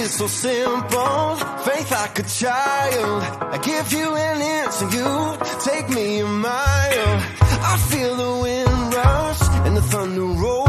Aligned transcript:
is 0.00 0.14
so 0.14 0.26
simple. 0.26 1.36
Faith 1.66 1.90
like 1.90 2.18
a 2.18 2.22
child. 2.22 3.22
I 3.54 3.58
give 3.58 3.92
you 3.92 4.14
an 4.16 4.40
inch 4.40 4.76
and 4.82 4.92
you 4.98 5.10
take 5.70 5.88
me 5.90 6.20
a 6.20 6.26
mile. 6.26 7.16
I 7.72 7.74
feel 7.90 8.16
the 8.16 8.32
wind 8.42 8.94
rush 8.94 9.42
and 9.66 9.76
the 9.76 9.82
thunder 9.82 10.28
roll. 10.44 10.66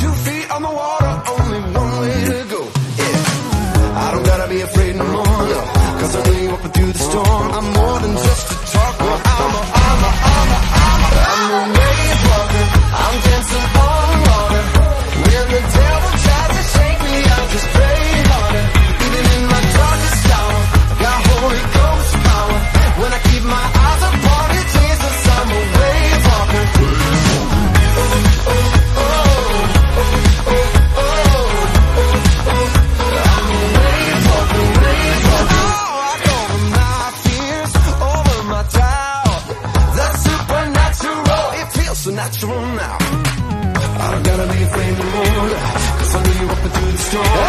Two 0.00 0.14
feet 0.26 0.50
on 0.50 0.62
the 0.62 0.74
water, 0.82 1.12
only 1.34 1.60
one 1.80 1.92
way 2.00 2.18
to 2.32 2.40
go. 2.54 2.62
Yeah. 3.00 4.04
I 4.04 4.06
don't 4.12 4.26
gotta 4.26 4.48
be 4.54 4.60
afraid 4.60 4.96
no 4.96 5.04
more. 5.04 5.24
Cause 6.00 6.16
I 6.16 6.20
know 6.26 6.38
you 6.42 6.50
up 6.50 6.64
and 6.64 6.74
through 6.74 6.92
the 6.92 6.98
storm. 6.98 7.46
I'm 7.58 7.68
more 7.78 7.98
than 8.00 8.14
just 8.26 8.52
a 8.52 8.63
door. 47.14 47.43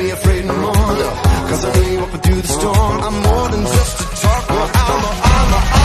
be 0.00 0.10
afraid 0.10 0.44
no 0.46 0.56
more, 0.56 0.72
Cause 0.72 1.64
I 1.64 1.78
really 1.78 1.96
walk 1.98 2.22
through 2.22 2.40
the 2.40 2.48
storm. 2.48 3.00
I'm 3.02 3.22
more 3.22 3.48
than 3.48 3.62
just 3.64 4.00
a 4.00 4.06
talker. 4.22 4.54
I'm 4.54 5.04
a, 5.04 5.10
I'm 5.28 5.52
a, 5.52 5.60
I'm 5.60 5.76
a 5.76 5.79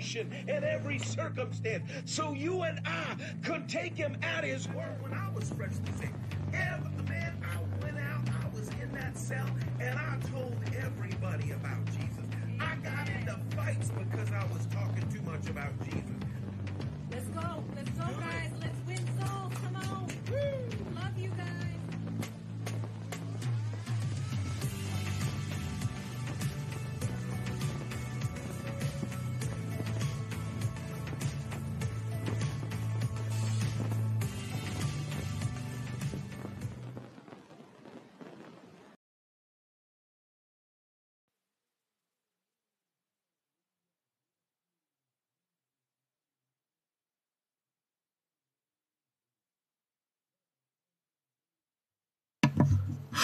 situation 0.00 0.30
and 0.48 0.64
every 0.64 0.98
circumstance 0.98 1.82
so 2.04 2.32
you 2.32 2.62
and 2.62 2.80
I 2.86 3.16
could 3.42 3.68
take 3.68 3.96
him 3.96 4.16
at 4.22 4.44
his 4.44 4.68
word. 4.68 4.96
When 5.00 5.12
I 5.12 5.28
was 5.34 5.50
freshly 5.50 5.92
saved, 5.98 6.14
every 6.52 7.02
man, 7.08 7.36
I 7.42 7.84
went 7.84 7.98
out, 7.98 8.22
I 8.44 8.48
was 8.56 8.68
in 8.80 8.92
that 8.92 9.16
cell, 9.16 9.48
and 9.80 9.98
I 9.98 10.16
told 10.30 10.56
everybody 10.76 11.50
about 11.50 11.84
Jesus. 11.86 12.24
I 12.60 12.76
got 12.76 13.08
into 13.08 13.38
fights 13.56 13.90
because 13.90 14.30
I 14.32 14.44
was 14.52 14.66
talking 14.66 15.08
too 15.10 15.22
much 15.22 15.48
about 15.48 15.72
Jesus. 15.84 16.02
Let's 17.10 17.28
go. 17.28 17.64
Let's 17.74 17.90
go, 17.90 18.06
guys. 18.20 18.47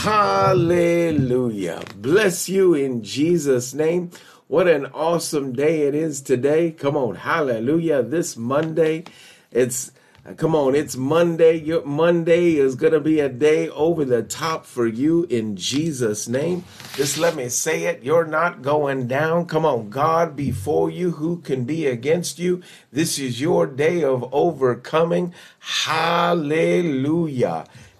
Hallelujah. 0.04 1.82
Bless 1.96 2.46
you 2.46 2.74
in 2.74 3.02
Jesus' 3.02 3.72
name. 3.72 4.10
What 4.48 4.68
an 4.68 4.84
awesome 4.92 5.54
day 5.54 5.88
it 5.88 5.94
is 5.94 6.20
today. 6.20 6.72
Come 6.72 6.94
on. 6.94 7.14
Hallelujah. 7.14 8.02
This 8.02 8.36
Monday, 8.36 9.04
it's 9.50 9.92
Come 10.38 10.54
on, 10.54 10.74
it's 10.74 10.96
Monday. 10.96 11.60
Your 11.60 11.84
Monday 11.84 12.54
is 12.54 12.76
going 12.76 12.94
to 12.94 13.00
be 13.00 13.20
a 13.20 13.28
day 13.28 13.68
over 13.68 14.06
the 14.06 14.22
top 14.22 14.64
for 14.64 14.86
you 14.86 15.24
in 15.24 15.54
Jesus' 15.54 16.26
name. 16.26 16.64
Just 16.94 17.18
let 17.18 17.36
me 17.36 17.50
say 17.50 17.84
it. 17.84 18.02
You're 18.02 18.24
not 18.24 18.62
going 18.62 19.06
down. 19.06 19.44
Come 19.44 19.66
on, 19.66 19.90
God 19.90 20.34
before 20.34 20.88
you. 20.90 21.10
Who 21.10 21.42
can 21.42 21.66
be 21.66 21.86
against 21.86 22.38
you? 22.38 22.62
This 22.90 23.18
is 23.18 23.38
your 23.38 23.66
day 23.66 24.02
of 24.02 24.24
overcoming. 24.32 25.34
Hallelujah. 25.58 26.36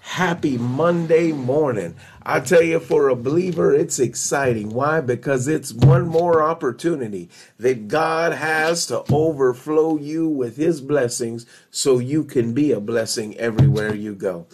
Happy 0.04 0.58
Monday 0.58 1.32
morning. 1.32 1.96
I 2.22 2.38
tell 2.38 2.62
you, 2.62 2.78
for 2.78 3.08
a 3.08 3.16
believer, 3.16 3.74
it's 3.74 3.98
exciting. 3.98 4.68
Why? 4.68 5.00
Because 5.00 5.48
it's 5.48 5.72
one 5.72 6.06
more 6.06 6.42
opportunity 6.42 7.30
that 7.58 7.88
God 7.88 8.34
has 8.34 8.86
to 8.88 9.02
overflow 9.10 9.96
you 9.96 10.28
with 10.28 10.56
his 10.56 10.82
blessings 10.82 11.46
so 11.70 11.98
you 11.98 12.22
can 12.22 12.52
be 12.52 12.70
a 12.70 12.80
blessing 12.80 13.34
everywhere 13.38 13.94
you 13.94 14.14
go. 14.14 14.46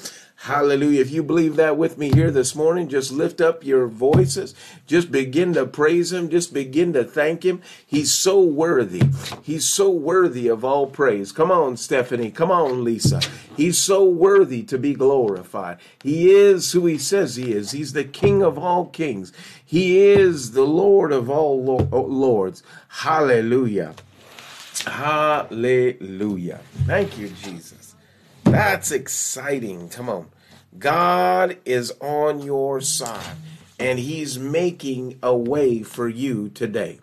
Hallelujah. 0.44 1.02
If 1.02 1.11
you 1.11 1.23
believe 1.23 1.56
that 1.56 1.76
with 1.76 1.99
me 1.99 2.11
here 2.14 2.30
this 2.30 2.54
morning, 2.54 2.88
just 2.88 3.12
lift 3.12 3.42
up 3.42 3.62
your 3.62 3.87
voices. 3.87 4.54
Just 4.87 5.12
begin 5.12 5.52
to 5.52 5.66
praise 5.66 6.14
him. 6.14 6.30
Just 6.30 6.54
begin 6.54 6.94
to 6.94 7.04
thank 7.04 7.44
him. 7.44 7.61
He's 7.87 8.11
so 8.11 8.40
worthy. 8.40 9.02
He's 9.42 9.68
so 9.68 9.90
worthy 9.90 10.49
of 10.49 10.64
all 10.64 10.87
praise. 10.87 11.30
Come 11.30 11.50
on, 11.50 11.76
Stephanie. 11.76 12.30
Come 12.30 12.50
on, 12.50 12.85
Lisa. 12.85 13.20
He's 13.54 13.76
so 13.76 14.02
worthy 14.02 14.62
to 14.62 14.78
be 14.78 14.94
glorified. 14.94 15.76
He 16.02 16.30
is 16.30 16.73
who 16.73 16.87
he 16.87 16.97
says 16.97 17.37
he 17.37 17.52
is. 17.52 17.73
He's 17.73 17.92
the 17.92 18.04
King 18.04 18.42
of 18.42 18.56
all 18.59 18.87
kings. 18.87 19.35
He 19.62 19.99
is 19.99 20.52
the 20.52 20.66
Lord 20.66 21.12
of 21.12 21.28
all 21.28 21.87
oh, 21.92 22.00
lords. 22.00 22.62
Hallelujah. 22.88 23.94
Hallelujah. 24.87 26.61
Thank 26.87 27.18
you, 27.18 27.28
Jesus. 27.28 27.79
That's 28.50 28.90
exciting. 28.90 29.88
Come 29.90 30.09
on. 30.09 30.28
God 30.76 31.59
is 31.64 31.92
on 32.00 32.42
your 32.42 32.80
side 32.80 33.37
and 33.78 34.00
he's 34.00 34.40
making 34.40 35.21
a 35.23 35.37
way 35.37 35.85
for 35.85 36.09
you 36.09 36.49
today. 36.49 36.99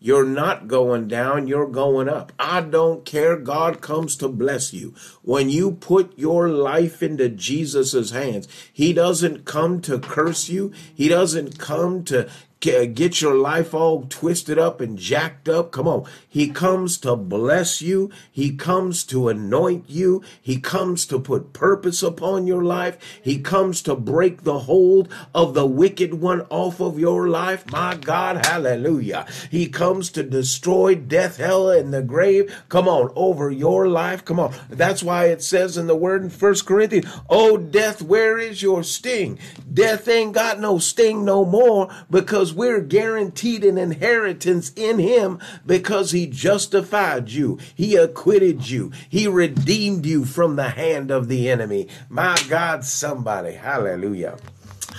You're 0.00 0.26
not 0.26 0.66
going 0.66 1.06
down, 1.08 1.46
you're 1.46 1.68
going 1.68 2.08
up. 2.08 2.32
I 2.38 2.60
don't 2.60 3.04
care. 3.04 3.36
God 3.36 3.80
comes 3.80 4.16
to 4.16 4.28
bless 4.28 4.72
you. 4.72 4.94
When 5.22 5.50
you 5.50 5.72
put 5.72 6.16
your 6.18 6.48
life 6.48 7.02
into 7.02 7.28
Jesus' 7.28 8.10
hands, 8.10 8.48
He 8.72 8.92
doesn't 8.92 9.44
come 9.44 9.80
to 9.82 9.98
curse 9.98 10.48
you. 10.48 10.72
He 10.94 11.08
doesn't 11.08 11.58
come 11.58 12.04
to 12.04 12.28
Uh, 12.66 12.86
get 12.86 13.20
your 13.20 13.36
life 13.36 13.72
all 13.72 14.04
twisted 14.08 14.58
up 14.58 14.80
and 14.80 14.98
jacked 14.98 15.48
up. 15.48 15.70
Come 15.70 15.86
on. 15.86 16.04
He 16.28 16.50
comes 16.50 16.98
to 16.98 17.14
bless 17.14 17.80
you. 17.80 18.10
He 18.32 18.56
comes 18.56 19.04
to 19.04 19.28
anoint 19.28 19.88
you. 19.88 20.24
He 20.42 20.58
comes 20.58 21.06
to 21.06 21.20
put 21.20 21.52
purpose 21.52 22.02
upon 22.02 22.48
your 22.48 22.64
life. 22.64 22.98
He 23.22 23.38
comes 23.38 23.80
to 23.82 23.94
break 23.94 24.42
the 24.42 24.60
hold 24.60 25.08
of 25.32 25.54
the 25.54 25.66
wicked 25.66 26.14
one 26.14 26.40
off 26.50 26.80
of 26.80 26.98
your 26.98 27.28
life. 27.28 27.70
My 27.70 27.94
God, 27.94 28.44
hallelujah. 28.44 29.26
He 29.52 29.68
comes 29.68 30.10
to 30.10 30.24
destroy 30.24 30.96
death, 30.96 31.36
hell, 31.36 31.70
and 31.70 31.94
the 31.94 32.02
grave. 32.02 32.52
Come 32.68 32.88
on, 32.88 33.12
over 33.14 33.52
your 33.52 33.86
life. 33.86 34.24
Come 34.24 34.40
on. 34.40 34.52
That's 34.68 35.04
why 35.04 35.26
it 35.26 35.44
says 35.44 35.76
in 35.76 35.86
the 35.86 35.94
word 35.94 36.24
in 36.24 36.30
First 36.30 36.66
Corinthians, 36.66 37.06
Oh, 37.30 37.56
death, 37.56 38.02
where 38.02 38.36
is 38.36 38.62
your 38.62 38.82
sting? 38.82 39.38
Death 39.72 40.08
ain't 40.08 40.32
got 40.32 40.58
no 40.58 40.78
sting 40.78 41.24
no 41.24 41.44
more 41.44 41.88
because 42.10 42.47
we're 42.52 42.80
guaranteed 42.80 43.64
an 43.64 43.78
inheritance 43.78 44.72
in 44.76 44.98
him 44.98 45.38
because 45.66 46.10
he 46.10 46.26
justified 46.26 47.30
you. 47.30 47.58
He 47.74 47.96
acquitted 47.96 48.68
you. 48.68 48.92
He 49.08 49.26
redeemed 49.26 50.06
you 50.06 50.24
from 50.24 50.56
the 50.56 50.70
hand 50.70 51.10
of 51.10 51.28
the 51.28 51.48
enemy. 51.48 51.88
My 52.08 52.36
God, 52.48 52.84
somebody. 52.84 53.52
Hallelujah. 53.52 54.38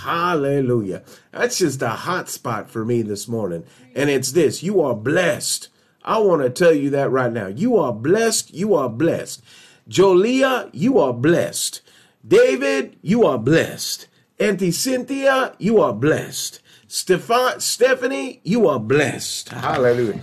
Hallelujah. 0.04 1.04
That's 1.32 1.58
just 1.58 1.82
a 1.82 1.90
hot 1.90 2.30
spot 2.30 2.70
for 2.70 2.86
me 2.86 3.02
this 3.02 3.28
morning. 3.28 3.66
And 3.96 4.10
it's 4.10 4.32
this 4.32 4.64
you 4.64 4.82
are 4.82 4.96
blessed. 4.96 5.70
I 6.04 6.20
want 6.20 6.42
to 6.42 6.50
tell 6.50 6.74
you 6.74 6.90
that 6.92 7.12
right 7.12 7.32
now. 7.32 7.48
You 7.48 7.78
are 7.78 7.94
blessed. 7.94 8.54
You 8.54 8.74
are 8.76 8.90
blessed. 8.90 9.44
Jolia, 9.90 10.70
you 10.72 11.00
are 11.00 11.14
blessed. 11.14 11.82
David, 12.26 12.98
you 13.02 13.26
are 13.26 13.38
blessed. 13.38 14.08
Auntie 14.40 14.72
Cynthia, 14.72 15.56
you 15.58 15.82
are 15.82 15.94
blessed. 15.94 16.62
Stefan, 16.92 17.60
Stephanie, 17.60 18.42
you 18.44 18.68
are 18.68 18.80
blessed. 18.80 19.54
Ah. 19.54 19.74
Hallelujah. 19.74 20.14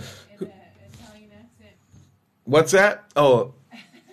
In 0.41 0.51
accent. 0.51 1.77
What's 2.43 2.73
that? 2.73 3.05
Oh, 3.15 3.53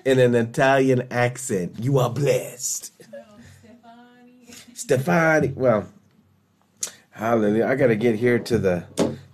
in 0.04 0.20
an 0.20 0.36
Italian 0.36 1.08
accent. 1.10 1.74
You 1.80 1.98
are 1.98 2.10
blessed. 2.10 2.92
No, 3.10 3.18
Stefani. 3.60 4.54
Stefani. 4.72 5.48
Well, 5.48 5.88
hallelujah. 7.10 7.66
I 7.66 7.74
got 7.74 7.88
to 7.88 7.96
get 7.96 8.14
here 8.14 8.38
to 8.38 8.58
the 8.58 8.84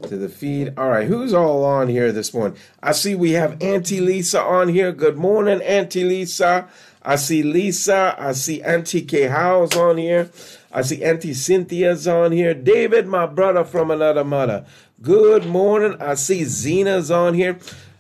to 0.09 0.17
the 0.17 0.31
feed. 0.31 0.73
All 0.79 0.89
right, 0.89 1.07
who's 1.07 1.35
all 1.35 1.63
on 1.63 1.89
here 1.89 2.13
this 2.13 2.33
morning? 2.33 2.57
I 2.83 2.93
see 2.93 3.15
we 3.15 3.33
have 3.33 3.63
Auntie 3.63 4.01
Lisa 4.01 4.41
on 4.41 4.69
here. 4.69 4.93
Good 4.93 5.19
morning, 5.19 5.61
Auntie 5.61 6.05
Lisa. 6.05 6.71
I 7.03 7.17
see 7.17 7.43
Lisa. 7.43 8.17
I 8.19 8.33
see 8.33 8.63
Auntie 8.63 9.03
K. 9.03 9.27
Howe's 9.27 9.77
on 9.77 9.99
here. 9.99 10.31
I 10.73 10.83
see 10.83 11.03
Auntie 11.03 11.35
Cynthia's 11.35 12.07
on 12.07 12.31
here. 12.31 12.55
David, 12.55 13.09
my 13.09 13.27
brother 13.27 13.65
from 13.65 13.91
another 13.91 14.23
mother. 14.23 14.65
Good 15.03 15.45
morning. 15.47 15.97
I 16.01 16.15
see 16.15 16.45
Zena's 16.45 17.11
on 17.11 17.35
here. 17.35 17.59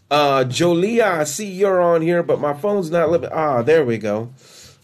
Uh, 0.08 0.44
Jolia, 0.44 1.18
I 1.18 1.24
see 1.24 1.50
you're 1.50 1.80
on 1.80 2.02
here, 2.02 2.22
but 2.22 2.40
my 2.40 2.52
phone's 2.52 2.90
not 2.90 3.10
living. 3.10 3.30
Ah, 3.32 3.62
there 3.62 3.84
we 3.84 3.98
go. 3.98 4.32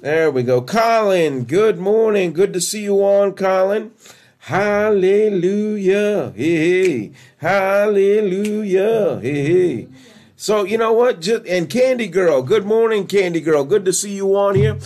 There 0.01 0.31
we 0.31 0.43
go. 0.43 0.63
Colin, 0.63 1.45
good 1.45 1.79
morning. 1.79 2.33
Good 2.33 2.53
to 2.55 2.61
see 2.61 2.83
you 2.83 3.05
on, 3.05 3.35
Colin. 3.35 3.93
Hallelujah. 4.39 6.33
Hey, 6.37 6.57
hey. 6.57 7.13
Hallelujah. 7.39 9.21
Hey, 9.21 9.45
hey. 9.45 9.89
So, 10.37 10.65
you 10.65 10.77
know 10.77 10.93
what? 10.93 11.21
Just, 11.21 11.47
and 11.47 11.71
Candy 11.71 12.09
Girl, 12.09 12.43
good 12.43 12.67
morning, 12.67 13.07
Candy 13.07 13.41
Girl. 13.41 13.65
Good 13.65 13.85
to 13.85 13.93
see 13.93 14.15
you 14.15 14.37
on 14.37 14.55
here. 14.55 14.79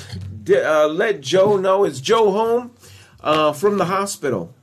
Uh, 0.48 0.86
let 0.86 1.20
Joe 1.20 1.56
know. 1.56 1.84
Is 1.84 2.00
Joe 2.00 2.30
home 2.30 2.72
uh, 3.22 3.52
from 3.52 3.78
the 3.78 3.86
hospital? 3.86 4.54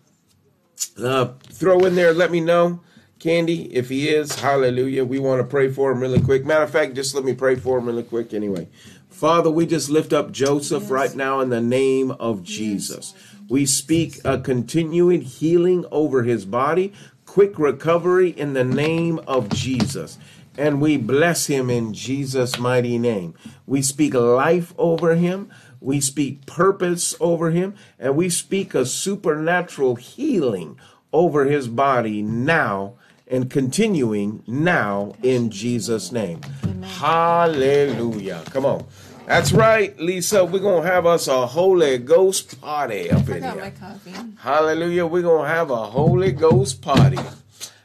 Uh, 1.02 1.34
throw 1.50 1.80
in 1.86 1.96
there, 1.96 2.14
let 2.14 2.32
me 2.32 2.40
know, 2.40 2.80
Candy, 3.20 3.74
if 3.76 3.90
he 3.90 4.10
is. 4.10 4.40
Hallelujah. 4.40 5.06
We 5.06 5.20
want 5.20 5.42
to 5.42 5.48
pray 5.48 5.72
for 5.72 5.92
him 5.92 6.00
really 6.00 6.22
quick. 6.22 6.46
Matter 6.46 6.64
of 6.64 6.72
fact, 6.72 6.94
just 6.94 7.16
let 7.16 7.24
me 7.24 7.34
pray 7.34 7.56
for 7.56 7.78
him 7.78 7.86
really 7.86 8.04
quick 8.04 8.34
anyway. 8.34 8.68
Father, 9.10 9.50
we 9.50 9.66
just 9.66 9.90
lift 9.90 10.14
up 10.14 10.32
Joseph 10.32 10.92
right 10.92 11.16
now 11.16 11.40
in 11.40 11.50
the 11.50 11.62
name 11.62 12.12
of 12.12 12.44
Jesus. 12.44 13.16
We 13.50 13.66
speak 13.66 14.20
a 14.24 14.40
continuing 14.40 15.22
healing 15.22 15.86
over 15.92 16.24
his 16.24 16.46
body, 16.46 16.94
quick 17.26 17.58
recovery 17.58 18.30
in 18.30 18.54
the 18.54 18.64
name 18.64 19.20
of 19.28 19.50
Jesus. 19.50 20.20
And 20.58 20.82
we 20.82 20.98
bless 20.98 21.48
him 21.48 21.70
in 21.70 21.94
Jesus' 21.94 22.60
mighty 22.60 22.98
name. 22.98 23.36
We 23.66 23.82
speak 23.82 24.14
life 24.14 24.74
over 24.78 25.16
him. 25.16 25.50
We 25.88 26.02
speak 26.02 26.46
purpose 26.46 27.16
over 27.22 27.52
him. 27.52 27.74
And 27.98 28.18
we 28.18 28.28
speak 28.28 28.76
a 28.76 28.86
supernatural 28.86 29.96
healing 29.96 30.78
over 31.14 31.46
his 31.46 31.70
body 31.70 32.22
now 32.22 32.96
and 33.26 33.50
continuing 33.50 34.44
now 34.46 35.16
in 35.24 35.50
Jesus' 35.50 36.12
name. 36.12 36.42
Hallelujah. 36.84 38.44
Come 38.48 38.66
on. 38.66 38.86
That's 39.28 39.54
right, 39.54 39.98
Lisa. 39.98 40.44
We're 40.44 40.60
going 40.60 40.84
to 40.84 40.90
have 40.90 41.06
us 41.06 41.30
a 41.30 41.48
Holy 41.48 41.98
Ghost 42.00 42.60
party 42.60 43.10
up 43.10 43.30
in 43.30 43.44
here. 43.44 43.56
my 43.56 43.70
coffee. 43.70 44.12
Hallelujah. 44.40 45.06
We're 45.06 45.22
going 45.22 45.44
to 45.44 45.50
have 45.50 45.72
a 45.72 45.86
Holy 45.86 46.34
Ghost 46.34 46.82
party. 46.82 47.20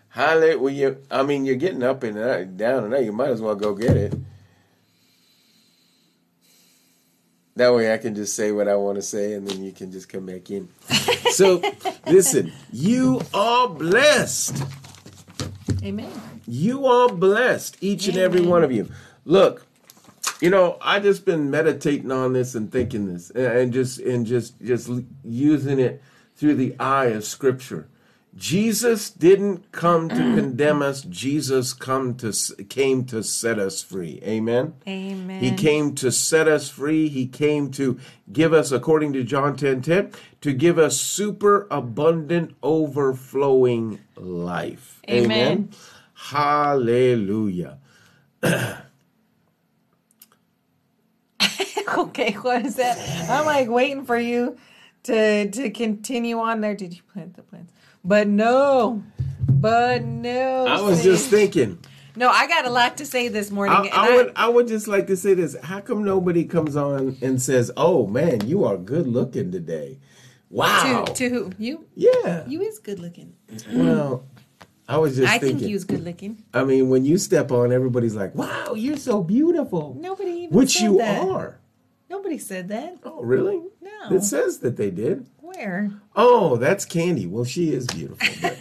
Hallelujah. 0.09 0.97
I 1.09 1.23
mean, 1.23 1.45
you're 1.45 1.55
getting 1.55 1.85
up 1.85 2.03
and 2.03 2.19
uh, 2.19 2.43
down 2.43 2.83
and 2.83 2.93
there. 2.93 3.03
You 3.03 3.13
might 3.13 3.31
as 3.31 3.41
well 3.41 3.55
go 3.55 3.77
get 3.77 3.97
it. 3.97 4.15
That 7.57 7.75
way 7.75 7.93
I 7.93 7.99
can 7.99 8.15
just 8.15 8.35
say 8.35 8.51
what 8.51 8.69
I 8.69 8.77
want 8.77 8.97
to 8.97 9.03
say 9.03 9.35
and 9.35 9.47
then 9.47 9.63
you 9.63 9.73
can 9.73 9.93
just 9.93 10.09
come 10.09 10.27
back 10.27 10.51
in. 10.51 10.69
So, 11.33 11.63
listen, 12.07 12.53
you 12.73 13.21
are 13.35 13.69
blessed. 13.69 14.63
Amen. 15.83 16.11
You 16.47 16.87
are 16.87 17.09
blessed, 17.09 17.77
each 17.81 18.09
and 18.09 18.17
every 18.17 18.41
one 18.41 18.63
of 18.63 18.73
you. 18.73 18.89
Look, 19.25 19.67
you 20.41 20.51
know, 20.51 20.77
I 20.81 20.99
just 20.99 21.25
been 21.25 21.51
meditating 21.51 22.11
on 22.11 22.33
this 22.33 22.55
and 22.55 22.71
thinking 22.71 23.13
this, 23.13 23.31
and 23.31 23.47
and 23.47 23.73
just 23.73 24.01
and 24.01 24.27
just 24.27 24.61
just 24.61 24.91
using 25.25 25.79
it 25.79 26.03
through 26.37 26.57
the 26.57 26.75
eye 26.79 27.07
of 27.07 27.25
Scripture. 27.25 27.89
Jesus 28.35 29.11
didn't 29.11 29.73
come 29.73 30.09
to 30.09 30.15
condemn 30.15 30.81
us. 30.81 31.03
Jesus 31.03 31.75
come 31.75 32.15
to 32.17 32.33
came 32.65 33.05
to 33.07 33.23
set 33.23 33.59
us 33.59 33.83
free. 33.83 34.21
Amen. 34.23 34.73
Amen. 34.89 35.43
He 35.43 35.53
came 35.53 35.95
to 35.97 36.11
set 36.11 36.49
us 36.49 36.71
free. 36.71 37.09
He 37.09 37.27
came 37.27 37.71
to 37.73 38.01
give 38.33 38.55
us, 38.55 38.73
according 38.73 39.13
to 39.15 39.23
John 39.23 39.55
10 39.55 39.83
10, 39.83 40.13
to 40.41 40.53
give 40.55 40.79
us 40.79 40.99
super 40.99 41.67
abundant, 41.71 42.57
overflowing 42.63 44.01
life. 44.17 45.03
Amen. 45.11 45.71
Hallelujah. 46.15 47.79
okay, 51.99 52.33
what 52.33 52.65
is 52.65 52.77
that? 52.77 53.29
I'm 53.29 53.45
like 53.45 53.69
waiting 53.69 54.07
for 54.07 54.17
you 54.17 54.57
to 55.03 55.51
to 55.51 55.71
continue 55.71 56.39
on 56.39 56.63
there. 56.63 56.75
Did 56.75 56.95
you 56.95 57.03
plant 57.13 57.35
the 57.35 57.43
plants? 57.43 57.75
But 58.05 58.29
no, 58.29 59.03
but 59.49 60.05
no. 60.05 60.67
I 60.67 60.81
was 60.81 61.03
just 61.03 61.31
thinking. 61.31 61.79
No, 62.15 62.29
I 62.29 62.47
got 62.47 62.67
a 62.67 62.71
lot 62.71 62.99
to 62.99 63.07
say 63.07 63.29
this 63.29 63.51
morning. 63.51 63.91
I, 63.93 64.09
I 64.11 64.17
would 64.17 64.33
I 64.37 64.49
would 64.49 64.69
just 64.69 64.87
like 64.87 65.07
to 65.07 65.17
say 65.17 65.35
this. 65.35 65.57
How 65.63 65.81
come 65.81 66.05
nobody 66.05 66.45
comes 66.45 66.77
on 66.77 67.17
and 67.23 67.41
says, 67.41 67.71
"Oh 67.77 68.07
man, 68.07 68.47
you 68.47 68.65
are 68.65 68.77
good 68.77 69.07
looking 69.07 69.51
today"? 69.51 69.99
Wow. 70.51 71.05
to 71.07 71.15
to 71.15 71.29
who 71.31 71.53
you? 71.59 71.87
yeah. 71.95 72.45
You 72.47 72.61
is 72.61 72.79
good 72.79 72.99
looking. 72.99 73.35
well, 73.73 74.27
I 74.87 74.99
was 74.99 75.17
just 75.17 75.33
I 75.33 75.39
thinking. 75.39 75.61
think 75.61 75.71
you's 75.71 75.85
good 75.85 76.05
looking. 76.05 76.45
I 76.53 76.65
mean, 76.65 76.91
when 76.91 77.07
you 77.07 77.17
step 77.17 77.51
on, 77.51 77.73
everybody's 77.73 78.15
like, 78.15 78.35
"Wow, 78.35 78.75
you're 78.75 78.99
so 78.99 79.23
beautiful," 79.23 79.97
Nobody 79.99 80.31
even 80.33 80.51
which 80.59 80.81
you 80.81 80.99
that. 80.99 81.27
are. 81.27 81.61
Nobody 82.11 82.37
said 82.37 82.69
that. 82.69 82.99
Oh, 83.05 83.23
really? 83.23 83.63
No. 83.81 84.15
It 84.17 84.23
says 84.23 84.59
that 84.59 84.77
they 84.77 84.91
did. 84.91 85.27
Where? 85.57 85.91
Oh, 86.17 86.57
that's 86.57 86.85
Candy. 86.85 87.27
Well, 87.27 87.45
she 87.45 87.73
is 87.73 87.87
beautiful. 87.87 88.27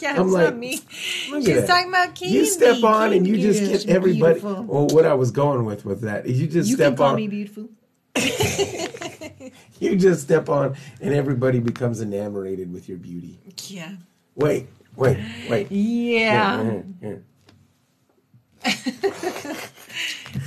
Yeah, 0.00 0.20
I'm 0.20 0.30
like, 0.32 0.44
not 0.50 0.56
me. 0.58 0.80
She's 0.90 1.66
talking 1.66 1.88
about 1.88 2.14
Candy. 2.14 2.34
you 2.34 2.44
step 2.44 2.82
on 2.84 3.14
and 3.14 3.26
you 3.26 3.38
just 3.38 3.60
Candy 3.60 3.78
get 3.78 3.88
everybody. 3.88 4.34
beautiful. 4.40 4.62
Well, 4.64 4.86
what 4.88 5.06
I 5.06 5.14
was 5.14 5.30
going 5.30 5.64
with 5.64 5.86
with 5.86 6.02
that 6.02 6.26
you 6.28 6.46
just 6.46 6.68
You 6.68 6.74
step 6.76 6.88
can 6.90 6.96
call 6.96 7.10
on. 7.10 7.16
me 7.16 7.28
beautiful. 7.28 7.68
You 9.80 9.96
just 9.96 10.22
step 10.22 10.48
on, 10.48 10.76
and 11.00 11.12
everybody 11.14 11.58
becomes 11.60 12.00
enamored 12.00 12.72
with 12.72 12.88
your 12.88 12.96
beauty. 12.98 13.38
Yeah. 13.66 13.92
Wait, 14.34 14.66
wait, 14.96 15.18
wait. 15.48 15.70
Yeah. 15.70 16.62
Here, 16.62 16.84
here, 17.00 17.22
here. 18.62 18.72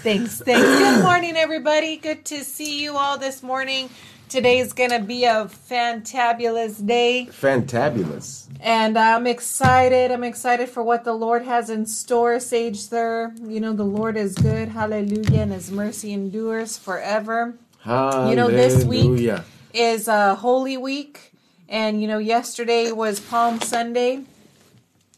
Thanks. 0.04 0.40
Thanks. 0.42 0.62
Good 0.68 1.04
morning, 1.04 1.36
everybody. 1.36 1.98
Good 1.98 2.26
to 2.26 2.44
see 2.44 2.82
you 2.82 2.98
all 2.98 3.18
this 3.18 3.44
morning. 3.44 3.90
Today's 4.30 4.74
going 4.74 4.90
to 4.90 5.00
be 5.00 5.24
a 5.24 5.46
fantabulous 5.46 6.86
day, 6.86 7.28
Fantabulous. 7.32 8.48
and 8.60 8.98
I'm 8.98 9.26
excited. 9.26 10.12
I'm 10.12 10.24
excited 10.26 10.68
for 10.68 10.84
what 10.84 11.06
the 11.06 11.14
Lord 11.14 11.44
has 11.46 11.70
in 11.70 11.86
store, 11.86 12.38
Sage 12.42 12.78
Sir. 12.78 13.34
You 13.42 13.62
know, 13.62 13.72
the 13.72 13.86
Lord 13.86 14.18
is 14.18 14.36
good. 14.36 14.68
Hallelujah. 14.70 15.42
And 15.44 15.54
his 15.54 15.72
mercy 15.72 16.12
endures 16.12 16.78
forever. 16.78 17.56
Hallelujah. 17.80 18.30
You 18.30 18.36
know, 18.36 18.48
this 18.50 18.84
week 18.84 19.32
is 19.74 20.10
a 20.10 20.36
Holy 20.36 20.76
Week, 20.76 21.32
and 21.70 22.02
you 22.02 22.08
know, 22.08 22.18
yesterday 22.18 22.92
was 22.92 23.22
Palm 23.22 23.62
Sunday. 23.62 24.24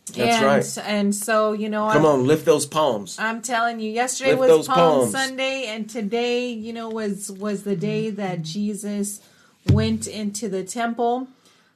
That's 0.09 0.37
and, 0.37 0.45
right. 0.45 0.87
And 0.89 1.15
so, 1.15 1.53
you 1.53 1.69
know, 1.69 1.89
Come 1.91 2.05
I'm, 2.05 2.21
on, 2.21 2.27
lift 2.27 2.45
those 2.45 2.65
palms. 2.65 3.17
I'm 3.19 3.41
telling 3.41 3.79
you, 3.79 3.91
yesterday 3.91 4.35
Lift 4.35 4.57
was 4.57 4.67
Palm 4.67 4.77
palms. 4.77 5.11
Sunday, 5.11 5.65
and 5.67 5.89
today, 5.89 6.49
you 6.49 6.73
know, 6.73 6.89
was 6.89 7.31
was 7.31 7.63
the 7.63 7.75
day 7.75 8.09
that 8.09 8.41
Jesus 8.41 9.21
went 9.69 10.07
into 10.07 10.49
the 10.49 10.63
temple. 10.63 11.27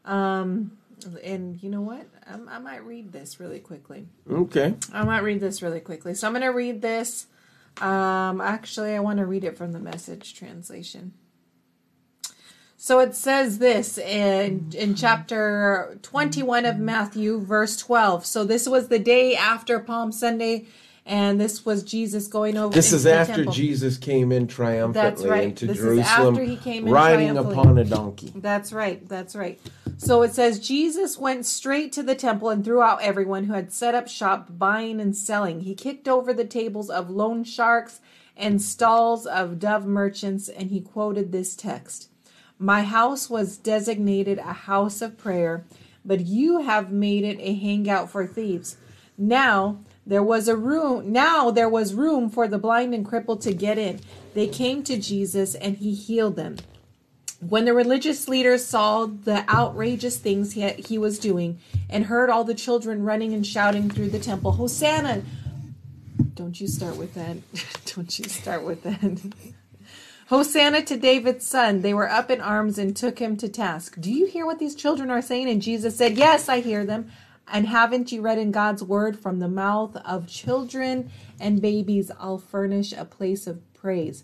Um, 0.06 0.78
and 1.24 1.62
you 1.62 1.70
know 1.70 1.82
what? 1.82 2.06
I, 2.28 2.56
I 2.56 2.60
might 2.60 2.86
read 2.86 3.12
this 3.12 3.40
really 3.40 3.60
quickly. 3.60 4.08
Okay. 4.30 4.76
I 4.92 5.04
might 5.04 5.20
read 5.20 5.40
this 5.40 5.62
really 5.62 5.80
quickly. 5.80 6.14
So 6.14 6.28
I'm 6.28 6.34
going 6.34 6.44
to 6.44 6.50
read 6.50 6.82
this. 6.82 7.28
Um, 7.82 8.40
actually, 8.42 8.94
I 8.94 9.00
want 9.00 9.20
to 9.20 9.26
read 9.26 9.44
it 9.44 9.58
from 9.58 9.72
the 9.74 9.80
message 9.80 10.34
translation. 10.36 11.14
So 12.84 13.00
it 13.00 13.16
says 13.16 13.60
this 13.60 13.98
in 13.98 14.74
in 14.76 14.96
chapter 14.96 15.98
21 16.02 16.66
of 16.66 16.80
Matthew 16.80 17.40
verse 17.40 17.78
12. 17.78 18.26
So 18.26 18.44
this 18.44 18.68
was 18.68 18.90
the 18.90 19.00
day 19.00 19.38
after 19.38 19.80
Palm 19.80 20.12
Sunday 20.12 20.66
and 21.06 21.40
this 21.40 21.66
was 21.66 21.84
Jesus 21.84 22.28
going 22.28 22.58
over 22.58 22.74
This 22.74 22.92
is 22.92 23.08
after 23.08 23.36
temple. 23.36 23.54
Jesus 23.54 23.98
came 23.98 24.34
in 24.34 24.48
triumphantly 24.48 25.30
right. 25.30 25.44
into 25.46 25.68
This 25.68 25.78
is 25.78 25.82
Jerusalem, 25.82 26.34
after 26.34 26.44
he 26.44 26.58
came 26.58 26.86
in 26.86 26.92
riding 26.92 27.38
upon 27.38 27.78
a 27.78 27.86
donkey. 27.86 28.34
That's 28.36 28.74
right. 28.74 29.08
That's 29.08 29.34
right. 29.34 29.62
So 29.96 30.22
it 30.22 30.34
says 30.34 30.60
Jesus 30.60 31.18
went 31.18 31.46
straight 31.46 31.94
to 31.94 32.04
the 32.04 32.16
temple 32.16 32.50
and 32.50 32.66
threw 32.66 32.82
out 32.82 33.02
everyone 33.02 33.46
who 33.46 33.54
had 33.54 33.72
set 33.72 33.96
up 33.96 34.10
shop 34.10 34.50
buying 34.50 35.00
and 35.00 35.16
selling. 35.16 35.62
He 35.62 35.74
kicked 35.74 36.10
over 36.10 36.34
the 36.34 36.44
tables 36.44 36.90
of 36.90 37.10
loan 37.10 37.46
sharks 37.46 38.02
and 38.36 38.62
stalls 38.62 39.26
of 39.26 39.58
dove 39.58 39.86
merchants 39.86 40.50
and 40.50 40.70
he 40.70 40.82
quoted 40.82 41.32
this 41.32 41.56
text. 41.56 42.10
My 42.60 42.84
house 42.84 43.30
was 43.30 43.58
designated 43.58 44.38
a 44.38 44.54
house 44.54 45.02
of 45.02 45.18
prayer, 45.18 45.66
but 46.06 46.22
you 46.22 46.60
have 46.60 46.92
made 46.92 47.24
it 47.24 47.40
a 47.40 47.56
hangout 47.56 48.10
for 48.10 48.26
thieves. 48.26 48.78
Now 49.18 49.80
there 50.06 50.24
was 50.24 50.48
a 50.48 50.56
room 50.56 51.12
now 51.12 51.50
there 51.52 51.70
was 51.70 51.94
room 51.94 52.30
for 52.30 52.48
the 52.48 52.58
blind 52.58 52.94
and 52.94 53.06
crippled 53.06 53.42
to 53.42 53.54
get 53.54 53.78
in. 53.78 54.00
They 54.34 54.48
came 54.48 54.84
to 54.84 54.98
Jesus 54.98 55.56
and 55.56 55.78
he 55.78 55.94
healed 55.94 56.36
them. 56.36 56.58
When 57.40 57.66
the 57.66 57.74
religious 57.74 58.30
leaders 58.30 58.66
saw 58.66 59.06
the 59.06 59.48
outrageous 59.50 60.18
things 60.18 60.54
he, 60.54 60.68
he 60.70 60.98
was 60.98 61.20
doing 61.20 61.60
and 61.90 62.06
heard 62.06 62.30
all 62.30 62.44
the 62.46 62.56
children 62.56 63.04
running 63.04 63.34
and 63.34 63.46
shouting 63.46 63.90
through 63.90 64.10
the 64.10 64.20
temple, 64.20 64.54
Hosanna! 64.54 65.24
Don't 66.36 66.60
you 66.60 66.68
start 66.68 66.96
with 66.96 67.14
that. 67.16 67.38
Don't 67.96 68.18
you 68.18 68.26
start 68.26 68.64
with 68.64 68.84
that. 68.84 69.34
Hosanna 70.34 70.82
to 70.82 70.98
David's 70.98 71.46
son. 71.46 71.82
They 71.82 71.94
were 71.94 72.10
up 72.10 72.32
in 72.32 72.42
arms 72.42 72.80
and 72.80 72.98
took 72.98 73.20
him 73.20 73.38
to 73.38 73.48
task. 73.48 73.98
Do 74.00 74.12
you 74.12 74.26
hear 74.26 74.48
what 74.48 74.58
these 74.58 74.74
children 74.74 75.12
are 75.12 75.22
saying? 75.22 75.48
And 75.48 75.62
Jesus 75.62 75.96
said, 75.96 76.18
Yes, 76.18 76.50
I 76.50 76.60
hear 76.60 76.88
them. 76.88 77.12
And 77.48 77.68
haven't 77.68 78.12
you 78.12 78.24
read 78.24 78.40
in 78.40 78.52
God's 78.52 78.82
word 78.82 79.20
from 79.20 79.38
the 79.38 79.48
mouth 79.48 79.96
of 79.98 80.26
children 80.26 81.12
and 81.40 81.62
babies, 81.62 82.10
I'll 82.20 82.40
furnish 82.40 82.94
a 82.94 83.06
place 83.06 83.46
of 83.46 83.62
praise. 83.76 84.24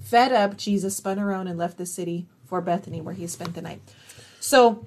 Fed 0.00 0.32
up, 0.32 0.56
Jesus 0.56 0.96
spun 0.96 1.18
around 1.18 1.46
and 1.46 1.58
left 1.58 1.76
the 1.76 1.84
city 1.84 2.24
for 2.46 2.62
Bethany, 2.62 3.02
where 3.02 3.12
he 3.12 3.26
spent 3.26 3.54
the 3.54 3.60
night. 3.60 3.82
So, 4.40 4.86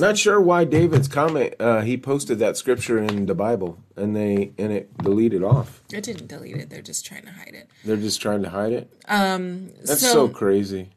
Not 0.00 0.18
sure 0.18 0.40
why 0.40 0.64
David's 0.64 1.08
comment. 1.08 1.54
Uh, 1.60 1.80
he 1.82 1.96
posted 1.96 2.38
that 2.38 2.56
scripture 2.56 2.98
in 2.98 3.26
the 3.26 3.34
Bible, 3.34 3.78
and 3.96 4.16
they 4.16 4.52
and 4.58 4.72
it 4.72 4.96
deleted 4.98 5.42
off. 5.42 5.82
It 5.92 6.02
didn't 6.04 6.28
delete 6.28 6.56
it. 6.56 6.70
They're 6.70 6.82
just 6.82 7.04
trying 7.06 7.24
to 7.24 7.32
hide 7.32 7.54
it. 7.54 7.68
They're 7.84 7.96
just 7.96 8.20
trying 8.20 8.42
to 8.42 8.50
hide 8.50 8.72
it. 8.72 8.92
Um, 9.08 9.70
That's 9.84 10.00
so, 10.00 10.28
crazy. 10.28 10.90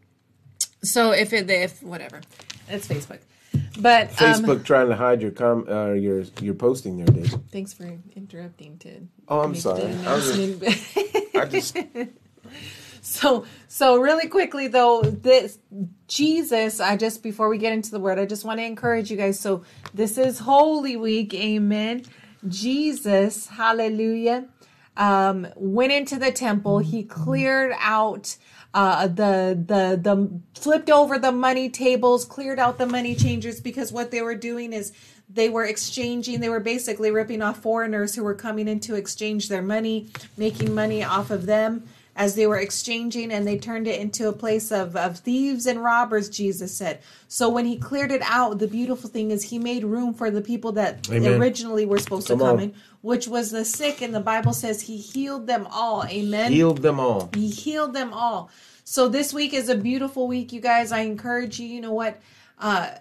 So 0.82 1.12
if 1.12 1.34
it, 1.34 1.50
if 1.50 1.82
whatever, 1.84 2.22
it's 2.70 2.88
Facebook. 2.88 3.20
But 3.80 4.10
um, 4.22 4.44
Facebook 4.44 4.66
trying 4.66 4.90
to 4.90 4.96
hide 4.96 5.22
your 5.22 5.32
com 5.32 5.68
uh, 5.70 5.92
your 5.94 6.22
your 6.42 6.54
posting 6.54 6.98
there, 6.98 7.06
David. 7.08 7.50
thanks 7.52 7.74
for 7.74 7.98
interrupting 8.16 8.78
Ted. 8.78 9.08
Oh, 9.28 9.42
I'm 9.42 9.56
sorry. 9.56 9.84
I 10.06 10.16
was 10.16 10.36
just- 10.36 11.36
I 11.36 11.46
just 11.46 11.78
so 13.14 13.46
so 13.68 13.98
really 13.98 14.28
quickly 14.28 14.68
though, 14.68 15.02
this 15.02 15.60
Jesus. 16.08 16.80
I 16.80 16.98
just 16.98 17.22
before 17.22 17.48
we 17.48 17.58
get 17.58 17.74
into 17.74 17.92
the 17.92 18.00
word, 18.00 18.20
I 18.20 18.26
just 18.26 18.44
want 18.44 18.60
to 18.60 18.66
encourage 18.66 19.12
you 19.12 19.18
guys. 19.18 19.40
So 19.40 19.64
this 19.94 20.18
is 20.18 20.40
Holy 20.40 20.96
Week, 20.96 21.34
Amen. 21.34 22.04
Jesus, 22.48 23.48
Hallelujah. 23.48 24.46
Um, 24.98 25.48
went 25.56 25.92
into 25.92 26.18
the 26.18 26.32
temple. 26.32 26.80
He 26.80 27.04
cleared 27.04 27.74
out 27.80 28.36
uh, 28.74 29.08
the 29.08 29.58
the 29.66 30.00
the 30.02 30.42
flipped 30.60 30.90
over 30.90 31.20
the 31.20 31.32
money 31.32 31.70
tables, 31.70 32.26
cleared 32.26 32.60
out 32.60 32.78
the 32.78 32.88
money 32.88 33.16
changers 33.16 33.62
because 33.62 33.92
what 33.92 34.12
they 34.12 34.22
were 34.22 34.36
doing 34.36 34.74
is 34.74 34.92
they 35.30 35.50
were 35.50 35.66
exchanging. 35.66 36.40
They 36.40 36.50
were 36.50 36.60
basically 36.60 37.12
ripping 37.12 37.42
off 37.42 37.62
foreigners 37.62 38.16
who 38.16 38.24
were 38.24 38.36
coming 38.36 38.68
in 38.68 38.80
to 38.82 38.96
exchange 38.96 39.50
their 39.50 39.62
money, 39.62 40.10
making 40.38 40.74
money 40.74 41.04
off 41.04 41.32
of 41.32 41.46
them 41.46 41.88
as 42.16 42.36
they 42.36 42.46
were 42.46 42.58
exchanging, 42.60 43.32
and 43.32 43.48
they 43.48 43.58
turned 43.58 43.88
it 43.88 44.00
into 44.00 44.28
a 44.28 44.34
place 44.34 44.72
of 44.72 44.96
of 44.96 45.18
thieves 45.20 45.66
and 45.66 45.84
robbers. 45.84 46.30
Jesus 46.30 46.76
said. 46.76 47.00
So 47.28 47.50
when 47.50 47.66
he 47.66 47.78
cleared 47.78 48.12
it 48.12 48.22
out, 48.24 48.60
the 48.60 48.68
beautiful 48.68 49.10
thing 49.10 49.32
is 49.32 49.44
he 49.44 49.58
made 49.60 49.84
room 49.84 50.14
for 50.14 50.30
the 50.30 50.42
people 50.42 50.74
that 50.74 51.10
Amen. 51.10 51.42
originally 51.42 51.86
were 51.86 51.98
supposed 51.98 52.28
Come 52.28 52.38
to 52.40 52.46
come 52.46 52.58
on. 52.58 52.64
in, 52.64 52.74
which 53.02 53.28
was 53.28 53.50
the 53.52 53.66
sick, 53.66 54.02
and 54.02 54.14
the 54.14 54.20
Bible 54.20 54.54
says 54.54 54.82
he 54.82 54.98
healed 54.98 55.48
them 55.48 55.68
all. 55.72 56.06
Amen. 56.06 56.52
healed 56.52 56.84
them 56.84 57.00
all. 57.00 57.30
He 57.34 57.50
healed 57.50 57.94
them 57.94 58.14
all. 58.14 58.52
So 58.84 59.08
this 59.08 59.34
week 59.34 59.54
is 59.54 59.70
a 59.70 59.76
beautiful 59.76 60.28
week, 60.28 60.52
you 60.54 60.60
guys. 60.62 60.92
I 60.92 61.00
encourage 61.00 61.60
you, 61.60 61.68
you 61.68 61.82
know 61.82 61.94
what? 61.94 62.20
Uh 62.60 62.92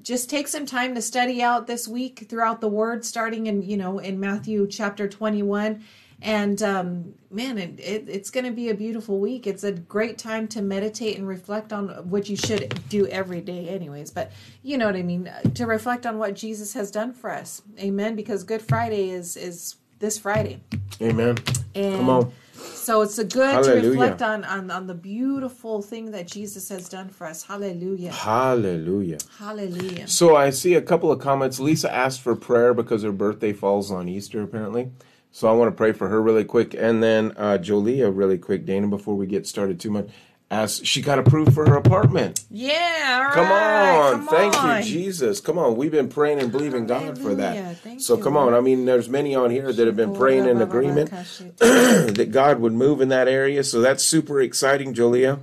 just 0.00 0.30
take 0.30 0.48
some 0.48 0.64
time 0.64 0.94
to 0.94 1.02
study 1.02 1.42
out 1.42 1.66
this 1.66 1.86
week 1.86 2.28
throughout 2.30 2.62
the 2.62 2.68
word 2.68 3.04
starting 3.04 3.46
in, 3.46 3.60
you 3.60 3.76
know, 3.76 3.98
in 3.98 4.18
Matthew 4.18 4.66
chapter 4.66 5.06
21 5.06 5.84
And 6.20 6.60
um, 6.62 7.14
man, 7.30 7.58
it, 7.58 7.78
it, 7.78 8.08
it's 8.08 8.30
going 8.30 8.44
to 8.44 8.50
be 8.50 8.70
a 8.70 8.74
beautiful 8.74 9.20
week. 9.20 9.46
It's 9.46 9.62
a 9.62 9.72
great 9.72 10.18
time 10.18 10.48
to 10.48 10.62
meditate 10.62 11.16
and 11.16 11.28
reflect 11.28 11.72
on 11.72 11.88
what 12.10 12.28
you 12.28 12.36
should 12.36 12.80
do 12.88 13.06
every 13.06 13.40
day, 13.40 13.68
anyways. 13.68 14.10
But 14.10 14.32
you 14.62 14.78
know 14.78 14.86
what 14.86 14.96
I 14.96 15.02
mean 15.02 15.30
to 15.54 15.66
reflect 15.66 16.06
on 16.06 16.18
what 16.18 16.34
Jesus 16.34 16.72
has 16.74 16.90
done 16.90 17.12
for 17.12 17.30
us. 17.30 17.62
Amen. 17.78 18.16
Because 18.16 18.42
Good 18.42 18.62
Friday 18.62 19.10
is 19.10 19.36
is 19.36 19.76
this 20.00 20.18
Friday. 20.18 20.60
Amen. 21.00 21.36
And 21.74 21.96
Come 21.96 22.10
on. 22.10 22.32
So 22.54 23.02
it's 23.02 23.18
a 23.18 23.24
good 23.24 23.54
Hallelujah. 23.54 23.82
to 23.82 23.88
reflect 23.90 24.22
on, 24.22 24.44
on 24.44 24.70
on 24.70 24.86
the 24.88 24.94
beautiful 24.94 25.82
thing 25.82 26.10
that 26.10 26.26
Jesus 26.26 26.68
has 26.70 26.88
done 26.88 27.08
for 27.08 27.26
us. 27.26 27.44
Hallelujah. 27.44 28.10
Hallelujah. 28.10 29.18
Hallelujah. 29.38 30.08
So 30.08 30.34
I 30.34 30.50
see 30.50 30.74
a 30.74 30.82
couple 30.82 31.12
of 31.12 31.20
comments. 31.20 31.60
Lisa 31.60 31.92
asked 31.92 32.22
for 32.22 32.34
prayer 32.34 32.74
because 32.74 33.04
her 33.04 33.12
birthday 33.12 33.52
falls 33.52 33.92
on 33.92 34.08
Easter, 34.08 34.42
apparently. 34.42 34.90
So 35.38 35.46
I 35.46 35.52
want 35.52 35.70
to 35.70 35.76
pray 35.76 35.92
for 35.92 36.08
her 36.08 36.20
really 36.20 36.42
quick, 36.42 36.74
and 36.74 37.00
then 37.00 37.32
uh, 37.36 37.58
Jolia 37.58 38.10
really 38.12 38.38
quick, 38.38 38.66
Dana, 38.66 38.88
before 38.88 39.14
we 39.14 39.24
get 39.24 39.46
started 39.46 39.78
too 39.78 39.88
much. 39.88 40.08
As 40.50 40.80
she 40.84 41.00
got 41.00 41.20
approved 41.20 41.54
for 41.54 41.64
her 41.64 41.76
apartment. 41.76 42.44
Yeah. 42.50 43.28
all 43.28 43.34
Come 43.34 43.48
right, 43.48 43.98
on. 43.98 44.12
come 44.14 44.26
Thank 44.26 44.60
on. 44.60 44.78
you, 44.78 44.82
Jesus. 44.82 45.38
Come 45.40 45.56
on. 45.56 45.76
We've 45.76 45.92
been 45.92 46.08
praying 46.08 46.40
and 46.40 46.50
believing 46.50 46.88
God 46.88 47.20
for 47.20 47.36
that. 47.36 47.76
Thank 47.76 48.00
So 48.00 48.16
you, 48.16 48.22
come 48.24 48.36
on. 48.36 48.52
I 48.52 48.60
mean, 48.60 48.84
there's 48.84 49.08
many 49.08 49.36
on 49.36 49.52
here 49.52 49.72
that 49.72 49.86
have 49.86 49.94
been 49.94 50.12
praying 50.12 50.46
in 50.46 50.60
agreement 50.60 51.10
that 51.58 52.30
God 52.32 52.58
would 52.58 52.72
move 52.72 53.00
in 53.00 53.08
that 53.10 53.28
area. 53.28 53.62
So 53.62 53.80
that's 53.80 54.02
super 54.02 54.40
exciting, 54.40 54.92
Jolia. 54.92 55.38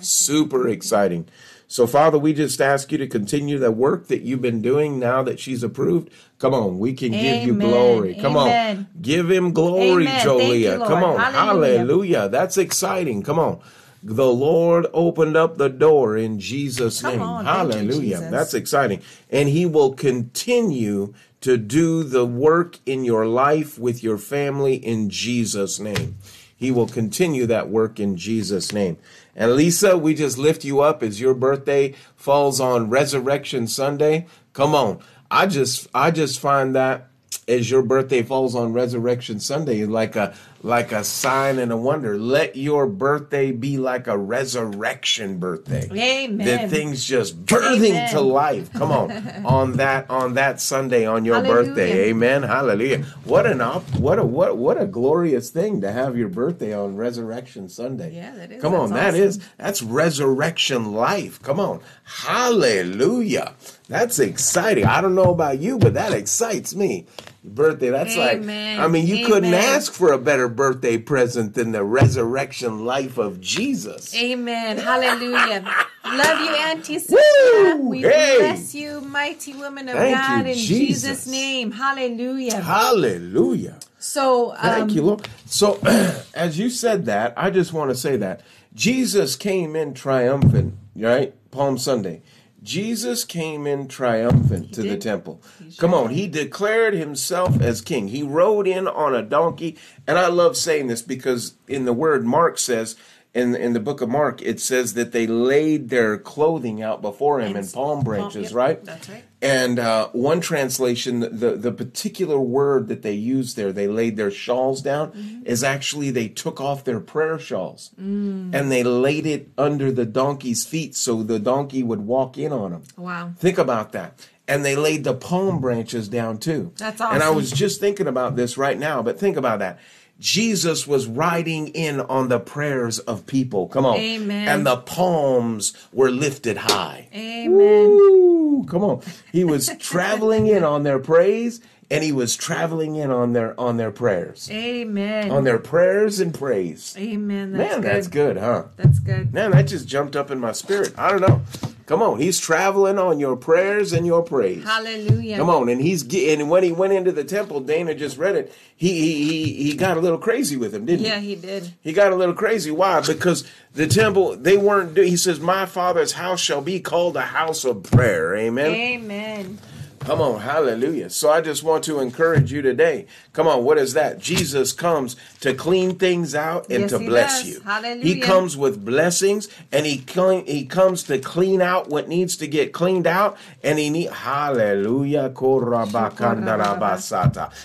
Super 0.00 0.68
exciting. 0.68 1.28
So, 1.72 1.86
Father, 1.86 2.18
we 2.18 2.34
just 2.34 2.60
ask 2.60 2.92
you 2.92 2.98
to 2.98 3.06
continue 3.06 3.58
the 3.58 3.72
work 3.72 4.08
that 4.08 4.20
you've 4.20 4.42
been 4.42 4.60
doing 4.60 4.98
now 4.98 5.22
that 5.22 5.40
she's 5.40 5.62
approved. 5.62 6.10
Come 6.38 6.52
on, 6.52 6.78
we 6.78 6.92
can 6.92 7.12
give 7.12 7.46
you 7.46 7.54
glory. 7.54 8.14
Come 8.14 8.36
Amen. 8.36 8.76
on, 8.76 8.88
give 9.00 9.30
him 9.30 9.54
glory, 9.54 10.04
Amen. 10.04 10.20
Thank 10.22 10.54
you, 10.80 10.84
Come 10.86 11.02
on, 11.02 11.18
Hallelujah. 11.18 11.78
hallelujah. 11.78 12.28
That's 12.28 12.58
exciting. 12.58 13.22
Come 13.22 13.38
on. 13.38 13.58
The 14.02 14.26
Lord 14.26 14.86
opened 14.92 15.34
up 15.34 15.56
the 15.56 15.70
door 15.70 16.14
in 16.14 16.38
Jesus' 16.38 17.00
Come 17.00 17.10
name. 17.12 17.20
on. 17.22 17.44
Thank 17.46 17.48
you, 17.48 17.52
hallelujah. 17.52 18.16
Jesus. 18.16 18.30
That's 18.30 18.52
exciting. 18.52 19.00
And 19.30 19.48
he 19.48 19.64
will 19.64 19.94
continue 19.94 21.14
to 21.40 21.56
do 21.56 22.02
the 22.02 22.26
work 22.26 22.80
in 22.84 23.06
your 23.06 23.24
life 23.24 23.78
with 23.78 24.02
your 24.02 24.18
family 24.18 24.74
in 24.74 25.08
Jesus' 25.08 25.80
name. 25.80 26.18
He 26.54 26.70
will 26.70 26.86
continue 26.86 27.46
that 27.46 27.70
work 27.70 27.98
in 27.98 28.16
Jesus' 28.16 28.72
name. 28.72 28.98
And 29.34 29.52
Lisa, 29.54 29.96
we 29.96 30.14
just 30.14 30.38
lift 30.38 30.64
you 30.64 30.80
up 30.80 31.02
as 31.02 31.20
your 31.20 31.34
birthday 31.34 31.94
falls 32.16 32.60
on 32.60 32.90
Resurrection 32.90 33.66
Sunday. 33.66 34.26
Come 34.52 34.74
on. 34.74 35.00
I 35.30 35.46
just 35.46 35.88
I 35.94 36.10
just 36.10 36.38
find 36.40 36.74
that 36.74 37.08
as 37.48 37.70
your 37.70 37.82
birthday 37.82 38.22
falls 38.22 38.54
on 38.54 38.72
Resurrection 38.72 39.40
Sunday 39.40 39.84
like 39.84 40.16
a 40.16 40.34
like 40.62 40.92
a 40.92 41.02
sign 41.04 41.58
and 41.58 41.72
a 41.72 41.76
wonder. 41.76 42.16
Let 42.18 42.56
your 42.56 42.86
birthday 42.86 43.50
be 43.52 43.78
like 43.78 44.06
a 44.06 44.16
resurrection 44.16 45.38
birthday. 45.38 45.88
Amen. 45.90 46.46
That 46.46 46.70
things 46.70 47.04
just 47.04 47.44
birthing 47.44 47.90
Amen. 47.90 48.10
to 48.10 48.20
life. 48.20 48.72
Come 48.72 48.92
on. 48.92 49.10
on 49.44 49.72
that 49.78 50.08
on 50.08 50.34
that 50.34 50.60
Sunday 50.60 51.04
on 51.06 51.24
your 51.24 51.36
Hallelujah. 51.36 51.64
birthday. 51.66 52.08
Amen. 52.10 52.42
Hallelujah. 52.44 53.02
What 53.24 53.46
an 53.46 53.60
op- 53.60 53.94
what 53.96 54.18
a 54.18 54.24
what 54.24 54.56
what 54.56 54.80
a 54.80 54.86
glorious 54.86 55.50
thing 55.50 55.80
to 55.80 55.90
have 55.90 56.16
your 56.16 56.28
birthday 56.28 56.72
on 56.74 56.96
Resurrection 56.96 57.68
Sunday. 57.68 58.14
Yeah, 58.14 58.32
that 58.36 58.52
is. 58.52 58.62
Come 58.62 58.74
on, 58.74 58.90
That's 58.90 59.16
that 59.16 59.20
is 59.20 59.38
awesome. 59.38 59.50
that's 59.58 59.82
resurrection 59.82 60.92
life. 60.92 61.42
Come 61.42 61.58
on. 61.58 61.80
Hallelujah. 62.04 63.54
That's 63.88 64.18
exciting. 64.18 64.86
I 64.86 65.00
don't 65.00 65.14
know 65.14 65.32
about 65.32 65.58
you, 65.58 65.78
but 65.78 65.94
that 65.94 66.12
excites 66.12 66.74
me. 66.74 67.06
Your 67.42 67.52
birthday, 67.52 67.90
that's 67.90 68.16
Amen. 68.16 68.78
like 68.78 68.84
I 68.84 68.88
mean, 68.88 69.06
you 69.06 69.26
couldn't 69.26 69.52
ask 69.52 69.92
for 69.92 70.12
a 70.12 70.18
better 70.18 70.48
birthday 70.56 70.98
present 70.98 71.54
than 71.54 71.72
the 71.72 71.84
resurrection 71.84 72.84
life 72.84 73.18
of 73.18 73.40
Jesus. 73.40 74.14
Amen. 74.14 74.78
Hallelujah. 74.78 75.64
Love 76.04 76.40
you, 76.40 76.50
Auntie 76.50 77.00
Woo! 77.08 77.88
We 77.88 78.02
Hey! 78.02 78.36
bless 78.38 78.74
you, 78.74 79.00
mighty 79.00 79.54
woman 79.54 79.88
of 79.88 79.94
Thank 79.94 80.16
God, 80.16 80.46
you, 80.46 80.52
in 80.52 80.58
Jesus. 80.58 81.02
Jesus' 81.02 81.26
name. 81.26 81.70
Hallelujah. 81.70 82.60
Hallelujah. 82.60 83.78
So, 83.98 84.50
um, 84.52 84.56
Thank 84.58 84.94
you, 84.94 85.02
Lord. 85.02 85.28
So, 85.46 85.78
as 86.34 86.58
you 86.58 86.70
said 86.70 87.06
that, 87.06 87.34
I 87.36 87.50
just 87.50 87.72
want 87.72 87.90
to 87.90 87.96
say 87.96 88.16
that 88.16 88.40
Jesus 88.74 89.36
came 89.36 89.76
in 89.76 89.94
triumphant, 89.94 90.74
right? 90.96 91.34
Palm 91.50 91.78
Sunday. 91.78 92.22
Jesus 92.62 93.24
came 93.24 93.66
in 93.66 93.88
triumphant 93.88 94.72
to 94.74 94.82
the 94.82 94.96
temple. 94.96 95.42
Come 95.78 95.92
on, 95.92 96.08
did. 96.08 96.16
he 96.16 96.28
declared 96.28 96.94
himself 96.94 97.60
as 97.60 97.80
king. 97.80 98.08
He 98.08 98.22
rode 98.22 98.68
in 98.68 98.86
on 98.86 99.14
a 99.14 99.22
donkey, 99.22 99.76
and 100.06 100.18
I 100.18 100.28
love 100.28 100.56
saying 100.56 100.86
this 100.86 101.02
because 101.02 101.54
in 101.66 101.84
the 101.84 101.92
word 101.92 102.24
Mark 102.24 102.58
says 102.58 102.96
in 103.34 103.54
in 103.54 103.72
the 103.72 103.80
book 103.80 104.00
of 104.00 104.08
Mark 104.08 104.40
it 104.42 104.60
says 104.60 104.94
that 104.94 105.12
they 105.12 105.26
laid 105.26 105.88
their 105.88 106.18
clothing 106.18 106.82
out 106.82 107.02
before 107.02 107.40
him 107.40 107.52
in 107.52 107.56
And- 107.58 107.72
palm 107.72 108.04
branches, 108.04 108.50
yep, 108.50 108.54
right? 108.54 108.84
that's 108.84 109.08
right. 109.08 109.24
And 109.42 109.80
uh, 109.80 110.08
one 110.12 110.40
translation, 110.40 111.18
the 111.20 111.56
the 111.56 111.72
particular 111.72 112.38
word 112.38 112.86
that 112.86 113.02
they 113.02 113.12
used 113.14 113.56
there, 113.56 113.72
they 113.72 113.88
laid 113.88 114.16
their 114.16 114.30
shawls 114.30 114.80
down, 114.82 115.10
Mm-hmm. 115.10 115.46
is 115.46 115.64
actually 115.64 116.10
they 116.12 116.28
took 116.28 116.60
off 116.60 116.84
their 116.84 117.00
prayer 117.00 117.38
shawls 117.40 117.90
Mm. 118.00 118.54
and 118.54 118.70
they 118.70 118.84
laid 118.84 119.26
it 119.26 119.48
under 119.58 119.90
the 119.90 120.06
donkey's 120.06 120.64
feet 120.64 120.94
so 120.94 121.22
the 121.24 121.40
donkey 121.40 121.82
would 121.82 122.06
walk 122.06 122.38
in 122.38 122.52
on 122.52 122.70
them. 122.70 122.82
Wow. 122.96 123.32
Think 123.36 123.58
about 123.58 123.90
that. 123.92 124.28
And 124.46 124.64
they 124.64 124.76
laid 124.76 125.02
the 125.04 125.14
palm 125.14 125.60
branches 125.60 126.08
down 126.08 126.38
too. 126.38 126.72
That's 126.76 127.00
awesome. 127.00 127.14
And 127.14 127.22
I 127.24 127.30
was 127.30 127.50
just 127.50 127.80
thinking 127.80 128.06
about 128.06 128.36
this 128.36 128.56
right 128.56 128.78
now, 128.78 129.02
but 129.02 129.18
think 129.18 129.36
about 129.36 129.58
that. 129.58 129.78
Jesus 130.22 130.86
was 130.86 131.08
riding 131.08 131.66
in 131.68 132.00
on 132.00 132.28
the 132.28 132.38
prayers 132.38 133.00
of 133.00 133.26
people. 133.26 133.66
Come 133.66 133.84
on. 133.84 133.96
Amen. 133.98 134.46
And 134.46 134.64
the 134.64 134.76
palms 134.76 135.74
were 135.92 136.12
lifted 136.12 136.58
high. 136.58 137.08
Amen. 137.12 137.50
Woo! 137.50 138.64
Come 138.68 138.84
on. 138.84 139.02
He 139.32 139.42
was 139.42 139.68
traveling 139.80 140.46
in 140.46 140.62
on 140.62 140.84
their 140.84 141.00
praise 141.00 141.60
and 141.90 142.04
he 142.04 142.12
was 142.12 142.36
traveling 142.36 142.94
in 142.94 143.10
on 143.10 143.32
their 143.32 143.58
on 143.58 143.78
their 143.78 143.90
prayers. 143.90 144.48
Amen. 144.48 145.32
On 145.32 145.42
their 145.42 145.58
prayers 145.58 146.20
and 146.20 146.32
praise. 146.32 146.94
Amen. 146.96 147.52
That's 147.52 147.72
Man, 147.72 147.80
good. 147.80 147.90
that's 147.90 148.06
good, 148.08 148.36
huh? 148.36 148.64
That's 148.76 149.00
good. 149.00 149.34
Man, 149.34 149.50
that 149.50 149.66
just 149.66 149.88
jumped 149.88 150.14
up 150.14 150.30
in 150.30 150.38
my 150.38 150.52
spirit. 150.52 150.94
I 150.96 151.10
don't 151.10 151.20
know. 151.20 151.42
Come 151.92 152.00
on, 152.00 152.18
he's 152.18 152.40
traveling 152.40 152.98
on 152.98 153.20
your 153.20 153.36
prayers 153.36 153.92
and 153.92 154.06
your 154.06 154.22
praise. 154.22 154.64
Hallelujah. 154.64 155.36
Come 155.36 155.50
on, 155.50 155.68
and 155.68 155.78
he's 155.78 156.02
and 156.14 156.48
when 156.48 156.62
he 156.62 156.72
went 156.72 156.94
into 156.94 157.12
the 157.12 157.22
temple, 157.22 157.60
Dana 157.60 157.94
just 157.94 158.16
read 158.16 158.34
it. 158.34 158.54
He 158.74 158.94
he 158.98 159.24
he, 159.24 159.64
he 159.64 159.76
got 159.76 159.98
a 159.98 160.00
little 160.00 160.16
crazy 160.16 160.56
with 160.56 160.74
him, 160.74 160.86
didn't 160.86 161.04
Yeah, 161.04 161.18
he? 161.20 161.34
Yeah, 161.34 161.36
he 161.36 161.46
did. 161.46 161.74
He 161.82 161.92
got 161.92 162.10
a 162.10 162.16
little 162.16 162.34
crazy. 162.34 162.70
Why? 162.70 163.02
Because 163.02 163.46
the 163.74 163.86
temple 163.86 164.38
they 164.38 164.56
weren't. 164.56 164.96
He 164.96 165.18
says, 165.18 165.38
"My 165.38 165.66
Father's 165.66 166.12
house 166.12 166.40
shall 166.40 166.62
be 166.62 166.80
called 166.80 167.14
a 167.14 167.20
house 167.20 167.62
of 167.62 167.82
prayer." 167.82 168.34
Amen. 168.36 168.70
Amen. 168.70 169.58
Come 170.00 170.22
on, 170.22 170.40
hallelujah. 170.40 171.10
So 171.10 171.30
I 171.30 171.42
just 171.42 171.62
want 171.62 171.84
to 171.84 172.00
encourage 172.00 172.50
you 172.50 172.62
today. 172.62 173.06
Come 173.32 173.48
on, 173.48 173.64
what 173.64 173.78
is 173.78 173.94
that? 173.94 174.18
Jesus 174.18 174.72
comes 174.74 175.16
to 175.40 175.54
clean 175.54 175.94
things 175.94 176.34
out 176.34 176.68
and 176.68 176.82
Yes, 176.82 176.90
to 176.90 176.98
bless 176.98 177.40
does. 177.40 177.48
you. 177.48 177.60
Hallelujah. 177.60 178.04
He 178.04 178.20
comes 178.20 178.58
with 178.58 178.84
blessings 178.84 179.48
and 179.70 179.86
he 179.86 179.98
clean, 179.98 180.44
he 180.44 180.66
comes 180.66 181.04
to 181.04 181.18
clean 181.18 181.62
out 181.62 181.88
what 181.88 182.08
needs 182.08 182.36
to 182.36 182.46
get 182.46 182.74
cleaned 182.74 183.06
out 183.06 183.38
and 183.62 183.78
he 183.78 183.88
need 183.88 184.10
hallelujah. 184.10 185.28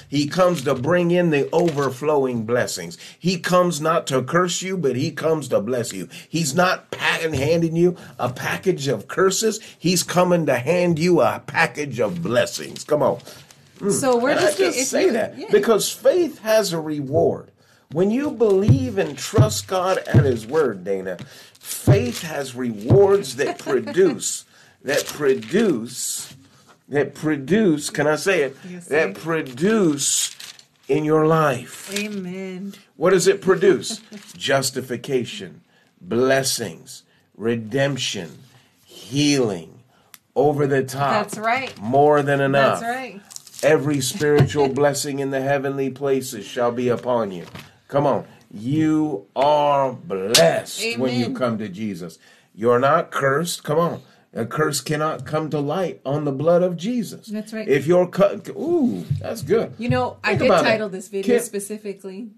He 0.09 0.27
comes 0.27 0.61
to 0.63 0.75
bring 0.75 1.11
in 1.11 1.29
the 1.31 1.49
overflowing 1.51 2.45
blessings. 2.45 2.97
He 3.19 3.37
comes 3.37 3.81
not 3.81 4.07
to 4.07 4.23
curse 4.23 4.61
you, 4.61 4.77
but 4.77 4.95
he 4.95 5.11
comes 5.11 5.49
to 5.49 5.59
bless 5.59 5.91
you. 5.91 6.07
He's 6.29 6.55
not 6.55 6.91
pa- 6.91 7.19
handing 7.29 7.75
you 7.75 7.97
a 8.17 8.31
package 8.31 8.87
of 8.87 9.09
curses. 9.09 9.59
He's 9.77 10.03
coming 10.03 10.45
to 10.45 10.55
hand 10.55 10.97
you 10.97 11.19
a 11.21 11.41
package 11.45 11.99
of 11.99 12.21
blessings. 12.21 12.85
Come 12.85 13.03
on. 13.03 13.19
Mm. 13.77 13.91
So 13.91 14.17
we're 14.17 14.31
And 14.31 14.39
I 14.39 14.43
just, 14.43 14.57
just 14.57 14.77
if 14.79 14.87
say 14.87 15.05
you- 15.05 15.11
that 15.13 15.37
yeah. 15.37 15.47
because 15.51 15.91
faith 15.91 16.39
has 16.39 16.73
a 16.73 16.79
reward. 16.79 17.51
When 17.91 18.11
you 18.11 18.31
believe 18.31 18.97
and 18.97 19.17
trust 19.17 19.67
God 19.67 19.99
at 19.99 20.25
His 20.25 20.45
word, 20.45 20.83
Dana, 20.83 21.17
faith 21.53 22.21
has 22.21 22.53
rewards 22.55 23.37
that 23.37 23.59
produce, 23.67 24.43
that 24.83 25.05
produce, 25.05 26.35
that 26.89 27.15
produce. 27.15 27.89
Can 27.89 28.05
I 28.07 28.15
say 28.17 28.41
it? 28.41 28.57
Yes, 28.69 28.87
that 28.87 29.15
produce 29.15 30.35
in 30.89 31.05
your 31.05 31.27
life. 31.27 31.93
Amen. 31.97 32.73
What 32.97 33.11
does 33.11 33.27
it 33.27 33.41
produce? 33.41 33.99
Justification, 34.37 35.61
blessings, 36.01 37.03
redemption, 37.37 38.37
healing, 38.83 39.79
over 40.35 40.67
the 40.67 40.83
top. 40.83 41.11
That's 41.27 41.37
right. 41.37 41.77
More 41.79 42.21
than 42.21 42.41
enough. 42.41 42.81
That's 42.81 42.95
right. 42.97 43.21
Every 43.63 44.01
spiritual 44.01 44.69
blessing 44.69 45.19
in 45.19 45.31
the 45.31 45.41
heavenly 45.41 45.89
places 45.89 46.45
shall 46.45 46.71
be 46.71 46.89
upon 46.89 47.31
you. 47.31 47.45
Come 47.87 48.05
on. 48.05 48.25
You 48.51 49.25
are 49.35 49.93
blessed 49.93 50.97
when 50.97 51.15
you 51.15 51.33
come 51.33 51.57
to 51.57 51.67
Jesus. 51.67 52.19
You're 52.53 52.79
not 52.79 53.11
cursed. 53.11 53.63
Come 53.63 53.79
on. 53.79 54.01
A 54.33 54.45
curse 54.45 54.81
cannot 54.81 55.25
come 55.25 55.49
to 55.49 55.59
light 55.59 56.01
on 56.05 56.25
the 56.25 56.31
blood 56.31 56.61
of 56.61 56.77
Jesus. 56.77 57.27
That's 57.27 57.51
right. 57.53 57.67
If 57.67 57.87
you're 57.87 58.07
cut, 58.07 58.47
ooh, 58.49 59.03
that's 59.19 59.41
good. 59.41 59.73
You 59.77 59.89
know, 59.89 60.17
I 60.23 60.35
did 60.35 60.45
about 60.45 60.65
it. 60.65 60.69
title 60.69 60.89
this 60.89 61.07
video 61.07 61.37
Kim- 61.37 61.43
specifically 61.43 62.29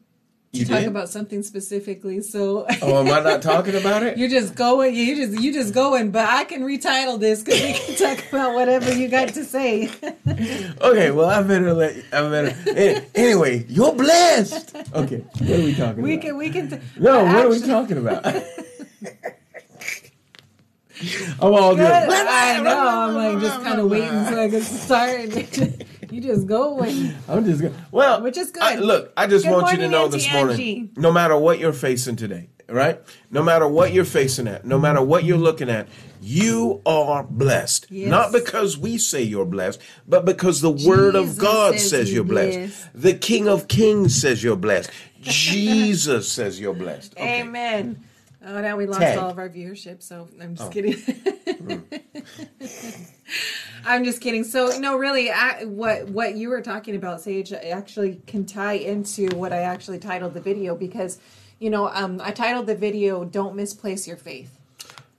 You 0.52 0.66
talk 0.66 0.80
did? 0.80 0.88
about 0.88 1.10
something 1.10 1.44
specifically. 1.44 2.22
So 2.22 2.66
Oh, 2.82 3.00
am 3.02 3.12
I 3.12 3.20
not 3.20 3.44
talking 3.44 3.76
about 3.76 4.02
it? 4.02 4.18
you're 4.20 4.30
just 4.30 4.56
going, 4.56 4.96
you 4.96 5.16
just 5.16 5.40
you 5.40 5.54
just 5.54 5.76
going. 5.76 6.10
But 6.10 6.28
I 6.28 6.44
can 6.44 6.64
retitle 6.64 7.20
this 7.20 7.44
because 7.44 7.62
we 7.62 7.74
can 7.74 7.96
talk 7.96 8.28
about 8.30 8.56
whatever 8.56 8.92
you 8.92 9.10
got 9.10 9.30
to 9.30 9.44
say. 9.46 9.90
Okay, 10.82 11.12
well, 11.12 11.30
I 11.30 11.42
better 11.44 11.74
let. 11.74 11.96
I 12.14 12.22
better. 12.30 12.56
eh, 12.68 13.02
Anyway, 13.14 13.66
you're 13.68 13.94
blessed. 13.94 14.74
Okay, 14.94 15.18
what 15.40 15.50
are 15.60 15.64
we 15.64 15.76
talking 15.76 16.02
we 16.02 16.14
about? 16.14 16.22
can 16.26 16.38
we 16.38 16.50
can. 16.50 16.70
T- 16.70 16.80
no, 16.98 17.26
what 17.26 17.46
are 17.46 17.50
we 17.50 17.60
talking 17.60 17.98
about? 17.98 18.26
I'm 21.42 21.54
all 21.54 21.76
good. 21.76 21.88
Good. 22.08 22.28
I 22.28 22.62
know. 22.62 22.78
I'm 22.88 23.14
like 23.16 23.40
just 23.42 23.62
kind 23.64 23.80
of 23.82 23.90
waiting 23.90 24.26
so 24.26 24.42
I 24.44 24.50
can 24.50 24.62
start. 24.62 25.30
You 26.12 26.22
just 26.22 26.48
go 26.48 26.76
going. 26.78 27.14
I'm 27.28 27.46
just 27.46 27.62
good. 27.62 27.74
Well, 27.92 28.22
Which 28.22 28.38
is 28.38 28.52
good. 28.52 28.64
I- 28.64 28.76
look, 28.76 29.14
I 29.16 29.28
just 29.28 29.46
Good 29.46 29.52
want 29.52 29.72
you 29.72 29.78
to 29.78 29.88
know 29.88 30.06
Auntie 30.06 30.18
this 30.18 30.32
morning, 30.32 30.52
Angie. 30.54 30.90
no 30.98 31.12
matter 31.12 31.38
what 31.38 31.60
you're 31.60 31.74
facing 31.74 32.16
today, 32.16 32.50
right? 32.68 33.02
No 33.32 33.44
matter 33.44 33.68
what 33.68 33.94
you're 33.94 34.06
facing 34.06 34.48
at, 34.48 34.66
no 34.66 34.78
matter 34.80 35.02
what 35.02 35.24
you're 35.24 35.38
looking 35.38 35.70
at, 35.70 35.88
you 36.22 36.82
are 36.86 37.24
blessed. 37.24 37.88
Yes. 37.90 38.10
Not 38.10 38.32
because 38.32 38.78
we 38.78 38.98
say 38.98 39.22
you're 39.24 39.46
blessed, 39.46 39.80
but 40.08 40.26
because 40.26 40.62
the 40.62 40.72
Word 40.72 41.16
of 41.16 41.38
God 41.38 41.74
says 41.76 41.90
says 41.90 42.10
you're 42.10 42.18
you're 42.18 42.24
blessed. 42.26 42.58
blessed. 42.60 42.90
The 42.94 43.14
King 43.14 43.48
of 43.48 43.68
Kings 43.68 44.20
says 44.20 44.44
you're 44.44 44.56
blessed. 44.58 44.92
Jesus 45.22 46.32
says 46.32 46.60
you're 46.60 46.74
blessed. 46.74 47.14
Okay. 47.14 47.42
Amen. 47.42 48.04
Oh, 48.46 48.62
now 48.62 48.78
we 48.78 48.86
lost 48.86 49.02
Tag. 49.02 49.18
Oh. 49.18 49.24
all 49.24 49.30
of 49.30 49.38
our 49.38 49.50
viewership, 49.50 50.02
so 50.02 50.30
I'm 50.42 50.56
just 50.56 50.72
kidding. 50.72 50.96
I'm 53.86 54.06
just 54.06 54.22
kidding. 54.22 54.44
So 54.44 54.78
no, 54.80 54.98
really, 54.98 55.30
I, 55.30 55.66
what 55.66 56.08
what 56.08 56.36
you 56.36 56.50
were 56.50 56.62
talking 56.62 56.96
about, 56.96 57.22
Sage, 57.22 57.52
actually 57.52 58.22
can 58.28 58.46
tie 58.46 58.74
into 58.74 59.28
what 59.36 59.52
I 59.52 59.62
actually 59.62 60.00
titled 60.00 60.34
the 60.34 60.42
video 60.42 60.76
because, 60.76 61.20
you 61.60 61.70
know, 61.70 61.90
um, 61.90 62.22
I 62.24 62.32
titled 62.32 62.68
the 62.68 62.76
video 62.76 63.26
"Don't 63.26 63.56
Misplace 63.56 64.08
Your 64.08 64.18
Faith." 64.18 64.60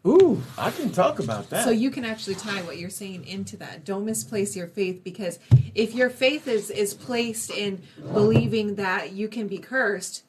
Ooh, 0.07 0.41
I 0.57 0.71
can 0.71 0.91
talk 0.91 1.19
about 1.19 1.51
that. 1.51 1.65
So 1.65 1.71
you 1.71 1.91
can 1.91 2.07
actually 2.07 2.37
tie 2.37 2.63
what 2.63 2.79
you're 2.79 2.89
saying 2.89 3.27
into 3.27 3.59
that. 3.59 3.85
Don't 3.85 4.07
misplace 4.07 4.57
your 4.57 4.67
faith 4.67 5.05
because 5.05 5.39
if 5.75 5.95
your 5.95 6.09
faith 6.09 6.49
is 6.49 6.71
is 6.71 6.95
placed 6.95 7.51
in 7.51 7.83
believing 8.15 8.77
that 8.77 9.13
you 9.13 9.29
can 9.29 9.47
be 9.47 9.59
cursed, 9.59 10.25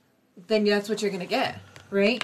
then 0.47 0.65
that's 0.65 0.89
what 0.89 1.01
you're 1.01 1.11
going 1.11 1.21
to 1.21 1.27
get, 1.27 1.61
right? 1.89 2.21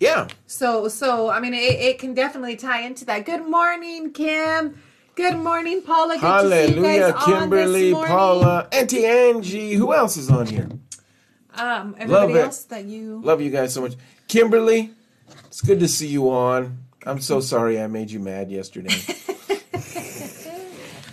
Yeah. 0.00 0.28
So, 0.46 0.88
so 0.88 1.28
I 1.30 1.40
mean, 1.40 1.54
it, 1.54 1.80
it 1.80 1.98
can 1.98 2.14
definitely 2.14 2.56
tie 2.56 2.82
into 2.82 3.04
that. 3.06 3.24
Good 3.26 3.46
morning, 3.46 4.12
Kim. 4.12 4.80
Good 5.14 5.36
morning, 5.36 5.82
Paula. 5.82 6.14
Good 6.14 6.20
to 6.20 6.26
see 6.26 6.74
you 6.76 6.82
Hallelujah, 6.82 7.12
guys 7.12 7.24
Kimberly, 7.24 7.64
on 7.64 7.72
this 7.72 7.92
morning. 7.92 8.12
Paula, 8.16 8.68
Auntie 8.70 9.04
Angie. 9.06 9.74
Who 9.74 9.92
else 9.92 10.16
is 10.16 10.30
on 10.30 10.46
here? 10.46 10.68
Um, 11.54 11.96
everybody 11.98 12.34
it. 12.34 12.44
else 12.44 12.64
that 12.64 12.84
you. 12.84 13.20
Love 13.24 13.40
you 13.40 13.50
guys 13.50 13.74
so 13.74 13.80
much. 13.80 13.94
Kimberly, 14.28 14.92
it's 15.46 15.60
good 15.60 15.80
to 15.80 15.88
see 15.88 16.06
you 16.06 16.30
on. 16.30 16.84
I'm 17.04 17.20
so 17.20 17.40
sorry 17.40 17.80
I 17.80 17.88
made 17.88 18.10
you 18.10 18.20
mad 18.20 18.50
yesterday. 18.50 18.94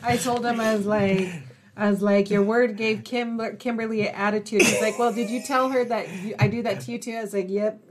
I 0.03 0.17
told 0.17 0.45
him 0.45 0.59
I 0.59 0.75
was 0.75 0.85
like, 0.85 1.33
I 1.77 1.89
was 1.91 2.01
like, 2.01 2.29
your 2.29 2.43
word 2.43 2.77
gave 2.77 3.03
Kim 3.03 3.39
Kimberly 3.57 4.07
an 4.07 4.15
attitude. 4.15 4.65
He's 4.67 4.81
like, 4.81 4.99
well, 4.99 5.13
did 5.13 5.29
you 5.29 5.41
tell 5.41 5.69
her 5.69 5.85
that 5.85 6.09
you, 6.11 6.35
I 6.39 6.47
do 6.47 6.63
that 6.63 6.81
to 6.81 6.91
you 6.93 6.99
too? 6.99 7.13
I 7.13 7.21
was 7.23 7.33
like, 7.33 7.49
yep, 7.49 7.81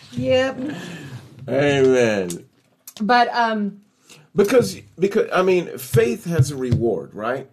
yep. 0.12 0.58
Amen. 1.48 2.46
But 3.00 3.28
um, 3.34 3.82
Because 4.34 4.80
because 4.98 5.28
I 5.32 5.42
mean, 5.42 5.78
faith 5.78 6.24
has 6.26 6.50
a 6.50 6.56
reward, 6.56 7.14
right? 7.14 7.48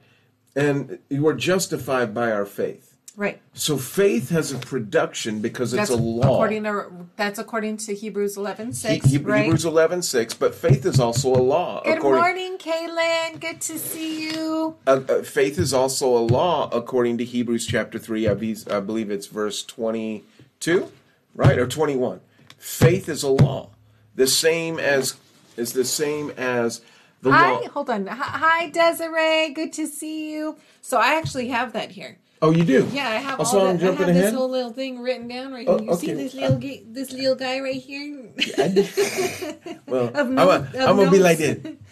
And 0.56 1.00
you 1.10 1.28
are 1.28 1.34
justified 1.36 2.14
by 2.14 2.32
our 2.32 2.46
faith. 2.46 2.87
Right. 3.18 3.42
So 3.54 3.78
faith 3.78 4.30
has 4.30 4.54
a 4.54 4.58
production 4.58 5.42
because 5.42 5.74
it's 5.74 5.90
That's 5.90 6.00
a 6.00 6.02
law. 6.02 6.36
according 6.36 6.64
to 6.64 6.86
that's 7.18 7.40
according 7.40 7.78
to 7.78 7.94
Hebrews 7.94 8.38
eleven 8.38 8.72
six. 8.72 9.06
He- 9.08 9.18
right. 9.18 9.44
Hebrews 9.44 9.66
11, 9.66 10.02
6, 10.04 10.34
but 10.36 10.56
faith 10.56 10.86
is 10.86 11.00
also 11.02 11.34
a 11.36 11.42
law. 11.42 11.84
Good 11.84 11.98
according, 11.98 12.22
morning, 12.22 12.58
Kaylin. 12.58 13.42
Good 13.42 13.60
to 13.62 13.78
see 13.78 14.30
you. 14.30 14.76
Uh, 14.88 15.02
uh, 15.10 15.24
faith 15.24 15.58
is 15.60 15.74
also 15.74 16.16
a 16.16 16.24
law 16.24 16.70
according 16.72 17.18
to 17.18 17.26
Hebrews 17.26 17.68
chapter 17.68 18.00
3. 18.00 18.30
I, 18.30 18.34
be, 18.36 18.56
I 18.72 18.80
believe 18.80 19.12
it's 19.12 19.28
verse 19.28 19.64
22, 19.66 20.92
right? 21.36 21.58
Or 21.58 21.68
21. 21.68 22.22
Faith 22.58 23.10
is 23.10 23.24
a 23.24 23.30
law. 23.30 23.72
The 24.16 24.28
same 24.28 24.80
as 24.80 25.18
is 25.58 25.74
the 25.74 25.86
same 25.86 26.30
as 26.32 26.82
the 27.22 27.32
Hi, 27.32 27.52
law. 27.54 27.62
hold 27.70 27.90
on. 27.90 28.08
Hi, 28.08 28.70
Desiree. 28.70 29.50
Good 29.54 29.74
to 29.74 29.88
see 29.88 30.32
you. 30.32 30.58
So 30.82 30.98
I 30.98 31.16
actually 31.16 31.48
have 31.50 31.74
that 31.74 31.92
here. 31.92 32.20
Oh, 32.42 32.52
you 32.52 32.64
do? 32.64 32.88
Yeah, 32.92 33.10
I 33.10 33.16
have 33.16 33.40
Oh, 33.40 33.44
all 33.44 33.74
the, 33.74 33.88
I'm 33.88 33.98
I 33.98 34.04
have 34.06 34.14
this 34.14 34.34
whole 34.34 34.50
little 34.50 34.72
thing 34.72 35.00
written 35.00 35.28
down 35.28 35.52
right 35.54 35.68
Oh, 35.68 35.80
here. 35.80 35.90
You 35.92 35.98
see 35.98 36.14
this 36.14 36.34
little 36.36 36.58
ga- 36.58 36.84
this 36.88 37.12
little 37.12 37.36
guy 37.36 37.60
right 37.60 37.82
here? 37.82 38.30
Well, 39.88 40.12
I'm, 40.14 40.36
no- 40.36 40.50
of 40.52 40.76
I'm 40.76 40.96
gonna 40.98 41.12
be 41.12 41.20
like 41.20 41.38
this. 41.38 41.60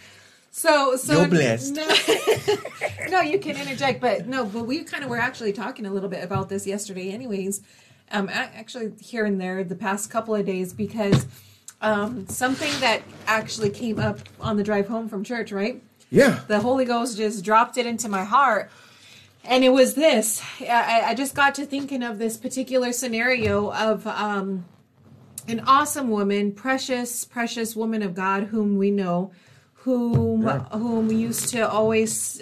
So, 0.51 0.95
so 0.95 1.19
You're 1.19 1.27
blessed. 1.27 1.73
No, 1.75 1.85
no, 3.09 3.19
you 3.19 3.39
can 3.39 3.57
interject, 3.57 3.99
but 3.99 4.25
no, 4.25 4.45
but 4.45 4.63
we 4.65 4.85
kind 4.85 5.03
of 5.03 5.09
were 5.09 5.19
actually 5.19 5.51
talking 5.51 5.85
a 5.85 5.91
little 5.91 6.07
bit 6.07 6.23
about 6.23 6.47
this 6.47 6.65
yesterday, 6.65 7.11
anyways. 7.11 7.59
Um, 8.09 8.29
actually 8.29 8.93
here 9.01 9.25
and 9.25 9.39
there 9.39 9.65
the 9.65 9.75
past 9.75 10.09
couple 10.09 10.33
of 10.33 10.45
days 10.45 10.71
because 10.71 11.25
um, 11.81 12.25
something 12.29 12.71
that 12.79 13.01
actually 13.27 13.69
came 13.69 13.99
up 13.99 14.19
on 14.39 14.55
the 14.55 14.63
drive 14.63 14.87
home 14.87 15.09
from 15.09 15.25
church, 15.25 15.51
right? 15.51 15.83
Yeah. 16.09 16.39
the 16.47 16.61
Holy 16.61 16.85
Ghost 16.85 17.17
just 17.17 17.43
dropped 17.43 17.77
it 17.77 17.85
into 17.85 18.07
my 18.07 18.23
heart. 18.23 18.71
And 19.47 19.63
it 19.63 19.69
was 19.69 19.93
this. 19.93 20.41
I, 20.61 21.01
I 21.05 21.13
just 21.13 21.35
got 21.35 21.55
to 21.55 21.65
thinking 21.65 22.03
of 22.03 22.17
this 22.17 22.35
particular 22.35 22.91
scenario 22.91 23.71
of 23.71 24.07
um, 24.07 24.65
an 25.47 25.61
awesome 25.61 26.09
woman, 26.09 26.51
precious, 26.51 27.25
precious 27.25 27.75
woman 27.75 28.01
of 28.01 28.15
God, 28.15 28.45
whom 28.45 28.77
we 28.77 28.89
know, 28.89 29.31
whom 29.73 30.47
whom 30.47 31.07
we 31.07 31.15
used 31.15 31.49
to 31.49 31.69
always. 31.69 32.41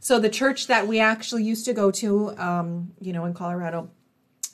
So 0.00 0.18
the 0.18 0.28
church 0.28 0.66
that 0.66 0.86
we 0.86 1.00
actually 1.00 1.44
used 1.44 1.64
to 1.64 1.72
go 1.72 1.90
to, 1.92 2.36
um, 2.36 2.92
you 3.00 3.14
know, 3.14 3.24
in 3.24 3.32
Colorado, 3.32 3.90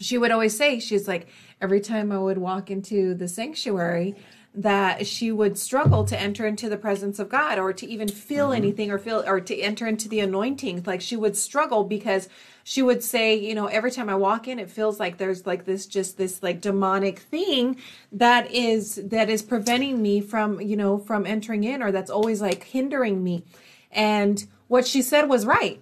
she 0.01 0.18
would 0.18 0.31
always 0.31 0.57
say 0.57 0.79
she's 0.81 1.09
like 1.09 1.29
every 1.61 1.81
time 1.81 2.12
i 2.12 2.18
would 2.18 2.38
walk 2.38 2.71
into 2.71 3.14
the 3.14 3.29
sanctuary 3.29 4.14
that 4.54 5.06
she 5.06 5.30
would 5.30 5.58
struggle 5.58 6.04
to 6.04 6.18
enter 6.18 6.46
into 6.46 6.68
the 6.68 6.76
presence 6.76 7.18
of 7.18 7.28
god 7.28 7.58
or 7.58 7.72
to 7.72 7.87
even 7.87 8.08
feel 8.08 8.46
mm-hmm. 8.46 8.56
anything 8.56 8.90
or 8.90 8.98
feel 8.98 9.22
or 9.26 9.40
to 9.40 9.56
enter 9.61 9.87
into 9.87 10.08
the 10.08 10.20
anointing 10.20 10.82
like 10.87 11.00
she 11.00 11.16
would 11.16 11.37
struggle 11.37 11.84
because 11.84 12.28
she 12.64 12.82
would 12.82 13.02
say 13.02 13.34
you 13.34 13.54
know 13.54 13.66
every 13.66 13.90
time 13.90 14.08
i 14.08 14.14
walk 14.14 14.48
in 14.48 14.58
it 14.58 14.70
feels 14.70 14.98
like 14.98 15.18
there's 15.18 15.46
like 15.46 15.64
this 15.64 15.87
just 15.87 16.16
this 16.16 16.42
like 16.42 16.61
demonic 16.61 17.18
thing 17.18 17.76
that 18.11 18.50
is 18.50 18.96
that 18.96 19.28
is 19.28 19.42
preventing 19.42 20.00
me 20.00 20.20
from 20.20 20.61
you 20.61 20.76
know 20.76 20.98
from 20.98 21.26
entering 21.26 21.64
in 21.64 21.82
or 21.82 21.92
that's 21.92 22.11
always 22.11 22.40
like 22.40 22.64
hindering 22.64 23.22
me 23.22 23.44
and 23.92 24.46
what 24.66 24.87
she 24.87 25.02
said 25.02 25.28
was 25.28 25.46
right 25.46 25.80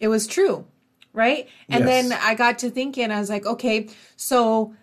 it 0.00 0.08
was 0.08 0.26
true 0.26 0.66
right? 1.16 1.48
And 1.70 1.84
Yes. 1.84 2.08
then 2.10 2.18
I 2.22 2.34
got 2.34 2.58
to 2.60 2.70
thinking, 2.70 3.10
I 3.10 3.18
was 3.18 3.30
like, 3.30 3.46
okay, 3.46 3.88
so 4.16 4.74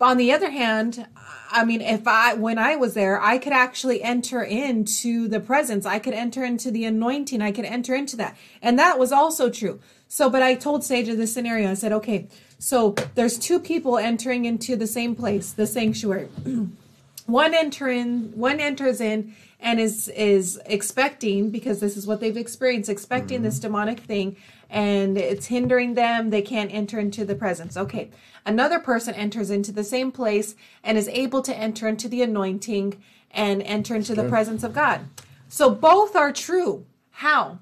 on 0.00 0.16
the 0.16 0.32
other 0.32 0.50
hand, 0.50 1.06
I 1.50 1.64
mean, 1.64 1.80
if 1.80 2.06
I, 2.06 2.34
when 2.34 2.58
I 2.58 2.76
was 2.76 2.94
there, 2.94 3.20
I 3.20 3.38
could 3.38 3.52
actually 3.52 4.02
enter 4.02 4.42
into 4.42 5.28
the 5.28 5.40
presence. 5.40 5.84
I 5.84 5.98
could 5.98 6.14
enter 6.14 6.44
into 6.44 6.70
the 6.70 6.84
anointing. 6.84 7.42
I 7.42 7.52
could 7.52 7.64
enter 7.64 7.94
into 7.94 8.16
that. 8.16 8.36
And 8.62 8.78
that 8.78 8.98
was 8.98 9.12
also 9.12 9.50
true. 9.50 9.80
So, 10.08 10.30
but 10.30 10.42
I 10.42 10.54
told 10.54 10.84
Sage 10.84 11.08
of 11.08 11.16
this 11.16 11.32
scenario, 11.32 11.70
I 11.70 11.74
said, 11.74 11.92
okay, 11.92 12.28
so 12.58 12.94
there's 13.14 13.38
two 13.38 13.58
people 13.58 13.98
entering 13.98 14.44
into 14.44 14.76
the 14.76 14.86
same 14.86 15.14
place, 15.14 15.52
the 15.52 15.66
sanctuary. 15.66 16.28
one 17.26 17.54
enter 17.54 17.88
in 17.88 18.32
one 18.34 18.58
enters 18.58 19.00
in 19.00 19.34
and 19.60 19.78
is 19.78 20.08
is 20.08 20.60
expecting 20.66 21.50
because 21.50 21.80
this 21.80 21.96
is 21.96 22.06
what 22.06 22.20
they've 22.20 22.36
experienced 22.36 22.90
expecting 22.90 23.38
mm-hmm. 23.38 23.44
this 23.44 23.58
demonic 23.60 24.00
thing 24.00 24.36
and 24.70 25.18
it's 25.18 25.46
hindering 25.46 25.94
them. 25.94 26.30
They 26.30 26.42
can't 26.42 26.72
enter 26.72 26.98
into 26.98 27.24
the 27.24 27.34
presence. 27.34 27.76
Okay. 27.76 28.10
Another 28.46 28.78
person 28.78 29.14
enters 29.14 29.50
into 29.50 29.72
the 29.72 29.84
same 29.84 30.12
place 30.12 30.54
and 30.82 30.96
is 30.96 31.08
able 31.08 31.42
to 31.42 31.56
enter 31.56 31.88
into 31.88 32.08
the 32.08 32.22
anointing 32.22 33.02
and 33.32 33.62
enter 33.62 33.94
into 33.94 34.14
the 34.14 34.28
presence 34.28 34.62
of 34.64 34.72
god. 34.72 35.00
So 35.48 35.70
both 35.70 36.16
are 36.16 36.32
true. 36.32 36.86
How? 37.10 37.58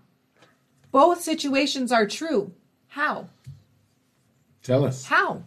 Both 0.92 1.22
situations 1.22 1.90
are 1.90 2.06
true. 2.06 2.52
How? 2.88 3.28
Tell 4.62 4.84
us. 4.84 5.06
how? 5.06 5.42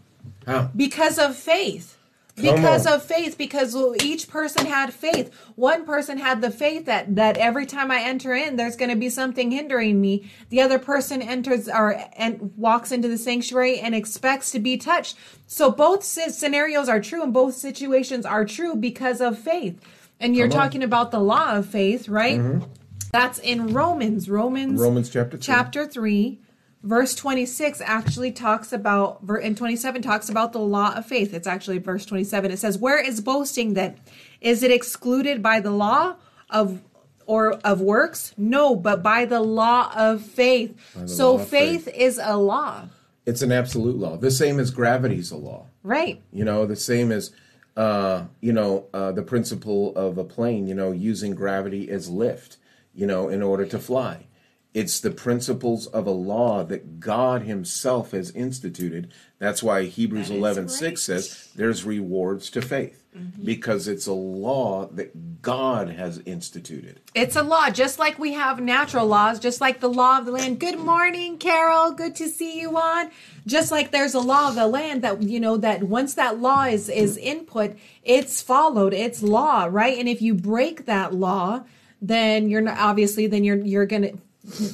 How? 0.47 0.71
because 0.76 1.19
of 1.19 1.36
faith 1.36 1.97
because 2.41 2.86
of 2.86 3.04
faith 3.04 3.38
because 3.38 3.75
each 4.04 4.27
person 4.27 4.65
had 4.65 4.93
faith 4.93 5.34
one 5.56 5.86
person 5.86 6.17
had 6.17 6.41
the 6.41 6.51
faith 6.51 6.86
that 6.86 7.15
that 7.15 7.38
every 7.38 7.65
time 7.65 7.91
i 7.91 8.01
enter 8.01 8.34
in 8.34 8.56
there's 8.56 8.75
going 8.75 8.89
to 8.89 8.95
be 8.97 9.10
something 9.10 9.51
hindering 9.51 9.99
me 10.01 10.30
the 10.49 10.62
other 10.62 10.80
person 10.80 11.21
enters 11.21 11.67
or 11.69 12.01
and 12.17 12.51
walks 12.58 12.91
into 12.91 13.08
the 13.08 13.17
sanctuary 13.17 13.80
and 13.80 13.93
expects 13.95 14.51
to 14.51 14.60
be 14.60 14.77
touched 14.77 15.15
so 15.47 15.71
both 15.71 16.01
sce- 16.01 16.32
scenarios 16.32 16.89
are 16.89 16.99
true 16.99 17.23
and 17.23 17.34
both 17.34 17.54
situations 17.56 18.25
are 18.25 18.45
true 18.45 18.75
because 18.75 19.21
of 19.21 19.38
faith 19.38 19.80
And 20.19 20.36
you're 20.36 20.47
Come 20.49 20.60
on. 20.60 20.63
talking 20.65 20.84
about 20.84 21.10
the 21.12 21.19
law 21.19 21.54
of 21.58 21.65
faith, 21.65 22.08
right? 22.08 22.39
Mm-hmm. 22.39 22.65
That's 23.12 23.39
in 23.39 23.73
Romans. 23.73 24.30
Romans 24.30 24.80
Romans 24.80 25.10
chapter 25.10 25.36
3. 25.38 25.41
chapter 25.43 25.88
3 25.88 26.39
verse 26.83 27.13
26 27.15 27.81
actually 27.81 28.31
talks 28.31 28.73
about 28.73 29.21
and 29.43 29.55
27 29.55 30.01
talks 30.01 30.29
about 30.29 30.51
the 30.51 30.59
law 30.59 30.93
of 30.95 31.05
faith 31.05 31.33
it's 31.33 31.47
actually 31.47 31.77
verse 31.77 32.05
27 32.05 32.51
it 32.51 32.57
says 32.57 32.77
where 32.77 32.99
is 32.99 33.21
boasting 33.21 33.73
then 33.75 33.95
is 34.39 34.63
it 34.63 34.71
excluded 34.71 35.43
by 35.43 35.59
the 35.59 35.71
law 35.71 36.15
of 36.49 36.81
or 37.27 37.53
of 37.63 37.81
works 37.81 38.33
no 38.35 38.75
but 38.75 39.03
by 39.03 39.25
the 39.25 39.41
law 39.41 39.91
of 39.95 40.21
faith 40.21 40.75
so 41.05 41.35
of 41.35 41.47
faith, 41.47 41.85
faith. 41.85 41.95
is 41.95 42.19
a 42.21 42.35
law 42.35 42.87
It's 43.25 43.43
an 43.43 43.51
absolute 43.51 43.97
law. 43.97 44.17
The 44.17 44.31
same 44.31 44.59
as 44.59 44.71
gravity's 44.71 45.29
a 45.31 45.37
law. 45.37 45.67
right 45.83 46.19
You 46.33 46.43
know, 46.43 46.65
the 46.65 46.75
same 46.75 47.11
as 47.11 47.31
uh, 47.77 48.25
you 48.41 48.51
know, 48.51 48.87
uh, 48.93 49.11
the 49.13 49.21
principle 49.21 49.95
of 49.95 50.17
a 50.17 50.23
plane, 50.23 50.67
you 50.67 50.75
know, 50.75 50.91
using 50.91 51.33
gravity 51.35 51.89
as 51.89 52.09
lift, 52.09 52.57
you 52.93 53.05
know, 53.07 53.29
in 53.29 53.41
order 53.41 53.65
to 53.65 53.79
fly. 53.79 54.25
It's 54.73 54.99
the 55.01 55.12
principles 55.12 55.88
of 55.88 56.07
a 56.07 56.12
law 56.12 56.63
that 56.63 56.99
God 56.99 57.43
Himself 57.43 58.12
has 58.12 58.31
instituted. 58.31 59.12
That's 59.38 59.62
why 59.62 59.84
Hebrews 59.84 60.29
That 60.29 60.36
is 60.36 60.39
eleven 60.39 60.63
right. 60.65 60.71
six 60.71 61.01
says 61.01 61.49
there's 61.55 61.84
rewards 61.84 62.49
to 62.51 62.62
faith. 62.62 62.97
Mm-hmm. 63.17 63.43
Because 63.43 63.89
it's 63.89 64.07
a 64.07 64.13
law 64.13 64.88
that 64.93 65.41
God 65.41 65.89
has 65.89 66.19
instituted. 66.19 67.01
It's 67.13 67.36
a 67.36 67.43
law, 67.43 67.69
just 67.69 67.99
like 67.99 68.17
we 68.17 68.31
have 68.31 68.62
natural 68.62 69.05
laws, 69.05 69.38
just 69.38 69.60
like 69.60 69.81
the 69.81 69.89
law 69.89 70.19
of 70.19 70.25
the 70.25 70.31
land. 70.31 70.62
Good 70.62 70.79
morning, 70.79 71.38
Carol. 71.38 71.91
Good 71.91 72.15
to 72.15 72.29
see 72.29 72.62
you 72.62 72.77
on. 72.77 73.12
Just 73.45 73.69
like 73.69 73.91
there's 73.91 74.13
a 74.13 74.21
law 74.21 74.47
of 74.47 74.55
the 74.55 74.65
land 74.65 75.01
that 75.01 75.21
you 75.23 75.41
know 75.41 75.57
that 75.57 75.84
once 75.84 76.13
that 76.13 76.39
law 76.39 76.63
is 76.63 76.88
is 76.88 77.17
input, 77.17 77.75
it's 78.03 78.41
followed. 78.41 78.93
It's 78.93 79.21
law, 79.21 79.67
right? 79.69 79.99
And 79.99 80.07
if 80.07 80.21
you 80.21 80.34
break 80.34 80.86
that 80.86 81.13
law, 81.13 81.65
then 82.01 82.49
you're 82.49 82.62
not 82.62 82.77
obviously 82.77 83.27
then 83.27 83.43
you're 83.43 83.57
you're 83.57 83.86
gonna 83.86 84.13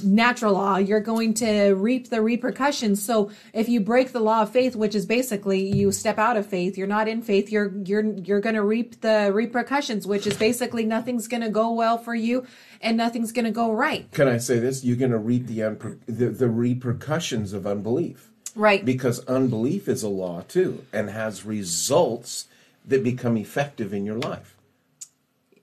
natural 0.01 0.53
law 0.53 0.77
you're 0.77 1.01
going 1.01 1.34
to 1.34 1.73
reap 1.73 2.10
the 2.10 2.21
repercussions 2.21 3.03
so 3.03 3.30
if 3.53 3.67
you 3.67 3.82
break 3.82 4.13
the 4.13 4.19
law 4.19 4.41
of 4.43 4.49
faith 4.49 4.77
which 4.77 4.95
is 4.95 5.06
basically 5.06 5.60
you 5.75 5.91
step 5.91 6.17
out 6.17 6.38
of 6.38 6.45
faith 6.45 6.77
you're 6.77 6.88
not 6.88 7.06
in 7.08 7.21
faith 7.21 7.51
you're 7.51 7.73
you're 7.84 8.03
you're 8.19 8.39
going 8.39 8.56
to 8.56 8.63
reap 8.63 9.01
the 9.01 9.30
repercussions 9.34 10.08
which 10.08 10.25
is 10.25 10.38
basically 10.38 10.86
nothing's 10.86 11.27
going 11.27 11.41
to 11.43 11.49
go 11.49 11.69
well 11.73 11.97
for 11.97 12.15
you 12.15 12.47
and 12.80 12.95
nothing's 12.95 13.34
going 13.34 13.43
to 13.43 13.51
go 13.51 13.69
right 13.71 14.10
Can 14.13 14.30
I 14.30 14.38
say 14.38 14.58
this? 14.60 14.86
You're 14.86 14.95
going 14.95 15.12
to 15.12 15.17
reap 15.17 15.47
the, 15.47 15.60
unper- 15.60 15.99
the 16.06 16.30
the 16.30 16.47
repercussions 16.47 17.51
of 17.51 17.67
unbelief. 17.67 18.30
right 18.56 18.86
because 18.86 19.19
unbelief 19.25 19.89
is 19.89 20.01
a 20.01 20.08
law 20.10 20.43
too 20.47 20.86
and 20.93 21.10
has 21.10 21.43
results 21.43 22.47
that 22.86 23.03
become 23.03 23.36
effective 23.36 23.93
in 23.93 24.06
your 24.06 24.17
life. 24.17 24.56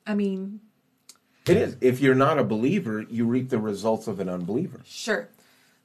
i 0.07 0.13
mean 0.15 0.61
It 1.47 1.57
is. 1.59 1.77
If 1.81 2.01
you're 2.01 2.15
not 2.15 2.39
a 2.39 2.45
believer, 2.45 3.03
you 3.03 3.27
reap 3.27 3.51
the 3.51 3.59
results 3.59 4.07
of 4.07 4.19
an 4.19 4.31
unbeliever. 4.31 4.81
Sure. 4.87 5.29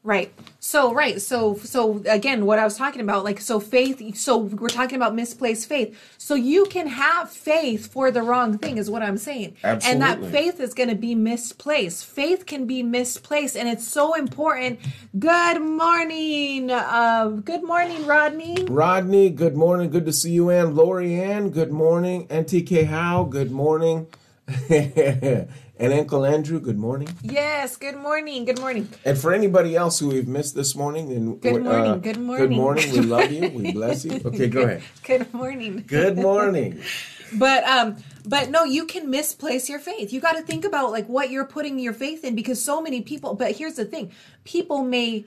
Right. 0.01 0.33
So 0.61 0.93
right. 0.93 1.21
So 1.21 1.57
so 1.57 2.01
again, 2.07 2.45
what 2.45 2.57
I 2.57 2.63
was 2.63 2.77
talking 2.77 3.01
about, 3.01 3.25
like 3.25 3.41
so 3.41 3.59
faith. 3.59 4.15
So 4.15 4.37
we're 4.37 4.69
talking 4.69 4.95
about 4.95 5.13
misplaced 5.13 5.67
faith. 5.67 5.99
So 6.17 6.35
you 6.35 6.65
can 6.67 6.87
have 6.87 7.29
faith 7.29 7.91
for 7.91 8.09
the 8.09 8.21
wrong 8.21 8.57
thing, 8.57 8.77
is 8.77 8.89
what 8.89 9.03
I'm 9.03 9.17
saying. 9.17 9.57
Absolutely. 9.61 9.91
And 9.91 10.01
that 10.01 10.31
faith 10.31 10.61
is 10.61 10.73
going 10.73 10.87
to 10.87 10.95
be 10.95 11.15
misplaced. 11.15 12.05
Faith 12.05 12.45
can 12.45 12.65
be 12.65 12.81
misplaced, 12.81 13.57
and 13.57 13.67
it's 13.67 13.85
so 13.85 14.13
important. 14.13 14.79
Good 15.19 15.61
morning. 15.61 16.71
Uh, 16.71 17.41
good 17.43 17.65
morning, 17.65 18.05
Rodney. 18.05 18.63
Rodney, 18.69 19.29
good 19.29 19.57
morning. 19.57 19.89
Good 19.89 20.05
to 20.05 20.13
see 20.13 20.31
you, 20.31 20.49
Ann. 20.49 20.75
Lori 20.75 21.13
Ann, 21.15 21.49
good 21.49 21.73
morning. 21.73 22.25
NTK 22.29 22.85
Howe, 22.85 23.25
good 23.25 23.51
morning. 23.51 24.07
and 24.69 25.93
Uncle 25.93 26.25
Andrew, 26.25 26.59
good 26.59 26.77
morning. 26.77 27.09
Yes. 27.21 27.77
Good 27.77 27.97
morning. 27.97 28.45
Good 28.45 28.59
morning. 28.59 28.89
And 29.05 29.17
for 29.17 29.31
anybody 29.31 29.75
else 29.75 29.99
who 29.99 30.07
we've 30.07 30.27
missed 30.27 30.55
this 30.55 30.75
morning, 30.75 31.11
and 31.11 31.39
Good 31.39 31.55
uh, 31.55 31.59
morning, 31.59 32.01
good 32.01 32.15
Good 32.15 32.19
morning. 32.19 32.47
Good 32.47 32.55
morning. 32.55 32.91
We 32.91 33.01
love 33.01 33.31
you. 33.31 33.49
We 33.49 33.71
bless 33.79 34.05
you. 34.05 34.19
Okay, 34.25 34.47
go 34.47 34.63
ahead. 34.63 34.81
Good 35.05 35.31
morning. 35.33 35.83
Good 35.85 36.17
morning. 36.17 36.81
but 37.33 37.63
um 37.65 37.97
but 38.25 38.49
no 38.49 38.63
you 38.63 38.85
can 38.85 39.07
misplace 39.11 39.69
your 39.69 39.77
faith 39.77 40.11
you 40.11 40.19
got 40.19 40.33
to 40.33 40.41
think 40.41 40.65
about 40.65 40.89
like 40.89 41.07
what 41.07 41.29
you're 41.29 41.45
putting 41.45 41.77
your 41.77 41.93
faith 41.93 42.23
in 42.23 42.33
because 42.33 42.59
so 42.63 42.81
many 42.81 43.01
people 43.01 43.35
but 43.35 43.55
here's 43.55 43.75
the 43.75 43.85
thing 43.85 44.11
people 44.45 44.81
may 44.83 45.23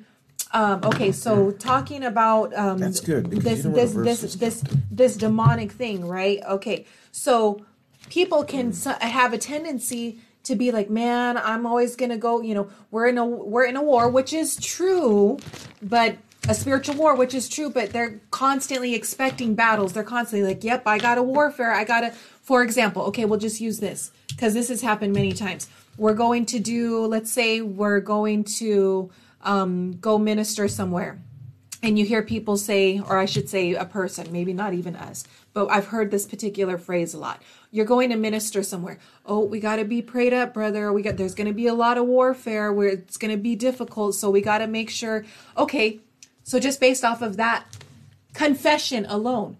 um 0.52 0.82
okay 0.82 1.12
so 1.12 1.52
talking 1.52 2.02
about 2.02 2.52
um 2.56 2.78
That's 2.78 2.98
good, 2.98 3.30
this 3.30 3.62
this 3.62 3.92
this 3.92 4.34
this 4.34 4.64
this 4.90 5.16
demonic 5.16 5.70
thing 5.70 6.08
right 6.08 6.40
okay 6.44 6.86
so 7.12 7.64
people 8.12 8.44
can 8.44 8.68
s- 8.68 8.84
have 9.00 9.32
a 9.32 9.38
tendency 9.38 10.18
to 10.42 10.54
be 10.54 10.70
like 10.70 10.90
man 10.90 11.38
i'm 11.38 11.64
always 11.64 11.96
gonna 11.96 12.18
go 12.18 12.42
you 12.42 12.54
know 12.54 12.68
we're 12.90 13.06
in 13.06 13.16
a 13.16 13.24
we're 13.24 13.64
in 13.64 13.74
a 13.74 13.82
war 13.82 14.06
which 14.10 14.34
is 14.34 14.54
true 14.56 15.38
but 15.80 16.18
a 16.46 16.54
spiritual 16.54 16.94
war 16.96 17.14
which 17.16 17.32
is 17.32 17.48
true 17.48 17.70
but 17.70 17.90
they're 17.94 18.20
constantly 18.30 18.94
expecting 18.94 19.54
battles. 19.54 19.92
They're 19.94 20.02
constantly 20.02 20.46
like 20.46 20.62
yep 20.62 20.82
i 20.86 20.98
got 20.98 21.16
a 21.16 21.22
warfare. 21.22 21.72
I 21.72 21.84
gotta 21.84 22.10
for 22.42 22.62
example 22.62 23.02
okay 23.04 23.24
we'll 23.24 23.38
just 23.38 23.60
use 23.62 23.78
this 23.80 24.10
because 24.28 24.52
this 24.52 24.68
has 24.68 24.82
happened 24.82 25.14
many 25.14 25.32
times. 25.32 25.70
We're 25.96 26.14
going 26.14 26.44
to 26.46 26.58
do 26.58 27.06
let's 27.06 27.30
say 27.30 27.62
we're 27.62 28.00
going 28.00 28.44
to 28.60 29.10
um, 29.42 29.92
go 30.00 30.18
minister 30.18 30.68
somewhere 30.68 31.18
and 31.82 31.98
you 31.98 32.04
hear 32.04 32.22
people 32.22 32.56
say 32.56 33.00
or 33.00 33.18
i 33.18 33.24
should 33.24 33.48
say 33.48 33.74
a 33.74 33.84
person 33.84 34.30
maybe 34.30 34.52
not 34.52 34.72
even 34.72 34.94
us 34.94 35.24
but 35.54 35.66
i've 35.70 35.86
heard 35.88 36.10
this 36.10 36.26
particular 36.26 36.78
phrase 36.78 37.14
a 37.14 37.18
lot 37.18 37.42
you're 37.70 37.84
going 37.86 38.10
to 38.10 38.16
minister 38.16 38.62
somewhere 38.62 38.98
oh 39.26 39.40
we 39.44 39.60
got 39.60 39.76
to 39.76 39.84
be 39.84 40.00
prayed 40.02 40.32
up 40.32 40.52
brother 40.54 40.92
we 40.92 41.02
got 41.02 41.16
there's 41.16 41.34
going 41.34 41.46
to 41.46 41.52
be 41.54 41.66
a 41.66 41.74
lot 41.74 41.96
of 41.98 42.06
warfare 42.06 42.72
where 42.72 42.88
it's 42.88 43.16
going 43.16 43.30
to 43.30 43.36
be 43.42 43.54
difficult 43.56 44.14
so 44.14 44.30
we 44.30 44.40
got 44.40 44.58
to 44.58 44.66
make 44.66 44.90
sure 44.90 45.24
okay 45.56 46.00
so 46.44 46.58
just 46.58 46.80
based 46.80 47.04
off 47.04 47.22
of 47.22 47.36
that 47.36 47.64
confession 48.34 49.04
alone 49.06 49.56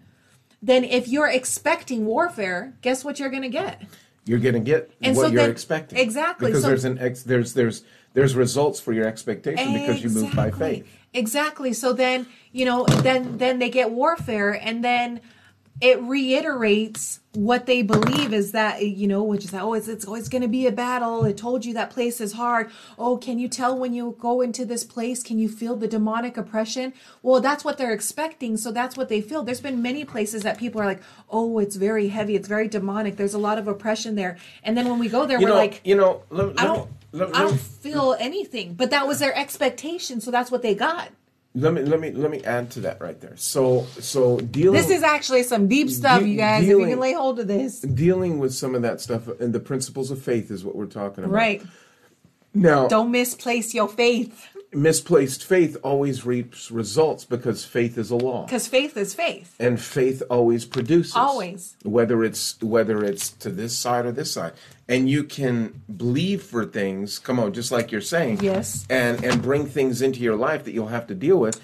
then 0.61 0.83
if 0.83 1.07
you're 1.07 1.27
expecting 1.27 2.05
warfare 2.05 2.73
guess 2.81 3.03
what 3.03 3.19
you're 3.19 3.29
going 3.29 3.43
to 3.43 3.49
get 3.49 3.81
You're 4.25 4.39
going 4.39 4.53
to 4.55 4.59
get 4.61 4.89
And 5.01 5.15
what 5.17 5.23
so 5.27 5.31
you're 5.31 5.41
then- 5.41 5.51
expecting. 5.51 5.99
exactly, 5.99 6.47
Because 6.49 6.63
so- 6.63 6.69
there's 6.69 6.85
an 6.85 6.97
ex, 6.99 7.23
there's 7.23 7.53
there's 7.53 7.83
there's 8.13 8.35
results 8.35 8.79
for 8.79 8.93
your 8.93 9.05
expectation 9.07 9.73
because 9.73 10.01
you 10.03 10.09
move 10.09 10.35
by 10.35 10.51
faith. 10.51 10.85
Exactly. 11.15 11.73
So 11.73 11.93
then, 11.93 12.27
you 12.51 12.63
know, 12.63 12.85
then 12.85 13.37
then 13.39 13.57
they 13.59 13.69
get 13.69 13.89
warfare 13.91 14.51
and 14.53 14.83
then 14.83 15.19
it 15.83 16.01
reiterates 16.01 17.19
what 17.33 17.65
they 17.65 17.81
believe 17.81 18.31
is 18.31 18.53
that 18.53 18.85
you 18.85 19.05
know 19.05 19.21
which 19.21 19.43
is 19.43 19.51
that 19.51 19.63
oh 19.63 19.73
it's, 19.73 19.89
it's 19.89 20.05
always 20.05 20.29
going 20.29 20.41
to 20.41 20.47
be 20.47 20.65
a 20.65 20.71
battle. 20.71 21.25
It 21.25 21.35
told 21.35 21.65
you 21.65 21.73
that 21.73 21.89
place 21.89 22.21
is 22.21 22.33
hard. 22.33 22.71
Oh 22.97 23.17
can 23.17 23.37
you 23.37 23.49
tell 23.49 23.77
when 23.77 23.93
you 23.93 24.15
go 24.17 24.39
into 24.39 24.63
this 24.63 24.85
place 24.85 25.21
can 25.21 25.39
you 25.39 25.49
feel 25.49 25.75
the 25.75 25.87
demonic 25.87 26.37
oppression? 26.37 26.93
Well 27.21 27.41
that's 27.41 27.65
what 27.65 27.77
they're 27.77 27.91
expecting 27.91 28.55
so 28.55 28.71
that's 28.71 28.95
what 28.95 29.09
they 29.09 29.19
feel. 29.19 29.43
There's 29.43 29.59
been 29.59 29.81
many 29.81 30.05
places 30.05 30.43
that 30.43 30.57
people 30.57 30.79
are 30.79 30.85
like 30.85 31.03
oh 31.29 31.59
it's 31.59 31.75
very 31.75 32.07
heavy 32.07 32.35
it's 32.35 32.47
very 32.47 32.69
demonic 32.69 33.17
there's 33.17 33.33
a 33.33 33.39
lot 33.39 33.57
of 33.57 33.67
oppression 33.67 34.15
there. 34.15 34.37
And 34.63 34.77
then 34.77 34.87
when 34.87 34.99
we 34.99 35.09
go 35.09 35.25
there 35.25 35.37
You 35.37 35.47
we're 35.47 35.49
know, 35.49 35.55
like 35.55 35.81
you 35.83 35.95
know, 35.95 36.23
let, 36.29 36.55
let 36.55 36.59
I 36.61 36.63
don't, 36.63 36.89
let, 37.11 37.35
I 37.35 37.39
don't 37.39 37.59
feel 37.59 38.15
anything. 38.19 38.75
But 38.75 38.89
that 38.91 39.05
was 39.05 39.19
their 39.19 39.35
expectation, 39.37 40.21
so 40.21 40.31
that's 40.31 40.49
what 40.49 40.61
they 40.61 40.75
got. 40.75 41.09
Let 41.55 41.73
me 41.73 41.81
let 41.83 41.99
me 41.99 42.11
let 42.11 42.31
me 42.31 42.43
add 42.43 42.71
to 42.71 42.79
that 42.81 42.99
right 42.99 43.19
there. 43.21 43.37
So 43.37 43.85
so 43.99 44.39
dealing 44.39 44.73
This 44.79 44.89
is 44.89 45.03
actually 45.03 45.43
some 45.43 45.67
deep 45.67 45.89
stuff, 45.89 46.21
De- 46.21 46.29
you 46.29 46.37
guys. 46.37 46.63
if 46.63 46.69
you 46.69 46.85
can 46.85 46.99
lay 46.99 47.13
hold 47.13 47.39
of 47.39 47.47
this, 47.47 47.79
dealing 47.81 48.39
with 48.39 48.53
some 48.53 48.73
of 48.75 48.81
that 48.81 49.01
stuff 49.01 49.27
and 49.39 49.53
the 49.53 49.59
principles 49.59 50.09
of 50.11 50.21
faith 50.21 50.49
is 50.49 50.63
what 50.65 50.75
we're 50.75 50.85
talking 50.87 51.23
about. 51.23 51.33
right? 51.35 51.61
Now, 52.55 52.87
Don't 52.87 53.09
misplace 53.09 53.73
your 53.73 53.87
faith, 53.89 54.47
misplaced 54.71 55.43
faith 55.43 55.75
always 55.83 56.23
reaps 56.23 56.69
results 56.69 57.25
because 57.25 57.65
faith 57.65 57.97
is 57.97 58.11
a 58.11 58.15
law. 58.15 58.45
because 58.45 58.67
faith 58.67 58.95
is 58.95 59.13
faith. 59.15 59.55
and 59.59 59.79
faith 59.81 60.21
always 60.29 60.65
produces 60.65 61.15
Always. 61.15 61.75
whether 61.83 62.23
it's 62.23 62.59
whether 62.61 63.03
it's 63.03 63.31
to 63.31 63.49
this 63.49 63.75
side 63.77 64.05
or 64.05 64.11
this 64.11 64.31
side 64.31 64.53
and 64.89 65.09
you 65.09 65.23
can 65.23 65.81
believe 65.95 66.43
for 66.43 66.65
things 66.65 67.19
come 67.19 67.39
on 67.39 67.53
just 67.53 67.71
like 67.71 67.91
you're 67.91 68.01
saying 68.01 68.39
Yes. 68.41 68.85
and 68.89 69.23
and 69.23 69.41
bring 69.41 69.65
things 69.65 70.01
into 70.01 70.19
your 70.19 70.35
life 70.35 70.63
that 70.65 70.73
you'll 70.73 70.87
have 70.87 71.07
to 71.07 71.15
deal 71.15 71.37
with 71.37 71.59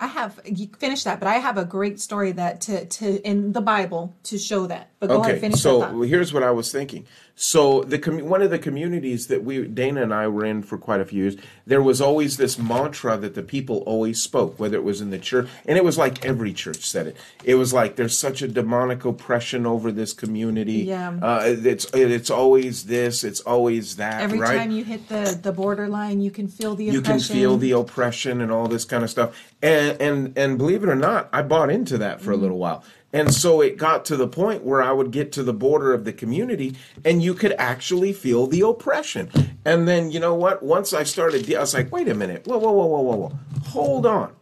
I 0.00 0.08
have 0.08 0.40
you 0.44 0.68
finish 0.78 1.04
that, 1.04 1.20
but 1.20 1.28
I 1.28 1.36
have 1.36 1.56
a 1.56 1.64
great 1.64 2.00
story 2.00 2.32
that 2.32 2.60
to 2.62 2.84
to 2.84 3.22
in 3.26 3.52
the 3.52 3.60
Bible 3.60 4.14
to 4.24 4.38
show 4.38 4.66
that. 4.66 4.90
But 4.98 5.06
go 5.06 5.20
ahead, 5.20 5.30
okay 5.30 5.40
finish 5.40 5.60
so 5.60 6.02
here's 6.02 6.32
what 6.34 6.42
i 6.42 6.50
was 6.50 6.70
thinking 6.72 7.06
so 7.36 7.82
the 7.82 7.98
commu- 7.98 8.22
one 8.22 8.42
of 8.42 8.50
the 8.50 8.58
communities 8.58 9.26
that 9.26 9.42
we 9.42 9.66
dana 9.66 10.02
and 10.02 10.14
i 10.14 10.26
were 10.28 10.44
in 10.44 10.62
for 10.62 10.78
quite 10.78 11.00
a 11.00 11.04
few 11.04 11.22
years 11.22 11.36
there 11.66 11.82
was 11.82 12.00
always 12.00 12.36
this 12.36 12.58
mantra 12.58 13.16
that 13.16 13.34
the 13.34 13.42
people 13.42 13.78
always 13.86 14.22
spoke 14.22 14.58
whether 14.60 14.76
it 14.76 14.84
was 14.84 15.00
in 15.00 15.10
the 15.10 15.18
church 15.18 15.48
and 15.66 15.76
it 15.76 15.84
was 15.84 15.98
like 15.98 16.24
every 16.24 16.52
church 16.52 16.84
said 16.88 17.06
it. 17.06 17.16
It 17.42 17.54
was 17.56 17.72
like 17.72 17.96
there's 17.96 18.16
such 18.16 18.42
a 18.42 18.48
demonic 18.48 19.04
oppression 19.04 19.66
over 19.66 19.90
this 19.90 20.12
community. 20.12 20.82
Yeah. 20.84 21.18
uh, 21.22 21.42
it's 21.44 21.86
it's 21.94 22.30
always 22.30 22.84
this 22.84 23.24
it's 23.24 23.40
always 23.40 23.96
that 23.96 24.20
Every 24.22 24.38
right? 24.38 24.58
time 24.58 24.70
you 24.70 24.84
hit 24.84 25.08
the 25.08 25.38
the 25.42 25.52
borderline, 25.52 26.20
you 26.20 26.30
can 26.30 26.48
feel 26.48 26.74
the 26.74 26.84
you 26.84 27.00
can 27.00 27.12
oppression. 27.12 27.36
feel 27.36 27.56
the 27.56 27.72
oppression 27.72 28.40
and 28.40 28.52
all 28.52 28.68
this 28.68 28.84
kind 28.84 29.02
of 29.02 29.10
stuff. 29.10 29.34
And 29.62 30.00
and 30.00 30.38
and 30.38 30.58
believe 30.58 30.82
it 30.82 30.88
or 30.90 30.94
not 30.94 31.28
i 31.32 31.40
bought 31.40 31.70
into 31.70 31.96
that 31.98 32.20
for 32.20 32.30
a 32.32 32.36
little 32.36 32.58
while 32.58 32.84
And 33.14 33.32
so 33.32 33.60
it 33.60 33.76
got 33.76 34.04
to 34.06 34.16
the 34.16 34.26
point 34.26 34.64
where 34.64 34.82
I 34.82 34.90
would 34.90 35.12
get 35.12 35.30
to 35.32 35.44
the 35.44 35.54
border 35.54 35.94
of 35.94 36.04
the 36.04 36.12
community 36.12 36.74
and 37.04 37.22
you 37.22 37.32
could 37.32 37.52
actually 37.52 38.12
feel 38.12 38.48
the 38.48 38.62
oppression. 38.62 39.30
And 39.64 39.86
then, 39.86 40.10
you 40.10 40.18
know 40.18 40.34
what? 40.34 40.64
Once 40.64 40.92
I 40.92 41.04
started, 41.04 41.50
I 41.54 41.60
was 41.60 41.74
like, 41.74 41.92
wait 41.92 42.08
a 42.08 42.14
minute. 42.14 42.44
Whoa, 42.44 42.58
whoa, 42.58 42.72
whoa, 42.72 42.86
whoa, 42.86 43.00
whoa, 43.02 43.16
whoa. 43.16 43.38
Hold 43.68 44.04
on. 44.04 44.34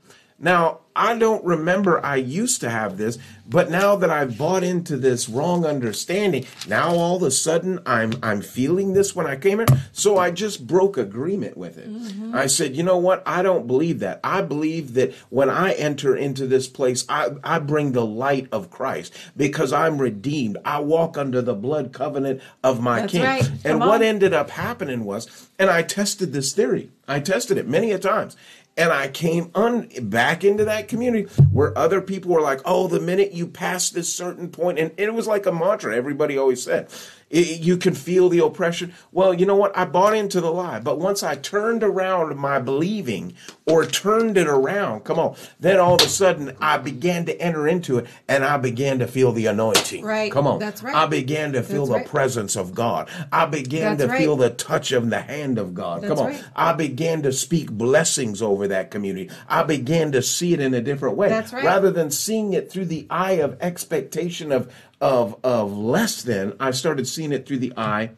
Now, 0.42 0.80
I 0.94 1.16
don't 1.16 1.44
remember 1.44 2.04
I 2.04 2.16
used 2.16 2.60
to 2.60 2.68
have 2.68 2.98
this, 2.98 3.16
but 3.48 3.70
now 3.70 3.96
that 3.96 4.10
I've 4.10 4.36
bought 4.36 4.62
into 4.62 4.96
this 4.96 5.28
wrong 5.28 5.64
understanding, 5.64 6.46
now 6.68 6.90
all 6.90 7.16
of 7.16 7.22
a 7.22 7.30
sudden 7.30 7.80
I'm 7.86 8.14
I'm 8.22 8.42
feeling 8.42 8.92
this 8.92 9.16
when 9.16 9.26
I 9.26 9.36
came 9.36 9.58
here. 9.58 9.66
So 9.92 10.18
I 10.18 10.30
just 10.30 10.66
broke 10.66 10.98
agreement 10.98 11.56
with 11.56 11.78
it. 11.78 11.90
Mm-hmm. 11.90 12.34
I 12.34 12.46
said, 12.46 12.76
you 12.76 12.82
know 12.82 12.98
what? 12.98 13.22
I 13.24 13.42
don't 13.42 13.66
believe 13.66 14.00
that. 14.00 14.20
I 14.22 14.42
believe 14.42 14.94
that 14.94 15.14
when 15.30 15.48
I 15.48 15.72
enter 15.72 16.14
into 16.14 16.46
this 16.46 16.68
place, 16.68 17.06
I, 17.08 17.30
I 17.42 17.58
bring 17.58 17.92
the 17.92 18.04
light 18.06 18.48
of 18.52 18.70
Christ 18.70 19.14
because 19.36 19.72
I'm 19.72 19.98
redeemed. 19.98 20.58
I 20.64 20.80
walk 20.80 21.16
under 21.16 21.40
the 21.40 21.54
blood 21.54 21.92
covenant 21.92 22.42
of 22.62 22.82
my 22.82 23.00
That's 23.00 23.12
king. 23.12 23.22
right. 23.22 23.48
And 23.48 23.80
Come 23.80 23.80
what 23.80 24.02
ended 24.02 24.34
up 24.34 24.50
happening 24.50 25.04
was, 25.04 25.48
and 25.58 25.70
I 25.70 25.82
tested 25.82 26.32
this 26.32 26.52
theory. 26.52 26.90
I 27.08 27.20
tested 27.20 27.58
it 27.58 27.66
many 27.66 27.90
a 27.92 27.98
times. 27.98 28.36
And 28.76 28.90
I 28.90 29.08
came 29.08 29.50
un, 29.54 29.90
back 30.02 30.44
into 30.44 30.64
that 30.64 30.88
community 30.88 31.24
where 31.52 31.76
other 31.76 32.00
people 32.00 32.30
were 32.30 32.40
like, 32.40 32.60
oh, 32.64 32.88
the 32.88 33.00
minute 33.00 33.32
you 33.32 33.46
pass 33.46 33.90
this 33.90 34.12
certain 34.12 34.48
point," 34.48 34.78
point, 34.78 34.78
and 34.78 34.92
it 34.96 35.12
was 35.12 35.26
like 35.26 35.46
a 35.46 35.52
mantra 35.52 35.94
everybody 35.94 36.38
always 36.38 36.62
said, 36.62 36.88
i- 37.32 37.36
you 37.36 37.76
can 37.76 37.94
feel 37.94 38.28
the 38.28 38.38
oppression. 38.44 38.92
Well, 39.10 39.32
you 39.34 39.46
know 39.46 39.56
what? 39.56 39.76
I 39.76 39.84
bought 39.84 40.14
into 40.14 40.40
the 40.40 40.50
lie. 40.52 40.80
But 40.80 40.98
once 40.98 41.22
I 41.22 41.34
turned 41.36 41.82
around 41.82 42.36
my 42.36 42.58
believing 42.58 43.34
or 43.66 43.86
turned 43.86 44.36
it 44.36 44.46
around, 44.48 45.04
come 45.04 45.18
on, 45.18 45.34
then 45.60 45.78
all 45.78 45.94
of 45.94 46.02
a 46.02 46.08
sudden 46.08 46.54
I 46.60 46.78
began 46.78 47.24
to 47.26 47.40
enter 47.40 47.66
into 47.68 47.98
it 47.98 48.06
and 48.28 48.44
I 48.44 48.56
began 48.56 48.98
to 48.98 49.06
feel 49.06 49.32
the 49.32 49.46
anointing. 49.46 50.04
Right. 50.04 50.30
Come 50.32 50.46
on. 50.46 50.58
That's 50.58 50.82
right. 50.82 50.94
I 50.94 51.06
began 51.06 51.52
to 51.52 51.62
feel 51.62 51.86
That's 51.86 51.88
the 51.88 51.94
right. 51.98 52.06
presence 52.06 52.56
of 52.56 52.74
God. 52.74 53.08
I 53.32 53.46
began 53.46 53.96
That's 53.96 54.02
to 54.08 54.12
right. 54.12 54.18
feel 54.20 54.36
the 54.36 54.50
touch 54.50 54.92
of 54.92 55.08
the 55.10 55.20
hand 55.22 55.58
of 55.58 55.74
God. 55.74 56.02
That's 56.02 56.10
Come 56.10 56.18
on. 56.26 56.32
right. 56.32 56.44
I 56.54 56.72
began 56.72 57.22
to 57.22 57.32
speak 57.32 57.70
blessings 57.70 58.42
over 58.42 58.68
that 58.68 58.90
community. 58.90 59.30
I 59.48 59.62
began 59.62 60.12
to 60.12 60.22
see 60.22 60.52
it 60.52 60.60
in 60.60 60.74
a 60.74 60.80
different 60.80 61.16
way. 61.16 61.28
That's 61.28 61.52
right. 61.52 61.64
Rather 61.64 61.90
than 61.90 62.10
seeing 62.10 62.52
it 62.52 62.70
through 62.70 62.86
the 62.86 63.06
eye 63.10 63.32
of 63.32 63.56
expectation 63.60 64.52
of 64.52 64.72
of 65.02 65.36
of 65.44 65.76
less 65.76 66.22
than, 66.22 66.54
I 66.60 66.70
started 66.70 67.06
seeing 67.06 67.32
it 67.32 67.44
through 67.44 67.58
the 67.58 67.74
eye 67.76 68.12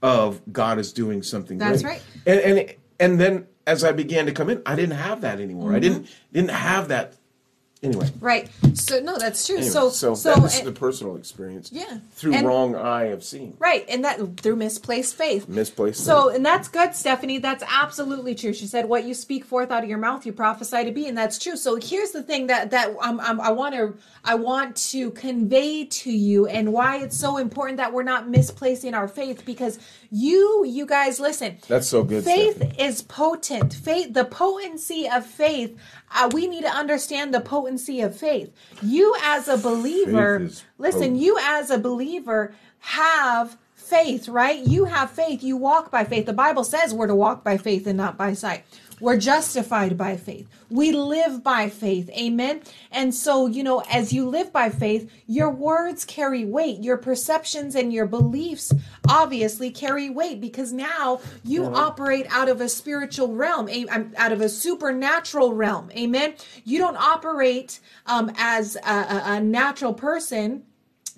of 0.00 0.40
God 0.50 0.78
is 0.78 0.92
doing 0.92 1.22
something 1.22 1.58
That's 1.58 1.82
great. 1.82 1.94
right. 1.94 2.02
And 2.26 2.40
and 2.40 2.74
and 3.00 3.20
then 3.20 3.46
as 3.66 3.84
I 3.84 3.92
began 3.92 4.26
to 4.26 4.32
come 4.32 4.48
in, 4.48 4.62
I 4.64 4.76
didn't 4.76 4.96
have 4.96 5.20
that 5.22 5.40
anymore. 5.40 5.72
I 5.72 5.74
mm-hmm. 5.74 5.80
didn't 5.82 6.10
didn't 6.32 6.50
have 6.52 6.88
that 6.88 7.14
anyway. 7.82 8.10
Right. 8.20 8.48
So 8.74 9.00
no, 9.00 9.18
that's 9.18 9.46
true. 9.46 9.56
Anyway, 9.56 9.70
so 9.70 9.88
so, 9.90 10.14
so 10.14 10.34
that 10.34 10.44
is 10.44 10.58
and- 10.58 10.66
the 10.66 10.72
personal 10.72 11.16
experience. 11.16 11.70
Yeah. 11.72 11.98
Through 12.12 12.34
And- 12.34 12.46
wrong 12.46 12.74
eye 12.74 13.04
of 13.06 13.22
seeing. 13.24 13.54
Right, 13.58 13.84
and 13.88 14.04
that 14.04 14.40
through 14.40 14.56
misplaced 14.56 15.14
faith. 15.16 15.48
Misplaced 15.48 16.04
So, 16.04 16.28
faith. 16.28 16.36
and 16.36 16.46
that's 16.46 16.68
good, 16.68 16.94
Stephanie. 16.94 17.38
That's 17.38 17.64
absolutely 17.70 18.34
true. 18.34 18.52
She 18.52 18.66
said, 18.66 18.88
"What 18.88 19.04
you 19.04 19.14
speak 19.14 19.44
forth 19.44 19.70
out 19.70 19.82
of 19.82 19.88
your 19.88 19.98
mouth, 19.98 20.26
you 20.26 20.32
prophesy 20.32 20.84
to 20.84 20.92
be," 20.92 21.06
and 21.06 21.16
that's 21.16 21.38
true. 21.38 21.56
So, 21.56 21.76
here's 21.76 22.10
the 22.10 22.22
thing 22.22 22.46
that 22.48 22.70
that 22.70 22.94
um, 23.00 23.20
um, 23.20 23.40
I 23.40 23.50
want 23.52 23.74
to 23.74 23.94
I 24.24 24.34
want 24.34 24.76
to 24.90 25.10
convey 25.12 25.84
to 25.84 26.10
you, 26.10 26.46
and 26.46 26.72
why 26.72 26.98
it's 26.98 27.16
so 27.18 27.36
important 27.38 27.78
that 27.78 27.92
we're 27.92 28.02
not 28.02 28.28
misplacing 28.28 28.94
our 28.94 29.08
faith, 29.08 29.44
because 29.46 29.78
you, 30.10 30.64
you 30.66 30.86
guys, 30.86 31.20
listen. 31.20 31.58
That's 31.68 31.86
so 31.86 32.02
good, 32.02 32.24
Faith 32.24 32.56
Stephanie. 32.56 32.82
is 32.82 33.02
potent. 33.02 33.74
Faith, 33.74 34.12
the 34.14 34.24
potency 34.24 35.08
of 35.08 35.24
faith. 35.26 35.76
Uh, 36.10 36.30
we 36.32 36.46
need 36.46 36.62
to 36.62 36.70
understand 36.70 37.32
the 37.34 37.40
potency 37.40 38.00
of 38.00 38.16
faith. 38.16 38.52
You, 38.82 39.14
as 39.22 39.48
a 39.48 39.56
believer, 39.58 40.38
listen. 40.78 41.00
potent. 41.00 41.16
You, 41.16 41.38
as 41.40 41.70
a 41.70 41.78
believer, 41.78 42.54
have 42.80 43.56
faith, 43.74 44.28
right? 44.28 44.58
You 44.66 44.84
have 44.84 45.10
faith. 45.10 45.42
You 45.42 45.56
walk 45.56 45.90
by 45.90 46.04
faith. 46.04 46.26
The 46.26 46.32
Bible 46.32 46.64
says 46.64 46.92
we're 46.94 47.06
to 47.06 47.14
walk 47.14 47.42
by 47.44 47.56
faith 47.56 47.86
and 47.86 47.96
not 47.96 48.16
by 48.16 48.34
sight. 48.34 48.64
We're 49.00 49.18
justified 49.18 49.96
by 49.96 50.16
faith. 50.16 50.48
We 50.70 50.92
live 50.92 51.42
by 51.42 51.68
faith. 51.68 52.10
Amen. 52.10 52.62
And 52.90 53.14
so, 53.14 53.46
you 53.46 53.62
know, 53.62 53.80
as 53.90 54.12
you 54.12 54.28
live 54.28 54.52
by 54.52 54.70
faith, 54.70 55.10
your 55.26 55.50
words 55.50 56.04
carry 56.04 56.44
weight. 56.44 56.82
Your 56.82 56.96
perceptions 56.96 57.74
and 57.74 57.92
your 57.92 58.06
beliefs 58.06 58.72
obviously 59.08 59.70
carry 59.70 60.10
weight 60.10 60.40
because 60.40 60.72
now 60.72 61.20
you 61.44 61.64
operate 61.64 62.26
out 62.30 62.48
of 62.48 62.60
a 62.60 62.68
spiritual 62.68 63.34
realm, 63.34 63.68
um, 63.90 64.12
out 64.16 64.32
of 64.32 64.40
a 64.40 64.48
supernatural 64.48 65.54
realm. 65.54 65.90
Amen. 65.92 66.34
You 66.64 66.78
don't 66.78 66.96
operate 66.96 67.80
um, 68.06 68.32
as 68.36 68.76
a, 68.76 68.90
a, 68.90 69.22
a 69.26 69.40
natural 69.40 69.94
person 69.94 70.64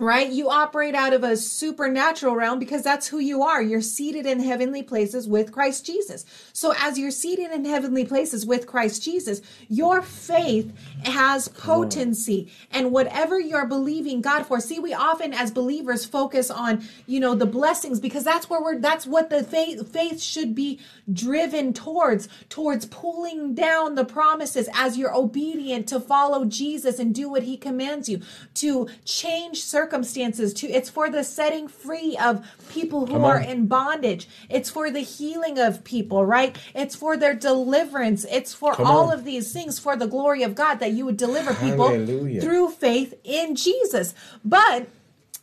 right? 0.01 0.31
You 0.31 0.49
operate 0.49 0.95
out 0.95 1.13
of 1.13 1.23
a 1.23 1.37
supernatural 1.37 2.35
realm 2.35 2.59
because 2.59 2.83
that's 2.83 3.07
who 3.07 3.19
you 3.19 3.43
are. 3.43 3.61
You're 3.63 3.83
seated 3.83 4.25
in 4.25 4.41
heavenly 4.41 4.83
places 4.83 5.29
with 5.29 5.53
Christ 5.53 5.85
Jesus. 5.85 6.25
So, 6.55 6.73
as 6.79 6.99
you're 6.99 7.11
seated 7.11 7.51
in 7.53 7.67
heavenly 7.67 8.07
places 8.07 8.47
with 8.47 8.67
Christ 8.67 9.03
Jesus, 9.03 9.43
your 9.69 10.01
faith 10.01 10.73
has 11.05 11.49
potency. 11.49 12.51
And 12.71 12.93
whatever 12.93 13.39
you're 13.39 13.67
believing 13.67 14.23
God 14.23 14.45
for, 14.45 14.59
see, 14.59 14.79
we 14.79 14.95
often 14.95 15.35
as 15.35 15.51
believers 15.51 16.07
focus 16.07 16.51
on, 16.51 16.83
you 17.07 17.21
know, 17.21 17.35
the 17.35 17.47
blessings 17.47 18.01
because 18.01 18.25
that's 18.25 18.49
where 18.49 18.63
we're, 18.63 18.79
that's 18.79 19.07
what 19.07 19.29
the 19.29 19.45
faith, 19.45 19.93
faith 19.93 20.23
should 20.23 20.55
be 20.55 20.81
driven 21.13 21.75
towards, 21.75 22.27
towards 22.49 22.87
pulling 22.87 23.55
down 23.55 23.97
the 23.97 24.05
promises 24.07 24.69
as 24.73 24.97
you're 24.97 25.15
obedient 25.15 25.87
to 25.89 26.01
follow 26.01 26.47
Jesus 26.47 26.99
and 26.99 27.15
do 27.15 27.29
what 27.29 27.43
he 27.43 27.59
commands 27.59 28.09
you, 28.09 28.23
to 28.55 28.89
change 29.05 29.63
circumstances, 29.63 29.90
to 29.91 30.69
it's 30.69 30.89
for 30.89 31.11
the 31.11 31.25
setting 31.25 31.69
free 31.69 32.17
of 32.17 32.47
people 32.69 33.07
who 33.07 33.25
are 33.25 33.39
in 33.41 33.67
bondage. 33.67 34.29
It's 34.49 34.71
for 34.71 34.91
the 34.91 35.01
healing 35.01 35.59
of 35.59 35.85
people, 35.85 36.25
right? 36.25 36.57
It's 36.75 36.95
for 36.95 37.17
their 37.17 37.35
deliverance. 37.35 38.25
It's 38.31 38.55
for 38.55 38.75
Come 38.75 38.87
all 38.87 39.09
on. 39.09 39.19
of 39.19 39.25
these 39.25 39.53
things 39.53 39.79
for 39.79 39.97
the 39.97 40.07
glory 40.07 40.43
of 40.43 40.55
God 40.55 40.77
that 40.77 40.93
you 40.93 41.05
would 41.05 41.17
deliver 41.17 41.53
people 41.55 41.89
Hallelujah. 41.89 42.41
through 42.41 42.71
faith 42.71 43.15
in 43.25 43.57
Jesus. 43.57 44.15
But 44.45 44.89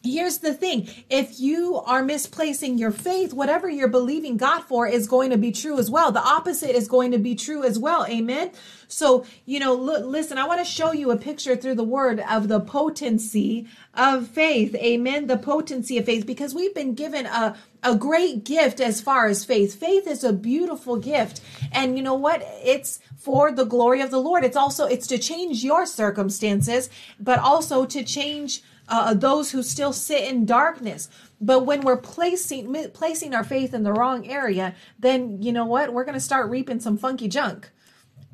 Here's 0.04 0.38
the 0.38 0.54
thing 0.54 0.88
if 1.10 1.40
you 1.40 1.78
are 1.78 2.04
misplacing 2.04 2.78
your 2.78 2.92
faith, 2.92 3.34
whatever 3.34 3.70
you're 3.70 3.88
believing 3.88 4.38
God 4.38 4.62
for 4.62 4.88
is 4.88 5.08
going 5.08 5.32
to 5.32 5.38
be 5.38 5.52
true 5.52 5.80
as 5.80 5.90
well. 5.90 6.12
The 6.12 6.24
opposite 6.24 6.76
is 6.76 6.88
going 6.88 7.12
to 7.12 7.18
be 7.18 7.36
true 7.36 7.64
as 7.64 7.80
well. 7.80 8.06
Amen. 8.08 8.52
So, 8.88 9.26
you 9.46 9.60
know, 9.60 9.74
look, 9.74 10.06
listen, 10.06 10.38
I 10.38 10.48
want 10.48 10.60
to 10.60 10.72
show 10.72 10.94
you 10.94 11.12
a 11.12 11.18
picture 11.18 11.56
through 11.56 11.76
the 11.76 11.84
word 11.84 12.22
of 12.22 12.48
the 12.48 12.60
potency 12.62 13.68
of 13.94 14.28
faith. 14.28 14.76
Amen. 14.76 15.28
The 15.28 15.38
potency 15.38 15.98
of 15.98 16.06
faith, 16.06 16.26
because 16.26 16.54
we've 16.54 16.76
been 16.76 16.94
given 16.94 17.26
a, 17.26 17.58
a 17.84 17.96
great 17.96 18.46
gift 18.46 18.80
as 18.80 19.02
far 19.02 19.28
as 19.28 19.44
faith. 19.44 19.76
Faith 19.76 20.08
is 20.08 20.24
a 20.24 20.32
beautiful 20.32 20.96
gift. 20.98 21.42
And 21.72 21.98
you 21.98 22.04
know 22.04 22.14
what? 22.14 22.42
It's 22.64 23.00
for 23.18 23.52
the 23.52 23.66
glory 23.66 24.02
of 24.02 24.12
the 24.12 24.22
Lord. 24.22 24.46
It's 24.46 24.56
also, 24.56 24.86
it's 24.86 25.08
to 25.08 25.18
change 25.18 25.64
your 25.64 25.86
circumstances, 25.86 26.90
but 27.20 27.40
also 27.40 27.86
to 27.86 28.04
change 28.04 28.62
uh, 28.90 29.14
those 29.14 29.52
who 29.52 29.62
still 29.64 29.94
sit 29.94 30.24
in 30.24 30.46
darkness. 30.46 31.10
But 31.40 31.66
when 31.66 31.82
we're 31.82 31.98
placing 31.98 32.72
mi- 32.72 32.88
placing 32.88 33.36
our 33.36 33.44
faith 33.44 33.74
in 33.74 33.84
the 33.84 33.94
wrong 33.94 34.28
area, 34.28 34.74
then 35.00 35.42
you 35.42 35.52
know 35.52 35.66
what? 35.66 35.94
We're 35.94 36.06
going 36.06 36.16
to 36.16 36.20
start 36.20 36.50
reaping 36.50 36.80
some 36.80 36.98
funky 36.98 37.28
junk. 37.28 37.70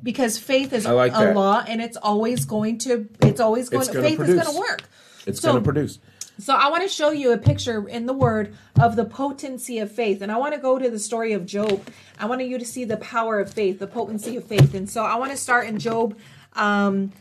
Because 0.02 0.38
faith 0.38 0.72
is 0.74 0.86
like 0.86 1.12
a 1.12 1.18
that. 1.18 1.34
law, 1.36 1.64
and 1.66 1.80
it's 1.80 1.96
always 1.96 2.44
going 2.44 2.78
to. 2.78 3.08
It's 3.22 3.40
always 3.40 3.68
going. 3.70 3.82
It's 3.82 3.90
to 3.92 4.02
faith 4.02 4.20
is 4.20 4.34
going 4.34 4.54
to 4.54 4.58
work. 4.58 4.82
It's 5.26 5.40
So- 5.40 5.52
going 5.52 5.62
to 5.62 5.64
produce. 5.64 5.98
so 6.38 6.54
I 6.54 6.68
want 6.68 6.82
to 6.82 6.88
show 6.88 7.10
you 7.10 7.32
a 7.32 7.38
picture 7.38 7.88
in 7.88 8.04
the 8.06 8.12
word 8.12 8.54
of 8.78 8.96
the 8.96 9.04
potency 9.06 9.78
of 9.78 9.90
faith. 9.90 10.20
And 10.20 10.30
I 10.30 10.36
want 10.36 10.52
to 10.54 10.60
go 10.60 10.78
to 10.78 10.90
the 10.90 10.98
story 10.98 11.32
of 11.32 11.46
Job. 11.46 11.86
I 12.18 12.26
want 12.26 12.44
you 12.44 12.58
to 12.58 12.64
see 12.66 12.84
the 12.84 12.98
power 12.98 13.38
of 13.40 13.50
faith, 13.52 13.78
the 13.78 13.86
potency 13.86 14.36
of 14.36 14.44
faith. 14.44 14.74
And 14.74 14.90
so 14.90 15.04
I 15.04 15.14
want 15.16 15.30
to 15.30 15.36
start 15.38 15.68
in 15.68 15.78
Job. 15.78 16.16
Um, 16.54 17.12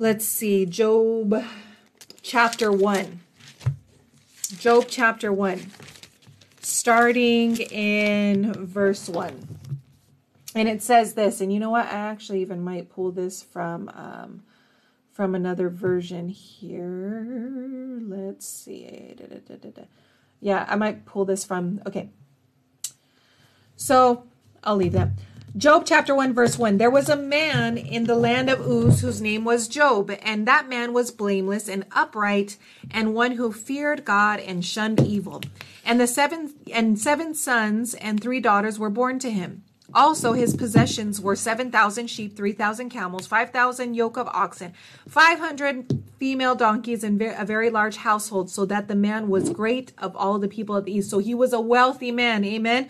let's 0.00 0.24
see, 0.24 0.66
Job 0.66 1.44
chapter 2.22 2.70
1. 2.70 3.20
Job 4.58 4.86
chapter 4.88 5.32
1. 5.32 5.70
Starting 6.60 7.56
in 7.56 8.52
verse 8.52 9.08
1. 9.08 9.58
And 10.54 10.68
it 10.68 10.82
says 10.82 11.14
this, 11.14 11.40
and 11.40 11.52
you 11.52 11.58
know 11.58 11.70
what? 11.70 11.86
I 11.86 11.90
actually 11.90 12.40
even 12.42 12.62
might 12.62 12.90
pull 12.90 13.10
this 13.10 13.42
from 13.42 13.90
um, 13.94 14.42
from 15.10 15.34
another 15.34 15.68
version 15.68 16.28
here. 16.28 17.26
Let's 18.02 18.46
see. 18.46 19.14
Da, 19.16 19.56
da, 19.56 19.70
da. 19.70 19.82
Yeah, 20.40 20.66
I 20.68 20.76
might 20.76 21.04
pull 21.06 21.24
this 21.24 21.44
from. 21.44 21.80
Okay. 21.86 22.10
So 23.76 24.24
I'll 24.62 24.76
leave 24.76 24.92
that. 24.92 25.10
Job 25.54 25.84
chapter 25.84 26.14
1, 26.14 26.32
verse 26.32 26.56
1. 26.56 26.78
There 26.78 26.90
was 26.90 27.10
a 27.10 27.16
man 27.16 27.76
in 27.76 28.04
the 28.04 28.14
land 28.14 28.48
of 28.48 28.66
Uz 28.66 29.02
whose 29.02 29.20
name 29.20 29.44
was 29.44 29.68
Job, 29.68 30.10
and 30.22 30.48
that 30.48 30.66
man 30.66 30.94
was 30.94 31.10
blameless 31.10 31.68
and 31.68 31.84
upright, 31.92 32.56
and 32.90 33.12
one 33.12 33.32
who 33.32 33.52
feared 33.52 34.06
God 34.06 34.40
and 34.40 34.64
shunned 34.64 35.00
evil. 35.00 35.42
And 35.84 36.00
the 36.00 36.06
seven 36.06 36.54
and 36.72 36.98
seven 36.98 37.34
sons 37.34 37.92
and 37.92 38.18
three 38.18 38.40
daughters 38.40 38.78
were 38.78 38.88
born 38.88 39.18
to 39.18 39.30
him. 39.30 39.62
Also, 39.92 40.32
his 40.32 40.56
possessions 40.56 41.20
were 41.20 41.36
7,000 41.36 42.06
sheep, 42.06 42.34
3,000 42.34 42.88
camels, 42.88 43.26
5,000 43.26 43.92
yoke 43.92 44.16
of 44.16 44.28
oxen, 44.28 44.72
500 45.06 46.02
female 46.18 46.54
donkeys, 46.54 47.04
and 47.04 47.20
a 47.20 47.44
very 47.44 47.68
large 47.68 47.96
household, 47.96 48.48
so 48.48 48.64
that 48.64 48.88
the 48.88 48.94
man 48.94 49.28
was 49.28 49.50
great 49.50 49.92
of 49.98 50.16
all 50.16 50.38
the 50.38 50.48
people 50.48 50.74
of 50.74 50.86
the 50.86 50.94
east. 50.94 51.10
So 51.10 51.18
he 51.18 51.34
was 51.34 51.52
a 51.52 51.60
wealthy 51.60 52.10
man. 52.10 52.42
Amen. 52.42 52.88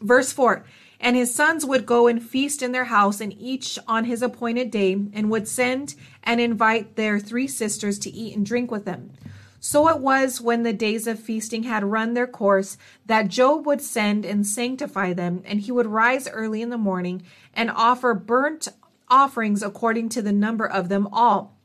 Verse 0.00 0.32
4 0.32 0.64
And 1.00 1.16
his 1.16 1.34
sons 1.34 1.64
would 1.64 1.86
go 1.86 2.06
and 2.06 2.22
feast 2.22 2.62
in 2.62 2.72
their 2.72 2.84
house, 2.84 3.20
and 3.20 3.32
each 3.32 3.78
on 3.88 4.04
his 4.04 4.22
appointed 4.22 4.70
day, 4.70 4.92
and 4.92 5.30
would 5.30 5.48
send 5.48 5.94
and 6.22 6.40
invite 6.40 6.96
their 6.96 7.18
three 7.18 7.48
sisters 7.48 7.98
to 8.00 8.10
eat 8.10 8.36
and 8.36 8.44
drink 8.44 8.70
with 8.70 8.84
them. 8.84 9.12
So 9.60 9.88
it 9.88 10.00
was 10.00 10.40
when 10.40 10.62
the 10.62 10.72
days 10.72 11.06
of 11.06 11.20
feasting 11.20 11.64
had 11.64 11.84
run 11.84 12.14
their 12.14 12.26
course 12.26 12.78
that 13.04 13.28
Job 13.28 13.66
would 13.66 13.82
send 13.82 14.24
and 14.24 14.46
sanctify 14.46 15.12
them, 15.12 15.42
and 15.44 15.60
he 15.60 15.72
would 15.72 15.86
rise 15.86 16.28
early 16.28 16.62
in 16.62 16.70
the 16.70 16.78
morning 16.78 17.22
and 17.52 17.70
offer 17.70 18.14
burnt 18.14 18.68
offerings 19.08 19.62
according 19.62 20.08
to 20.10 20.22
the 20.22 20.32
number 20.32 20.66
of 20.66 20.88
them 20.88 21.08
all. 21.12 21.56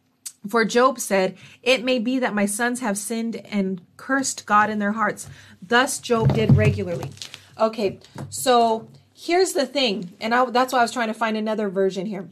For 0.47 0.65
Job 0.65 0.99
said, 0.99 1.37
It 1.63 1.83
may 1.83 1.99
be 1.99 2.19
that 2.19 2.35
my 2.35 2.45
sons 2.45 2.81
have 2.81 2.97
sinned 2.97 3.37
and 3.47 3.81
cursed 3.97 4.45
God 4.45 4.69
in 4.69 4.79
their 4.79 4.91
hearts. 4.91 5.27
Thus 5.61 5.99
Job 5.99 6.33
did 6.33 6.55
regularly. 6.55 7.11
Okay, 7.57 7.99
so 8.29 8.89
here's 9.15 9.53
the 9.53 9.65
thing, 9.65 10.13
and 10.19 10.35
I, 10.35 10.45
that's 10.51 10.73
why 10.73 10.79
I 10.79 10.81
was 10.83 10.91
trying 10.91 11.07
to 11.07 11.13
find 11.13 11.37
another 11.37 11.69
version 11.69 12.05
here. 12.05 12.29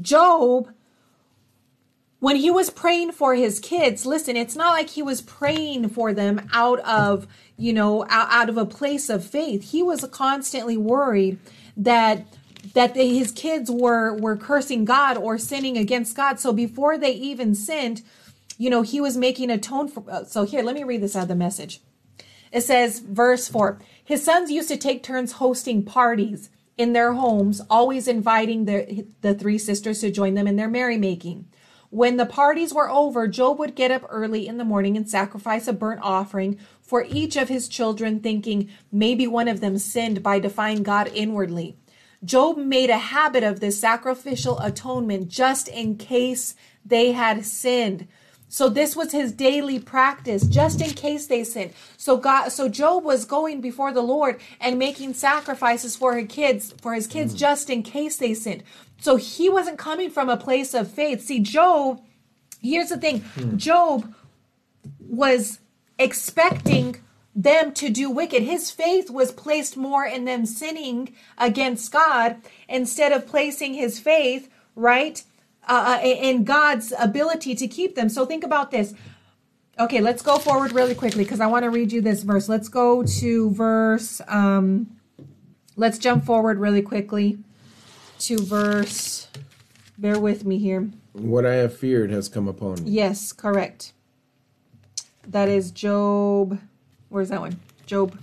Job 0.00 0.68
when 2.18 2.36
he 2.36 2.52
was 2.52 2.70
praying 2.70 3.10
for 3.10 3.34
his 3.34 3.58
kids 3.58 4.06
listen 4.06 4.36
it's 4.36 4.54
not 4.54 4.70
like 4.70 4.90
he 4.90 5.02
was 5.02 5.20
praying 5.20 5.88
for 5.88 6.14
them 6.14 6.48
out 6.52 6.78
of 6.80 7.26
you 7.56 7.72
know 7.72 8.04
out, 8.08 8.28
out 8.30 8.48
of 8.48 8.56
a 8.56 8.64
place 8.64 9.10
of 9.10 9.24
faith. 9.24 9.72
He 9.72 9.82
was 9.82 10.04
constantly 10.06 10.76
worried 10.76 11.38
that 11.76 12.24
that 12.74 12.94
his 12.94 13.32
kids 13.32 13.70
were 13.70 14.16
were 14.16 14.36
cursing 14.36 14.84
god 14.84 15.18
or 15.18 15.36
sinning 15.36 15.76
against 15.76 16.16
god. 16.16 16.38
So 16.38 16.52
before 16.52 16.96
they 16.96 17.12
even 17.12 17.54
sinned 17.54 18.02
you 18.56 18.70
know 18.70 18.82
he 18.82 19.00
was 19.00 19.16
making 19.16 19.50
atone 19.50 19.88
for 19.88 20.24
so 20.26 20.44
here 20.44 20.62
let 20.62 20.76
me 20.76 20.84
read 20.84 21.02
this 21.02 21.16
out 21.16 21.24
of 21.24 21.28
the 21.28 21.34
message. 21.34 21.80
It 22.52 22.62
says 22.62 23.00
verse 23.00 23.48
4 23.48 23.80
his 24.04 24.24
sons 24.24 24.50
used 24.50 24.68
to 24.68 24.76
take 24.76 25.02
turns 25.02 25.32
hosting 25.32 25.84
parties 25.84 26.50
in 26.76 26.92
their 26.92 27.12
homes 27.12 27.60
always 27.68 28.08
inviting 28.08 28.64
their 28.64 28.86
the 29.20 29.34
three 29.34 29.58
sisters 29.58 30.00
to 30.00 30.10
join 30.10 30.34
them 30.34 30.46
in 30.46 30.56
their 30.56 30.68
merrymaking 30.68 31.46
when 31.92 32.16
the 32.16 32.24
parties 32.24 32.72
were 32.72 32.88
over, 32.88 33.28
Job 33.28 33.58
would 33.58 33.74
get 33.74 33.90
up 33.90 34.06
early 34.08 34.48
in 34.48 34.56
the 34.56 34.64
morning 34.64 34.96
and 34.96 35.06
sacrifice 35.06 35.68
a 35.68 35.74
burnt 35.74 36.00
offering 36.02 36.58
for 36.80 37.04
each 37.06 37.36
of 37.36 37.50
his 37.50 37.68
children, 37.68 38.20
thinking 38.20 38.70
maybe 38.90 39.26
one 39.26 39.46
of 39.46 39.60
them 39.60 39.76
sinned 39.76 40.22
by 40.22 40.38
defying 40.38 40.84
God 40.84 41.10
inwardly. 41.14 41.76
Job 42.24 42.56
made 42.56 42.88
a 42.88 42.96
habit 42.96 43.44
of 43.44 43.60
this 43.60 43.78
sacrificial 43.78 44.58
atonement 44.60 45.28
just 45.28 45.68
in 45.68 45.98
case 45.98 46.54
they 46.82 47.12
had 47.12 47.44
sinned. 47.44 48.08
So 48.52 48.68
this 48.68 48.94
was 48.94 49.12
his 49.12 49.32
daily 49.32 49.78
practice, 49.78 50.46
just 50.46 50.82
in 50.82 50.90
case 50.90 51.26
they 51.26 51.42
sinned. 51.42 51.72
So 51.96 52.18
God, 52.18 52.50
so 52.50 52.68
Job 52.68 53.02
was 53.02 53.24
going 53.24 53.62
before 53.62 53.94
the 53.94 54.02
Lord 54.02 54.42
and 54.60 54.78
making 54.78 55.14
sacrifices 55.14 55.96
for 55.96 56.18
his 56.18 56.28
kids, 56.28 56.74
for 56.82 56.92
his 56.92 57.06
kids, 57.06 57.34
mm. 57.34 57.38
just 57.38 57.70
in 57.70 57.82
case 57.82 58.18
they 58.18 58.34
sinned. 58.34 58.62
So 59.00 59.16
he 59.16 59.48
wasn't 59.48 59.78
coming 59.78 60.10
from 60.10 60.28
a 60.28 60.36
place 60.36 60.74
of 60.74 60.90
faith. 60.90 61.22
See, 61.22 61.40
Job, 61.40 62.02
here's 62.60 62.90
the 62.90 62.98
thing 62.98 63.20
hmm. 63.20 63.56
Job 63.56 64.14
was 65.00 65.60
expecting 65.98 66.96
them 67.34 67.72
to 67.72 67.88
do 67.88 68.10
wicked. 68.10 68.42
His 68.42 68.70
faith 68.70 69.08
was 69.10 69.32
placed 69.32 69.78
more 69.78 70.04
in 70.04 70.26
them 70.26 70.44
sinning 70.44 71.14
against 71.38 71.90
God 71.90 72.36
instead 72.68 73.12
of 73.12 73.26
placing 73.26 73.72
his 73.72 73.98
faith, 73.98 74.50
right, 74.76 75.24
uh, 75.66 76.00
in 76.02 76.44
God's 76.44 76.92
ability 76.98 77.54
to 77.54 77.68
keep 77.68 77.94
them. 77.94 78.08
So 78.08 78.26
think 78.26 78.44
about 78.44 78.70
this. 78.70 78.94
Okay, 79.78 80.00
let's 80.00 80.22
go 80.22 80.38
forward 80.38 80.72
really 80.72 80.94
quickly 80.94 81.24
because 81.24 81.40
I 81.40 81.46
want 81.46 81.64
to 81.64 81.70
read 81.70 81.92
you 81.92 82.00
this 82.00 82.22
verse. 82.22 82.48
Let's 82.48 82.68
go 82.68 83.02
to 83.02 83.50
verse, 83.50 84.20
um, 84.28 84.98
let's 85.76 85.98
jump 85.98 86.24
forward 86.24 86.58
really 86.58 86.82
quickly 86.82 87.38
to 88.20 88.38
verse, 88.38 89.28
bear 89.96 90.18
with 90.20 90.44
me 90.44 90.58
here. 90.58 90.90
What 91.12 91.46
I 91.46 91.54
have 91.54 91.76
feared 91.76 92.10
has 92.10 92.28
come 92.28 92.48
upon 92.48 92.84
me. 92.84 92.90
Yes, 92.90 93.32
correct. 93.32 93.92
That 95.26 95.48
is 95.48 95.70
Job. 95.70 96.60
Where's 97.08 97.30
that 97.30 97.40
one? 97.40 97.58
Job. 97.86 98.18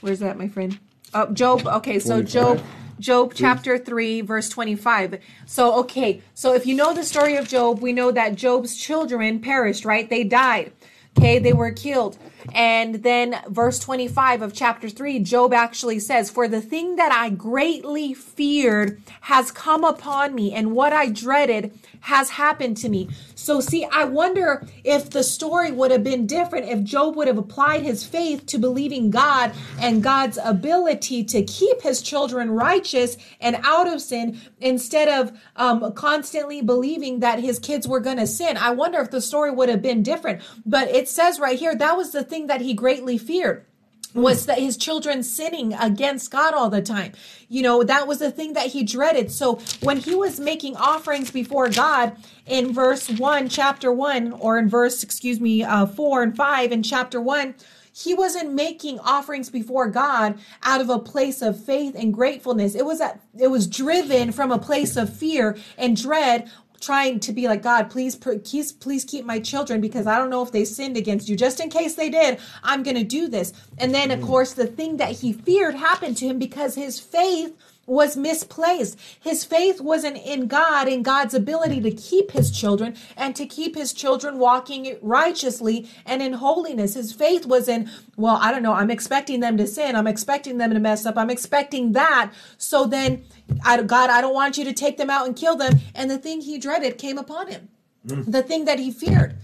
Where's 0.00 0.20
that, 0.20 0.38
my 0.38 0.48
friend? 0.48 0.78
Oh, 1.12 1.32
Job. 1.32 1.66
Okay, 1.66 1.98
so 1.98 2.22
25. 2.22 2.32
Job. 2.32 2.60
Job 3.00 3.32
chapter 3.34 3.78
3 3.78 4.20
verse 4.20 4.48
25. 4.48 5.18
So 5.46 5.74
okay, 5.80 6.22
so 6.34 6.54
if 6.54 6.66
you 6.66 6.74
know 6.74 6.94
the 6.94 7.04
story 7.04 7.36
of 7.36 7.48
Job, 7.48 7.80
we 7.80 7.92
know 7.92 8.10
that 8.12 8.34
Job's 8.36 8.76
children 8.76 9.40
perished, 9.40 9.84
right? 9.84 10.08
They 10.08 10.22
died. 10.22 10.72
Okay, 11.18 11.38
they 11.38 11.52
were 11.52 11.72
killed. 11.72 12.18
And 12.54 12.96
then 12.96 13.40
verse 13.48 13.78
25 13.78 14.42
of 14.42 14.52
chapter 14.52 14.88
3, 14.88 15.20
Job 15.20 15.52
actually 15.52 15.98
says, 15.98 16.30
For 16.30 16.48
the 16.48 16.60
thing 16.60 16.96
that 16.96 17.12
I 17.12 17.30
greatly 17.30 18.14
feared 18.14 19.00
has 19.22 19.50
come 19.50 19.84
upon 19.84 20.34
me, 20.34 20.52
and 20.52 20.72
what 20.72 20.92
I 20.92 21.08
dreaded 21.08 21.78
has 22.00 22.30
happened 22.30 22.76
to 22.78 22.88
me. 22.88 23.08
So, 23.34 23.60
see, 23.60 23.84
I 23.84 24.04
wonder 24.04 24.66
if 24.84 25.10
the 25.10 25.22
story 25.22 25.70
would 25.70 25.90
have 25.90 26.04
been 26.04 26.26
different 26.26 26.68
if 26.68 26.82
Job 26.82 27.16
would 27.16 27.26
have 27.26 27.38
applied 27.38 27.82
his 27.82 28.04
faith 28.04 28.46
to 28.46 28.58
believing 28.58 29.10
God 29.10 29.52
and 29.80 30.02
God's 30.02 30.38
ability 30.42 31.24
to 31.24 31.42
keep 31.42 31.82
his 31.82 32.02
children 32.02 32.50
righteous 32.50 33.16
and 33.40 33.56
out 33.62 33.88
of 33.88 34.00
sin 34.00 34.40
instead 34.60 35.08
of 35.08 35.38
um, 35.56 35.92
constantly 35.92 36.62
believing 36.62 37.20
that 37.20 37.40
his 37.40 37.58
kids 37.58 37.86
were 37.86 38.00
going 38.00 38.18
to 38.18 38.26
sin. 38.26 38.56
I 38.56 38.70
wonder 38.70 39.00
if 39.00 39.10
the 39.10 39.20
story 39.20 39.50
would 39.50 39.68
have 39.68 39.82
been 39.82 40.02
different. 40.02 40.42
But 40.64 40.88
it 40.88 41.08
says 41.08 41.40
right 41.40 41.58
here 41.58 41.74
that 41.74 41.96
was 41.96 42.12
the 42.12 42.24
thing 42.24 42.39
that 42.46 42.60
he 42.60 42.74
greatly 42.74 43.18
feared 43.18 43.66
was 44.14 44.46
that 44.46 44.58
his 44.58 44.76
children 44.76 45.22
sinning 45.22 45.74
against 45.74 46.30
God 46.30 46.54
all 46.54 46.68
the 46.68 46.82
time. 46.82 47.12
You 47.48 47.62
know, 47.62 47.82
that 47.84 48.06
was 48.06 48.18
the 48.18 48.30
thing 48.30 48.54
that 48.54 48.68
he 48.68 48.82
dreaded. 48.82 49.30
So 49.30 49.60
when 49.80 49.98
he 49.98 50.14
was 50.14 50.40
making 50.40 50.76
offerings 50.76 51.30
before 51.30 51.68
God 51.68 52.16
in 52.46 52.72
verse 52.72 53.08
1, 53.08 53.48
chapter 53.48 53.92
1, 53.92 54.32
or 54.32 54.58
in 54.58 54.68
verse, 54.68 55.02
excuse 55.02 55.40
me, 55.40 55.62
uh, 55.62 55.86
4 55.86 56.22
and 56.22 56.36
5 56.36 56.72
in 56.72 56.82
chapter 56.82 57.20
1, 57.20 57.54
he 57.92 58.14
wasn't 58.14 58.52
making 58.52 58.98
offerings 59.00 59.50
before 59.50 59.88
God 59.88 60.38
out 60.62 60.80
of 60.80 60.88
a 60.88 60.98
place 60.98 61.42
of 61.42 61.62
faith 61.62 61.94
and 61.96 62.14
gratefulness. 62.14 62.74
It 62.74 62.84
was 62.84 62.98
that 62.98 63.20
it 63.38 63.48
was 63.48 63.66
driven 63.66 64.32
from 64.32 64.52
a 64.52 64.58
place 64.58 64.96
of 64.96 65.14
fear 65.14 65.56
and 65.76 66.00
dread 66.00 66.50
trying 66.80 67.20
to 67.20 67.32
be 67.32 67.46
like 67.46 67.62
God, 67.62 67.90
please, 67.90 68.16
please, 68.16 68.72
please 68.72 69.04
keep 69.04 69.24
my 69.24 69.38
children 69.38 69.80
because 69.80 70.06
I 70.06 70.18
don't 70.18 70.30
know 70.30 70.42
if 70.42 70.52
they 70.52 70.64
sinned 70.64 70.96
against 70.96 71.28
you. 71.28 71.36
Just 71.36 71.60
in 71.60 71.68
case 71.68 71.94
they 71.94 72.10
did, 72.10 72.38
I'm 72.62 72.82
going 72.82 72.96
to 72.96 73.04
do 73.04 73.28
this. 73.28 73.52
And 73.78 73.94
then, 73.94 74.10
of 74.10 74.20
mm. 74.20 74.26
course, 74.26 74.54
the 74.54 74.66
thing 74.66 74.96
that 74.96 75.12
he 75.12 75.32
feared 75.32 75.74
happened 75.74 76.16
to 76.18 76.26
him 76.26 76.38
because 76.38 76.74
his 76.74 76.98
faith 76.98 77.56
was 77.90 78.16
misplaced. 78.16 78.96
His 79.18 79.44
faith 79.44 79.80
wasn't 79.80 80.16
in 80.16 80.46
God, 80.46 80.86
in 80.86 81.02
God's 81.02 81.34
ability 81.34 81.80
to 81.80 81.90
keep 81.90 82.30
his 82.30 82.52
children 82.52 82.96
and 83.16 83.34
to 83.34 83.44
keep 83.44 83.74
his 83.74 83.92
children 83.92 84.38
walking 84.38 84.96
righteously 85.02 85.88
and 86.06 86.22
in 86.22 86.34
holiness. 86.34 86.94
His 86.94 87.12
faith 87.12 87.46
was 87.46 87.68
in, 87.68 87.90
well, 88.16 88.38
I 88.40 88.52
don't 88.52 88.62
know, 88.62 88.74
I'm 88.74 88.92
expecting 88.92 89.40
them 89.40 89.56
to 89.56 89.66
sin. 89.66 89.96
I'm 89.96 90.06
expecting 90.06 90.58
them 90.58 90.72
to 90.72 90.78
mess 90.78 91.04
up. 91.04 91.18
I'm 91.18 91.30
expecting 91.30 91.90
that. 91.92 92.32
So 92.58 92.86
then, 92.86 93.24
I, 93.64 93.82
God, 93.82 94.08
I 94.08 94.20
don't 94.20 94.34
want 94.34 94.56
you 94.56 94.64
to 94.66 94.72
take 94.72 94.96
them 94.96 95.10
out 95.10 95.26
and 95.26 95.34
kill 95.34 95.56
them. 95.56 95.80
And 95.92 96.08
the 96.08 96.18
thing 96.18 96.42
he 96.42 96.58
dreaded 96.58 96.96
came 96.96 97.18
upon 97.18 97.48
him, 97.48 97.70
mm. 98.06 98.24
the 98.30 98.44
thing 98.44 98.66
that 98.66 98.78
he 98.78 98.92
feared, 98.92 99.36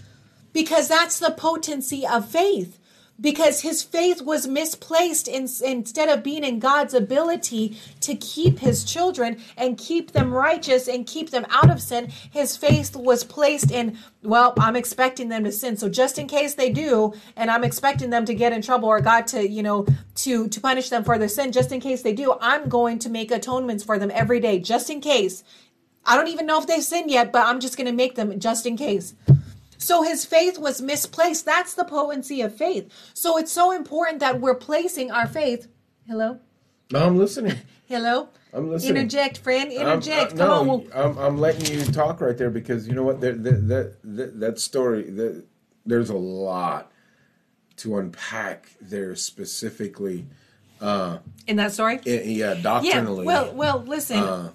because 0.53 0.87
that's 0.87 1.19
the 1.19 1.33
potency 1.33 2.07
of 2.07 2.31
faith 2.31 2.76
because 3.21 3.63
his 3.63 3.83
faith 3.83 4.23
was 4.23 4.47
misplaced 4.47 5.29
in, 5.29 5.49
instead 5.65 6.09
of 6.09 6.23
being 6.23 6.45
in 6.45 6.59
God's 6.59 6.95
ability 6.95 7.79
to 8.01 8.15
keep 8.15 8.59
his 8.59 8.85
children 8.85 9.39
and 9.57 9.79
keep 9.79 10.13
them 10.13 10.33
righteous 10.33 10.89
and 10.89 11.07
keep 11.07 11.31
them 11.31 11.47
out 11.51 11.71
of 11.71 11.81
sin. 11.81 12.11
His 12.31 12.57
faith 12.57 12.95
was 12.95 13.25
placed 13.25 13.71
in, 13.71 13.99
well, 14.23 14.55
I'm 14.59 14.77
expecting 14.77 15.29
them 15.29 15.45
to 15.45 15.53
sin. 15.53 15.77
So 15.77 15.89
just 15.89 16.19
in 16.19 16.27
case 16.27 16.55
they 16.55 16.71
do, 16.71 17.15
and 17.37 17.51
I'm 17.51 17.65
expecting 17.65 18.11
them 18.11 18.25
to 18.27 18.35
get 18.35 18.53
in 18.53 18.63
trouble 18.63 18.89
or 18.89 19.01
God 19.01 19.27
to, 19.29 19.49
you 19.49 19.63
know, 19.63 19.87
to, 20.17 20.49
to 20.49 20.61
punish 20.61 20.91
them 20.91 21.05
for 21.05 21.19
their 21.19 21.29
sin, 21.29 21.53
just 21.53 21.73
in 21.73 21.81
case 21.81 22.03
they 22.03 22.13
do, 22.13 22.37
I'm 22.41 22.69
going 22.69 22.99
to 23.01 23.09
make 23.09 23.31
atonements 23.31 23.85
for 23.85 23.99
them 23.99 24.11
every 24.13 24.41
day, 24.41 24.59
just 24.59 24.91
in 24.91 25.01
case. 25.01 25.43
I 26.05 26.17
don't 26.17 26.29
even 26.29 26.47
know 26.47 26.61
if 26.61 26.67
they've 26.67 26.85
sinned 26.85 27.11
yet, 27.11 27.33
but 27.33 27.47
I'm 27.47 27.59
just 27.59 27.77
going 27.77 27.89
to 27.89 27.93
make 27.93 28.15
them 28.15 28.39
just 28.39 28.65
in 28.65 28.77
case. 28.77 29.15
So 29.79 30.03
his 30.03 30.25
faith 30.25 30.59
was 30.59 30.81
misplaced. 30.83 31.45
That's 31.45 31.75
the 31.75 31.85
potency 31.85 32.41
of 32.41 32.55
faith. 32.55 32.91
So 33.15 33.37
it's 33.39 33.53
so 33.53 33.73
important 33.73 34.21
that 34.21 34.41
we're 34.41 34.55
placing 34.55 35.11
our 35.11 35.27
faith. 35.27 35.69
Hello? 36.07 36.39
No, 36.93 37.05
I'm 37.07 37.17
listening. 37.19 37.57
Hello? 37.89 38.29
I'm 38.53 38.71
listening. 38.71 38.97
Interject, 38.97 39.39
friend. 39.39 39.71
I'm- 39.73 39.81
Interject. 39.89 40.33
uh, 40.35 40.37
Come 40.37 40.39
no, 40.39 40.53
on. 40.53 40.67
We'll, 40.69 40.85
I'm, 40.95 41.19
I'm 41.19 41.39
letting 41.39 41.73
you 41.79 41.85
talk 41.85 42.21
right 42.21 42.37
there 42.37 42.51
because 42.51 42.89
you 42.89 42.95
know 42.95 43.03
what? 43.03 43.21
That, 43.21 43.43
that, 43.45 44.41
that 44.41 44.59
story, 44.59 45.03
that, 45.11 45.45
there's 45.85 46.11
a 46.11 46.17
lot 46.17 46.91
to 47.77 47.99
unpack 47.99 48.71
there 48.81 49.15
specifically 49.15 50.27
Uh, 50.81 51.19
in 51.47 51.57
that 51.57 51.73
story. 51.73 51.97
I- 52.07 52.09
yeah, 52.11 52.21
yeah. 52.53 52.55
doctrinally. 52.55 53.27
Well, 53.27 53.53
well, 53.55 53.83
listen. 53.87 54.19
uh, 54.19 54.51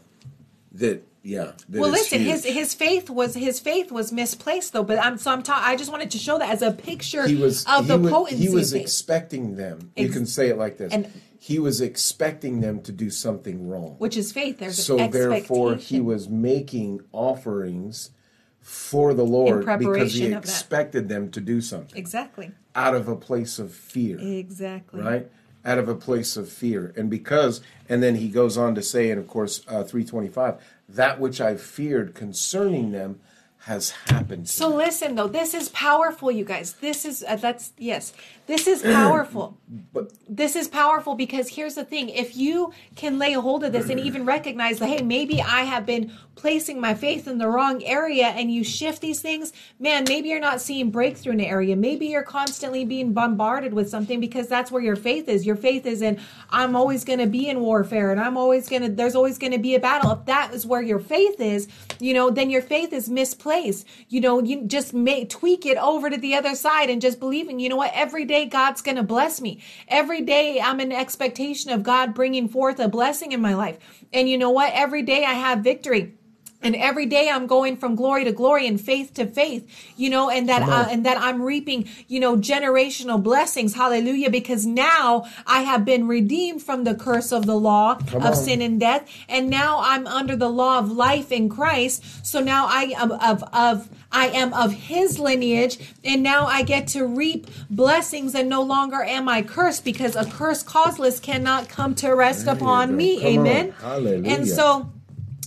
that 0.73 1.03
yeah. 1.23 1.51
well, 1.69 1.89
listen. 1.89 2.19
His 2.21 2.43
huge. 2.43 2.55
his 2.55 2.73
faith 2.73 3.09
was 3.09 3.35
his 3.35 3.59
faith 3.59 3.91
was 3.91 4.11
misplaced 4.11 4.73
though. 4.73 4.83
But 4.83 4.99
I'm 4.99 5.17
so 5.17 5.31
I'm 5.31 5.43
ta- 5.43 5.61
I 5.63 5.75
just 5.75 5.91
wanted 5.91 6.11
to 6.11 6.17
show 6.17 6.39
that 6.39 6.49
as 6.49 6.61
a 6.61 6.71
picture 6.71 7.27
he 7.27 7.35
was 7.35 7.65
of 7.65 7.85
he 7.85 7.87
the 7.89 7.97
was, 7.97 8.11
potency. 8.11 8.43
he 8.43 8.49
was 8.49 8.73
expecting 8.73 9.55
them. 9.55 9.91
You 9.95 10.09
can 10.09 10.25
say 10.25 10.49
it 10.49 10.57
like 10.57 10.77
this. 10.77 10.91
and- 10.91 11.11
he 11.43 11.57
was 11.57 11.81
expecting 11.81 12.61
them 12.61 12.81
to 12.83 12.91
do 12.91 13.09
something 13.09 13.67
wrong. 13.67 13.95
which 13.97 14.15
is 14.15 14.31
faith. 14.31 14.59
There's 14.59 14.85
so 14.85 14.99
an 14.99 15.09
therefore 15.09 15.73
he 15.73 15.99
was 15.99 16.29
making 16.29 17.01
offerings 17.11 18.11
for 18.59 19.15
the 19.15 19.23
Lord 19.23 19.65
because 19.79 20.13
he 20.13 20.31
expected 20.31 21.09
them 21.09 21.31
to 21.31 21.41
do 21.41 21.59
something 21.59 21.97
exactly, 21.97 22.51
out 22.75 22.93
of 22.93 23.07
a 23.07 23.15
place 23.15 23.57
of 23.57 23.73
fear. 23.73 24.19
exactly. 24.19 25.01
right 25.01 25.31
out 25.63 25.77
of 25.77 25.87
a 25.87 25.95
place 25.95 26.37
of 26.37 26.49
fear 26.49 26.93
and 26.97 27.09
because 27.09 27.61
and 27.87 28.01
then 28.01 28.15
he 28.15 28.29
goes 28.29 28.57
on 28.57 28.73
to 28.73 28.81
say 28.81 29.11
and 29.11 29.19
of 29.19 29.27
course 29.27 29.61
uh, 29.67 29.83
325 29.83 30.55
that 30.95 31.19
which 31.19 31.39
i 31.41 31.55
feared 31.55 32.13
concerning 32.13 32.91
them 32.91 33.19
has 33.65 33.91
happened 33.91 34.47
to 34.47 34.51
So 34.51 34.69
listen 34.69 35.15
though, 35.15 35.27
this 35.27 35.53
is 35.53 35.69
powerful, 35.69 36.31
you 36.31 36.43
guys. 36.43 36.73
This 36.73 37.05
is 37.05 37.23
uh, 37.27 37.35
that's 37.35 37.73
yes, 37.77 38.11
this 38.51 38.67
is 38.67 38.81
powerful. 38.81 39.57
but 39.93 40.11
this 40.27 40.57
is 40.57 40.67
powerful 40.67 41.15
because 41.15 41.47
here's 41.47 41.75
the 41.75 41.85
thing: 41.85 42.09
if 42.09 42.35
you 42.35 42.73
can 42.95 43.17
lay 43.17 43.33
a 43.33 43.41
hold 43.41 43.63
of 43.63 43.71
this 43.71 43.89
and 43.89 43.99
even 43.99 44.25
recognize 44.25 44.79
that, 44.79 44.87
hey, 44.87 45.01
maybe 45.01 45.41
I 45.41 45.61
have 45.61 45.85
been 45.85 46.11
placing 46.35 46.81
my 46.81 46.93
faith 46.93 47.27
in 47.27 47.37
the 47.37 47.47
wrong 47.47 47.83
area, 47.83 48.27
and 48.27 48.51
you 48.51 48.63
shift 48.63 49.01
these 49.01 49.21
things, 49.21 49.53
man, 49.79 50.05
maybe 50.07 50.29
you're 50.29 50.39
not 50.39 50.59
seeing 50.59 50.91
breakthrough 50.91 51.33
in 51.33 51.39
an 51.39 51.45
area. 51.45 51.75
Maybe 51.75 52.07
you're 52.07 52.23
constantly 52.23 52.83
being 52.83 53.13
bombarded 53.13 53.73
with 53.73 53.89
something 53.89 54.19
because 54.19 54.47
that's 54.47 54.71
where 54.71 54.81
your 54.81 54.95
faith 54.95 55.29
is. 55.29 55.45
Your 55.45 55.55
faith 55.55 55.85
is 55.85 56.01
in 56.01 56.19
I'm 56.49 56.75
always 56.75 57.05
going 57.05 57.19
to 57.19 57.27
be 57.27 57.47
in 57.47 57.61
warfare, 57.61 58.11
and 58.11 58.19
I'm 58.19 58.35
always 58.35 58.67
going 58.67 58.81
to. 58.81 58.89
There's 58.89 59.15
always 59.15 59.37
going 59.37 59.53
to 59.53 59.59
be 59.59 59.75
a 59.75 59.79
battle. 59.79 60.11
If 60.11 60.25
that 60.25 60.53
is 60.53 60.65
where 60.65 60.81
your 60.81 60.99
faith 60.99 61.39
is, 61.39 61.69
you 61.99 62.13
know, 62.13 62.29
then 62.29 62.49
your 62.49 62.61
faith 62.61 62.91
is 62.91 63.09
misplaced. 63.09 63.87
You 64.09 64.19
know, 64.19 64.41
you 64.43 64.65
just 64.65 64.93
may 64.93 65.23
tweak 65.23 65.65
it 65.65 65.77
over 65.77 66.09
to 66.09 66.17
the 66.17 66.35
other 66.35 66.55
side 66.55 66.89
and 66.89 67.01
just 67.01 67.19
believing, 67.19 67.59
you 67.59 67.69
know 67.69 67.77
what, 67.77 67.91
every 67.93 68.25
day 68.25 68.40
God's 68.45 68.81
going 68.81 68.97
to 68.97 69.03
bless 69.03 69.41
me. 69.41 69.61
Every 69.87 70.21
day 70.21 70.59
I'm 70.61 70.79
in 70.79 70.91
expectation 70.91 71.71
of 71.71 71.83
God 71.83 72.13
bringing 72.13 72.47
forth 72.47 72.79
a 72.79 72.87
blessing 72.87 73.31
in 73.31 73.41
my 73.41 73.53
life. 73.53 73.77
And 74.13 74.29
you 74.29 74.37
know 74.37 74.49
what, 74.49 74.73
every 74.73 75.03
day 75.03 75.23
I 75.25 75.33
have 75.33 75.59
victory. 75.59 76.13
And 76.61 76.75
every 76.75 77.05
day 77.05 77.29
I'm 77.29 77.47
going 77.47 77.77
from 77.77 77.95
glory 77.95 78.23
to 78.25 78.31
glory 78.31 78.67
and 78.67 78.79
faith 78.79 79.13
to 79.15 79.25
faith, 79.25 79.67
you 79.97 80.09
know, 80.09 80.29
and 80.29 80.47
that 80.49 80.61
uh, 80.61 80.87
and 80.89 81.05
that 81.05 81.17
I'm 81.19 81.41
reaping, 81.41 81.87
you 82.07 82.19
know, 82.19 82.37
generational 82.37 83.21
blessings. 83.21 83.73
Hallelujah! 83.73 84.29
Because 84.29 84.65
now 84.65 85.25
I 85.47 85.61
have 85.61 85.85
been 85.85 86.07
redeemed 86.07 86.61
from 86.61 86.83
the 86.83 86.95
curse 86.95 87.31
of 87.31 87.45
the 87.45 87.55
law 87.55 87.93
of 88.13 88.13
on. 88.13 88.35
sin 88.35 88.61
and 88.61 88.79
death, 88.79 89.09
and 89.27 89.49
now 89.49 89.79
I'm 89.81 90.05
under 90.05 90.35
the 90.35 90.49
law 90.49 90.77
of 90.79 90.91
life 90.91 91.31
in 91.31 91.49
Christ. 91.49 92.25
So 92.25 92.39
now 92.39 92.67
I 92.67 92.93
am 92.97 93.11
of 93.11 93.43
of 93.53 93.89
I 94.11 94.27
am 94.27 94.53
of 94.53 94.71
His 94.73 95.17
lineage, 95.19 95.79
and 96.03 96.21
now 96.21 96.45
I 96.45 96.63
get 96.63 96.87
to 96.89 97.05
reap 97.05 97.47
blessings, 97.69 98.35
and 98.35 98.49
no 98.49 98.61
longer 98.61 99.01
am 99.01 99.27
I 99.27 99.41
cursed 99.41 99.83
because 99.83 100.15
a 100.15 100.25
curse 100.25 100.63
causeless 100.63 101.19
cannot 101.19 101.69
come 101.69 101.95
to 101.95 102.11
rest 102.11 102.47
upon 102.47 102.95
me. 102.95 103.19
Come 103.19 103.39
on. 103.39 103.47
Amen. 103.47 103.71
Hallelujah. 103.71 104.29
And 104.29 104.47
so 104.47 104.91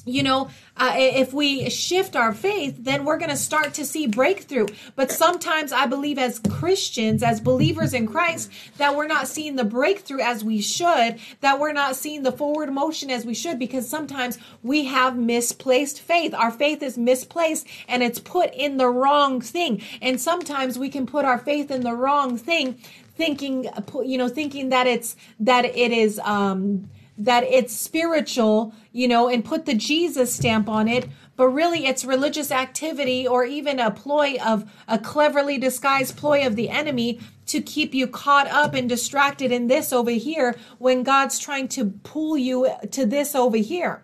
you 0.04 0.22
know, 0.22 0.50
uh, 0.76 0.94
if 0.96 1.32
we 1.32 1.70
shift 1.70 2.16
our 2.16 2.34
faith, 2.34 2.76
then 2.78 3.04
we're 3.04 3.18
going 3.18 3.30
to 3.30 3.36
start 3.36 3.74
to 3.74 3.84
see 3.84 4.06
breakthrough. 4.06 4.66
But 4.96 5.10
sometimes 5.10 5.72
I 5.72 5.86
believe 5.86 6.18
as 6.18 6.40
Christians, 6.40 7.22
as 7.22 7.40
believers 7.40 7.94
in 7.94 8.06
Christ, 8.06 8.50
that 8.76 8.96
we're 8.96 9.06
not 9.06 9.28
seeing 9.28 9.56
the 9.56 9.64
breakthrough 9.64 10.20
as 10.20 10.44
we 10.44 10.60
should, 10.60 11.18
that 11.40 11.58
we're 11.58 11.72
not 11.72 11.96
seeing 11.96 12.22
the 12.22 12.32
forward 12.32 12.72
motion 12.72 13.10
as 13.10 13.24
we 13.24 13.34
should, 13.34 13.58
because 13.58 13.88
sometimes 13.88 14.38
we 14.62 14.84
have 14.86 15.16
misplaced 15.16 16.00
faith. 16.00 16.34
Our 16.34 16.50
faith 16.50 16.82
is 16.82 16.98
misplaced 16.98 17.66
and 17.88 18.02
it's 18.02 18.18
put 18.18 18.52
in 18.52 18.76
the 18.76 18.88
wrong 18.88 19.40
thing. 19.40 19.82
And 20.02 20.20
sometimes 20.20 20.78
we 20.78 20.88
can 20.88 21.06
put 21.06 21.24
our 21.24 21.38
faith 21.38 21.70
in 21.70 21.82
the 21.82 21.94
wrong 21.94 22.36
thing 22.36 22.78
thinking 23.16 23.68
you 24.04 24.18
know 24.18 24.28
thinking 24.28 24.70
that 24.70 24.88
it's 24.88 25.14
that 25.38 25.64
it 25.64 25.92
is 25.92 26.18
um 26.24 26.88
that 27.16 27.44
it's 27.44 27.74
spiritual, 27.74 28.74
you 28.92 29.06
know, 29.06 29.28
and 29.28 29.44
put 29.44 29.66
the 29.66 29.74
Jesus 29.74 30.34
stamp 30.34 30.68
on 30.68 30.88
it, 30.88 31.08
but 31.36 31.48
really 31.48 31.86
it's 31.86 32.04
religious 32.04 32.50
activity 32.50 33.26
or 33.26 33.44
even 33.44 33.78
a 33.78 33.90
ploy 33.90 34.36
of 34.44 34.70
a 34.88 34.98
cleverly 34.98 35.58
disguised 35.58 36.16
ploy 36.16 36.46
of 36.46 36.56
the 36.56 36.70
enemy 36.70 37.20
to 37.46 37.60
keep 37.60 37.94
you 37.94 38.06
caught 38.06 38.46
up 38.48 38.74
and 38.74 38.88
distracted 38.88 39.52
in 39.52 39.66
this 39.66 39.92
over 39.92 40.10
here 40.10 40.56
when 40.78 41.02
God's 41.02 41.38
trying 41.38 41.68
to 41.68 41.86
pull 42.02 42.36
you 42.38 42.70
to 42.90 43.06
this 43.06 43.34
over 43.34 43.56
here. 43.58 44.02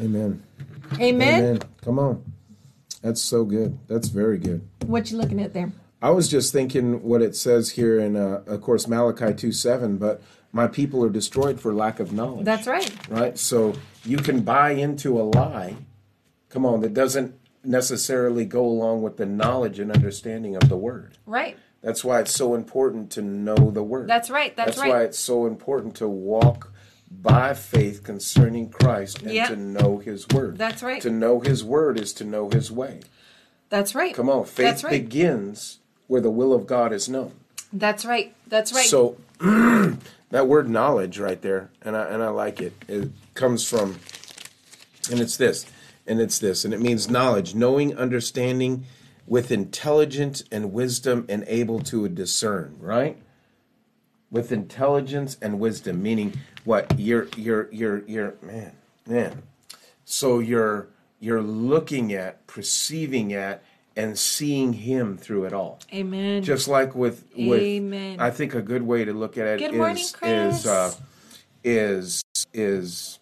amen 0.00 0.42
Amen. 1.00 1.44
amen 1.44 1.62
come 1.82 1.98
on 1.98 2.24
that's 3.02 3.20
so 3.20 3.44
good 3.44 3.78
that's 3.86 4.08
very 4.08 4.38
good 4.38 4.66
What 4.86 5.10
you 5.10 5.18
looking 5.18 5.40
at 5.40 5.52
there? 5.52 5.72
I 6.04 6.10
was 6.10 6.28
just 6.28 6.52
thinking 6.52 7.02
what 7.02 7.22
it 7.22 7.34
says 7.34 7.70
here 7.70 7.98
in, 7.98 8.14
uh, 8.14 8.42
of 8.46 8.60
course, 8.60 8.86
Malachi 8.86 9.32
2 9.32 9.52
7, 9.52 9.96
but 9.96 10.20
my 10.54 10.68
people 10.68 11.04
are 11.04 11.10
destroyed 11.10 11.60
for 11.60 11.74
lack 11.74 11.98
of 11.98 12.12
knowledge. 12.12 12.44
That's 12.44 12.68
right. 12.68 12.90
Right? 13.10 13.36
So 13.36 13.74
you 14.04 14.18
can 14.18 14.42
buy 14.42 14.70
into 14.70 15.20
a 15.20 15.24
lie, 15.24 15.74
come 16.48 16.64
on, 16.64 16.80
that 16.82 16.94
doesn't 16.94 17.34
necessarily 17.64 18.44
go 18.44 18.64
along 18.64 19.02
with 19.02 19.16
the 19.16 19.26
knowledge 19.26 19.80
and 19.80 19.90
understanding 19.90 20.54
of 20.54 20.68
the 20.68 20.76
word. 20.76 21.18
Right. 21.26 21.58
That's 21.82 22.04
why 22.04 22.20
it's 22.20 22.32
so 22.32 22.54
important 22.54 23.10
to 23.12 23.22
know 23.22 23.72
the 23.72 23.82
word. 23.82 24.08
That's 24.08 24.30
right. 24.30 24.56
That's, 24.56 24.78
right. 24.78 24.84
That's 24.86 24.94
why 24.94 25.02
it's 25.02 25.18
so 25.18 25.46
important 25.46 25.96
to 25.96 26.08
walk 26.08 26.72
by 27.10 27.52
faith 27.54 28.04
concerning 28.04 28.70
Christ 28.70 29.22
and 29.22 29.32
Yeah. 29.32 29.48
to 29.48 29.56
know 29.56 29.98
his 29.98 30.26
word. 30.28 30.56
That's 30.56 30.82
right. 30.82 31.02
To 31.02 31.10
know 31.10 31.40
his 31.40 31.64
word 31.64 31.98
is 31.98 32.12
to 32.14 32.24
know 32.24 32.48
his 32.48 32.70
way. 32.70 33.00
That's 33.70 33.94
right. 33.94 34.14
Come 34.14 34.30
on, 34.30 34.44
faith 34.44 34.84
right. 34.84 34.90
begins 35.02 35.80
where 36.06 36.20
the 36.20 36.30
will 36.30 36.52
of 36.52 36.66
God 36.66 36.92
is 36.92 37.08
known. 37.08 37.32
That's 37.72 38.04
right. 38.04 38.34
That's 38.46 38.72
right. 38.72 38.86
So 38.86 39.16
that 40.34 40.48
word 40.48 40.68
knowledge 40.68 41.20
right 41.20 41.40
there, 41.42 41.70
and 41.80 41.96
I 41.96 42.06
and 42.06 42.20
I 42.20 42.28
like 42.28 42.60
it. 42.60 42.72
It 42.88 43.12
comes 43.34 43.68
from, 43.68 44.00
and 45.08 45.20
it's 45.20 45.36
this, 45.36 45.64
and 46.08 46.20
it's 46.20 46.40
this, 46.40 46.64
and 46.64 46.74
it 46.74 46.80
means 46.80 47.08
knowledge, 47.08 47.54
knowing, 47.54 47.96
understanding, 47.96 48.84
with 49.28 49.52
intelligence 49.52 50.42
and 50.50 50.72
wisdom, 50.72 51.24
and 51.28 51.44
able 51.46 51.78
to 51.82 52.08
discern. 52.08 52.74
Right. 52.80 53.16
With 54.28 54.50
intelligence 54.50 55.36
and 55.40 55.60
wisdom, 55.60 56.02
meaning 56.02 56.34
what 56.64 56.98
you're 56.98 57.28
you're 57.36 57.68
you're 57.70 58.02
you're 58.04 58.34
man 58.42 58.72
man. 59.06 59.40
So 60.04 60.40
you're 60.40 60.88
you're 61.20 61.42
looking 61.42 62.12
at, 62.12 62.44
perceiving 62.48 63.32
at, 63.32 63.62
and 63.96 64.18
seeing 64.18 64.72
Him 64.72 65.16
through 65.16 65.44
it 65.44 65.52
all 65.52 65.80
Amen. 65.92 66.42
just 66.42 66.68
like 66.68 66.94
with 66.94 67.24
with 67.36 67.60
Amen. 67.60 68.20
I 68.20 68.30
think 68.30 68.54
a 68.54 68.62
good 68.62 68.82
way 68.82 69.04
to 69.04 69.12
look 69.12 69.38
at 69.38 69.46
it 69.46 69.58
Good 69.58 69.72
is 69.72 69.76
morning, 69.76 70.04
is 70.22 70.66
uh, 70.66 70.94
is 71.62 72.22
is 72.52 73.18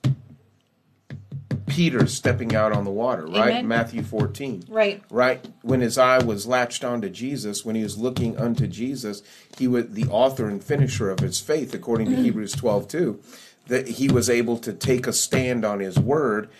Peter 1.72 2.06
stepping 2.06 2.54
out 2.54 2.72
on 2.72 2.84
the 2.84 2.90
water, 2.90 3.26
right? 3.26 3.50
Amen. 3.50 3.68
Matthew 3.68 4.02
14. 4.02 4.64
Right. 4.68 5.02
Right 5.10 5.42
when 5.62 5.80
his 5.80 5.96
eye 5.96 6.22
was 6.22 6.46
latched 6.46 6.84
onto 6.84 7.08
Jesus, 7.08 7.64
when 7.64 7.76
he 7.76 7.82
was 7.82 7.96
looking 7.96 8.36
unto 8.36 8.66
Jesus, 8.66 9.22
he 9.56 9.66
was 9.66 9.88
the 9.88 10.04
author 10.06 10.48
and 10.48 10.62
finisher 10.62 11.10
of 11.10 11.20
his 11.20 11.40
faith, 11.40 11.72
according 11.72 12.10
to 12.10 12.16
Hebrews 12.16 12.52
12 12.52 12.88
2, 12.88 13.20
that 13.68 13.88
he 13.88 14.08
was 14.08 14.28
able 14.28 14.58
to 14.58 14.72
take 14.72 15.06
a 15.06 15.12
stand 15.14 15.64
on 15.64 15.80
his 15.80 15.98
word, 15.98 16.50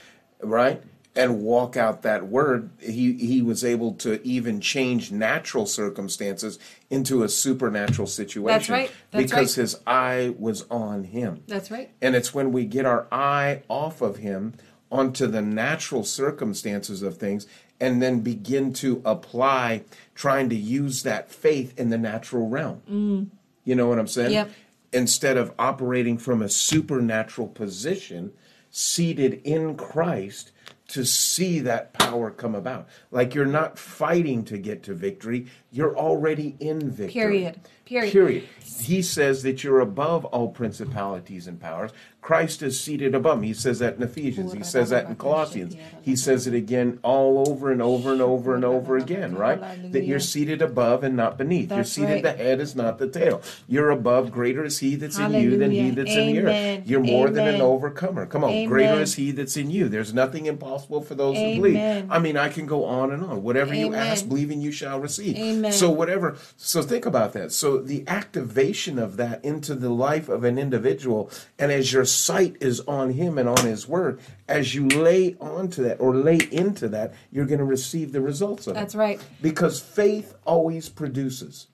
right? 0.42 0.82
And 1.14 1.42
walk 1.42 1.76
out 1.76 2.00
that 2.02 2.28
word. 2.28 2.70
He 2.80 3.12
he 3.12 3.42
was 3.42 3.64
able 3.64 3.92
to 3.96 4.26
even 4.26 4.62
change 4.62 5.12
natural 5.12 5.66
circumstances 5.66 6.58
into 6.88 7.22
a 7.22 7.28
supernatural 7.28 8.06
situation. 8.06 8.46
That's 8.46 8.70
right. 8.70 8.90
That's 9.10 9.24
because 9.24 9.58
right. 9.58 9.62
his 9.62 9.80
eye 9.86 10.34
was 10.38 10.64
on 10.70 11.04
him. 11.04 11.42
That's 11.46 11.70
right. 11.70 11.90
And 12.00 12.16
it's 12.16 12.32
when 12.32 12.50
we 12.50 12.64
get 12.64 12.86
our 12.86 13.08
eye 13.12 13.62
off 13.68 14.00
of 14.00 14.16
him 14.16 14.54
onto 14.90 15.26
the 15.26 15.42
natural 15.42 16.04
circumstances 16.04 17.02
of 17.02 17.18
things 17.18 17.46
and 17.80 18.00
then 18.00 18.20
begin 18.20 18.72
to 18.74 19.02
apply 19.04 19.82
trying 20.14 20.48
to 20.48 20.54
use 20.54 21.02
that 21.02 21.30
faith 21.30 21.78
in 21.78 21.90
the 21.90 21.98
natural 21.98 22.48
realm. 22.48 23.30
You 23.64 23.74
know 23.74 23.88
what 23.88 23.98
I'm 23.98 24.06
saying? 24.06 24.30
Mm. 24.30 24.34
Yep. 24.34 24.50
Instead 24.92 25.36
of 25.36 25.52
operating 25.58 26.16
from 26.16 26.42
a 26.42 26.48
supernatural 26.48 27.48
position, 27.48 28.32
seated 28.70 29.40
in 29.44 29.74
Christ 29.74 30.51
to 30.92 31.06
see 31.06 31.60
that 31.60 31.94
power 31.94 32.30
come 32.30 32.54
about. 32.54 32.86
Like 33.10 33.34
you're 33.34 33.46
not 33.46 33.78
fighting 33.78 34.44
to 34.44 34.58
get 34.58 34.82
to 34.84 34.94
victory, 34.94 35.46
you're 35.72 35.96
already 35.96 36.54
in 36.60 36.90
victory. 36.90 37.12
Period. 37.12 37.60
Period. 37.84 38.12
Period. 38.12 38.48
He 38.80 39.02
says 39.02 39.42
that 39.42 39.64
you're 39.64 39.80
above 39.80 40.24
all 40.26 40.48
principalities 40.48 41.46
and 41.46 41.60
powers. 41.60 41.90
Christ 42.20 42.62
is 42.62 42.80
seated 42.80 43.16
above 43.16 43.40
me. 43.40 43.48
He 43.48 43.54
says 43.54 43.80
that 43.80 43.96
in 43.96 44.02
Ephesians. 44.02 44.52
He 44.52 44.62
says 44.62 44.90
that 44.90 45.06
in 45.06 45.16
Colossians. 45.16 45.76
He 46.02 46.14
says 46.14 46.46
it 46.46 46.54
again 46.54 47.00
all 47.02 47.48
over 47.48 47.72
and 47.72 47.82
over 47.82 48.12
and 48.12 48.22
over 48.22 48.54
and 48.54 48.64
over 48.64 48.96
again, 48.96 49.34
right? 49.34 49.60
That 49.90 50.04
you're 50.04 50.20
seated 50.20 50.62
above 50.62 51.02
and 51.02 51.16
not 51.16 51.36
beneath. 51.36 51.72
You're 51.72 51.82
seated 51.82 52.12
right. 52.12 52.22
the 52.22 52.32
head 52.32 52.60
is 52.60 52.76
not 52.76 52.98
the 52.98 53.08
tail. 53.08 53.42
You're 53.66 53.90
above. 53.90 54.30
Greater 54.30 54.64
is 54.64 54.78
he 54.78 54.94
that's 54.94 55.18
in 55.18 55.32
you 55.32 55.58
than 55.58 55.72
he 55.72 55.90
that's 55.90 56.14
in 56.14 56.26
the 56.28 56.42
earth. 56.42 56.86
You're 56.86 57.00
more 57.00 57.28
than 57.28 57.48
an 57.48 57.60
overcomer. 57.60 58.26
Come 58.26 58.44
on. 58.44 58.50
Amen. 58.50 58.68
Greater 58.68 59.00
is 59.00 59.14
he 59.14 59.32
that's 59.32 59.56
in 59.56 59.70
you. 59.70 59.88
There's 59.88 60.14
nothing 60.14 60.46
impossible 60.46 61.02
for 61.02 61.16
those 61.16 61.36
who 61.36 61.56
believe. 61.56 62.06
I 62.08 62.20
mean, 62.20 62.36
I 62.36 62.48
can 62.48 62.66
go 62.66 62.84
on 62.84 63.10
and 63.10 63.24
on. 63.24 63.42
Whatever 63.42 63.74
you 63.74 63.94
ask, 63.94 64.28
believing 64.28 64.60
you 64.60 64.70
shall 64.70 65.00
receive. 65.00 65.61
Amen. 65.62 65.72
So 65.72 65.90
whatever. 65.90 66.36
So 66.56 66.82
think 66.82 67.06
about 67.06 67.32
that. 67.34 67.52
So 67.52 67.78
the 67.78 68.04
activation 68.08 68.98
of 68.98 69.16
that 69.16 69.44
into 69.44 69.74
the 69.74 69.90
life 69.90 70.28
of 70.28 70.44
an 70.44 70.58
individual, 70.58 71.30
and 71.58 71.70
as 71.70 71.92
your 71.92 72.04
sight 72.04 72.56
is 72.60 72.80
on 72.80 73.10
him 73.10 73.38
and 73.38 73.48
on 73.48 73.64
his 73.64 73.86
word, 73.86 74.20
as 74.48 74.74
you 74.74 74.88
lay 74.88 75.36
onto 75.40 75.82
that 75.84 76.00
or 76.00 76.14
lay 76.14 76.38
into 76.50 76.88
that, 76.88 77.14
you're 77.30 77.46
going 77.46 77.58
to 77.58 77.64
receive 77.64 78.12
the 78.12 78.20
results 78.20 78.66
of 78.66 78.74
That's 78.74 78.94
it. 78.94 78.98
right. 78.98 79.20
Because 79.40 79.80
faith 79.80 80.34
always 80.44 80.88
produces. 80.88 81.68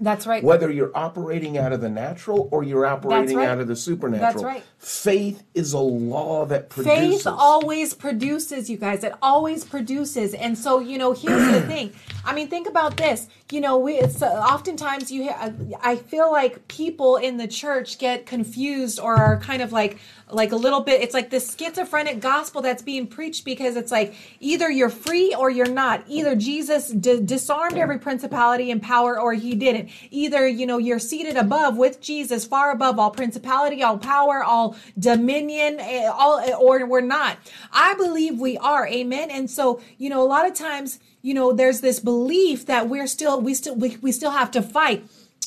That's 0.00 0.28
right. 0.28 0.44
Whether 0.44 0.70
you're 0.70 0.96
operating 0.96 1.58
out 1.58 1.72
of 1.72 1.80
the 1.80 1.88
natural 1.88 2.48
or 2.52 2.62
you're 2.62 2.86
operating 2.86 3.36
right. 3.36 3.48
out 3.48 3.58
of 3.58 3.66
the 3.66 3.74
supernatural, 3.74 4.44
right. 4.44 4.62
faith 4.78 5.42
is 5.54 5.72
a 5.72 5.78
law 5.78 6.46
that 6.46 6.68
produces. 6.68 7.24
Faith 7.24 7.26
always 7.26 7.94
produces, 7.94 8.70
you 8.70 8.76
guys. 8.76 9.02
It 9.02 9.12
always 9.20 9.64
produces. 9.64 10.34
And 10.34 10.56
so, 10.56 10.78
you 10.78 10.98
know, 10.98 11.12
here's 11.12 11.52
the 11.52 11.60
thing. 11.66 11.92
I 12.24 12.32
mean, 12.32 12.46
think 12.46 12.68
about 12.68 12.96
this. 12.96 13.26
You 13.50 13.60
know, 13.60 13.78
we 13.78 13.94
it's, 13.94 14.22
uh, 14.22 14.26
oftentimes 14.26 15.10
you 15.10 15.22
hear, 15.24 15.54
I 15.82 15.96
feel 15.96 16.30
like 16.30 16.68
people 16.68 17.16
in 17.16 17.36
the 17.36 17.48
church 17.48 17.98
get 17.98 18.24
confused 18.24 19.00
or 19.00 19.16
are 19.16 19.40
kind 19.40 19.62
of 19.62 19.72
like 19.72 19.98
like 20.30 20.52
a 20.52 20.56
little 20.56 20.80
bit 20.80 21.00
it's 21.00 21.14
like 21.14 21.30
this 21.30 21.56
schizophrenic 21.56 22.20
gospel 22.20 22.60
that's 22.62 22.82
being 22.82 23.06
preached 23.06 23.44
because 23.44 23.76
it's 23.76 23.90
like 23.90 24.14
either 24.40 24.70
you're 24.70 24.88
free 24.88 25.34
or 25.34 25.50
you're 25.50 25.68
not. 25.68 26.04
Either 26.08 26.34
Jesus 26.34 26.90
d- 26.90 27.20
disarmed 27.22 27.76
every 27.76 27.98
principality 27.98 28.70
and 28.70 28.82
power 28.82 29.18
or 29.18 29.34
he 29.34 29.54
didn't. 29.54 29.90
Either, 30.10 30.46
you 30.46 30.66
know, 30.66 30.78
you're 30.78 30.98
seated 30.98 31.36
above 31.36 31.76
with 31.76 32.00
Jesus, 32.00 32.44
far 32.44 32.70
above 32.70 32.98
all 32.98 33.10
principality, 33.10 33.82
all 33.82 33.98
power, 33.98 34.42
all 34.42 34.76
dominion, 34.98 35.78
eh, 35.80 36.06
all 36.06 36.40
or 36.58 36.84
we're 36.86 37.00
not. 37.00 37.38
I 37.72 37.94
believe 37.94 38.38
we 38.38 38.56
are. 38.58 38.86
Amen. 38.86 39.30
And 39.30 39.50
so, 39.50 39.80
you 39.96 40.10
know, 40.10 40.22
a 40.22 40.28
lot 40.28 40.46
of 40.46 40.54
times, 40.54 40.98
you 41.22 41.34
know, 41.34 41.52
there's 41.52 41.80
this 41.80 42.00
belief 42.00 42.66
that 42.66 42.88
we're 42.88 43.06
still 43.06 43.40
we 43.40 43.54
still 43.54 43.74
we, 43.74 43.96
we 43.98 44.12
still 44.12 44.32
have 44.32 44.50
to 44.52 44.62
fight. 44.62 45.04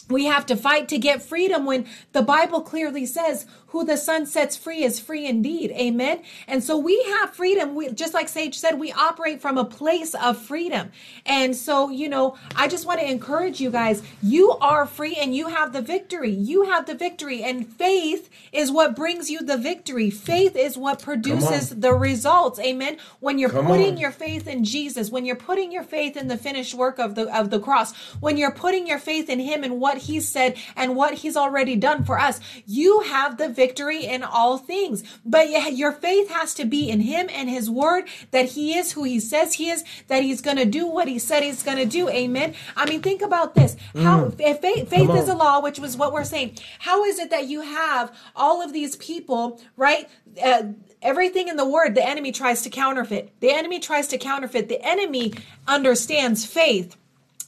We 0.09 0.25
have 0.25 0.45
to 0.47 0.55
fight 0.57 0.89
to 0.89 0.97
get 0.97 1.21
freedom 1.21 1.65
when 1.65 1.87
the 2.11 2.21
Bible 2.21 2.61
clearly 2.61 3.05
says 3.05 3.45
who 3.71 3.85
the 3.85 3.95
son 3.95 4.25
sets 4.25 4.57
free 4.57 4.83
is 4.83 4.99
free 4.99 5.25
indeed. 5.25 5.71
Amen. 5.71 6.21
And 6.45 6.61
so 6.61 6.77
we 6.77 7.01
have 7.03 7.33
freedom. 7.33 7.73
We 7.73 7.89
just 7.93 8.13
like 8.13 8.27
Sage 8.27 8.57
said, 8.57 8.77
we 8.77 8.91
operate 8.91 9.41
from 9.41 9.57
a 9.57 9.63
place 9.63 10.13
of 10.13 10.37
freedom. 10.37 10.91
And 11.25 11.55
so, 11.55 11.89
you 11.89 12.09
know, 12.09 12.35
I 12.53 12.67
just 12.67 12.85
want 12.85 12.99
to 12.99 13.09
encourage 13.09 13.61
you 13.61 13.71
guys, 13.71 14.03
you 14.21 14.51
are 14.59 14.85
free 14.85 15.15
and 15.15 15.33
you 15.33 15.47
have 15.47 15.71
the 15.71 15.81
victory. 15.81 16.31
You 16.31 16.63
have 16.63 16.85
the 16.85 16.95
victory 16.95 17.43
and 17.43 17.65
faith 17.65 18.29
is 18.51 18.71
what 18.71 18.93
brings 18.93 19.29
you 19.29 19.39
the 19.39 19.57
victory. 19.57 20.09
Faith 20.09 20.57
is 20.57 20.77
what 20.77 21.01
produces 21.01 21.69
the 21.69 21.93
results. 21.93 22.59
Amen. 22.59 22.97
When 23.21 23.39
you're 23.39 23.49
Come 23.49 23.67
putting 23.67 23.93
on. 23.93 23.97
your 23.97 24.11
faith 24.11 24.47
in 24.47 24.65
Jesus, 24.65 25.09
when 25.09 25.25
you're 25.25 25.37
putting 25.37 25.71
your 25.71 25.83
faith 25.83 26.17
in 26.17 26.27
the 26.27 26.37
finished 26.37 26.73
work 26.73 26.99
of 26.99 27.15
the 27.15 27.33
of 27.33 27.51
the 27.51 27.59
cross, 27.59 27.95
when 28.19 28.35
you're 28.35 28.51
putting 28.51 28.85
your 28.85 28.99
faith 28.99 29.29
in 29.29 29.39
him 29.39 29.63
and 29.63 29.79
what 29.79 29.97
he 29.99 30.19
said 30.19 30.57
and 30.75 30.97
what 30.97 31.13
he's 31.13 31.37
already 31.37 31.77
done 31.77 32.03
for 32.03 32.19
us, 32.19 32.41
you 32.65 32.99
have 33.01 33.37
the 33.37 33.47
victory 33.47 33.60
in 33.61 34.23
all 34.23 34.57
things. 34.57 35.03
But 35.25 35.49
your 35.73 35.91
faith 35.91 36.29
has 36.29 36.53
to 36.55 36.65
be 36.65 36.89
in 36.89 37.01
him 37.01 37.29
and 37.31 37.49
his 37.49 37.69
word 37.69 38.05
that 38.31 38.49
he 38.49 38.77
is 38.77 38.93
who 38.93 39.03
he 39.03 39.19
says 39.19 39.53
he 39.53 39.69
is, 39.69 39.83
that 40.07 40.23
he's 40.23 40.41
going 40.41 40.57
to 40.57 40.65
do 40.65 40.85
what 40.85 41.07
he 41.07 41.19
said 41.19 41.43
he's 41.43 41.63
going 41.63 41.77
to 41.77 41.85
do. 41.85 42.09
Amen. 42.09 42.53
I 42.75 42.89
mean, 42.89 43.01
think 43.01 43.21
about 43.21 43.55
this. 43.55 43.75
How 43.95 44.31
if 44.39 44.59
faith, 44.59 44.89
faith 44.89 45.09
is 45.09 45.29
a 45.29 45.35
law, 45.35 45.61
which 45.61 45.79
was 45.79 45.97
what 45.97 46.13
we're 46.13 46.23
saying. 46.23 46.57
How 46.79 47.03
is 47.05 47.19
it 47.19 47.29
that 47.29 47.47
you 47.47 47.61
have 47.61 48.15
all 48.35 48.61
of 48.61 48.73
these 48.73 48.95
people, 48.97 49.61
right? 49.77 50.09
Uh, 50.43 50.63
everything 51.01 51.47
in 51.47 51.57
the 51.57 51.67
word, 51.67 51.95
the 51.95 52.07
enemy 52.07 52.31
tries 52.31 52.61
to 52.63 52.69
counterfeit. 52.69 53.33
The 53.39 53.51
enemy 53.51 53.79
tries 53.79 54.07
to 54.07 54.17
counterfeit. 54.17 54.69
The 54.69 54.81
enemy 54.85 55.33
understands 55.67 56.45
faith. 56.45 56.95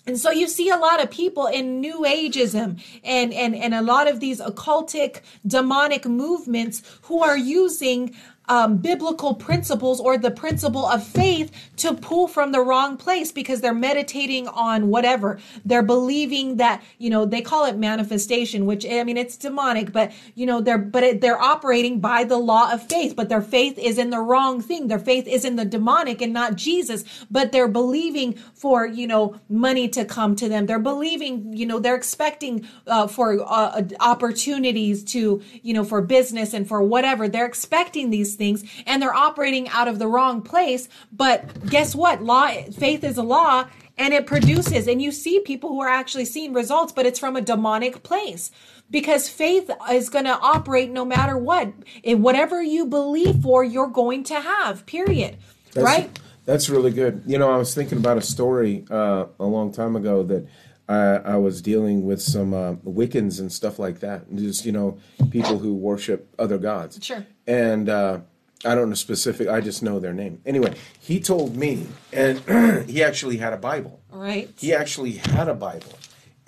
And 0.06 0.20
so 0.20 0.32
you 0.32 0.48
see 0.50 0.70
a 0.70 0.76
lot 0.76 1.02
of 1.02 1.10
people 1.10 1.48
in 1.48 1.80
New 1.80 2.02
Ageism 2.02 2.82
and, 3.04 3.34
and, 3.34 3.56
and 3.56 3.74
a 3.74 3.82
lot 3.82 4.10
of 4.10 4.20
these 4.20 4.42
occultic 4.42 5.22
demonic 5.48 6.06
movements 6.06 6.84
who 7.04 7.24
are 7.24 7.38
using 7.38 8.14
um, 8.54 8.78
biblical 8.78 9.34
principles 9.34 10.00
or 10.00 10.16
the 10.16 10.30
principle 10.30 10.86
of 10.86 11.04
faith 11.04 11.52
to 11.78 11.92
pull 11.92 12.28
from 12.28 12.52
the 12.52 12.62
wrong 12.62 12.98
place 12.98 13.32
because 13.32 13.62
they're 13.62 13.74
meditating 13.74 14.48
on 14.48 14.90
whatever. 14.90 15.40
They're 15.66 15.82
believing 15.82 16.58
that, 16.58 16.84
you 17.00 17.10
know, 17.10 17.26
they 17.26 17.42
call 17.42 17.66
it 17.66 17.78
manifestation, 17.78 18.68
which 18.68 18.86
I 18.86 19.04
mean, 19.06 19.18
it's 19.18 19.38
demonic, 19.38 19.92
but 19.92 20.12
you 20.36 20.46
know, 20.46 20.62
they're, 20.62 20.78
but 20.78 21.02
it, 21.02 21.22
they're 21.22 21.42
operating 21.42 22.00
by 22.00 22.26
the 22.26 22.38
law 22.38 22.72
of 22.72 22.88
faith, 22.88 23.16
but 23.16 23.28
their 23.28 23.42
faith 23.42 23.80
is 23.80 23.98
in 23.98 24.12
the 24.12 24.20
wrong 24.20 24.62
thing. 24.62 24.88
Their 24.88 25.00
faith 25.00 25.28
is 25.28 25.46
in 25.46 25.56
the 25.56 25.66
demonic 25.66 26.22
and 26.22 26.32
not 26.32 26.56
Jesus, 26.56 27.04
but 27.32 27.52
they're 27.52 27.68
believing 27.68 28.34
for, 28.54 28.86
you 28.86 29.08
know, 29.08 29.36
money 29.50 29.88
to 29.90 30.06
come 30.06 30.36
to 30.36 30.48
them. 30.48 30.68
They're 30.68 30.78
believing, 30.78 31.54
you 31.54 31.66
know, 31.66 31.80
they're 31.80 31.96
expecting 31.96 32.68
uh, 32.86 33.08
for 33.08 33.44
uh, 33.44 33.82
opportunities 34.00 35.04
to, 35.06 35.42
you 35.64 35.74
know, 35.74 35.84
for 35.84 36.04
business 36.04 36.54
and 36.54 36.68
for 36.68 36.84
whatever. 36.84 37.28
They're 37.28 37.48
expecting 37.48 38.12
these 38.12 38.36
things 38.36 38.43
and 38.86 39.02
they're 39.02 39.14
operating 39.14 39.70
out 39.70 39.88
of 39.88 40.00
the 40.00 40.08
wrong 40.08 40.42
place. 40.42 40.90
But 41.12 41.70
guess 41.70 41.96
what? 41.96 42.22
Law, 42.22 42.50
faith 42.72 43.04
is 43.04 43.18
a 43.18 43.24
law 43.24 43.66
and 43.98 44.14
it 44.14 44.26
produces, 44.26 44.88
and 44.88 45.02
you 45.02 45.12
see 45.12 45.40
people 45.40 45.70
who 45.70 45.82
are 45.82 45.90
actually 45.90 46.26
seeing 46.26 46.54
results, 46.54 46.92
but 46.92 47.06
it's 47.06 47.20
from 47.20 47.36
a 47.36 47.42
demonic 47.42 48.02
place 48.02 48.50
because 48.90 49.30
faith 49.30 49.70
is 49.92 50.10
going 50.10 50.26
to 50.26 50.38
operate 50.40 50.90
no 50.90 51.06
matter 51.06 51.38
what. 51.38 51.72
In 52.02 52.22
whatever 52.22 52.62
you 52.62 52.86
believe 52.86 53.42
for, 53.42 53.64
you're 53.64 53.88
going 53.88 54.24
to 54.26 54.40
have, 54.40 54.86
period. 54.86 55.38
That's, 55.74 55.86
right? 55.86 56.20
That's 56.46 56.70
really 56.70 56.92
good. 56.92 57.24
You 57.26 57.38
know, 57.38 57.52
I 57.52 57.58
was 57.58 57.74
thinking 57.76 57.98
about 57.98 58.18
a 58.18 58.22
story 58.22 58.86
uh, 58.90 59.26
a 59.40 59.46
long 59.46 59.72
time 59.72 59.96
ago 59.96 60.24
that 60.24 60.48
I, 60.88 61.34
I 61.34 61.36
was 61.38 61.62
dealing 61.62 62.04
with 62.06 62.22
some 62.22 62.54
uh, 62.54 62.74
Wiccans 62.84 63.40
and 63.40 63.52
stuff 63.52 63.80
like 63.80 64.00
that. 64.00 64.28
And 64.28 64.40
Just 64.40 64.66
you 64.66 64.72
know, 64.72 65.00
people 65.32 65.60
who 65.60 65.74
worship 65.74 66.34
other 66.38 66.58
gods. 66.58 67.00
Sure. 67.02 67.26
And 67.48 67.90
uh, 67.90 68.20
I 68.66 68.76
don't 68.76 68.90
know 68.90 68.96
specific. 68.96 69.48
I 69.48 69.62
just 69.62 69.84
know 69.84 70.00
their 70.00 70.14
name. 70.14 70.42
Anyway, 70.46 70.76
he 71.00 71.20
told 71.20 71.56
me, 71.56 71.88
and 72.12 72.40
he 72.90 73.04
actually 73.04 73.38
had 73.38 73.54
a 73.54 73.58
Bible. 73.58 74.00
Right. 74.12 74.50
He 74.58 74.74
actually 74.74 75.14
had 75.14 75.48
a 75.50 75.54
Bible. 75.54 75.94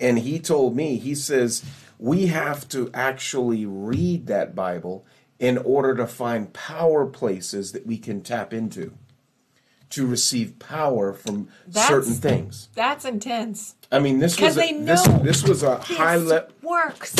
And 0.00 0.18
he 0.18 0.38
told 0.38 0.76
me, 0.76 0.96
he 0.98 1.14
says, 1.14 1.64
we 1.98 2.26
have 2.26 2.68
to 2.70 2.90
actually 2.92 3.66
read 3.66 4.26
that 4.26 4.54
Bible 4.54 5.04
in 5.38 5.58
order 5.58 5.94
to 5.94 6.06
find 6.06 6.52
power 6.52 7.06
places 7.06 7.72
that 7.72 7.86
we 7.86 7.98
can 7.98 8.22
tap 8.22 8.52
into 8.54 8.92
to 9.90 10.06
receive 10.06 10.58
power 10.58 11.12
from 11.12 11.48
That's- 11.66 11.88
certain 11.88 12.14
things. 12.14 12.68
That's 12.74 13.04
intense. 13.04 13.74
I 13.92 14.00
mean, 14.00 14.18
this 14.18 14.40
was 14.40 14.58
a, 14.58 14.80
this, 14.82 15.06
this 15.22 15.42
was 15.44 15.62
a 15.62 15.76
high 15.76 16.16
level. 16.16 16.50
works. 16.62 17.14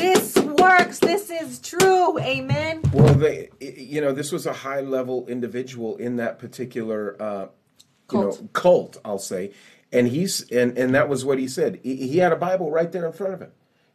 This 0.00 0.36
works. 0.36 0.98
This 0.98 1.30
is 1.30 1.58
true. 1.60 2.18
Amen. 2.18 2.80
Well, 2.92 3.14
they, 3.14 3.50
you 3.60 4.00
know, 4.00 4.12
this 4.12 4.32
was 4.32 4.46
a 4.46 4.52
high 4.52 4.80
level 4.80 5.26
individual 5.28 5.96
in 5.96 6.16
that 6.16 6.38
particular, 6.38 7.16
uh, 7.20 7.42
you 7.42 7.48
Cult. 8.08 8.40
know, 8.40 8.48
cult. 8.52 8.96
I'll 9.04 9.18
say, 9.18 9.52
and 9.92 10.08
he's 10.08 10.50
and 10.50 10.76
and 10.78 10.94
that 10.94 11.08
was 11.08 11.24
what 11.24 11.38
he 11.38 11.46
said. 11.48 11.80
He, 11.82 11.96
he 12.08 12.18
had 12.18 12.32
a 12.32 12.36
Bible 12.36 12.70
right 12.70 12.90
there 12.90 13.06
in 13.06 13.12
front 13.12 13.34
of 13.34 13.40
him, 13.40 13.52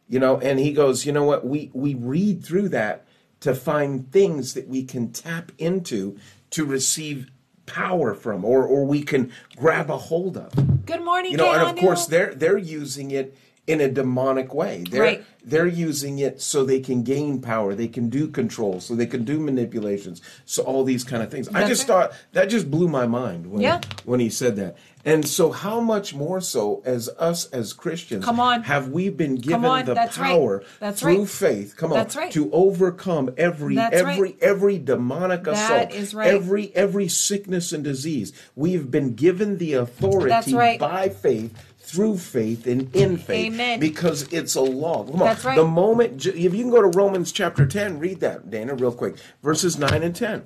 you 0.08 0.18
know, 0.18 0.38
and 0.38 0.58
he 0.58 0.72
goes, 0.72 1.04
you 1.04 1.12
know 1.12 1.24
what? 1.24 1.46
We 1.46 1.70
we 1.74 1.94
read 1.94 2.44
through 2.44 2.70
that 2.70 3.06
to 3.40 3.54
find 3.54 4.10
things 4.12 4.54
that 4.54 4.68
we 4.68 4.84
can 4.84 5.12
tap 5.12 5.52
into 5.58 6.16
to 6.50 6.64
receive 6.64 7.30
power 7.66 8.14
from, 8.14 8.44
or 8.44 8.64
or 8.66 8.86
we 8.86 9.02
can 9.02 9.32
grab 9.56 9.90
a 9.90 9.98
hold 9.98 10.36
of. 10.36 10.52
Good 10.86 11.02
morning, 11.04 11.32
You 11.32 11.38
know, 11.38 11.52
and 11.52 11.62
of 11.62 11.76
course 11.76 12.06
they're 12.06 12.34
they're 12.34 12.56
using 12.56 13.10
it 13.10 13.36
in 13.66 13.80
a 13.80 13.88
demonic 13.88 14.54
way. 14.54 14.84
They're 14.90 15.02
Right. 15.02 15.24
they're 15.44 15.66
using 15.66 16.18
it 16.18 16.40
so 16.40 16.64
they 16.64 16.80
can 16.80 17.02
gain 17.04 17.40
power, 17.40 17.74
they 17.74 17.86
can 17.88 18.08
do 18.08 18.26
control, 18.26 18.80
so 18.80 18.94
they 18.96 19.06
can 19.06 19.24
do 19.24 19.38
manipulations, 19.38 20.20
so 20.44 20.62
all 20.64 20.82
these 20.82 21.04
kind 21.04 21.22
of 21.22 21.30
things. 21.30 21.48
I 21.54 21.66
just 21.68 21.82
right. 21.82 21.86
thought 22.08 22.12
that 22.32 22.46
just 22.48 22.68
blew 22.70 22.88
my 22.88 23.06
mind 23.06 23.46
when 23.46 23.62
Yeah. 23.62 23.80
when 24.04 24.18
he 24.20 24.28
said 24.28 24.56
that. 24.56 24.76
And 25.04 25.24
so 25.24 25.52
how 25.52 25.78
much 25.78 26.16
more 26.16 26.40
so 26.40 26.82
as 26.84 27.08
us 27.16 27.46
as 27.52 27.72
Christians 27.72 28.24
Come 28.24 28.40
on. 28.40 28.64
have 28.64 28.88
we 28.88 29.08
been 29.08 29.36
given 29.36 29.64
on, 29.64 29.84
the 29.84 29.94
that's 29.94 30.18
right. 30.18 30.30
power 30.32 30.64
That's 30.80 31.00
through 31.00 31.18
right. 31.20 31.28
faith, 31.28 31.76
come 31.76 31.92
on, 31.92 31.98
That's 31.98 32.16
right. 32.16 32.32
to 32.32 32.50
overcome 32.52 33.30
every 33.36 33.76
That's 33.76 33.94
every 33.94 34.20
right. 34.20 34.36
every 34.40 34.78
demonic 34.78 35.46
assault, 35.46 35.92
is 35.92 36.12
right. 36.12 36.34
every 36.34 36.74
every 36.74 37.06
sickness 37.06 37.72
and 37.72 37.84
disease. 37.84 38.32
We 38.56 38.72
have 38.72 38.90
been 38.90 39.14
given 39.14 39.58
the 39.58 39.74
authority 39.74 40.28
That's 40.30 40.52
right. 40.52 40.78
by 40.80 41.08
faith 41.08 41.52
through 41.86 42.18
faith 42.18 42.66
and 42.66 42.94
in 42.96 43.16
faith 43.16 43.52
Amen. 43.52 43.78
because 43.78 44.32
it's 44.32 44.56
a 44.56 44.60
law. 44.60 45.04
Come 45.04 45.22
on. 45.22 45.28
That's 45.28 45.44
right. 45.44 45.56
The 45.56 45.64
moment, 45.64 46.26
if 46.26 46.36
you 46.36 46.50
can 46.50 46.70
go 46.70 46.82
to 46.82 46.98
Romans 46.98 47.30
chapter 47.30 47.64
10, 47.64 48.00
read 48.00 48.18
that, 48.20 48.50
Dana, 48.50 48.74
real 48.74 48.90
quick. 48.90 49.14
Verses 49.40 49.78
9 49.78 50.02
and 50.02 50.14
10. 50.14 50.44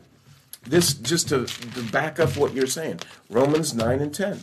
This, 0.65 0.93
just 0.93 1.31
to, 1.31 1.47
to 1.47 1.83
back 1.91 2.21
up 2.21 2.37
what 2.37 2.53
you're 2.53 2.67
saying. 2.67 3.01
Romans 3.31 3.73
9 3.73 4.01
and 4.01 4.15
10. 4.15 4.41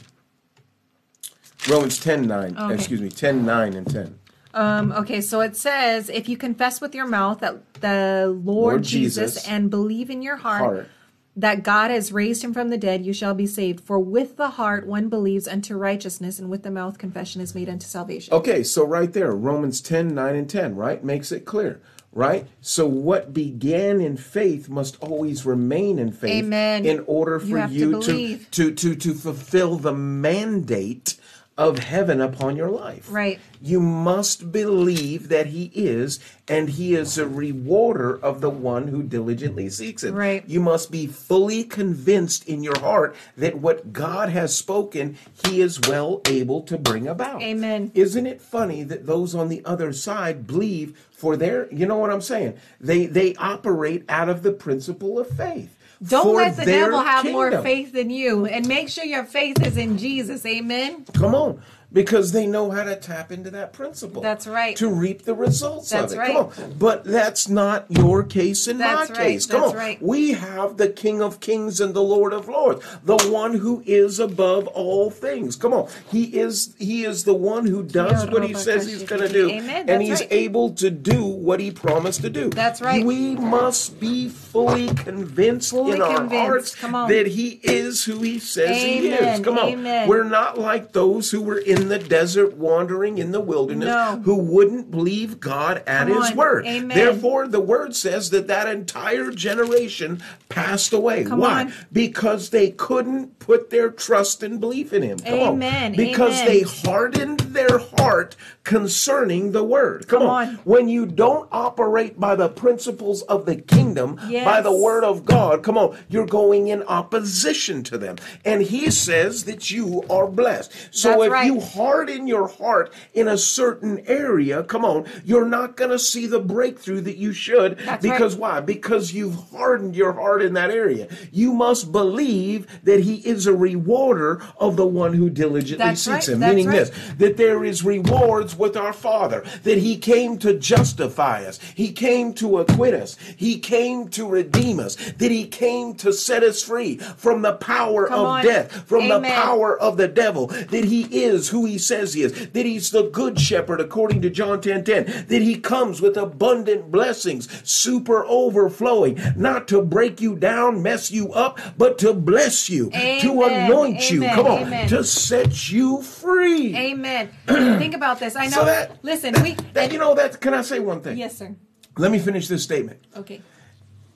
Romans 1.69 1.99
10, 1.99 2.25
9. 2.25 2.57
Okay. 2.57 2.73
Excuse 2.73 2.99
me, 2.99 3.09
10, 3.09 3.45
9 3.45 3.73
and 3.75 3.87
10. 3.87 4.19
Um, 4.55 4.91
okay, 4.93 5.21
so 5.21 5.41
it 5.41 5.55
says, 5.55 6.09
if 6.09 6.27
you 6.27 6.35
confess 6.35 6.81
with 6.81 6.95
your 6.95 7.05
mouth 7.05 7.41
that 7.41 7.75
the 7.75 8.25
Lord, 8.43 8.73
Lord 8.73 8.83
Jesus, 8.83 9.35
Jesus 9.35 9.47
and 9.47 9.69
believe 9.69 10.09
in 10.09 10.23
your 10.23 10.37
heart, 10.37 10.61
Heart. 10.61 10.89
That 11.37 11.61
God 11.61 11.91
has 11.91 12.11
raised 12.11 12.43
him 12.43 12.51
from 12.51 12.69
the 12.69 12.79
dead, 12.79 13.05
you 13.05 13.13
shall 13.13 13.35
be 13.35 13.45
saved. 13.45 13.79
For 13.79 13.99
with 13.99 14.37
the 14.37 14.49
heart 14.49 14.87
one 14.87 15.07
believes 15.07 15.47
unto 15.47 15.77
righteousness, 15.77 16.39
and 16.39 16.49
with 16.49 16.63
the 16.63 16.71
mouth 16.71 16.97
confession 16.97 17.41
is 17.41 17.53
made 17.53 17.69
unto 17.69 17.85
salvation. 17.85 18.33
Okay, 18.33 18.63
so 18.63 18.83
right 18.83 19.13
there, 19.13 19.31
Romans 19.33 19.79
10, 19.79 20.15
9 20.15 20.35
and 20.35 20.49
10, 20.49 20.75
right? 20.75 21.03
Makes 21.03 21.31
it 21.31 21.45
clear, 21.45 21.79
right? 22.11 22.47
So 22.59 22.87
what 22.87 23.33
began 23.33 24.01
in 24.01 24.17
faith 24.17 24.67
must 24.67 24.97
always 24.99 25.45
remain 25.45 25.99
in 25.99 26.11
faith 26.11 26.43
Amen. 26.43 26.87
in 26.87 27.03
order 27.05 27.39
for 27.39 27.67
to 27.67 27.71
you 27.71 28.01
to, 28.01 28.37
to, 28.37 28.73
to, 28.73 28.95
to 28.95 29.13
fulfill 29.13 29.75
the 29.77 29.93
mandate 29.93 31.19
of 31.57 31.79
heaven 31.79 32.21
upon 32.21 32.55
your 32.55 32.69
life. 32.69 33.07
Right. 33.11 33.39
You 33.61 33.79
must 33.79 34.51
believe 34.51 35.29
that 35.29 35.47
he 35.47 35.71
is, 35.73 36.19
and 36.47 36.69
he 36.69 36.93
is 36.93 37.17
a 37.17 37.27
rewarder 37.27 38.15
of 38.19 38.41
the 38.41 38.49
one 38.49 38.89
who 38.89 39.01
diligently 39.01 39.69
seeks 39.69 40.03
him. 40.03 40.13
Right. 40.13 40.47
You 40.47 40.59
must 40.59 40.91
be 40.91 41.07
fully 41.07 41.63
convinced 41.63 42.47
in 42.47 42.63
your 42.63 42.79
heart 42.79 43.15
that 43.35 43.57
what 43.57 43.91
God 43.91 44.29
has 44.29 44.55
spoken, 44.55 45.17
he 45.45 45.61
is 45.61 45.81
well 45.81 46.21
able 46.27 46.61
to 46.63 46.77
bring 46.77 47.07
about. 47.07 47.41
Amen. 47.41 47.91
Isn't 47.95 48.27
it 48.27 48.41
funny 48.41 48.83
that 48.83 49.07
those 49.07 49.33
on 49.33 49.49
the 49.49 49.63
other 49.65 49.91
side 49.93 50.45
believe 50.45 50.97
for 51.11 51.35
their, 51.35 51.71
you 51.73 51.87
know 51.87 51.97
what 51.97 52.11
I'm 52.11 52.21
saying? 52.21 52.57
They 52.79 53.07
they 53.07 53.33
operate 53.35 54.05
out 54.07 54.29
of 54.29 54.43
the 54.43 54.51
principle 54.51 55.17
of 55.17 55.27
faith. 55.27 55.76
Don't 56.05 56.35
let 56.35 56.55
the 56.55 56.65
devil 56.65 56.99
have 56.99 57.25
more 57.25 57.61
faith 57.61 57.93
than 57.93 58.09
you, 58.09 58.45
and 58.45 58.67
make 58.67 58.89
sure 58.89 59.03
your 59.03 59.23
faith 59.23 59.65
is 59.65 59.77
in 59.77 59.97
Jesus. 59.97 60.45
Amen. 60.45 61.05
Come 61.13 61.33
on. 61.33 61.61
Because 61.93 62.33
they 62.33 62.45
know 62.45 62.69
how 62.69 62.83
to 62.83 62.97
tap 62.97 63.31
into 63.31 63.49
that 63.51 63.71
principle. 63.71 64.21
That's 64.21 64.45
right. 64.45 64.75
To 64.75 64.89
reap 64.89 65.23
the 65.23 65.33
results 65.33 65.89
That's 65.89 66.11
of 66.11 66.17
it. 66.17 66.21
right. 66.21 66.33
Come 66.53 66.63
on. 66.65 66.73
But 66.77 67.05
that's 67.05 67.47
not 67.47 67.85
your 67.89 68.23
case 68.23 68.67
and 68.67 68.79
That's 68.81 69.09
my 69.09 69.15
right. 69.15 69.23
case. 69.25 69.45
Come 69.45 69.61
That's 69.61 69.71
on. 69.71 69.77
right. 69.77 70.01
We 70.01 70.33
have 70.33 70.75
the 70.75 70.89
King 70.89 71.21
of 71.21 71.39
Kings 71.39 71.79
and 71.79 71.93
the 71.93 72.03
Lord 72.03 72.33
of 72.33 72.49
Lords, 72.49 72.85
the 73.05 73.15
one 73.31 73.53
who 73.55 73.83
is 73.85 74.19
above 74.19 74.67
all 74.67 75.09
things. 75.09 75.55
Come 75.55 75.73
on. 75.73 75.87
He 76.11 76.37
is 76.37 76.75
he 76.77 77.05
is 77.05 77.23
the 77.23 77.33
one 77.33 77.65
who 77.65 77.83
does 77.83 78.29
what 78.29 78.43
he 78.45 78.53
says 78.53 78.85
he's 78.85 79.03
going 79.03 79.21
to 79.21 79.29
do. 79.29 79.49
Amen. 79.49 79.89
And 79.89 80.01
he's 80.01 80.23
able 80.29 80.71
to 80.75 80.89
do 80.91 81.23
what 81.25 81.61
he 81.61 81.71
promised 81.71 82.19
to 82.23 82.29
do. 82.29 82.49
That's 82.49 82.81
right. 82.81 83.05
We 83.05 83.35
must 83.37 83.97
be 83.97 84.27
fully 84.27 84.87
convinced 84.93 85.69
Fully 85.71 85.93
in 85.93 86.01
our 86.01 86.17
convinced. 86.17 86.35
hearts 86.45 86.75
Come 86.75 86.95
on. 86.95 87.09
that 87.09 87.27
he 87.27 87.61
is 87.63 88.03
who 88.03 88.19
he 88.23 88.39
says 88.39 88.83
he 88.83 89.07
is. 89.07 89.39
Come 89.39 89.57
on. 89.57 89.69
Amen. 89.69 90.09
We're 90.09 90.25
not 90.25 90.57
like 90.57 90.91
those 90.91 91.31
who 91.31 91.41
were 91.41 91.57
in 91.59 91.76
the 91.87 91.99
desert 91.99 92.57
wandering 92.57 93.17
in 93.17 93.31
the 93.31 93.39
wilderness 93.39 93.87
No. 93.87 94.21
who 94.25 94.35
wouldn't 94.35 94.91
believe 94.91 95.39
God 95.39 95.83
at 95.87 96.07
Come 96.07 96.17
his 96.21 96.31
on. 96.31 96.37
word. 96.37 96.65
Amen. 96.65 96.97
Therefore, 96.97 97.47
the 97.47 97.59
word 97.59 97.95
says 97.95 98.29
that 98.31 98.47
that 98.47 98.67
entire 98.67 99.31
generation 99.31 100.21
passed 100.49 100.93
away. 100.93 101.23
Come 101.23 101.39
Why? 101.39 101.61
on. 101.61 101.73
Because 101.91 102.49
they 102.49 102.71
couldn't 102.71 103.39
put 103.39 103.69
their 103.69 103.89
trust 103.91 104.43
and 104.43 104.59
belief 104.59 104.91
in 104.93 105.03
him. 105.03 105.19
Come 105.19 105.33
Amen. 105.39 105.91
On. 105.91 105.97
Because 105.97 106.33
Amen. 106.41 106.47
they 106.47 106.61
hardened 106.61 107.39
their 107.41 107.77
heart 107.97 108.35
concerning 108.67 109.53
the 109.53 109.63
word. 109.63 110.07
Come, 110.09 110.19
Come 110.19 110.29
on. 110.29 110.47
on. 110.49 110.55
When 110.65 110.89
you 110.89 111.05
don't 111.05 111.47
operate 111.53 112.19
by 112.19 112.35
the 112.35 112.49
principles 112.49 113.21
of 113.23 113.45
the 113.45 113.55
kingdom, 113.55 114.19
by 114.43 114.59
the 114.59 114.75
word 114.75 115.05
of 115.05 115.23
God, 115.23 115.63
come 115.63 115.77
on, 115.77 115.97
you're 116.09 116.25
going 116.25 116.67
in 116.67 116.83
opposition 116.83 117.81
to 117.83 117.97
them. 117.97 118.17
And 118.43 118.61
he 118.61 118.91
says 118.91 119.45
that 119.45 119.71
you 119.71 120.03
are 120.09 120.27
blessed. 120.27 120.73
So 120.91 121.11
That's 121.11 121.23
if 121.23 121.31
right. 121.31 121.45
you 121.45 121.61
harden 121.61 122.27
your 122.27 122.49
heart 122.49 122.93
in 123.13 123.29
a 123.29 123.37
certain 123.37 124.03
area, 124.05 124.63
come 124.63 124.83
on, 124.83 125.05
you're 125.23 125.47
not 125.47 125.77
going 125.77 125.91
to 125.91 125.99
see 125.99 126.27
the 126.27 126.39
breakthrough 126.41 126.99
that 127.01 127.15
you 127.15 127.31
should. 127.31 127.77
That's 127.77 128.03
because 128.03 128.35
right. 128.35 128.55
why? 128.55 128.59
Because 128.59 129.13
you've 129.13 129.49
hardened 129.51 129.95
your 129.95 130.11
heart 130.11 130.41
in 130.41 130.55
that 130.55 130.71
area. 130.71 131.07
You 131.31 131.53
must 131.53 131.93
believe 131.93 132.67
that 132.83 132.99
he 132.99 133.15
is 133.25 133.47
a 133.47 133.53
rewarder 133.53 134.41
of 134.57 134.75
the 134.75 134.85
one 134.85 135.13
who 135.13 135.29
diligently 135.29 135.85
That's 135.85 136.01
seeks 136.01 136.27
right. 136.27 136.33
him. 136.35 136.39
Meaning 136.41 136.69
this, 136.69 136.91
that 137.17 137.37
there 137.37 137.63
is 137.63 137.85
rewards 137.85 138.56
with 138.57 138.75
our 138.77 138.93
Father, 138.93 139.43
that 139.63 139.77
he 139.77 139.97
came 139.97 140.37
to 140.39 140.53
justify 140.57 141.43
us, 141.43 141.59
he 141.75 141.91
came 141.91 142.33
to 142.35 142.59
acquit 142.59 142.93
us, 142.93 143.17
he 143.35 143.59
came 143.59 144.07
to 144.09 144.27
redeem 144.27 144.79
us, 144.79 144.95
that 144.95 145.31
he 145.31 145.45
came 145.47 145.93
to 145.95 146.11
set 146.13 146.43
us 146.43 146.63
free 146.63 146.97
from 146.97 147.41
the 147.41 147.53
power 147.53 148.07
Come 148.07 148.19
of 148.19 148.25
on. 148.25 148.43
death, 148.43 148.71
from 148.87 149.07
the 149.07 149.21
power 149.21 149.79
of 149.79 149.97
the 149.97 150.07
devil, 150.07 150.47
that 150.47 150.85
he 150.85 151.03
is 151.23 151.49
who 151.49 151.65
he 151.65 151.77
says 151.77 152.13
he 152.13 152.23
is, 152.23 152.49
that 152.49 152.65
he's 152.65 152.91
the 152.91 153.09
good 153.09 153.39
shepherd 153.39 153.79
according 153.81 154.21
to 154.21 154.29
John 154.29 154.61
10 154.61 154.83
10, 154.83 155.25
that 155.27 155.41
he 155.41 155.57
comes 155.59 156.01
with 156.01 156.17
abundant 156.17 156.91
blessings, 156.91 157.47
super 157.69 158.25
overflowing, 158.25 159.19
not 159.35 159.67
to 159.69 159.81
break 159.81 160.21
you 160.21 160.35
down, 160.35 160.81
mess 160.81 161.11
you 161.11 161.31
up, 161.33 161.59
but 161.77 161.97
to 161.99 162.13
bless 162.13 162.69
you, 162.69 162.89
to 162.91 162.97
Amen. 162.97 163.71
anoint 163.71 164.09
you, 164.11 164.21
come 164.21 164.47
on, 164.47 164.61
Amen. 164.63 164.87
to 164.89 165.03
set 165.03 165.71
you 165.71 166.01
free. 166.01 166.75
Amen. 166.75 167.29
Think 167.47 167.93
about 167.93 168.19
this. 168.19 168.35
I 168.35 168.46
know. 168.49 168.57
So 168.57 168.65
that- 168.65 169.03
listen, 169.03 169.33
we. 169.41 169.53
That, 169.73 169.91
you 169.91 169.99
know 169.99 170.15
that 170.15 170.39
can 170.41 170.53
I 170.53 170.61
say 170.61 170.79
one 170.79 171.01
thing? 171.01 171.17
yes, 171.17 171.37
sir. 171.37 171.55
Let 171.97 172.11
me 172.11 172.19
finish 172.19 172.47
this 172.47 172.63
statement. 172.63 172.99
Okay. 173.15 173.41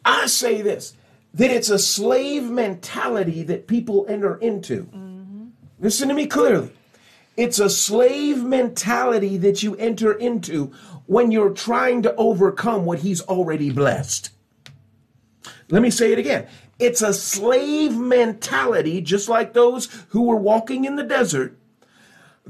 I 0.06 0.28
say 0.28 0.62
this 0.62 0.94
that 1.34 1.50
it's 1.50 1.70
a 1.70 1.80
slave 1.80 2.44
mentality 2.44 3.44
that 3.44 3.68
people 3.68 4.06
enter 4.10 4.36
into. 4.38 4.84
Mm-hmm. 4.84 5.46
Listen 5.80 6.10
to 6.10 6.14
me 6.14 6.28
clearly. 6.28 6.72
It's 7.38 7.60
a 7.60 7.70
slave 7.70 8.44
mentality 8.44 9.38
that 9.38 9.64
you 9.64 9.76
enter 9.78 10.12
into 10.12 10.74
when 11.06 11.32
you're 11.32 11.52
trying 11.52 12.02
to 12.04 12.14
overcome 12.16 12.86
what 12.86 13.00
he's 13.00 13.22
already 13.22 13.72
blessed. 13.72 14.32
Let 15.70 15.82
me 15.82 15.90
say 15.90 16.12
it 16.12 16.20
again. 16.20 16.48
It's 16.78 17.02
a 17.02 17.14
slave 17.14 17.96
mentality, 17.98 19.02
just 19.02 19.30
like 19.30 19.54
those 19.54 19.88
who 20.10 20.24
were 20.24 20.36
walking 20.36 20.84
in 20.84 20.98
the 20.98 21.04
desert, 21.04 21.58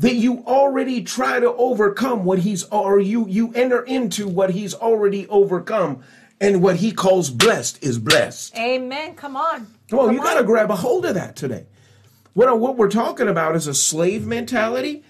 that 0.01 0.15
you 0.15 0.43
already 0.45 1.03
try 1.03 1.39
to 1.39 1.53
overcome 1.53 2.25
what 2.25 2.39
he's, 2.39 2.63
or 2.65 2.99
you, 2.99 3.27
you 3.27 3.53
enter 3.53 3.83
into 3.83 4.27
what 4.27 4.49
he's 4.49 4.73
already 4.73 5.27
overcome, 5.27 6.03
and 6.39 6.63
what 6.63 6.77
he 6.77 6.91
calls 6.91 7.29
blessed 7.29 7.83
is 7.83 7.99
blessed. 7.99 8.57
Amen. 8.57 9.13
Come 9.13 9.35
on. 9.35 9.67
Come 9.89 9.99
on, 9.99 10.05
Come 10.07 10.15
you 10.15 10.23
got 10.23 10.39
to 10.39 10.43
grab 10.43 10.71
a 10.71 10.75
hold 10.75 11.05
of 11.05 11.13
that 11.13 11.35
today. 11.35 11.67
What, 12.33 12.59
what 12.59 12.77
we're 12.77 12.89
talking 12.89 13.27
about 13.27 13.55
is 13.55 13.67
a 13.67 13.75
slave 13.75 14.25
mentality 14.25 15.03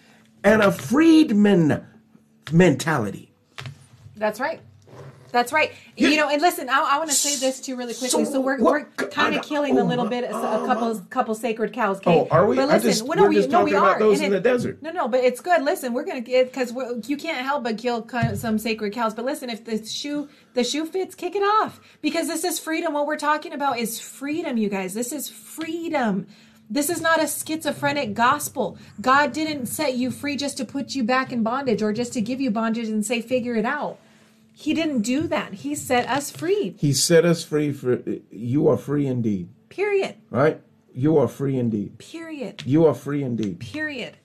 and 0.44 0.62
a 0.62 0.74
freedman 0.74 1.86
mentality. 2.52 3.32
That's 4.18 4.42
right. 4.42 4.60
That's 5.32 5.52
right. 5.54 5.72
You- 5.96 6.10
You, 6.10 6.18
know, 6.18 6.30
and 6.30 6.42
listen, 6.42 6.70
I, 6.70 6.80
I 6.94 6.98
want 6.98 7.10
to 7.10 7.16
say 7.16 7.36
this 7.38 7.60
too 7.62 7.76
really 7.76 7.94
quickly. 7.94 8.26
So 8.26 8.32
So, 8.32 8.42
we're, 8.42 8.60
we're 8.60 8.86
kind 8.86 9.36
oh, 9.36 9.40
of 9.40 9.46
killing 9.46 9.78
oh, 9.80 9.84
a 9.84 9.86
little 9.86 10.08
bit, 10.08 10.24
a, 10.26 10.32
oh, 10.34 10.64
a 10.64 10.68
couple, 10.68 10.94
my- 10.96 11.02
couple 11.10 11.36
sacred 11.36 11.74
cows. 11.74 11.98
Okay? 11.98 12.20
Oh, 12.20 12.28
are 12.32 12.46
we? 12.46 12.56
But 12.56 12.68
listen, 12.70 12.90
just- 12.90 13.04
well, 13.08 13.18
no, 13.18 13.24
we're 13.24 13.30
we, 13.30 13.36
just 13.36 13.50
no, 13.50 13.60
talking 13.60 13.74
we 13.74 13.78
about 13.80 13.96
are. 13.96 14.00
those 14.00 14.18
And 14.20 14.26
in 14.28 14.32
the 14.34 14.40
desert. 14.40 14.82
No, 14.82 14.92
no, 14.92 15.08
but 15.08 15.24
it's 15.24 15.42
good. 15.42 15.64
Listen, 15.64 15.94
we're 15.94 16.04
gonna 16.06 16.22
get 16.22 16.52
because 16.52 16.74
you 17.08 17.18
can't 17.18 17.46
help 17.46 17.64
but 17.64 17.78
kill 17.78 18.08
some 18.36 18.58
sacred 18.60 18.94
cows. 18.94 19.14
But 19.14 19.26
listen, 19.26 19.50
if 19.50 19.64
the 19.66 19.84
shoe 19.86 20.28
the 20.54 20.64
shoe 20.64 20.86
fits, 20.86 21.16
kick 21.16 21.36
it 21.36 21.44
off 21.44 21.80
because 22.02 22.28
this 22.28 22.44
is 22.44 22.60
freedom. 22.60 22.94
What 22.94 23.08
we're 23.08 23.18
talking 23.18 23.54
about 23.54 23.80
is 23.80 24.00
freedom, 24.00 24.58
you 24.58 24.70
guys. 24.70 24.94
This 24.94 25.12
is 25.12 25.30
freedom. 25.30 26.28
This 26.70 26.90
is 26.90 27.02
not 27.02 27.22
a 27.22 27.28
schizophrenic 27.28 28.14
gospel. 28.14 28.78
God 29.02 29.34
didn't 29.34 29.66
set 29.66 29.96
you 29.96 30.10
free 30.10 30.38
just 30.38 30.56
to 30.58 30.66
put 30.66 30.96
you 30.96 31.04
back 31.04 31.34
in 31.34 31.44
bondage 31.44 31.82
or 31.82 31.92
just 31.92 32.14
to 32.14 32.22
give 32.22 32.40
you 32.40 32.50
bondage 32.50 32.88
and 32.88 33.06
say, 33.06 33.22
figure 33.22 33.56
it 33.56 33.66
out. 33.66 34.00
He 34.54 34.74
didn't 34.74 35.02
do 35.02 35.28
that. 35.28 35.54
He 35.54 35.76
set 35.76 36.08
us 36.08 36.32
free. 36.32 36.76
He 36.78 36.94
set 36.94 37.26
us 37.26 37.44
free 37.44 37.72
for 37.72 38.02
you 38.30 38.68
are 38.68 38.78
free 38.78 39.08
indeed, 39.08 39.50
Period. 39.70 40.16
right? 40.30 40.62
You 40.94 41.18
are 41.18 41.28
free 41.28 41.58
indeed. 41.58 41.98
Period. 41.98 42.64
You 42.66 42.86
are 42.86 42.94
free 42.94 43.24
indeed. 43.24 43.60
Period. 43.60 44.18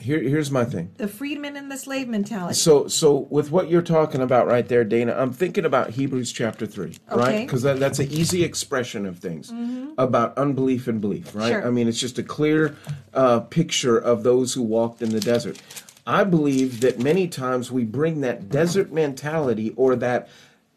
Here, 0.00 0.20
here's 0.20 0.50
my 0.50 0.64
thing. 0.64 0.90
The 0.96 1.06
freedman 1.06 1.56
and 1.56 1.70
the 1.70 1.76
slave 1.76 2.08
mentality. 2.08 2.54
So, 2.54 2.88
so 2.88 3.28
with 3.30 3.52
what 3.52 3.70
you're 3.70 3.82
talking 3.82 4.20
about 4.20 4.48
right 4.48 4.66
there, 4.66 4.82
Dana, 4.82 5.14
I'm 5.16 5.32
thinking 5.32 5.64
about 5.64 5.90
Hebrews 5.90 6.32
chapter 6.32 6.66
three, 6.66 6.96
right? 7.08 7.20
Okay. 7.20 7.32
Mm-hmm. 7.36 7.46
Because 7.46 7.62
that, 7.62 7.78
that's 7.78 8.00
an 8.00 8.10
easy 8.10 8.42
expression 8.42 9.06
of 9.06 9.20
things 9.20 9.52
about 9.98 10.36
unbelief 10.36 10.88
and 10.88 11.00
belief, 11.00 11.36
right? 11.36 11.50
Sure. 11.50 11.64
I 11.64 11.70
mean, 11.70 11.86
it's 11.86 12.00
just 12.00 12.18
a 12.18 12.24
clear 12.24 12.76
uh, 13.14 13.40
picture 13.40 13.96
of 13.96 14.24
those 14.24 14.54
who 14.54 14.62
walked 14.62 15.02
in 15.02 15.10
the 15.10 15.20
desert. 15.20 15.62
I 16.06 16.24
believe 16.24 16.80
that 16.80 16.98
many 16.98 17.28
times 17.28 17.70
we 17.70 17.84
bring 17.84 18.20
that 18.22 18.48
desert 18.48 18.92
mentality 18.92 19.72
or 19.76 19.94
that 19.96 20.28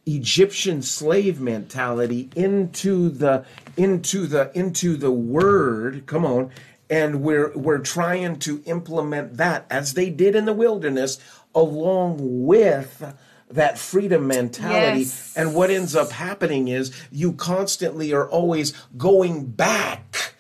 Egyptian 0.06 0.82
slave 0.84 1.40
mentality 1.42 2.30
into 2.36 3.10
the 3.10 3.44
into 3.76 4.28
the 4.28 4.52
into 4.54 4.96
the 4.98 5.12
word. 5.12 6.06
Come 6.06 6.26
on. 6.26 6.52
and 6.92 7.22
we're 7.24 7.52
we're 7.58 7.80
trying 7.80 8.38
to 8.38 8.62
implement 8.68 9.38
that 9.38 9.66
as 9.72 9.96
they 9.96 10.12
did 10.12 10.36
in 10.36 10.46
the 10.46 10.54
wilderness 10.54 11.18
along 11.56 12.18
with 12.46 13.16
that 13.50 13.80
freedom 13.80 14.28
mentality 14.28 15.00
Yes. 15.00 15.34
and 15.36 15.56
what 15.56 15.72
ends 15.72 15.96
up 15.96 16.12
happening 16.12 16.68
is 16.68 16.92
you 17.12 17.34
constantly 17.34 18.14
are 18.14 18.30
always 18.30 18.74
going 18.98 19.46
back 19.46 20.35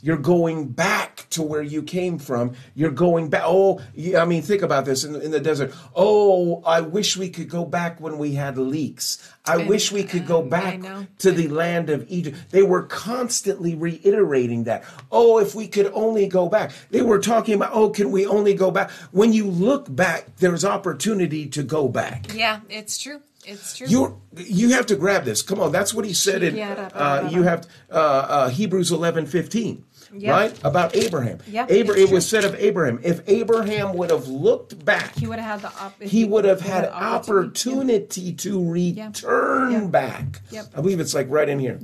you're 0.00 0.16
going 0.16 0.68
back 0.68 1.26
to 1.30 1.42
where 1.42 1.62
you 1.62 1.82
came 1.82 2.18
from. 2.18 2.54
You're 2.74 2.90
going 2.90 3.30
back. 3.30 3.42
Oh, 3.44 3.80
yeah, 3.94 4.22
I 4.22 4.24
mean, 4.24 4.42
think 4.42 4.62
about 4.62 4.84
this 4.84 5.04
in, 5.04 5.16
in 5.16 5.30
the 5.30 5.40
desert. 5.40 5.74
Oh, 5.94 6.62
I 6.64 6.80
wish 6.80 7.16
we 7.16 7.30
could 7.30 7.48
go 7.48 7.64
back 7.64 8.00
when 8.00 8.18
we 8.18 8.34
had 8.34 8.56
leeks. 8.56 9.18
I 9.44 9.56
wish 9.56 9.90
we 9.90 10.04
could 10.04 10.26
go 10.26 10.42
back 10.42 10.80
to 11.18 11.32
the 11.32 11.48
land 11.48 11.90
of 11.90 12.04
Egypt. 12.08 12.36
They 12.50 12.62
were 12.62 12.82
constantly 12.82 13.74
reiterating 13.74 14.64
that. 14.64 14.84
Oh, 15.10 15.38
if 15.38 15.54
we 15.54 15.66
could 15.68 15.90
only 15.94 16.28
go 16.28 16.48
back. 16.48 16.72
They 16.90 17.02
were 17.02 17.18
talking 17.18 17.54
about, 17.54 17.70
oh, 17.72 17.90
can 17.90 18.10
we 18.10 18.26
only 18.26 18.54
go 18.54 18.70
back? 18.70 18.90
When 19.10 19.32
you 19.32 19.46
look 19.46 19.94
back, 19.94 20.36
there's 20.36 20.64
opportunity 20.64 21.46
to 21.48 21.62
go 21.62 21.88
back. 21.88 22.34
Yeah, 22.34 22.60
it's 22.68 22.98
true. 22.98 23.22
It's 23.46 23.78
true. 23.78 23.86
You 23.86 24.20
you 24.36 24.70
have 24.74 24.84
to 24.86 24.96
grab 24.96 25.24
this. 25.24 25.40
Come 25.40 25.58
on, 25.58 25.72
that's 25.72 25.94
what 25.94 26.04
he 26.04 26.12
said 26.12 26.42
in 26.42 26.58
uh, 26.58 27.30
you 27.32 27.44
have 27.44 27.66
uh, 27.90 27.94
uh, 27.94 28.48
Hebrews 28.50 28.92
eleven 28.92 29.24
fifteen. 29.24 29.84
Yep. 30.12 30.32
Right 30.34 30.60
about 30.64 30.96
Abraham. 30.96 31.38
Yep, 31.46 31.70
Abra- 31.70 31.96
it 31.98 32.10
was 32.10 32.26
said 32.28 32.44
of 32.44 32.54
Abraham. 32.54 32.98
If 33.02 33.20
Abraham 33.26 33.94
would 33.96 34.10
have 34.10 34.26
looked 34.28 34.84
back, 34.84 35.14
he 35.16 35.26
would 35.26 35.38
have 35.38 35.62
had 35.62 35.70
the 35.70 35.82
op- 35.82 36.02
he 36.02 36.24
would 36.24 36.44
have 36.44 36.60
had 36.60 36.84
opportunity. 36.86 37.94
opportunity 37.96 38.32
to 38.32 38.70
return 38.70 39.72
Yep. 39.72 39.90
back. 39.90 40.40
I 40.76 40.80
believe 40.80 41.00
it's 41.00 41.14
like 41.14 41.26
right 41.30 41.48
in 41.48 41.58
here. 41.58 41.78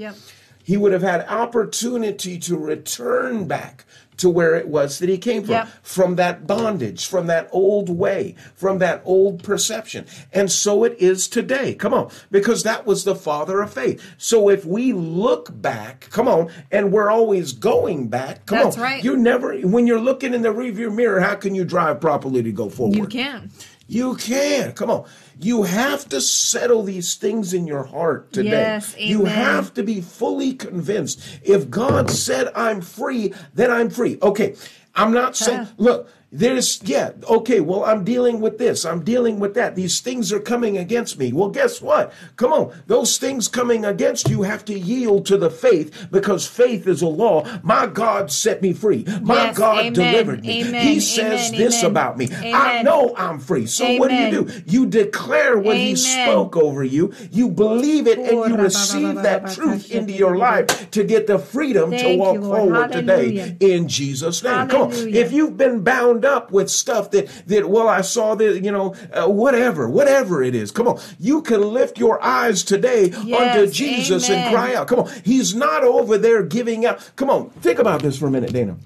He 0.62 0.78
would 0.78 0.92
have 0.92 1.02
had 1.02 1.26
opportunity 1.28 2.38
to 2.38 2.56
return 2.56 3.46
back 3.46 3.84
to 4.18 4.28
where 4.30 4.54
it 4.54 4.68
was 4.68 4.98
that 4.98 5.08
he 5.08 5.18
came 5.18 5.42
from, 5.42 5.52
Yep. 5.52 5.68
from 5.82 6.16
that 6.16 6.46
bondage, 6.46 7.06
from 7.06 7.26
that 7.26 7.48
old 7.52 7.88
way, 7.90 8.34
from 8.54 8.78
that 8.78 9.02
old 9.04 9.42
perception. 9.42 10.06
And 10.32 10.50
so 10.50 10.84
it 10.84 10.96
is 10.98 11.28
today. 11.28 11.74
Come 11.74 11.92
on, 11.94 12.10
because 12.30 12.62
that 12.62 12.86
was 12.86 13.04
the 13.04 13.14
father 13.14 13.60
of 13.62 13.72
faith. 13.72 14.02
So 14.18 14.48
if 14.48 14.64
we 14.64 14.92
look 14.92 15.48
back, 15.60 16.08
come 16.10 16.28
on, 16.28 16.48
and 16.70 16.92
we're 16.92 17.10
always 17.10 17.52
going 17.52 18.08
back, 18.08 18.46
come 18.46 18.58
That's 18.58 18.76
on. 18.76 18.82
right. 18.82 19.04
You 19.04 19.16
never, 19.16 19.54
when 19.60 19.86
you're 19.86 20.00
looking 20.00 20.34
in 20.34 20.42
the 20.42 20.52
rearview 20.52 20.94
mirror, 20.94 21.20
how 21.20 21.34
can 21.34 21.54
you 21.54 21.64
drive 21.64 22.00
properly 22.00 22.42
to 22.42 22.52
go 22.52 22.68
forward? 22.68 22.96
You 22.96 23.06
can. 23.06 23.50
You 23.86 24.16
can't 24.16 24.74
Come 24.74 24.90
on. 24.90 25.04
You 25.38 25.64
have 25.64 26.08
to 26.10 26.20
settle 26.20 26.82
these 26.82 27.16
things 27.16 27.52
in 27.52 27.66
your 27.66 27.84
heart 27.84 28.32
today. 28.32 28.50
Yes, 28.50 28.96
You 28.98 29.24
have 29.24 29.74
to 29.74 29.82
be 29.82 30.00
fully 30.00 30.54
convinced. 30.54 31.20
If 31.42 31.70
God 31.70 32.10
said 32.10 32.48
I'm 32.54 32.80
free, 32.80 33.34
then 33.52 33.70
I'm 33.70 33.90
free. 33.90 34.18
Okay. 34.22 34.54
I'm 34.94 35.12
not 35.12 35.36
saying, 35.36 35.66
look, 35.76 36.08
there's, 36.34 36.82
yeah, 36.82 37.12
okay, 37.30 37.60
well, 37.60 37.84
I'm 37.84 38.02
dealing 38.04 38.40
with 38.40 38.58
this. 38.58 38.84
I'm 38.84 39.04
dealing 39.04 39.38
with 39.38 39.54
that. 39.54 39.76
These 39.76 40.00
things 40.00 40.32
are 40.32 40.40
coming 40.40 40.76
against 40.76 41.16
me. 41.16 41.32
Well, 41.32 41.48
guess 41.48 41.80
what? 41.80 42.12
Come 42.34 42.52
on. 42.52 42.82
Those 42.88 43.18
things 43.18 43.46
coming 43.46 43.84
against 43.84 44.28
you 44.28 44.42
have 44.42 44.64
to 44.64 44.76
yield 44.76 45.26
to 45.26 45.36
the 45.36 45.48
faith 45.48 46.08
because 46.10 46.44
faith 46.44 46.88
is 46.88 47.02
a 47.02 47.06
law. 47.06 47.46
My 47.62 47.86
God 47.86 48.32
set 48.32 48.62
me 48.62 48.72
free. 48.72 49.04
My 49.22 49.44
Yes, 49.44 49.58
God 49.58 49.78
amen, 49.78 49.92
delivered 49.92 50.42
me. 50.42 50.62
amen, 50.64 50.82
he 50.82 50.98
says 50.98 51.48
amen, 51.50 51.60
this 51.60 51.82
about 51.84 52.18
me. 52.18 52.28
I 52.32 52.82
know 52.82 53.14
I'm 53.16 53.38
free. 53.38 53.66
So 53.66 53.96
what 53.96 54.08
do 54.10 54.16
you 54.16 54.30
do? 54.30 54.62
You 54.66 54.86
declare 54.86 55.56
what 55.58 55.76
he 55.76 55.94
spoke 55.94 56.56
over 56.56 56.82
you. 56.82 57.12
You 57.30 57.48
believe 57.48 58.08
it 58.08 58.18
and 58.18 58.50
you 58.50 58.56
receive 58.56 59.14
that 59.16 59.52
truth 59.52 59.88
into 59.90 60.14
your 60.14 60.36
life 60.36 60.90
to 60.90 61.04
get 61.04 61.28
the 61.28 61.38
freedom 61.38 61.92
to 61.92 62.16
walk 62.16 62.34
you, 62.34 62.42
forward 62.42 62.90
today 62.90 63.56
in 63.60 63.86
Jesus' 63.86 64.42
name. 64.42 64.68
Come 64.68 64.82
on. 64.82 64.92
If 64.92 65.30
you've 65.30 65.56
been 65.56 65.82
bound 65.82 66.23
up 66.24 66.50
with 66.50 66.70
stuff 66.70 67.10
that, 67.12 67.28
that 67.46 67.68
well, 67.68 67.88
I 67.88 68.00
saw 68.00 68.34
that, 68.34 68.64
you 68.64 68.72
know, 68.72 68.94
uh, 69.12 69.28
whatever, 69.28 69.88
whatever 69.88 70.42
it 70.42 70.54
is, 70.54 70.70
come 70.70 70.88
on. 70.88 71.00
You 71.18 71.42
can 71.42 71.62
lift 71.62 71.98
your 71.98 72.22
eyes 72.22 72.62
today 72.62 73.12
Yes, 73.24 73.56
unto 73.56 73.72
Jesus 73.72 74.28
and 74.30 74.52
cry 74.52 74.74
out. 74.74 74.88
Come 74.88 75.00
on. 75.00 75.12
He's 75.24 75.54
not 75.54 75.84
over 75.84 76.18
there 76.18 76.42
giving 76.42 76.86
up. 76.86 77.00
Come 77.16 77.30
on. 77.30 77.50
Think 77.50 77.78
about 77.78 78.02
this 78.02 78.18
for 78.18 78.26
a 78.26 78.30
minute, 78.30 78.52
Dana. 78.52 78.76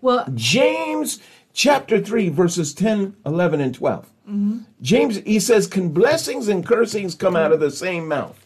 Well, 0.00 0.26
James 0.34 1.20
chapter 1.52 2.00
3, 2.00 2.28
verses 2.28 2.74
10, 2.74 3.16
11, 3.24 3.60
and 3.60 3.74
12. 3.74 4.10
James, 4.82 5.18
he 5.18 5.38
says, 5.38 5.66
Can 5.66 5.90
blessings 5.90 6.48
and 6.48 6.66
cursings 6.66 7.14
come 7.14 7.36
out 7.36 7.52
of 7.52 7.60
the 7.60 7.70
same 7.70 8.08
mouth? 8.08 8.38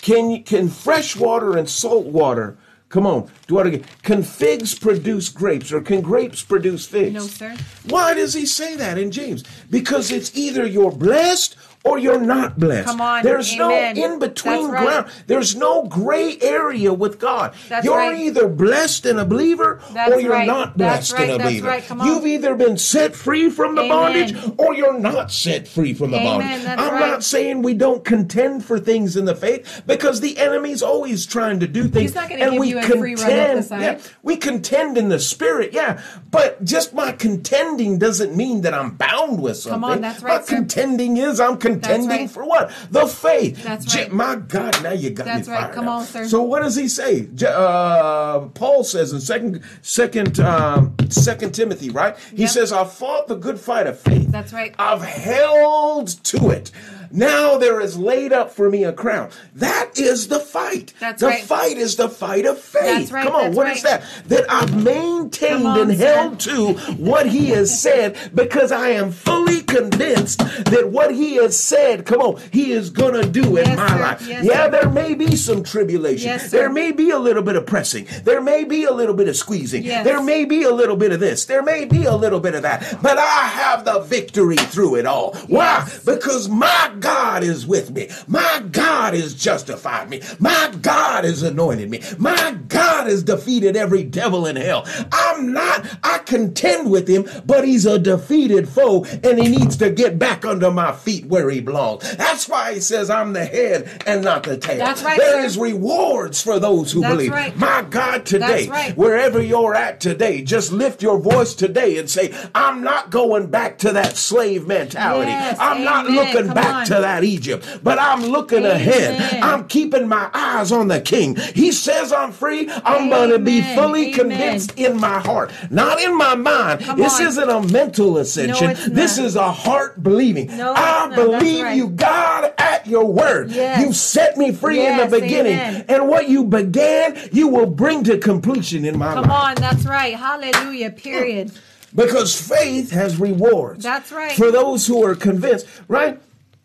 Can, 0.00 0.42
can 0.42 0.68
fresh 0.68 1.16
water 1.16 1.56
and 1.56 1.68
salt 1.68 2.06
water, 2.06 2.58
come 2.94 3.08
on, 3.08 3.28
do 3.48 3.58
it 3.58 3.66
again. 3.66 3.84
Can 4.04 4.22
figs 4.22 4.72
produce 4.72 5.28
grapes 5.28 5.72
or 5.72 5.80
can 5.80 6.00
grapes 6.00 6.44
produce 6.44 6.86
figs? 6.86 7.12
No, 7.12 7.22
sir. 7.22 7.56
Why 7.88 8.14
does 8.14 8.34
he 8.34 8.46
say 8.46 8.76
that 8.76 8.98
in 8.98 9.10
James? 9.10 9.42
Because 9.68 10.12
it's 10.12 10.36
either 10.36 10.64
you're 10.64 10.92
blessed 10.92 11.56
or 11.84 11.98
you're 11.98 12.20
not 12.20 12.58
blessed. 12.58 12.88
Come 12.88 13.00
on, 13.02 13.22
There's 13.22 13.52
amen. 13.54 13.96
no 13.96 14.04
in 14.04 14.18
between 14.18 14.70
right. 14.70 14.82
ground. 14.82 15.10
There's 15.26 15.54
no 15.54 15.84
gray 15.84 16.38
area 16.40 16.92
with 16.94 17.18
God. 17.18 17.54
That's 17.68 17.84
you're 17.84 17.96
right. 17.96 18.18
either 18.18 18.48
blessed 18.48 19.04
and 19.04 19.20
a 19.20 19.24
believer 19.26 19.82
That's 19.92 20.12
or 20.12 20.20
you're 20.20 20.32
right. 20.32 20.46
not 20.46 20.78
That's 20.78 21.10
blessed 21.10 21.12
and 21.12 21.20
right. 21.20 21.34
a 21.34 21.38
That's 21.38 21.50
believer. 21.50 21.68
right. 21.68 21.84
Come 21.84 22.00
on. 22.00 22.06
You've 22.06 22.26
either 22.26 22.54
been 22.54 22.78
set 22.78 23.14
free 23.14 23.50
from 23.50 23.74
the 23.74 23.82
Amen. 23.82 24.32
bondage 24.32 24.54
or 24.58 24.74
you're 24.74 24.98
not 24.98 25.30
set 25.30 25.68
free 25.68 25.92
from 25.92 26.10
the 26.10 26.16
Amen. 26.16 26.40
bondage. 26.40 26.64
That's 26.64 26.80
I'm 26.82 26.98
not 27.00 27.22
saying 27.22 27.60
we 27.62 27.74
don't 27.74 28.02
contend 28.02 28.64
for 28.64 28.80
things 28.80 29.16
in 29.16 29.26
the 29.26 29.34
faith 29.34 29.82
because 29.86 30.20
the 30.22 30.38
enemy's 30.38 30.82
always 30.82 31.26
trying 31.26 31.60
to 31.60 31.66
do 31.66 31.86
things. 31.86 32.16
and 32.16 32.28
give 32.30 32.54
we 32.54 32.68
you 32.70 32.78
a 32.78 32.82
free 32.82 33.14
run 33.14 33.30
up 33.58 33.70
yeah, 33.70 33.98
we 34.22 34.36
contend 34.36 34.96
in 34.96 35.10
the 35.10 35.20
spirit, 35.20 35.72
yeah. 35.72 36.02
But 36.30 36.64
just 36.64 36.94
my 36.94 37.12
contending 37.12 37.98
doesn't 37.98 38.34
mean 38.34 38.62
that 38.62 38.72
I'm 38.72 38.92
bound 38.92 39.42
with 39.42 39.58
something. 39.58 39.80
Come 39.80 39.84
on, 39.84 40.00
that's 40.00 40.22
My 40.22 40.36
right, 40.36 40.46
sir. 40.46 40.56
contending 40.56 41.16
is 41.18 41.40
I'm 41.40 41.58
contending 41.58 41.73
right. 41.82 42.30
for 42.30 42.44
what? 42.44 42.70
The 42.90 43.06
faith. 43.06 43.62
That's 43.62 43.84
Je- 43.84 44.08
My 44.08 44.36
God, 44.36 44.82
now 44.82 44.92
you 44.92 45.10
got 45.10 45.26
That's 45.26 45.48
me 45.48 45.54
right. 45.54 45.62
fired 45.64 45.74
Come 45.74 45.88
up. 45.88 46.00
on, 46.00 46.04
sir. 46.06 46.26
So 46.28 46.42
what 46.42 46.62
does 46.62 46.76
he 46.76 46.88
say? 46.88 47.28
Uh, 47.46 48.40
Paul 48.54 48.84
says 48.84 49.12
in 49.12 49.20
second, 49.20 49.62
second, 49.82 50.40
um, 50.40 50.94
second 51.08 51.54
Timothy, 51.54 51.90
right? 51.90 52.16
He 52.34 52.42
Yep. 52.42 52.50
says, 52.50 52.72
"I 52.72 52.84
fought 52.84 53.28
the 53.28 53.36
good 53.36 53.58
fight 53.60 53.86
of 53.86 53.98
faith. 53.98 54.30
That's 54.30 54.52
right. 54.52 54.74
I've 54.78 55.02
held 55.02 56.08
to 56.24 56.50
it. 56.50 56.70
Now 57.10 57.58
there 57.58 57.80
is 57.80 57.98
laid 57.98 58.32
up 58.32 58.50
for 58.50 58.70
me 58.70 58.84
a 58.84 58.92
crown. 58.92 59.30
That 59.54 59.98
is 59.98 60.28
the 60.28 60.40
fight. 60.40 60.92
That's 61.00 61.20
the 61.20 61.28
right. 61.28 61.42
fight 61.42 61.76
is 61.76 61.96
the 61.96 62.08
fight 62.08 62.46
of 62.46 62.58
faith. 62.58 62.82
That's 62.82 63.12
right, 63.12 63.26
Come 63.26 63.36
on, 63.36 63.54
what 63.54 63.68
is 63.68 63.82
right. 63.84 64.00
that? 64.00 64.28
That 64.28 64.44
I've 64.50 64.82
maintained 64.82 65.66
on, 65.66 65.80
and 65.90 65.98
sir. 65.98 66.14
held 66.14 66.40
to 66.40 66.72
what 66.94 67.26
he 67.26 67.46
has 67.50 67.78
said 67.80 68.16
because 68.34 68.72
I 68.72 68.90
am 68.90 69.10
fully 69.12 69.62
convinced 69.62 70.38
that 70.38 70.88
what 70.90 71.14
he 71.14 71.36
has 71.36 71.58
said, 71.58 72.06
come 72.06 72.20
on, 72.20 72.40
he 72.52 72.72
is 72.72 72.90
going 72.90 73.14
to 73.14 73.28
do 73.28 73.56
in 73.56 73.76
my 73.76 73.88
sir. 73.88 74.00
life. 74.00 74.26
Yes, 74.26 74.44
yeah, 74.44 74.64
sir. 74.64 74.70
there 74.70 74.90
may 74.90 75.14
be 75.14 75.36
some 75.36 75.62
tribulation. 75.62 76.26
Yes, 76.28 76.50
there 76.50 76.70
may 76.70 76.92
be 76.92 77.10
a 77.10 77.18
little 77.18 77.42
bit 77.42 77.56
of 77.56 77.66
pressing. 77.66 78.06
There 78.24 78.40
may 78.40 78.64
be 78.64 78.84
a 78.84 78.92
little 78.92 79.14
bit 79.14 79.28
of 79.28 79.36
squeezing. 79.36 79.82
Yes. 79.84 80.04
There 80.04 80.22
may 80.22 80.44
be 80.44 80.62
a 80.64 80.70
little 80.72 80.96
bit 80.96 81.12
of 81.12 81.20
this. 81.20 81.44
There 81.46 81.62
may 81.62 81.84
be 81.84 82.04
a 82.04 82.14
little 82.16 82.40
bit 82.40 82.54
of 82.54 82.62
that. 82.62 82.98
But 83.02 83.18
I 83.18 83.46
have 83.46 83.84
the 83.84 84.00
victory 84.00 84.56
through 84.56 84.96
it 84.96 85.06
all. 85.06 85.34
Why? 85.48 85.88
Because 86.04 86.48
my 86.48 86.93
God 87.00 87.42
is 87.42 87.66
with 87.66 87.90
me. 87.90 88.08
My 88.26 88.64
God 88.70 89.14
has 89.14 89.34
justified 89.34 90.08
me. 90.10 90.22
My 90.38 90.74
God 90.82 91.24
has 91.24 91.42
anointed 91.42 91.90
me. 91.90 92.00
My 92.18 92.56
God 92.68 93.06
has 93.06 93.22
defeated 93.22 93.76
every 93.76 94.02
devil 94.04 94.46
in 94.46 94.56
hell. 94.56 94.86
I'm 95.12 95.52
not, 95.52 95.86
I 96.02 96.18
contend 96.18 96.90
with 96.90 97.08
him, 97.08 97.28
but 97.46 97.64
he's 97.64 97.86
a 97.86 97.98
defeated 97.98 98.68
foe 98.68 99.04
and 99.04 99.38
he 99.38 99.48
needs 99.48 99.76
to 99.78 99.90
get 99.90 100.18
back 100.18 100.44
under 100.44 100.70
my 100.70 100.92
feet 100.92 101.26
where 101.26 101.50
he 101.50 101.60
belongs. 101.60 102.16
That's 102.16 102.48
why 102.48 102.74
he 102.74 102.80
says 102.80 103.10
I'm 103.10 103.32
the 103.32 103.44
head 103.44 104.02
and 104.06 104.22
not 104.24 104.42
the 104.44 104.56
tail. 104.56 104.78
That's 104.78 105.02
right, 105.02 105.18
There 105.18 105.42
sir. 105.42 105.46
is 105.46 105.58
rewards 105.58 106.42
for 106.42 106.58
those 106.58 106.92
who 106.92 107.00
That's 107.00 107.14
believe. 107.14 107.32
right. 107.32 107.56
My 107.56 107.82
God, 107.88 108.26
today, 108.26 108.68
right. 108.68 108.96
wherever 108.96 109.40
you're 109.42 109.74
at 109.74 110.00
today, 110.00 110.42
just 110.42 110.72
lift 110.72 111.02
your 111.02 111.18
voice 111.18 111.54
today 111.54 111.98
and 111.98 112.08
say, 112.10 112.34
I'm 112.54 112.82
not 112.82 113.10
going 113.10 113.48
back 113.48 113.78
to 113.78 113.92
that 113.92 114.16
slave 114.16 114.66
mentality. 114.66 115.30
Yes, 115.30 115.56
I'm 115.60 115.84
not 115.84 116.06
looking 116.06 116.46
Come 116.46 116.54
back 116.54 116.74
on. 116.74 116.83
To 116.86 116.94
that 116.94 117.24
Egypt, 117.24 117.80
but 117.82 117.98
I'm 117.98 118.22
looking 118.22 118.58
Amen. 118.58 118.76
ahead. 118.76 119.42
I'm 119.42 119.66
keeping 119.68 120.08
my 120.08 120.30
eyes 120.32 120.72
on 120.72 120.88
the 120.88 121.00
king. 121.00 121.36
He 121.36 121.72
says 121.72 122.12
I'm 122.12 122.32
free. 122.32 122.68
I'm 122.70 123.08
going 123.08 123.30
to 123.30 123.38
be 123.38 123.62
fully 123.74 124.12
Amen. 124.12 124.14
convinced 124.14 124.78
in 124.78 124.98
my 124.98 125.18
heart, 125.20 125.52
not 125.70 126.00
in 126.00 126.16
my 126.16 126.34
mind. 126.34 126.80
Come 126.80 126.98
this 126.98 127.20
on. 127.20 127.26
isn't 127.26 127.50
a 127.50 127.62
mental 127.72 128.18
ascension. 128.18 128.70
it's 128.70 128.88
this 128.88 129.18
is 129.18 129.36
a 129.36 129.50
heart 129.52 130.02
believing. 130.02 130.56
No, 130.56 130.72
I 130.74 131.14
believe 131.14 131.64
right. 131.64 131.76
you, 131.76 131.88
God, 131.88 132.52
at 132.58 132.86
your 132.86 133.06
word. 133.06 133.50
Yes. 133.50 133.80
You 133.80 133.92
set 133.92 134.36
me 134.36 134.52
free 134.52 134.84
in 134.86 134.96
the 134.98 135.06
beginning. 135.06 135.54
amen. 135.54 135.84
And 135.88 136.08
what 136.08 136.28
you 136.28 136.44
began, 136.44 137.16
you 137.32 137.48
will 137.48 137.66
bring 137.66 138.04
to 138.04 138.18
completion 138.18 138.84
in 138.84 138.98
my 138.98 139.14
Come 139.14 139.24
life. 139.24 139.30
on. 139.30 139.54
That's 139.56 139.84
right. 139.84 140.14
Hallelujah. 140.14 140.90
Period. 140.90 141.52
Because 141.94 142.34
faith 142.40 142.90
has 142.90 143.18
rewards. 143.18 143.84
That's 143.84 144.10
right. 144.10 144.32
For 144.32 144.50
those 144.50 144.86
who 144.86 145.04
are 145.04 145.14
convinced, 145.14 145.66
right? 145.86 146.20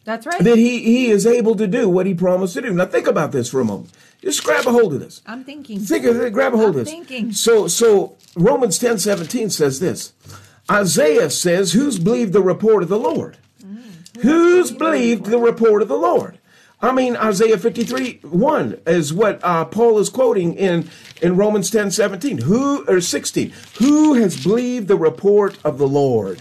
That's 0.06 0.26
right. 0.26 0.44
That 0.44 0.58
he, 0.58 0.80
he 0.80 1.10
is 1.10 1.26
able 1.26 1.56
to 1.56 1.68
do 1.68 1.88
what 1.90 2.06
he 2.06 2.14
promised 2.14 2.54
to 2.56 2.62
do. 2.62 2.74
Now 2.74 2.86
think 2.86 3.08
about 3.08 3.32
this 3.32 3.50
for 3.50 3.60
a 3.60 3.66
moment. 3.66 3.92
Just 4.22 4.44
grab 4.44 4.66
a 4.66 4.72
hold 4.72 4.94
of 4.94 5.00
this. 5.00 5.22
I'm 5.26 5.44
thinking. 5.44 5.80
Think 5.80 6.06
of 6.06 6.20
it, 6.20 6.34
grab 6.34 6.54
a 6.54 6.58
hold 6.58 6.74
I'm 6.76 6.80
of 6.80 6.86
this. 6.86 6.94
thinking. 6.94 7.32
So 7.32 7.68
so 7.68 8.18
Romans 8.36 8.78
10 8.80 9.00
17 9.00 9.50
says 9.50 9.80
this 9.80 10.14
Isaiah 10.70 11.30
says, 11.30 11.74
Who's 11.74 12.00
believed 12.00 12.34
the 12.34 12.42
report 12.42 12.84
of 12.84 12.90
the 12.90 13.00
Lord? 13.00 13.38
Who's 14.22 14.72
believed 14.72 15.26
the 15.28 15.40
report 15.40 15.82
of 15.82 15.88
the 15.88 15.96
Lord? 15.98 16.40
I 16.82 16.94
mean, 16.94 17.18
Isaiah 17.18 17.58
53 17.58 18.20
1 18.24 18.82
is 18.88 19.14
what 19.14 19.40
uh, 19.44 19.66
Paul 19.66 20.00
is 20.00 20.10
quoting 20.10 20.54
in, 20.54 20.90
in 21.22 21.36
Romans 21.36 21.70
10 21.70 21.92
17. 21.92 22.40
Who, 22.40 22.86
or 22.88 23.02
16, 23.02 23.54
who 23.80 24.14
has 24.16 24.42
believed 24.42 24.88
the 24.88 24.98
report 24.98 25.58
of 25.64 25.78
the 25.78 25.88
Lord? 25.88 26.40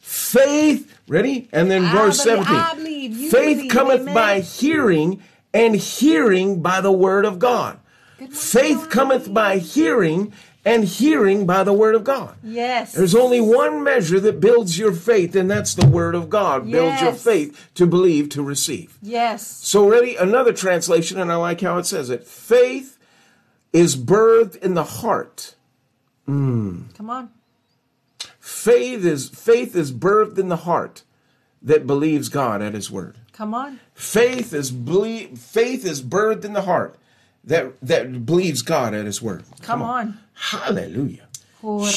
Faith, 0.00 0.99
ready? 1.10 1.48
And 1.52 1.70
then 1.70 1.84
I 1.84 1.92
verse 1.92 2.24
believe- 2.24 2.46
17. 2.46 2.56
I 2.56 2.74
believe, 2.74 3.16
you 3.18 3.30
Faith 3.30 3.56
believe, 3.58 3.70
cometh 3.72 4.00
amen. 4.02 4.14
by 4.14 4.40
hearing, 4.40 5.22
and 5.52 5.74
hearing 5.74 6.62
by 6.62 6.80
the 6.80 6.92
word 6.92 7.24
of 7.24 7.38
God. 7.38 7.78
Faith 8.30 8.88
cometh 8.90 9.32
by 9.32 9.56
hearing, 9.58 10.32
and 10.64 10.84
hearing 10.84 11.46
by 11.46 11.64
the 11.64 11.72
word 11.72 11.94
of 11.94 12.04
God. 12.04 12.34
Yes. 12.42 12.92
There's 12.92 13.14
only 13.14 13.40
one 13.40 13.82
measure 13.82 14.20
that 14.20 14.40
builds 14.40 14.78
your 14.78 14.92
faith, 14.92 15.34
and 15.34 15.50
that's 15.50 15.72
the 15.74 15.86
word 15.86 16.14
of 16.14 16.28
God. 16.28 16.70
Builds 16.70 17.00
your 17.00 17.14
faith 17.14 17.70
to 17.74 17.86
believe, 17.86 18.28
to 18.30 18.42
receive. 18.42 18.98
Yes. 19.02 19.46
So, 19.62 19.88
ready? 19.88 20.16
Another 20.16 20.52
translation, 20.52 21.18
and 21.18 21.32
I 21.32 21.36
like 21.36 21.62
how 21.62 21.78
it 21.78 21.86
says 21.86 22.10
it. 22.10 22.26
Faith 22.26 22.98
is 23.72 23.96
birthed 23.96 24.56
in 24.56 24.74
the 24.74 24.84
heart. 24.84 25.54
Hmm. 26.26 26.82
Come 26.96 27.08
on. 27.08 27.30
Faith 28.60 29.06
is 29.06 29.30
faith 29.30 29.74
is 29.74 29.90
birthed 29.90 30.36
in 30.36 30.48
the 30.48 30.68
heart 30.68 31.02
that 31.62 31.86
believes 31.86 32.28
God 32.28 32.60
at 32.60 32.74
His 32.74 32.90
word. 32.90 33.16
Come 33.32 33.54
on. 33.54 33.80
Faith 33.94 34.52
is 34.52 34.70
belie- 34.70 35.34
faith 35.34 35.86
is 35.86 36.02
birthed 36.02 36.44
in 36.44 36.52
the 36.52 36.60
heart 36.62 36.96
that 37.42 37.80
that 37.80 38.26
believes 38.26 38.60
God 38.60 38.92
at 38.92 39.06
His 39.06 39.22
word. 39.22 39.44
Come 39.62 39.80
on. 39.80 40.18
Hallelujah. 40.34 41.26
He 41.62 41.88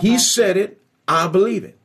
He 0.00 0.16
said 0.16 0.56
it, 0.56 0.80
I 1.06 1.28
believe 1.28 1.64
it. 1.64 1.78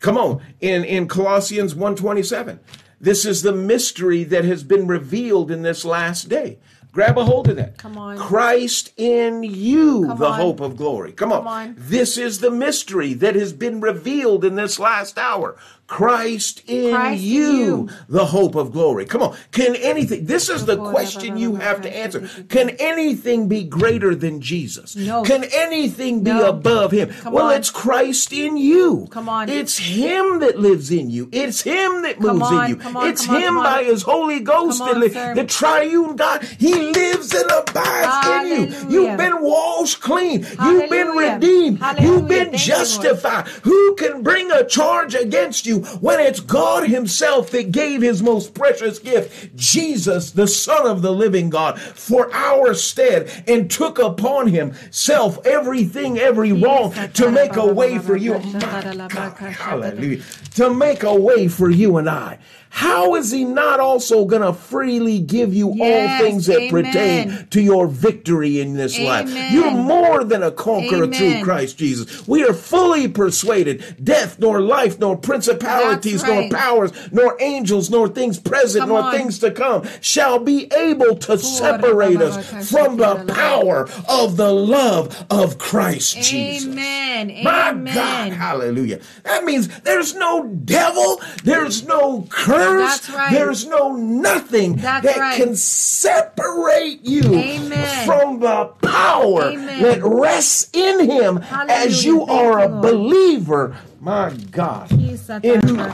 Come 0.00 0.16
on. 0.16 0.40
In 0.62 0.82
in 0.82 1.08
Colossians 1.08 1.74
1:27. 1.74 2.58
This 2.98 3.26
is 3.26 3.42
the 3.42 3.52
mystery 3.52 4.24
that 4.24 4.46
has 4.46 4.64
been 4.64 4.86
revealed 4.86 5.50
in 5.50 5.60
this 5.60 5.84
last 5.84 6.30
day. 6.30 6.58
Grab 6.98 7.16
a 7.16 7.24
hold 7.24 7.48
of 7.48 7.54
that. 7.54 7.78
Come 7.78 7.96
on. 7.96 8.18
Christ 8.18 8.92
in 8.96 9.44
you, 9.44 10.04
Come 10.08 10.18
the 10.18 10.26
on. 10.26 10.40
hope 10.40 10.58
of 10.58 10.76
glory. 10.76 11.12
Come 11.12 11.30
on. 11.30 11.38
Come 11.38 11.46
on. 11.46 11.74
This 11.78 12.18
is 12.18 12.40
the 12.40 12.50
mystery 12.50 13.14
that 13.14 13.36
has 13.36 13.52
been 13.52 13.80
revealed 13.80 14.44
in 14.44 14.56
this 14.56 14.80
last 14.80 15.16
hour. 15.16 15.54
Christ 15.88 16.62
in 16.66 16.94
Christ 16.94 17.22
you, 17.22 17.50
you. 17.50 17.88
the 18.10 18.26
hope 18.26 18.54
of 18.54 18.72
glory. 18.72 19.06
Come 19.06 19.22
on. 19.22 19.36
Can 19.52 19.74
anything, 19.74 20.26
this 20.26 20.50
is 20.50 20.66
the 20.66 20.76
question 20.76 21.38
you 21.38 21.56
have 21.56 21.80
to 21.80 21.96
answer. 21.96 22.28
Can 22.50 22.70
anything 22.78 23.48
be 23.48 23.64
greater 23.64 24.14
than 24.14 24.42
Jesus? 24.42 24.94
No. 24.94 25.22
Can 25.22 25.44
anything 25.44 26.22
be 26.22 26.30
No. 26.30 26.50
above 26.50 26.92
him? 26.92 27.08
Come 27.22 27.32
well, 27.32 27.46
on. 27.46 27.54
it's 27.54 27.70
Christ 27.70 28.34
in 28.34 28.58
you. 28.58 29.08
Come 29.10 29.30
on. 29.30 29.48
It's 29.48 29.78
him 29.78 30.40
that 30.40 30.58
lives 30.60 30.90
in 30.90 31.08
you. 31.08 31.30
It's 31.32 31.62
him 31.62 32.02
that 32.02 32.20
moves 32.20 32.42
on, 32.42 32.64
in 32.64 32.70
you. 32.70 32.76
come 32.76 32.96
on, 32.98 33.08
it's 33.08 33.24
him 33.24 33.56
by 33.56 33.82
his 33.84 34.02
Holy 34.02 34.40
Ghost 34.40 34.80
that 34.80 34.94
on, 34.94 35.00
li- 35.00 35.08
the 35.08 35.44
triune 35.48 36.16
God. 36.16 36.44
He 36.58 36.74
lives 36.74 37.32
and 37.32 37.50
abides 37.50 38.26
in 38.26 38.46
you. 38.46 38.66
Hallelujah. 38.66 38.90
You've 38.90 39.16
been 39.16 39.40
washed 39.42 40.02
clean. 40.02 40.40
You've 40.40 40.90
been 40.90 41.06
Hallelujah. 41.06 41.34
redeemed. 41.34 41.78
Hallelujah. 41.78 42.12
You've 42.12 42.28
been 42.28 42.50
Thank 42.50 42.52
you, 42.52 42.58
justified. 42.58 43.48
Who 43.64 43.94
can 43.94 44.22
bring 44.22 44.50
a 44.50 44.66
charge 44.66 45.14
against 45.14 45.64
you 45.64 45.77
when 46.00 46.20
it's 46.20 46.40
God 46.40 46.88
himself 46.88 47.50
that 47.50 47.72
gave 47.72 48.02
his 48.02 48.22
most 48.22 48.54
precious 48.54 48.98
gift, 48.98 49.54
Jesus, 49.56 50.30
the 50.30 50.46
Son 50.46 50.86
of 50.86 51.02
the 51.02 51.12
living 51.12 51.50
God, 51.50 51.80
for 51.80 52.32
our 52.34 52.74
stead 52.74 53.30
and 53.46 53.70
took 53.70 53.98
upon 53.98 54.48
himself 54.48 55.44
everything, 55.46 56.18
every 56.18 56.52
wrong 56.52 56.92
to 57.14 57.30
make 57.30 57.56
a 57.56 57.66
way 57.66 57.98
for 57.98 58.16
you. 58.16 58.34
Oh 58.34 58.40
my 58.40 58.82
God, 59.08 59.38
hallelujah. 59.52 60.22
To 60.54 60.72
make 60.72 61.02
a 61.02 61.14
way 61.14 61.48
for 61.48 61.70
you 61.70 61.96
and 61.96 62.08
I. 62.08 62.38
How 62.70 63.14
is 63.14 63.30
he 63.30 63.44
not 63.44 63.80
also 63.80 64.24
going 64.24 64.42
to 64.42 64.52
freely 64.52 65.18
give 65.20 65.54
you 65.54 65.72
Yes, 65.74 66.20
all 66.20 66.26
things 66.26 66.46
that 66.46 66.60
amen. 66.60 66.70
pertain 66.70 67.46
to 67.50 67.60
your 67.60 67.86
victory 67.86 68.60
in 68.60 68.74
this 68.74 68.98
life? 68.98 69.28
You're 69.52 69.70
more 69.70 70.24
than 70.24 70.42
a 70.42 70.50
conqueror 70.50 71.06
through 71.06 71.42
Christ 71.42 71.78
Jesus. 71.78 72.26
We 72.28 72.44
are 72.44 72.52
fully 72.52 73.08
persuaded 73.08 73.96
death, 74.02 74.38
nor 74.38 74.60
life, 74.60 74.98
nor 74.98 75.16
principalities, 75.16 76.22
right. 76.22 76.50
nor 76.50 76.58
powers, 76.58 76.92
nor 77.12 77.36
angels, 77.40 77.90
nor 77.90 78.08
things 78.08 78.38
present, 78.38 78.82
Come 78.82 78.90
nor 78.90 79.02
on. 79.02 79.14
things 79.14 79.38
to 79.40 79.50
come 79.50 79.86
shall 80.00 80.38
be 80.38 80.72
able 80.72 81.16
to 81.16 81.38
separate 81.38 82.20
us 82.20 82.70
from 82.70 82.96
the 82.96 83.24
power 83.32 83.88
of 84.08 84.36
the 84.36 84.52
love 84.52 85.26
of 85.30 85.58
Christ 85.58 86.16
Jesus. 86.22 86.72
Amen. 86.72 87.42
My 87.42 87.70
Amen. 87.70 87.94
God, 87.94 88.32
hallelujah. 88.32 89.00
That 89.24 89.44
means 89.44 89.68
there's 89.80 90.14
no 90.14 90.44
devil, 90.46 91.20
there's 91.44 91.86
no 91.86 92.26
curse, 92.30 92.57
That's 92.58 93.10
right. 93.10 93.32
there's 93.32 93.66
no 93.66 93.94
nothing 93.96 94.76
That's 94.76 95.06
that 95.06 95.16
right. 95.16 95.36
can 95.36 95.54
separate 95.56 97.04
you 97.04 97.22
Amen. 97.34 98.06
from 98.06 98.40
the 98.40 98.66
power 98.82 99.50
Amen. 99.50 99.82
that 99.82 100.02
rests 100.02 100.70
in 100.72 101.08
him 101.08 101.38
as 101.68 102.04
you 102.04 102.24
are 102.24 102.60
a 102.60 102.68
believer. 102.68 103.76
My 104.00 104.32
God. 104.50 104.90
In 104.92 105.60
who? 105.60 105.88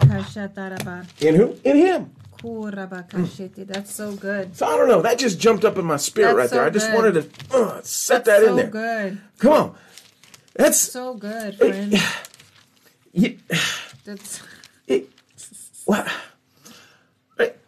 In 1.21 1.37
who? 1.37 1.59
In 1.65 1.77
him. 1.77 2.11
That's 3.67 3.91
so 3.95 4.15
good. 4.17 4.57
So 4.57 4.67
I 4.67 4.77
don't 4.77 4.89
know. 4.89 5.01
That 5.03 5.19
just 5.19 5.39
jumped 5.41 5.65
up 5.65 5.79
in 5.79 5.85
my 5.87 5.97
spirit 5.97 6.37
That's 6.37 6.53
right 6.53 6.57
there. 6.59 6.67
I 6.67 6.71
just 6.71 6.89
good. 6.89 6.95
wanted 6.95 7.13
to 7.51 7.57
uh, 7.57 7.81
set 7.83 8.25
That's 8.27 8.41
that 8.41 8.45
so 8.45 8.51
in 8.51 8.57
there. 8.57 8.67
good. 8.67 9.19
Come 9.39 9.53
on. 9.53 9.75
That's 10.55 10.79
So 10.79 11.15
good, 11.15 11.57
friend. 11.57 11.95
you, 13.13 13.39
That's 14.05 14.43
it, 14.87 15.09
what? 15.85 16.07
It- 17.39 17.59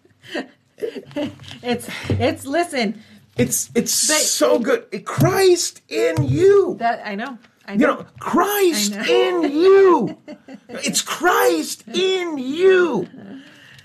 it's 1.66 1.88
it's 2.08 2.46
listen. 2.46 3.02
It's 3.36 3.70
it's 3.74 4.08
But- 4.08 4.20
so 4.20 4.58
good. 4.58 5.04
Christ 5.04 5.82
in 5.88 6.22
you. 6.26 6.76
That 6.78 7.02
I 7.06 7.14
know. 7.14 7.38
I 7.68 7.72
You 7.72 7.78
know. 7.78 7.94
know, 7.96 8.06
Christ 8.20 8.94
know. 8.94 9.02
in 9.02 9.50
you. 9.52 10.18
It's 10.68 11.02
Christ 11.02 11.84
in 11.88 12.38
you. 12.38 13.08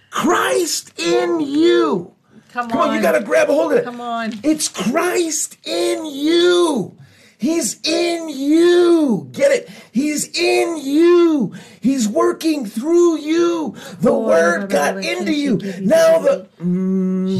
Christ 0.09 0.93
in 0.99 1.39
you. 1.39 2.13
Come, 2.53 2.69
Come 2.69 2.79
on, 2.81 2.95
you 2.95 3.01
got 3.01 3.13
to 3.13 3.21
grab 3.23 3.49
a 3.49 3.53
hold 3.53 3.71
of 3.71 3.77
it. 3.79 3.85
Come 3.85 4.01
on. 4.01 4.33
It's 4.43 4.67
Christ 4.67 5.57
in 5.65 6.05
you. 6.05 6.97
He's 7.41 7.79
in 7.81 8.29
you. 8.29 9.27
Get 9.31 9.51
it? 9.51 9.69
He's 9.91 10.27
in 10.37 10.77
you. 10.77 11.55
He's 11.79 12.07
working 12.07 12.67
through 12.67 13.17
you. 13.17 13.75
The 13.99 14.11
oh, 14.11 14.27
word 14.27 14.69
got 14.69 15.03
into 15.03 15.33
you. 15.33 15.57
Now 15.81 16.19
the 16.19 16.47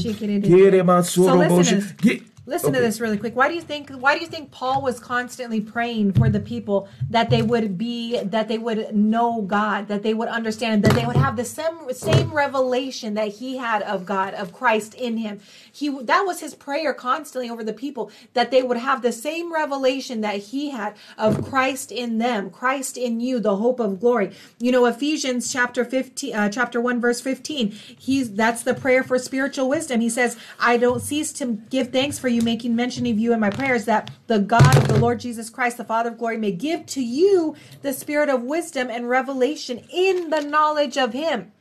Shake 0.02 0.23
it 0.23 0.41
Get 0.41 0.73
in. 0.73 0.90
him 0.90 1.03
So 1.03 1.36
listen 1.36 1.65
to 1.65 1.76
this. 1.76 2.23
Listen 2.48 2.69
Okay. 2.69 2.80
to 2.80 2.84
this 2.84 2.99
really 2.99 3.18
quick. 3.18 3.36
Why 3.36 3.48
do 3.48 3.53
you 3.53 3.61
think 3.61 3.91
why 3.91 4.15
do 4.15 4.22
you 4.22 4.28
think 4.28 4.49
Paul 4.49 4.82
was 4.82 4.99
constantly 4.99 5.61
praying 5.61 6.14
for 6.14 6.28
the 6.28 6.40
people 6.40 6.90
that 7.11 7.30
they 7.30 7.44
would 7.44 7.78
be 7.78 8.19
that 8.23 8.48
they 8.48 8.57
would 8.57 8.95
know 8.95 9.44
God, 9.44 9.88
that 9.88 10.02
they 10.02 10.15
would 10.15 10.28
understand, 10.28 10.84
that 10.84 10.95
they 10.95 11.06
would 11.06 11.15
have 11.15 11.36
the 11.38 11.45
same 11.45 11.94
same 11.94 12.34
revelation 12.34 13.14
that 13.14 13.28
he 13.28 13.57
had 13.57 13.84
of 13.84 14.07
God, 14.07 14.34
of 14.34 14.52
Christ 14.52 14.95
in 14.95 15.18
him. 15.18 15.40
He 15.72 15.89
that 15.89 16.22
was 16.26 16.39
his 16.41 16.53
prayer 16.53 16.93
constantly 16.93 17.49
over 17.49 17.64
the 17.64 17.73
people 17.73 18.11
that 18.34 18.52
they 18.52 18.61
would 18.61 18.77
have 18.77 19.02
the 19.02 19.11
same 19.11 19.53
revelation 19.53 20.22
that 20.22 20.38
he 20.38 20.72
had 20.72 20.95
of 21.18 21.48
Christ 21.48 21.91
in 21.91 22.18
them, 22.18 22.49
Christ 22.49 22.98
in 22.98 23.19
you, 23.19 23.39
the 23.39 23.57
hope 23.57 23.80
of 23.80 23.99
glory. 23.99 24.31
You 24.60 24.72
know 24.72 24.85
Ephesians 24.85 25.52
chapter 25.52 25.85
15 25.85 26.35
uh, 26.35 26.49
chapter 26.49 26.81
1 26.81 26.99
verse 26.99 27.22
15. 27.22 27.72
He's 27.72 28.34
that's 28.34 28.64
the 28.64 28.73
prayer 28.73 29.03
for 29.03 29.18
spiritual 29.18 29.69
wisdom. 29.69 30.02
He 30.02 30.10
says, 30.10 30.38
"I 30.60 30.77
don't 30.77 31.02
cease 31.02 31.31
to 31.34 31.60
give 31.69 31.91
thanks 31.91 32.19
for 32.19 32.27
you, 32.27 32.41
making 32.41 32.76
mention 32.76 33.06
of 33.07 33.19
you 33.19 33.34
in 33.34 33.39
my 33.39 33.49
prayers, 33.49 33.85
that 33.85 34.11
the 34.27 34.39
God 34.39 34.77
of 34.77 34.88
the 34.88 34.99
Lord 34.99 35.19
Jesus 35.19 35.49
Christ, 35.49 35.77
the 35.77 35.84
Father 35.85 36.10
of 36.10 36.18
glory, 36.18 36.38
may 36.38 36.52
give 36.52 36.85
to 36.88 37.02
you 37.03 37.56
the 37.81 37.93
spirit 37.93 38.30
of 38.30 38.43
wisdom 38.43 38.89
and 38.89 39.10
revelation 39.10 39.84
in 39.89 40.30
the 40.30 40.41
knowledge 40.41 40.98
of 40.98 41.14
him." 41.14 41.52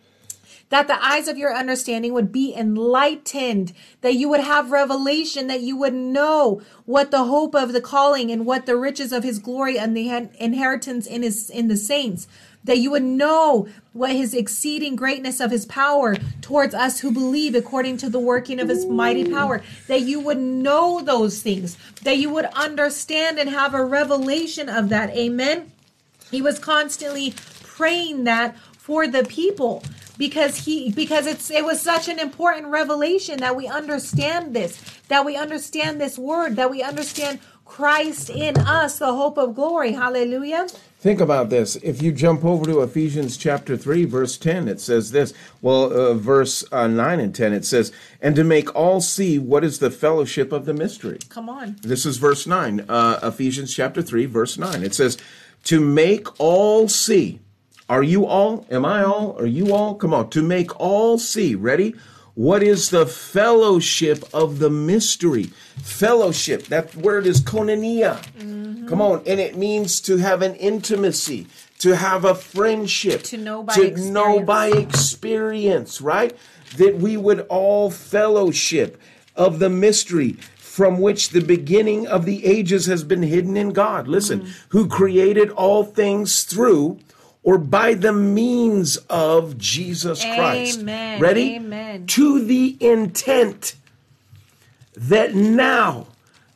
That 0.71 0.87
the 0.87 1.05
eyes 1.05 1.29
of 1.29 1.37
your 1.37 1.55
understanding 1.55 2.13
would 2.13 2.33
be 2.33 2.55
enlightened, 2.55 3.73
that 4.01 4.15
you 4.15 4.29
would 4.29 4.41
have 4.41 4.71
revelation, 4.71 5.49
that 5.49 5.61
you 5.61 5.77
would 5.77 5.93
know 5.93 6.63
what 6.87 7.11
the 7.11 7.25
hope 7.25 7.55
of 7.55 7.73
the 7.73 7.81
calling 7.81 8.31
and 8.31 8.47
what 8.47 8.67
the 8.67 8.77
riches 8.77 9.13
of 9.13 9.23
his 9.23 9.39
glory 9.39 9.79
and 9.79 9.97
the 9.97 10.09
inheritance 10.39 11.07
in 11.07 11.23
his 11.23 11.51
in 11.51 11.69
the 11.69 11.77
saints, 11.77 12.29
that 12.63 12.79
you 12.79 12.91
would 12.91 13.03
know 13.03 13.67
what 13.93 14.11
his 14.11 14.33
exceeding 14.33 14.95
greatness 14.95 15.41
of 15.41 15.51
his 15.51 15.67
power 15.67 16.15
towards 16.41 16.75
us 16.75 17.01
who 17.01 17.11
believe 17.11 17.55
according 17.55 17.97
to 17.97 18.09
the 18.09 18.21
working 18.21 18.61
of 18.61 18.69
his 18.69 18.87
mighty 18.87 19.29
power, 19.29 19.63
that 19.89 20.03
you 20.03 20.21
would 20.21 20.39
know 20.39 21.01
those 21.01 21.43
things, 21.43 21.77
that 22.05 22.19
you 22.19 22.31
would 22.31 22.45
understand 22.55 23.39
and 23.39 23.51
have 23.51 23.75
a 23.75 23.85
revelation 23.85 24.69
of 24.69 24.89
that. 24.89 25.11
Amen. 25.17 25.73
He 26.31 26.41
was 26.41 26.61
constantly 26.61 27.35
praying 27.65 28.23
that 28.25 28.57
for 28.79 29.09
the 29.09 29.25
people 29.25 29.83
because 30.21 30.67
he 30.67 30.93
because 30.93 31.27
it's 31.27 31.51
it 31.51 31.65
was 31.65 31.81
such 31.81 32.07
an 32.07 32.19
important 32.19 32.67
revelation 32.67 33.41
that 33.41 33.57
we 33.57 33.67
understand 33.67 34.55
this 34.55 34.79
that 35.09 35.25
we 35.25 35.35
understand 35.35 35.99
this 35.99 36.19
word 36.19 36.57
that 36.57 36.71
we 36.71 36.83
understand 36.83 37.41
Christ 37.65 38.31
in 38.31 38.59
us, 38.59 38.99
the 38.99 39.15
hope 39.15 39.39
of 39.39 39.55
glory. 39.55 39.93
Hallelujah. 39.93 40.67
Think 40.99 41.21
about 41.21 41.51
this. 41.51 41.77
If 41.77 42.03
you 42.03 42.11
jump 42.11 42.45
over 42.45 42.67
to 42.67 42.83
Ephesians 42.83 43.37
chapter 43.37 43.77
3, 43.77 44.07
verse 44.07 44.37
10, 44.37 44.67
it 44.67 44.81
says 44.81 45.13
this. 45.13 45.33
Well, 45.63 45.85
uh, 45.85 46.15
verse 46.15 46.65
uh, 46.73 46.89
9 46.89 47.21
and 47.21 47.33
10, 47.33 47.53
it 47.53 47.65
says, 47.65 47.93
And 48.21 48.35
to 48.35 48.43
make 48.43 48.75
all 48.75 49.01
see 49.01 49.39
what 49.39 49.63
is 49.63 49.79
the 49.79 49.91
fellowship 49.91 50.51
of 50.51 50.67
the 50.67 50.75
mystery. 50.75 51.21
Come 51.29 51.49
on. 51.49 51.77
This 51.81 52.05
is 52.05 52.19
verse 52.19 52.45
9, 52.45 52.87
uh, 52.89 53.21
Ephesians 53.23 53.73
chapter 53.73 54.03
3, 54.03 54.27
verse 54.27 54.59
9. 54.59 54.83
It 54.83 54.93
says, 54.93 55.17
To 55.65 55.81
make 55.81 56.27
all 56.41 56.89
see. 56.89 57.39
Are 57.91 58.05
you 58.05 58.25
all? 58.25 58.65
Am 58.71 58.85
I 58.85 59.03
all? 59.03 59.37
Are 59.41 59.47
you 59.47 59.75
all? 59.75 59.97
Come 59.97 60.15
on. 60.15 60.31
To 60.31 60.43
make 60.43 60.79
all 60.79 61.19
see. 61.19 61.57
Ready? 61.57 61.97
What 62.35 62.63
is 62.63 62.91
the 62.91 63.05
fellowship 63.05 64.23
of 64.33 64.61
the 64.61 64.71
mystery? 64.71 65.47
Fellowship. 65.83 66.67
That 66.69 66.95
word 66.95 67.27
is 67.27 67.41
koinonia. 67.41 68.23
Come 68.89 69.03
on. 69.03 69.23
And 69.27 69.41
it 69.41 69.57
means 69.57 70.01
to 70.03 70.19
have 70.19 70.41
an 70.41 70.55
intimacy, 70.55 71.49
to 71.81 71.97
have 71.97 72.25
a 72.25 72.37
friendship, 72.37 73.25
To 73.25 73.37
know 73.37 73.65
by 73.65 73.75
to 73.75 73.91
know 74.13 74.39
experience. 74.39 74.47
by 74.47 74.67
experience, 74.69 76.01
right? 76.01 76.37
That 76.77 76.99
we 76.99 77.17
would 77.17 77.41
all 77.49 77.91
fellowship 77.91 79.01
of 79.35 79.59
the 79.59 79.69
mystery 79.69 80.37
from 80.57 81.01
which 81.01 81.31
the 81.31 81.41
beginning 81.43 82.07
of 82.07 82.25
the 82.25 82.47
ages 82.47 82.87
has 82.87 83.03
been 83.03 83.25
hidden 83.25 83.57
in 83.57 83.71
God. 83.73 84.07
Listen, 84.07 84.43
Mm. 84.43 84.49
who 84.69 84.87
created 84.87 85.51
all 85.51 85.83
things 85.83 86.45
through 86.45 86.99
or 87.43 87.59
by 87.59 87.95
the 87.95 88.13
means 88.13 88.97
of 89.09 89.57
Jesus 89.59 90.23
Christ. 90.23 90.83
Ready? 90.85 91.57
Amen. 91.57 92.07
To 92.07 92.45
the 92.45 92.77
intent 92.81 93.75
that 94.95 95.35
now 95.35 96.07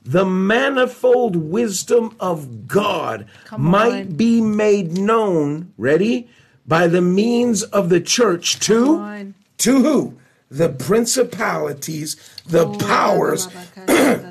the 0.04 0.26
manifold 0.26 1.36
wisdom 1.36 2.14
of 2.20 2.68
God 2.68 3.26
might 3.56 4.16
be 4.16 4.40
made 4.40 4.98
known, 4.98 5.72
ready, 5.78 6.28
by 6.66 6.86
the 6.86 7.00
means 7.00 7.62
of 7.62 7.88
the 7.88 8.00
church 8.00 8.58
to 8.60 9.32
to 9.58 9.82
who? 9.82 10.18
The 10.50 10.68
principalities, 10.68 12.16
the 12.46 12.66
Oh, 12.66 12.74
powers 12.78 13.48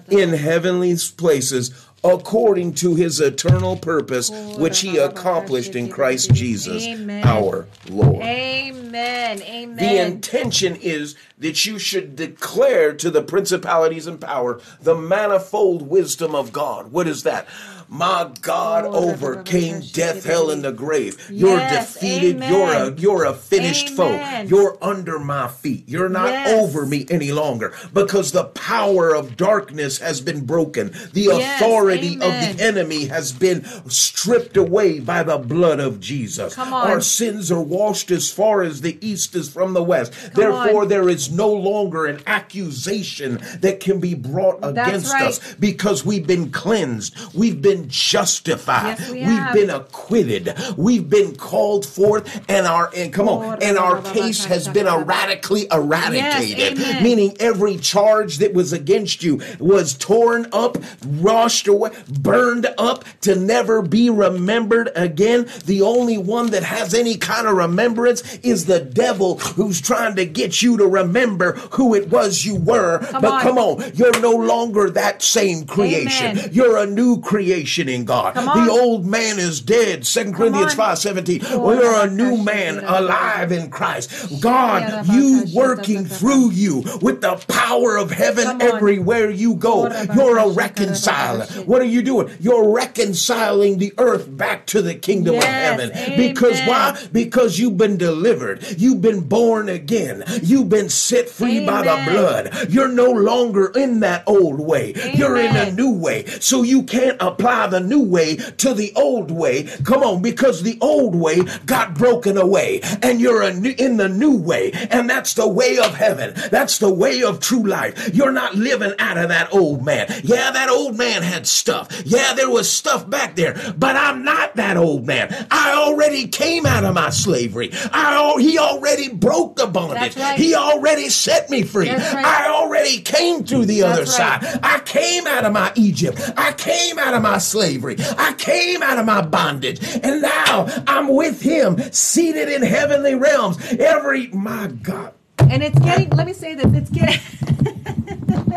in 0.10 0.30
heavenly 0.34 0.96
places 1.18 1.72
according 2.04 2.74
to 2.74 2.96
his 2.96 3.20
eternal 3.20 3.78
purpose 3.78 4.30
oh, 4.34 4.60
which 4.60 4.82
he 4.82 4.98
accomplished 4.98 5.76
in 5.76 5.90
Christ 5.90 6.34
Jesus 6.34 6.86
Amen. 6.86 7.26
our 7.26 7.68
Lord. 7.90 8.22
Amen. 8.22 9.42
Amen. 9.42 9.76
The 9.76 10.06
intention 10.06 10.76
is 10.76 11.16
that 11.40 11.66
you 11.66 11.80
should 11.80 12.16
declare 12.16 12.94
to 12.94 13.10
the 13.10 13.24
principalities 13.24 14.06
and 14.06 14.20
power 14.20 14.62
the 14.82 14.96
manifold 14.96 15.84
wisdom 15.84 16.36
of 16.36 16.52
God. 16.52 16.92
What 16.92 17.08
is 17.08 17.24
that? 17.24 17.48
My 17.94 18.28
God 18.42 18.86
Oh, 18.88 19.12
overcame 19.12 19.82
death, 19.94 20.26
hell, 20.26 20.50
and 20.50 20.64
the 20.64 20.72
grave. 20.72 21.16
You're 21.30 21.60
Yes, 21.60 21.94
defeated. 21.94 22.44
You're 22.44 22.74
a 22.74 22.92
you're 22.98 23.24
a 23.26 23.36
finished 23.36 23.92
Amen. 23.92 24.48
foe. 24.48 24.56
You're 24.56 24.78
under 24.82 25.20
my 25.20 25.48
feet. 25.48 25.84
You're 25.86 26.10
not 26.10 26.30
Yes. 26.30 26.50
over 26.60 26.88
me 26.88 27.06
any 27.12 27.32
longer 27.32 27.72
because 27.94 28.32
the 28.32 28.46
power 28.46 29.14
of 29.16 29.38
darkness 29.38 30.00
has 30.00 30.22
been 30.22 30.42
broken. 30.42 30.92
The 31.14 31.28
authority 31.28 32.14
amen. 32.14 32.52
of 32.52 32.58
the 32.58 32.64
enemy 32.64 33.06
has 33.06 33.32
been 33.32 33.64
stripped 33.88 34.58
away 34.58 35.00
by 35.00 35.22
the 35.22 35.38
blood 35.38 35.80
of 35.80 36.00
Jesus. 36.00 36.56
Come. 36.56 36.74
Our 36.74 37.00
sins 37.00 37.52
are 37.52 37.62
washed 37.62 38.10
as 38.10 38.32
far 38.32 38.64
as 38.64 38.82
the 38.82 38.98
east 39.06 39.36
is 39.36 39.50
from 39.50 39.74
the 39.74 39.84
west. 39.84 40.14
Therefore, 40.34 40.82
on. 40.82 40.88
there 40.88 41.10
is 41.10 41.30
no 41.30 41.52
longer 41.54 42.08
an 42.08 42.22
accusation 42.26 43.40
that 43.62 43.80
can 43.80 44.00
be 44.00 44.16
brought 44.16 44.58
against 44.64 45.14
right. 45.14 45.28
us 45.28 45.40
because 45.60 46.04
we've 46.04 46.26
been 46.26 46.50
cleansed. 46.50 47.16
We've 47.36 47.62
been 47.62 47.83
justified. 47.88 49.00
Yes, 49.00 49.10
we 49.12 49.20
have 49.22 49.54
been 49.54 49.70
acquitted. 49.70 50.54
We've 50.78 51.10
been 51.10 51.36
called 51.36 51.86
forth 51.86 52.44
and 52.50 52.66
our 52.66 52.92
and 52.96 53.14
come 53.14 53.28
on, 53.30 53.62
and 53.62 53.78
our 53.78 54.02
case 54.02 54.46
has 54.46 54.68
been 54.68 54.88
erratically 54.88 55.68
eradicated. 55.72 56.80
amen. 56.80 57.04
Meaning 57.04 57.38
every 57.40 57.78
charge 57.78 58.38
that 58.38 58.54
was 58.54 58.74
against 58.74 59.24
you 59.24 59.42
was 59.60 59.94
torn 59.94 60.48
up, 60.52 60.78
washed 61.06 61.68
away, 61.68 61.92
burned 62.20 62.68
up 62.78 63.06
to 63.22 63.36
never 63.36 63.82
be 63.82 64.10
remembered 64.10 64.90
again. 64.96 65.48
The 65.66 65.82
only 65.82 66.18
one 66.18 66.52
that 66.52 66.64
has 66.64 66.94
any 66.94 67.18
kind 67.18 67.48
of 67.48 67.56
remembrance 67.56 68.22
is 68.38 68.66
the 68.66 68.80
devil 68.80 69.38
who's 69.40 69.82
trying 69.82 70.16
to 70.16 70.26
get 70.26 70.62
you 70.62 70.78
to 70.78 70.88
remember 70.88 71.54
who 71.72 71.96
it 71.96 72.10
was 72.10 72.46
you 72.46 72.56
were. 72.56 73.00
but 73.12 73.26
on. 73.26 73.42
come 73.42 73.58
on, 73.58 73.92
you're 73.96 74.20
no 74.20 74.32
longer 74.32 74.90
that 74.92 75.22
same 75.22 75.66
creation. 75.66 76.38
Amen. 76.38 76.50
You're 76.52 76.78
a 76.78 76.86
new 76.86 77.22
creation 77.22 77.73
in 77.80 78.06
God. 78.06 78.36
The 78.36 78.70
old 78.72 79.06
man 79.06 79.40
is 79.40 79.62
dead. 79.62 80.06
Second 80.06 80.36
Corinthians 80.36 80.72
on. 80.72 80.78
5 80.78 80.98
17. 80.98 81.42
We're 81.60 82.06
a 82.06 82.10
new 82.10 82.38
man 82.38 82.80
alive 82.80 83.52
in 83.52 83.70
Christ. 83.70 84.42
God, 84.42 85.08
you 85.08 85.46
working 85.54 86.06
through 86.06 86.52
you 86.52 86.84
with 87.02 87.22
the 87.22 87.44
power 87.48 87.98
of 87.98 88.12
heaven 88.12 88.62
everywhere 88.62 89.30
you 89.30 89.56
go. 89.56 89.90
You're 90.14 90.38
a 90.38 90.50
reconciler. 90.50 91.46
What 91.66 91.82
are 91.82 91.86
you 91.86 92.02
doing? 92.02 92.30
You're 92.40 92.72
reconciling 92.74 93.78
the 93.78 93.94
earth 93.98 94.36
back 94.36 94.66
to 94.68 94.82
the 94.82 94.96
kingdom 94.96 95.36
of 95.36 95.44
heaven. 95.44 95.92
Because 96.16 96.60
why? 96.62 97.00
Because 97.12 97.60
you've 97.60 97.78
been 97.78 97.98
delivered. 97.98 98.64
You've 98.78 99.02
been 99.02 99.22
born 99.22 99.70
again. 99.70 100.24
You've 100.42 100.70
been 100.70 100.90
set 100.90 101.30
free 101.30 101.66
by 101.66 101.82
the 101.82 102.12
blood. 102.12 102.70
You're 102.70 102.88
no 102.88 103.12
longer 103.12 103.72
in 103.76 104.00
that 104.02 104.24
old 104.28 104.60
way. 104.60 104.94
You're 105.14 105.38
in 105.38 105.56
a 105.56 105.72
new 105.72 105.92
way. 105.92 106.26
So 106.26 106.64
you 106.64 106.84
can't 106.84 107.18
apply 107.20 107.53
the 107.70 107.80
new 107.80 108.04
way 108.04 108.36
to 108.36 108.74
the 108.74 108.92
old 108.96 109.32
way. 109.32 109.64
Come 109.84 110.04
on, 110.04 110.22
because 110.22 110.64
the 110.64 110.78
old 110.82 111.16
way 111.16 111.42
got 111.66 111.96
broken 111.96 112.38
away 112.38 112.82
and 113.02 113.20
you're 113.22 113.44
in 113.44 113.98
the 113.98 114.10
new 114.10 114.38
way. 114.38 114.72
And 114.90 115.10
that's 115.10 115.34
the 115.34 115.48
way 115.48 115.78
of 115.78 115.96
heaven. 115.96 116.34
That's 116.52 116.80
the 116.80 116.94
way 116.94 117.24
of 117.24 117.40
true 117.40 117.64
life. 117.64 118.14
You're 118.14 118.32
not 118.32 118.56
living 118.56 118.94
out 119.00 119.18
of 119.18 119.30
that 119.30 119.54
old 119.54 119.84
man. 119.86 120.08
Yeah, 120.24 120.52
that 120.52 120.70
old 120.70 120.98
man 120.98 121.22
had 121.22 121.48
stuff. 121.48 121.90
Yeah, 122.06 122.34
there 122.34 122.50
was 122.50 122.70
stuff 122.70 123.10
back 123.10 123.36
there, 123.36 123.74
but 123.78 123.96
I'm 123.96 124.24
not 124.24 124.56
that 124.56 124.78
old 124.78 125.06
man. 125.06 125.48
I 125.52 125.74
already 125.74 126.28
came 126.28 126.66
out 126.66 126.84
of 126.84 126.94
my 126.94 127.10
slavery. 127.10 127.70
I 127.92 128.14
he 128.40 128.58
already 128.58 129.10
broke 129.10 129.56
the 129.56 129.68
bondage. 129.68 130.16
Right. 130.16 130.40
He 130.40 130.56
already 130.56 131.10
set 131.10 131.50
me 131.50 131.64
free. 131.64 131.90
Right. 131.90 132.00
I 132.00 132.50
already 132.50 133.02
came 133.02 133.44
through 133.44 133.66
the 133.66 133.84
other 133.84 134.02
right. 134.02 134.08
side. 134.08 134.60
I 134.64 134.80
came 134.80 135.28
out 135.28 135.46
of 135.46 135.54
my 135.54 135.72
Egypt. 135.76 136.20
I 136.38 136.54
came 136.54 136.98
out 137.00 137.14
of 137.14 137.22
my 137.22 137.38
slavery. 137.44 137.98
I 138.18 138.34
came 138.34 138.82
out 138.82 138.98
of 138.98 139.06
my 139.06 139.22
bondage. 139.22 139.80
And 140.04 140.22
now 140.22 140.68
I'm 140.88 141.08
with 141.10 141.42
him, 141.42 141.78
seated 141.92 142.50
in 142.50 142.62
heavenly 142.62 143.16
realms. 143.16 143.58
Every, 143.80 144.28
my 144.28 144.68
God. 144.68 145.14
And 145.40 145.62
it's 145.62 145.78
getting, 145.80 146.10
let 146.12 146.26
me 146.26 146.34
say 146.34 146.56
this, 146.56 146.74
it's 146.74 146.90
getting. 146.90 147.20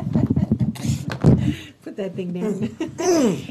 Put 1.97 2.05
that 2.05 2.15
thing 2.15 2.33
down. 2.33 2.77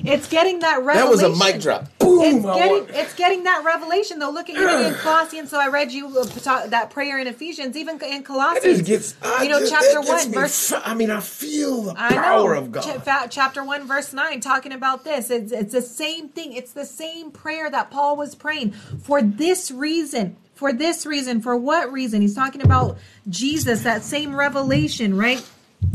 it's 0.05 0.27
getting 0.29 0.59
that 0.59 0.75
Mm. 0.79 0.93
That 0.93 1.09
was 1.09 1.21
revelation. 1.23 1.49
a 1.49 1.53
mic 1.53 1.61
drop. 1.61 1.97
Boom. 1.99 2.21
It's 2.21 2.45
getting, 2.45 2.85
it's 2.95 3.13
getting 3.15 3.43
that 3.43 3.63
revelation 3.65 4.19
though. 4.19 4.29
Look 4.29 4.49
at 4.49 4.55
you 4.55 4.69
in 4.87 4.93
Colossians. 5.01 5.49
So 5.49 5.59
I 5.59 5.67
read 5.69 5.91
you 5.91 6.07
uh, 6.19 6.67
that 6.67 6.89
prayer 6.91 7.17
in 7.19 7.27
Ephesians, 7.27 7.75
even 7.77 7.99
in 8.03 8.23
Colossians. 8.23 8.81
gets, 8.83 9.15
you 9.41 9.49
know, 9.49 9.59
just- 9.59 9.71
chapter 9.71 10.01
one, 10.01 10.31
verse 10.31 10.71
f- 10.71 10.81
I 10.85 10.93
mean, 10.93 11.09
I 11.11 11.19
feel 11.21 11.83
the 11.83 11.93
I 11.97 12.09
power 12.13 12.53
know. 12.55 12.59
of 12.61 12.71
God. 12.71 13.03
Fa- 13.03 13.27
chapter 13.29 13.63
1, 13.63 13.87
verse 13.87 14.13
9, 14.13 14.39
talking 14.41 14.71
about 14.73 15.03
this. 15.03 15.29
It's, 15.31 15.51
it's 15.51 15.73
the 15.73 15.81
same 15.81 16.29
thing. 16.29 16.53
It's 16.53 16.73
the 16.73 16.85
same 16.85 17.31
prayer 17.31 17.69
that 17.69 17.89
Paul 17.91 18.15
was 18.17 18.35
praying 18.35 18.71
for 18.71 19.21
this 19.21 19.71
reason. 19.71 20.35
For 20.55 20.71
this 20.71 21.05
reason. 21.05 21.41
For 21.41 21.55
what 21.57 21.91
reason? 21.91 22.21
He's 22.21 22.35
talking 22.35 22.61
about 22.61 22.97
Jesus, 23.29 23.83
that 23.83 24.03
same 24.03 24.35
revelation, 24.35 25.17
right? 25.17 25.43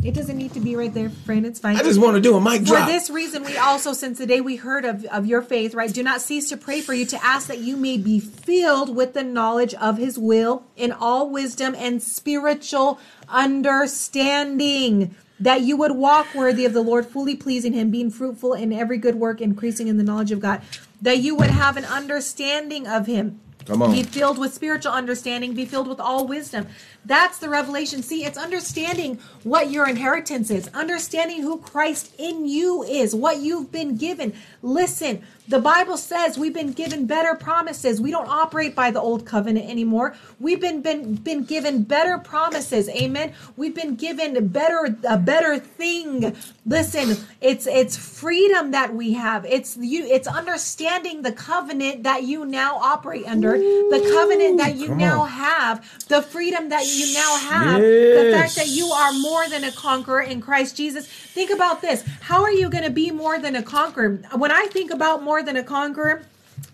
It 0.02 0.14
doesn't 0.14 0.36
need 0.36 0.54
to 0.54 0.60
be 0.60 0.76
right 0.76 0.92
there, 0.92 1.10
friend. 1.10 1.44
It's 1.44 1.60
fine. 1.60 1.76
I 1.76 1.82
just 1.82 2.00
want 2.00 2.14
to 2.14 2.20
do 2.20 2.34
a 2.36 2.40
mic 2.40 2.66
For 2.66 2.84
this 2.86 3.10
reason, 3.10 3.44
we 3.44 3.58
also, 3.58 3.92
since 3.92 4.18
the 4.18 4.26
day 4.26 4.40
we 4.40 4.56
heard 4.56 4.84
of, 4.84 5.04
of 5.06 5.26
your 5.26 5.42
faith, 5.42 5.74
right, 5.74 5.92
do 5.92 6.02
not 6.02 6.22
cease 6.22 6.48
to 6.48 6.56
pray 6.56 6.80
for 6.80 6.94
you 6.94 7.04
to 7.06 7.24
ask 7.24 7.48
that 7.48 7.58
you 7.58 7.76
may 7.76 7.98
be 7.98 8.18
filled 8.18 8.96
with 8.96 9.12
the 9.12 9.22
knowledge 9.22 9.74
of 9.74 9.98
his 9.98 10.18
will 10.18 10.64
in 10.76 10.90
all 10.90 11.28
wisdom 11.28 11.74
and 11.76 12.02
spiritual 12.02 12.98
understanding, 13.28 15.14
that 15.38 15.60
you 15.60 15.76
would 15.76 15.92
walk 15.92 16.34
worthy 16.34 16.64
of 16.64 16.72
the 16.72 16.82
Lord, 16.82 17.06
fully 17.06 17.36
pleasing 17.36 17.74
him, 17.74 17.90
being 17.90 18.10
fruitful 18.10 18.54
in 18.54 18.72
every 18.72 18.96
good 18.96 19.16
work, 19.16 19.40
increasing 19.40 19.88
in 19.88 19.98
the 19.98 20.04
knowledge 20.04 20.32
of 20.32 20.40
God, 20.40 20.62
that 21.02 21.18
you 21.18 21.34
would 21.34 21.50
have 21.50 21.76
an 21.76 21.84
understanding 21.84 22.86
of 22.86 23.06
him. 23.06 23.40
Come 23.66 23.82
on. 23.82 23.92
Be 23.92 24.02
filled 24.02 24.38
with 24.38 24.54
spiritual 24.54 24.92
understanding, 24.92 25.54
be 25.54 25.64
filled 25.64 25.88
with 25.88 26.00
all 26.00 26.26
wisdom. 26.26 26.66
That's 27.04 27.38
the 27.38 27.48
revelation. 27.48 28.02
See, 28.02 28.24
it's 28.24 28.38
understanding 28.38 29.18
what 29.42 29.70
your 29.70 29.88
inheritance 29.88 30.50
is, 30.50 30.68
understanding 30.68 31.42
who 31.42 31.58
Christ 31.58 32.14
in 32.18 32.46
you 32.46 32.82
is, 32.82 33.14
what 33.14 33.38
you've 33.38 33.72
been 33.72 33.96
given. 33.96 34.34
Listen, 34.62 35.22
the 35.48 35.58
Bible 35.58 35.96
says 35.96 36.38
we've 36.38 36.54
been 36.54 36.72
given 36.72 37.06
better 37.06 37.34
promises. 37.34 38.00
We 38.00 38.10
don't 38.12 38.28
operate 38.28 38.76
by 38.76 38.90
the 38.92 39.00
old 39.00 39.26
covenant 39.26 39.68
anymore. 39.68 40.14
We've 40.38 40.60
been 40.60 40.80
been, 40.80 41.14
been 41.14 41.44
given 41.44 41.82
better 41.82 42.18
promises. 42.18 42.88
Amen. 42.90 43.32
We've 43.56 43.74
been 43.74 43.96
given 43.96 44.46
better 44.48 44.96
a 45.08 45.18
better 45.18 45.58
thing. 45.58 46.36
Listen, 46.64 47.16
it's 47.40 47.66
it's 47.66 47.96
freedom 47.96 48.70
that 48.70 48.94
we 48.94 49.14
have. 49.14 49.44
It's 49.44 49.76
you 49.76 50.04
it's 50.04 50.28
understanding 50.28 51.22
the 51.22 51.32
covenant 51.32 52.04
that 52.04 52.22
you 52.22 52.44
now 52.44 52.76
operate 52.76 53.26
under, 53.26 53.49
the 53.58 54.10
covenant 54.12 54.58
that 54.58 54.76
you 54.76 54.88
come 54.88 54.98
now 54.98 55.22
on. 55.22 55.28
have, 55.28 56.08
the 56.08 56.22
freedom 56.22 56.68
that 56.70 56.86
you 56.86 57.14
now 57.14 57.36
have, 57.36 57.80
the 57.80 58.30
fact 58.32 58.56
that 58.56 58.68
you 58.68 58.86
are 58.88 59.12
more 59.12 59.48
than 59.48 59.64
a 59.64 59.72
conqueror 59.72 60.22
in 60.22 60.40
Christ 60.40 60.76
Jesus. 60.76 61.06
Think 61.06 61.50
about 61.50 61.80
this. 61.80 62.04
How 62.20 62.42
are 62.42 62.52
you 62.52 62.68
going 62.68 62.84
to 62.84 62.90
be 62.90 63.10
more 63.10 63.38
than 63.38 63.56
a 63.56 63.62
conqueror? 63.62 64.20
When 64.34 64.50
I 64.50 64.66
think 64.66 64.90
about 64.90 65.22
more 65.22 65.42
than 65.42 65.56
a 65.56 65.64
conqueror, 65.64 66.22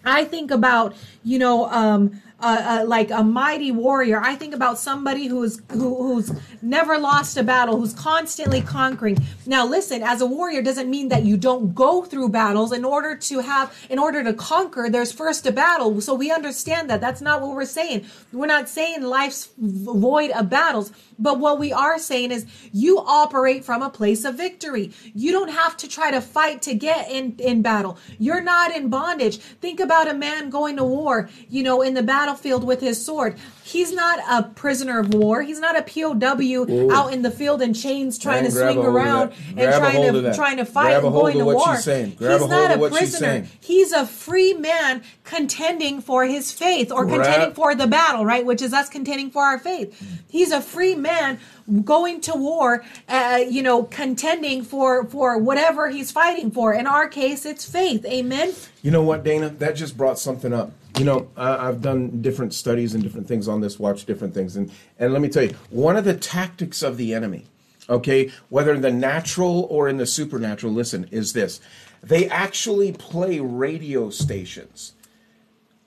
I 0.05 0.24
think 0.24 0.51
about, 0.51 0.94
you 1.24 1.39
know, 1.39 1.66
um, 1.66 2.20
uh, 2.40 2.84
like 2.86 3.10
a 3.10 3.22
mighty 3.22 3.72
warrior. 3.72 4.20
I 4.20 4.34
think 4.34 4.54
about 4.54 4.78
somebody 4.78 5.26
who's 5.26 5.62
who, 5.70 5.96
who's 5.96 6.32
never 6.60 6.98
lost 6.98 7.36
a 7.36 7.42
battle, 7.42 7.78
who's 7.78 7.94
constantly 7.94 8.60
conquering. 8.60 9.18
Now, 9.46 9.66
listen, 9.66 10.02
as 10.02 10.20
a 10.20 10.26
warrior 10.26 10.62
doesn't 10.62 10.90
mean 10.90 11.08
that 11.08 11.24
you 11.24 11.36
don't 11.36 11.74
go 11.74 12.04
through 12.04 12.28
battles. 12.30 12.72
In 12.72 12.84
order 12.84 13.16
to 13.16 13.38
have, 13.40 13.74
in 13.88 13.98
order 13.98 14.22
to 14.22 14.34
conquer, 14.34 14.88
there's 14.90 15.12
first 15.12 15.46
a 15.46 15.52
battle. 15.52 16.00
So 16.00 16.14
we 16.14 16.30
understand 16.30 16.90
that. 16.90 17.00
That's 17.00 17.20
not 17.20 17.40
what 17.40 17.54
we're 17.54 17.64
saying. 17.64 18.06
We're 18.32 18.46
not 18.46 18.68
saying 18.68 19.02
life's 19.02 19.48
void 19.56 20.30
of 20.32 20.50
battles. 20.50 20.92
But 21.18 21.38
what 21.38 21.58
we 21.58 21.72
are 21.72 21.98
saying 21.98 22.32
is 22.32 22.46
you 22.72 22.98
operate 22.98 23.64
from 23.64 23.80
a 23.80 23.88
place 23.88 24.24
of 24.24 24.34
victory. 24.34 24.92
You 25.14 25.32
don't 25.32 25.50
have 25.50 25.76
to 25.78 25.88
try 25.88 26.10
to 26.10 26.20
fight 26.20 26.60
to 26.62 26.74
get 26.74 27.10
in, 27.10 27.36
in 27.38 27.62
battle. 27.62 27.98
You're 28.18 28.42
not 28.42 28.76
in 28.76 28.90
bondage. 28.90 29.38
Think 29.38 29.80
about 29.80 30.08
a 30.08 30.14
man 30.14 30.50
going 30.50 30.76
to 30.76 30.84
war, 30.84 31.30
you 31.48 31.62
know, 31.62 31.80
in 31.80 31.94
the 31.94 32.02
battlefield 32.27 32.65
with 32.65 32.81
his 32.81 33.05
sword. 33.05 33.36
He's 33.66 33.93
not 33.93 34.20
a 34.30 34.44
prisoner 34.44 35.01
of 35.01 35.12
war. 35.12 35.43
He's 35.43 35.59
not 35.59 35.76
a 35.76 35.82
POW 35.82 36.93
out 36.94 37.12
in 37.12 37.22
the 37.22 37.32
field 37.32 37.60
in 37.60 37.74
chains 37.74 38.16
trying 38.16 38.44
Man, 38.44 38.52
to 38.52 38.56
swing 38.56 38.78
around 38.78 39.32
and 39.56 39.74
trying 39.74 40.12
to 40.12 40.34
trying 40.36 40.56
to 40.59 40.64
fight 40.64 40.90
Grab 40.90 41.05
and 41.05 41.12
going 41.12 41.38
to 41.38 41.44
what 41.44 41.56
war. 41.56 41.74
He's 41.74 42.16
not 42.16 42.70
a 42.70 42.88
prisoner. 42.88 43.44
He's 43.60 43.90
a 43.90 44.06
free 44.06 44.55
man 44.55 45.02
contending 45.24 46.01
for 46.01 46.26
his 46.26 46.52
faith 46.52 46.93
or 46.93 47.05
Grab- 47.06 47.24
contending 47.24 47.55
for 47.55 47.74
the 47.74 47.88
battle, 47.88 48.24
right? 48.24 48.47
Which 48.47 48.62
is 48.62 48.72
us 48.72 48.88
contending 48.88 49.32
for 49.32 49.43
our 49.43 49.59
faith. 49.59 50.01
He's 50.28 50.52
a 50.52 50.60
free 50.60 50.94
man 50.94 51.40
going 51.84 52.20
to 52.20 52.34
war, 52.34 52.84
uh, 53.09 53.40
you 53.48 53.64
know, 53.64 53.82
contending 53.82 54.62
for 54.62 55.06
for 55.06 55.38
whatever 55.38 55.90
he's 55.90 56.12
fighting 56.12 56.52
for. 56.52 56.72
In 56.72 56.86
our 56.86 57.09
case, 57.09 57.44
it's 57.44 57.68
faith. 57.68 58.05
Amen. 58.06 58.52
You 58.82 58.93
know 58.93 59.02
what, 59.02 59.24
Dana? 59.24 59.48
That 59.48 59.74
just 59.74 59.97
brought 59.97 60.20
something 60.20 60.52
up. 60.52 60.70
You 60.98 61.05
know, 61.05 61.28
I, 61.36 61.68
I've 61.68 61.82
done 61.82 62.22
different 62.22 62.55
studies 62.55 62.94
and 62.94 63.02
different 63.02 63.28
things 63.28 63.48
on 63.48 63.56
this, 63.61 63.78
watch 63.78 64.05
different 64.05 64.35
things, 64.35 64.57
and 64.57 64.70
and 64.99 65.12
let 65.12 65.23
me 65.23 65.28
tell 65.28 65.45
you, 65.45 65.55
one 65.70 65.97
of 65.97 66.05
the 66.05 66.15
tactics 66.15 66.83
of 66.83 66.97
the 66.97 67.15
enemy, 67.15 67.47
okay, 67.89 68.31
whether 68.49 68.74
in 68.74 68.81
the 68.83 68.93
natural 68.93 69.66
or 69.70 69.89
in 69.89 69.97
the 69.97 70.07
supernatural, 70.07 70.73
listen, 70.73 71.07
is 71.11 71.33
this: 71.33 71.61
they 72.03 72.28
actually 72.28 72.93
play 72.93 73.41
radio 73.41 74.11
stations. 74.11 74.93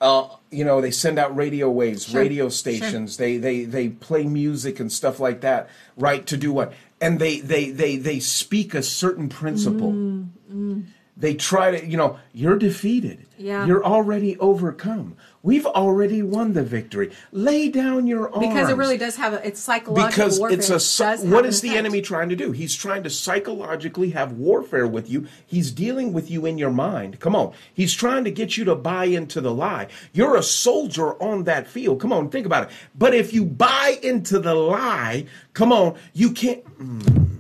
Uh, 0.02 0.30
you 0.50 0.64
know, 0.64 0.80
they 0.80 0.92
send 0.92 1.20
out 1.20 1.36
radio 1.36 1.70
waves, 1.70 2.06
Sure, 2.06 2.22
radio 2.22 2.46
sure. 2.46 2.52
stations. 2.52 3.18
They 3.18 3.36
they 3.38 3.66
they 3.66 3.90
play 3.90 4.24
music 4.24 4.80
and 4.80 4.90
stuff 4.92 5.20
like 5.20 5.42
that, 5.42 5.70
right? 5.98 6.26
To 6.28 6.38
do 6.38 6.54
what? 6.54 6.72
And 7.02 7.20
they 7.20 7.42
they 7.42 7.70
they 7.70 7.98
they 7.98 8.20
speak 8.22 8.74
a 8.74 8.82
certain 8.82 9.28
principle. 9.28 9.92
Mm, 9.92 10.86
They 11.18 11.34
try 11.34 11.72
to, 11.72 11.86
you 11.86 11.98
know, 11.98 12.18
you're 12.32 12.58
defeated. 12.58 13.26
Yeah. 13.38 13.66
You're 13.66 13.84
already 13.84 14.38
overcome. 14.40 15.18
We've 15.42 15.66
already 15.66 16.22
won 16.22 16.54
the 16.54 16.64
victory. 16.64 17.12
Lay 17.32 17.70
down 17.70 18.08
your 18.08 18.30
arms. 18.34 18.48
Because 18.48 18.70
it 18.70 18.76
really 18.76 18.98
does 18.98 19.16
have 19.16 19.34
a, 19.34 19.48
it's 19.48 19.60
psychological 19.60 20.10
Because 20.10 20.40
warfare. 20.40 20.58
it's 20.58 20.70
a 20.70 20.76
It 20.76 20.80
psy- 20.82 21.12
does 21.12 21.24
have 21.24 21.32
what 21.32 21.46
is 21.46 21.62
the 21.62 21.78
enemy 21.78 22.02
trying 22.02 22.28
to 22.30 22.36
do? 22.36 22.52
He's 22.52 22.76
trying 22.76 23.04
to 23.04 23.10
psychologically 23.10 24.10
have 24.10 24.34
warfare 24.34 24.86
with 24.86 25.10
you. 25.10 25.28
He's 25.46 25.72
dealing 25.72 26.12
with 26.12 26.30
you 26.30 26.46
in 26.46 26.58
your 26.58 26.72
mind. 26.72 27.22
Come 27.22 27.36
on. 27.36 27.54
He's 27.74 27.94
trying 27.94 28.26
to 28.26 28.32
get 28.32 28.58
you 28.58 28.66
to 28.66 28.76
buy 28.76 29.06
into 29.06 29.40
the 29.40 29.54
lie. 29.54 29.88
You're 30.12 30.36
a 30.36 30.44
soldier 30.44 31.22
on 31.22 31.46
that 31.46 31.68
field. 31.68 32.02
Come 32.02 32.12
on, 32.12 32.30
think 32.30 32.46
about 32.46 32.64
it. 32.64 32.70
But 32.94 33.14
if 33.14 33.34
you 33.34 33.46
buy 33.46 33.98
into 34.04 34.40
the 34.40 34.54
lie, 34.56 35.26
come 35.54 35.72
on, 35.72 35.96
you 36.14 36.32
can't 36.32 36.64
mm. 36.78 37.38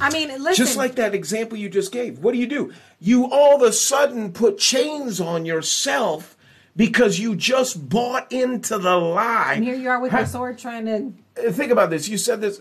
I 0.00 0.10
mean, 0.10 0.28
listen. 0.42 0.64
just 0.64 0.76
like 0.76 0.94
that 0.96 1.14
example 1.14 1.58
you 1.58 1.68
just 1.68 1.90
gave. 1.90 2.20
What 2.20 2.32
do 2.32 2.38
you 2.38 2.46
do? 2.46 2.72
You 3.00 3.28
all 3.30 3.56
of 3.56 3.62
a 3.62 3.72
sudden 3.72 4.32
put 4.32 4.58
chains 4.58 5.20
on 5.20 5.44
yourself 5.44 6.36
because 6.76 7.18
you 7.18 7.34
just 7.36 7.88
bought 7.88 8.30
into 8.32 8.78
the 8.78 8.96
lie. 8.96 9.54
and 9.56 9.64
here 9.64 9.74
you 9.76 9.88
are 9.88 10.00
with 10.00 10.12
your 10.12 10.26
sword 10.26 10.58
trying 10.58 10.86
to. 10.86 11.50
Think 11.52 11.70
about 11.72 11.90
this. 11.90 12.08
You 12.08 12.18
said 12.18 12.40
this. 12.40 12.60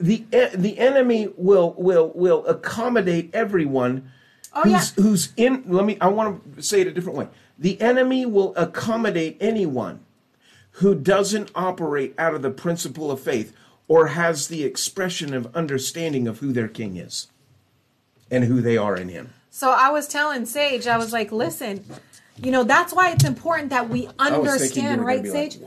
The 0.00 0.24
the 0.54 0.78
enemy 0.78 1.28
will 1.36 1.74
will 1.76 2.12
will 2.14 2.46
accommodate 2.46 3.30
everyone 3.34 4.10
Oh, 4.54 4.62
who's 4.62 4.72
yeah. 4.96 5.02
who's 5.02 5.32
in. 5.36 5.64
Let 5.66 5.84
me. 5.84 5.98
I 6.00 6.08
want 6.08 6.56
to 6.56 6.62
say 6.62 6.80
it 6.80 6.86
a 6.86 6.92
different 6.92 7.18
way. 7.18 7.28
The 7.58 7.80
enemy 7.80 8.24
will 8.24 8.54
accommodate 8.56 9.36
anyone 9.40 10.00
who 10.72 10.94
doesn't 10.94 11.50
operate 11.56 12.14
out 12.16 12.34
of 12.34 12.42
the 12.42 12.50
principle 12.50 13.10
of 13.10 13.20
faith 13.20 13.52
or 13.88 14.08
has 14.08 14.46
the 14.48 14.62
expression 14.62 15.34
of 15.34 15.54
understanding 15.56 16.28
of 16.28 16.38
who 16.38 16.52
their 16.52 16.68
king 16.68 16.96
is 16.96 17.26
and 18.30 18.44
who 18.44 18.60
they 18.60 18.76
are 18.76 18.94
in 18.96 19.08
him. 19.08 19.32
So 19.50 19.70
I 19.70 19.90
was 19.90 20.06
telling 20.06 20.46
Sage, 20.46 20.86
I 20.86 20.96
was 20.96 21.12
like, 21.12 21.32
listen, 21.32 21.84
you 22.42 22.50
know, 22.50 22.64
that's 22.64 22.92
why 22.92 23.10
it's 23.10 23.24
important 23.24 23.70
that 23.70 23.88
we 23.88 24.02
was 24.02 24.14
thinking 24.16 24.84
you 24.84 24.90
understand, 24.90 25.04
right, 25.04 25.22
gonna 25.22 25.34
like, 25.34 25.52
Sage? 25.52 25.62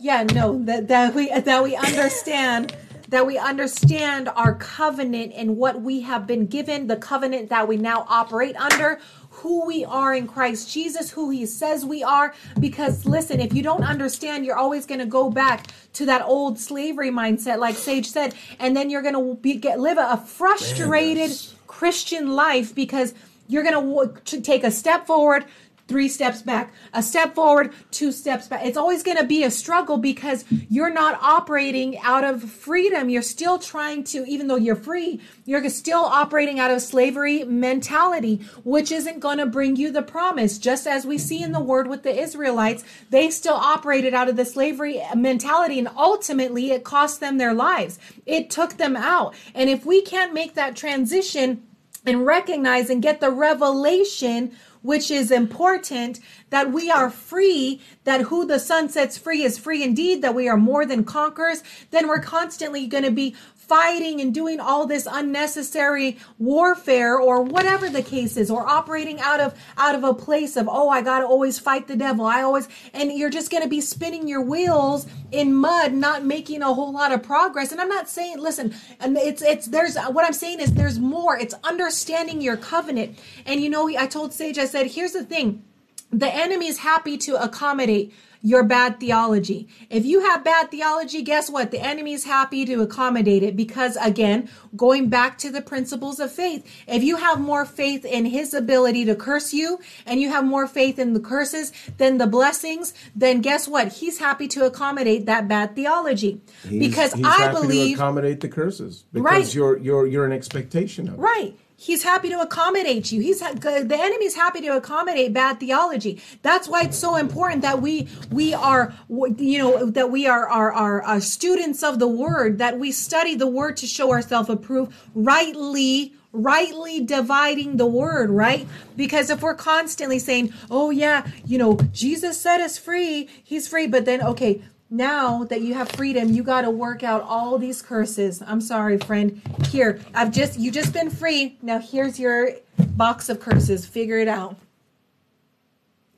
Yeah, 0.00 0.22
no, 0.24 0.62
that 0.64 0.88
that 0.88 1.14
we 1.14 1.28
that 1.28 1.62
we 1.62 1.76
understand 1.76 2.76
that 3.08 3.26
we 3.26 3.38
understand 3.38 4.28
our 4.30 4.54
covenant 4.54 5.32
and 5.36 5.56
what 5.56 5.80
we 5.80 6.00
have 6.00 6.26
been 6.26 6.46
given, 6.46 6.86
the 6.86 6.96
covenant 6.96 7.48
that 7.50 7.68
we 7.68 7.76
now 7.76 8.04
operate 8.08 8.56
under, 8.56 8.98
who 9.30 9.64
we 9.66 9.84
are 9.84 10.14
in 10.14 10.26
Christ 10.26 10.70
Jesus, 10.70 11.10
who 11.10 11.30
he 11.30 11.46
says 11.46 11.84
we 11.84 12.02
are. 12.02 12.34
Because 12.58 13.04
listen, 13.06 13.40
if 13.40 13.52
you 13.52 13.62
don't 13.62 13.84
understand, 13.84 14.44
you're 14.44 14.56
always 14.56 14.86
going 14.86 15.00
to 15.00 15.06
go 15.06 15.30
back 15.30 15.68
to 15.94 16.06
that 16.06 16.22
old 16.22 16.58
slavery 16.58 17.10
mindset, 17.10 17.58
like 17.58 17.76
Sage 17.76 18.08
said, 18.08 18.34
and 18.58 18.76
then 18.76 18.90
you're 18.90 19.02
going 19.02 19.14
to 19.14 19.40
be 19.40 19.54
get 19.54 19.78
live 19.78 19.98
a, 19.98 20.16
frustrated 20.16 21.30
Christian 21.66 22.34
life 22.34 22.74
because 22.74 23.14
you're 23.46 23.62
going 23.62 24.14
to 24.24 24.40
take 24.40 24.64
a 24.64 24.70
step 24.70 25.06
forward, 25.06 25.44
three 25.86 26.08
steps 26.08 26.42
back, 26.42 26.72
a 26.92 27.02
step 27.02 27.34
forward, 27.34 27.72
two 27.90 28.10
steps 28.10 28.48
back. 28.48 28.64
It's 28.64 28.76
always 28.76 29.02
going 29.02 29.18
to 29.18 29.24
be 29.24 29.44
a 29.44 29.50
struggle 29.50 29.98
because 29.98 30.44
you're 30.68 30.92
not 30.92 31.18
operating 31.20 31.98
out 31.98 32.24
of 32.24 32.42
freedom. 32.42 33.08
You're 33.08 33.22
still 33.22 33.58
trying 33.58 34.04
to, 34.04 34.24
even 34.26 34.46
though 34.46 34.56
you're 34.56 34.76
free, 34.76 35.20
you're 35.44 35.68
still 35.68 36.04
operating 36.04 36.58
out 36.58 36.70
of 36.70 36.80
slavery 36.80 37.44
mentality, 37.44 38.36
which 38.64 38.90
isn't 38.90 39.20
going 39.20 39.38
to 39.38 39.46
bring 39.46 39.76
you 39.76 39.90
the 39.90 40.02
promise. 40.02 40.58
Just 40.58 40.86
as 40.86 41.06
we 41.06 41.18
see 41.18 41.42
in 41.42 41.52
the 41.52 41.60
word 41.60 41.86
with 41.86 42.02
the 42.02 42.18
Israelites, 42.18 42.84
they 43.10 43.30
still 43.30 43.54
operated 43.54 44.14
out 44.14 44.28
of 44.28 44.36
the 44.36 44.44
slavery 44.44 45.02
mentality 45.14 45.78
and 45.78 45.88
ultimately 45.96 46.70
it 46.70 46.84
cost 46.84 47.20
them 47.20 47.36
their 47.36 47.54
lives. 47.54 47.98
It 48.24 48.48
took 48.50 48.78
them 48.78 48.96
out. 48.96 49.34
And 49.54 49.68
if 49.68 49.84
we 49.84 50.00
can't 50.00 50.32
make 50.32 50.54
that 50.54 50.76
transition, 50.76 51.62
and 52.06 52.26
recognize 52.26 52.90
and 52.90 53.02
get 53.02 53.20
the 53.20 53.30
revelation 53.30 54.52
which 54.82 55.10
is 55.10 55.30
important 55.30 56.20
that 56.50 56.70
we 56.70 56.90
are 56.90 57.08
free 57.08 57.80
that 58.04 58.20
who 58.20 58.46
the 58.46 58.58
son 58.58 58.86
sets 58.88 59.16
free 59.16 59.42
is 59.42 59.58
free 59.58 59.82
indeed 59.82 60.20
that 60.20 60.34
we 60.34 60.46
are 60.46 60.58
more 60.58 60.84
than 60.84 61.04
conquerors 61.04 61.62
then 61.90 62.06
we're 62.06 62.20
constantly 62.20 62.86
going 62.86 63.04
to 63.04 63.10
be 63.10 63.34
fighting 63.68 64.20
and 64.20 64.34
doing 64.34 64.60
all 64.60 64.86
this 64.86 65.08
unnecessary 65.10 66.18
warfare 66.38 67.18
or 67.18 67.42
whatever 67.42 67.88
the 67.88 68.02
case 68.02 68.36
is 68.36 68.50
or 68.50 68.66
operating 68.66 69.20
out 69.20 69.40
of 69.40 69.54
out 69.76 69.94
of 69.94 70.04
a 70.04 70.12
place 70.12 70.56
of 70.56 70.68
oh 70.70 70.88
i 70.88 71.00
got 71.00 71.20
to 71.20 71.26
always 71.26 71.58
fight 71.58 71.88
the 71.88 71.96
devil. 71.96 72.26
I 72.26 72.42
always 72.42 72.68
and 72.92 73.12
you're 73.12 73.30
just 73.30 73.50
going 73.50 73.62
to 73.62 73.68
be 73.68 73.80
spinning 73.80 74.28
your 74.28 74.42
wheels 74.42 75.06
in 75.32 75.54
mud 75.54 75.92
not 75.92 76.24
making 76.24 76.62
a 76.62 76.72
whole 76.72 76.92
lot 76.92 77.12
of 77.12 77.22
progress. 77.22 77.72
And 77.72 77.80
i'm 77.80 77.88
not 77.88 78.08
saying 78.08 78.38
listen 78.38 78.74
and 79.00 79.16
it's 79.16 79.42
it's 79.42 79.66
there's 79.66 79.96
what 79.96 80.24
i'm 80.24 80.32
saying 80.32 80.60
is 80.60 80.74
there's 80.74 80.98
more. 80.98 81.36
It's 81.38 81.54
understanding 81.64 82.40
your 82.40 82.56
covenant. 82.56 83.18
And 83.46 83.60
you 83.60 83.70
know 83.70 83.88
i 83.96 84.06
told 84.06 84.32
sage 84.32 84.58
i 84.58 84.66
said 84.66 84.88
here's 84.88 85.12
the 85.12 85.24
thing. 85.24 85.64
The 86.10 86.32
enemy 86.32 86.68
is 86.68 86.78
happy 86.78 87.18
to 87.18 87.42
accommodate 87.42 88.14
your 88.44 88.62
bad 88.62 89.00
theology. 89.00 89.66
If 89.88 90.04
you 90.04 90.20
have 90.20 90.44
bad 90.44 90.70
theology, 90.70 91.22
guess 91.22 91.48
what? 91.48 91.70
The 91.70 91.80
enemy 91.80 92.12
is 92.12 92.24
happy 92.24 92.66
to 92.66 92.82
accommodate 92.82 93.42
it 93.42 93.56
because, 93.56 93.96
again, 93.96 94.50
going 94.76 95.08
back 95.08 95.38
to 95.38 95.50
the 95.50 95.62
principles 95.62 96.20
of 96.20 96.30
faith, 96.30 96.62
if 96.86 97.02
you 97.02 97.16
have 97.16 97.40
more 97.40 97.64
faith 97.64 98.04
in 98.04 98.26
his 98.26 98.52
ability 98.52 99.06
to 99.06 99.14
curse 99.14 99.54
you 99.54 99.80
and 100.04 100.20
you 100.20 100.28
have 100.28 100.44
more 100.44 100.66
faith 100.66 100.98
in 100.98 101.14
the 101.14 101.20
curses 101.20 101.72
than 101.96 102.18
the 102.18 102.26
blessings, 102.26 102.92
then 103.16 103.40
guess 103.40 103.66
what? 103.66 103.94
He's 103.94 104.18
happy 104.18 104.46
to 104.48 104.66
accommodate 104.66 105.24
that 105.24 105.48
bad 105.48 105.74
theology. 105.74 106.42
He's- 106.68 106.86
because 106.86 107.14
he's 107.14 107.24
I 107.24 107.30
happy 107.36 107.62
believe. 107.62 107.96
to 107.96 108.02
accommodate 108.02 108.40
the 108.40 108.48
curses 108.48 109.04
because 109.10 109.24
Right. 109.24 109.54
you're 109.54 109.78
you're 109.78 110.06
you're 110.06 110.26
an 110.26 110.32
expectation 110.32 111.08
of 111.08 111.14
it. 111.14 111.18
Right. 111.20 111.56
He's 111.84 112.02
happy 112.02 112.30
to 112.30 112.40
accommodate 112.40 113.12
you. 113.12 113.20
He's 113.20 113.40
the 113.40 113.98
enemy's 114.00 114.34
happy 114.34 114.62
to 114.62 114.68
accommodate 114.68 115.34
bad 115.34 115.60
theology. 115.60 116.18
That's 116.40 116.66
why 116.66 116.84
it's 116.84 116.96
so 116.96 117.16
important 117.16 117.60
that 117.60 117.82
we 117.82 118.08
we 118.30 118.54
are 118.54 118.94
you 119.36 119.58
know 119.58 119.90
that 119.90 120.10
we 120.10 120.26
are 120.26 120.48
are, 120.48 120.72
are, 120.72 121.02
are 121.02 121.20
students 121.20 121.82
of 121.82 121.98
the 121.98 122.08
word 122.08 122.56
that 122.56 122.78
we 122.78 122.90
study 122.90 123.34
the 123.34 123.46
word 123.46 123.76
to 123.76 123.86
show 123.86 124.12
ourselves 124.12 124.48
approved 124.48 124.94
rightly 125.14 126.14
rightly 126.32 127.04
dividing 127.04 127.76
the 127.76 127.86
word 127.86 128.30
right 128.30 128.66
because 128.96 129.28
if 129.28 129.42
we're 129.42 129.54
constantly 129.54 130.18
saying 130.18 130.52
oh 130.70 130.90
yeah 130.90 131.30
you 131.44 131.56
know 131.56 131.76
jesus 131.92 132.40
set 132.40 132.60
us 132.60 132.76
free 132.76 133.28
he's 133.44 133.68
free 133.68 133.86
but 133.86 134.04
then 134.04 134.20
okay 134.20 134.60
now 134.90 135.44
that 135.44 135.62
you 135.62 135.74
have 135.74 135.88
freedom 135.90 136.30
you 136.32 136.42
got 136.42 136.62
to 136.62 136.70
work 136.70 137.02
out 137.02 137.22
all 137.22 137.58
these 137.58 137.82
curses. 137.82 138.42
I'm 138.46 138.60
sorry 138.60 138.98
friend. 138.98 139.40
Here 139.68 140.00
i've 140.14 140.32
just 140.32 140.58
you 140.58 140.70
just 140.70 140.92
been 140.92 141.10
free. 141.10 141.58
Now 141.62 141.78
here's 141.78 142.18
your 142.18 142.50
box 142.78 143.28
of 143.28 143.40
curses. 143.40 143.86
Figure 143.86 144.18
it 144.18 144.28
out. 144.28 144.56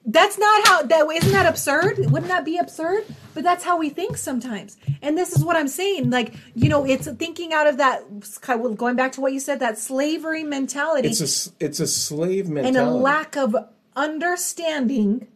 That's 0.04 0.38
not 0.38 0.68
how 0.68 0.82
that 0.82 1.06
isn't 1.10 1.32
that 1.32 1.46
absurd? 1.46 1.98
Wouldn't 2.10 2.28
that 2.28 2.44
be 2.44 2.58
absurd 2.58 3.04
but 3.36 3.44
that's 3.44 3.62
how 3.62 3.76
we 3.76 3.90
think 3.90 4.16
sometimes. 4.16 4.78
And 5.02 5.16
this 5.16 5.36
is 5.36 5.44
what 5.44 5.56
i'm 5.56 5.68
saying 5.68 6.10
like 6.10 6.34
you 6.54 6.68
know 6.68 6.84
it's 6.84 7.06
thinking 7.06 7.52
out 7.52 7.68
of 7.68 7.76
that 7.76 8.02
going 8.76 8.96
back 8.96 9.12
to 9.12 9.20
what 9.20 9.32
you 9.32 9.38
said 9.38 9.60
that 9.60 9.78
slavery 9.78 10.42
mentality. 10.42 11.08
It's 11.08 11.48
a 11.48 11.52
it's 11.60 11.78
a 11.78 11.86
slave 11.86 12.48
mentality 12.48 12.78
and 12.78 12.88
a 12.88 12.90
lack 12.90 13.36
of 13.36 13.54
understanding 13.94 15.28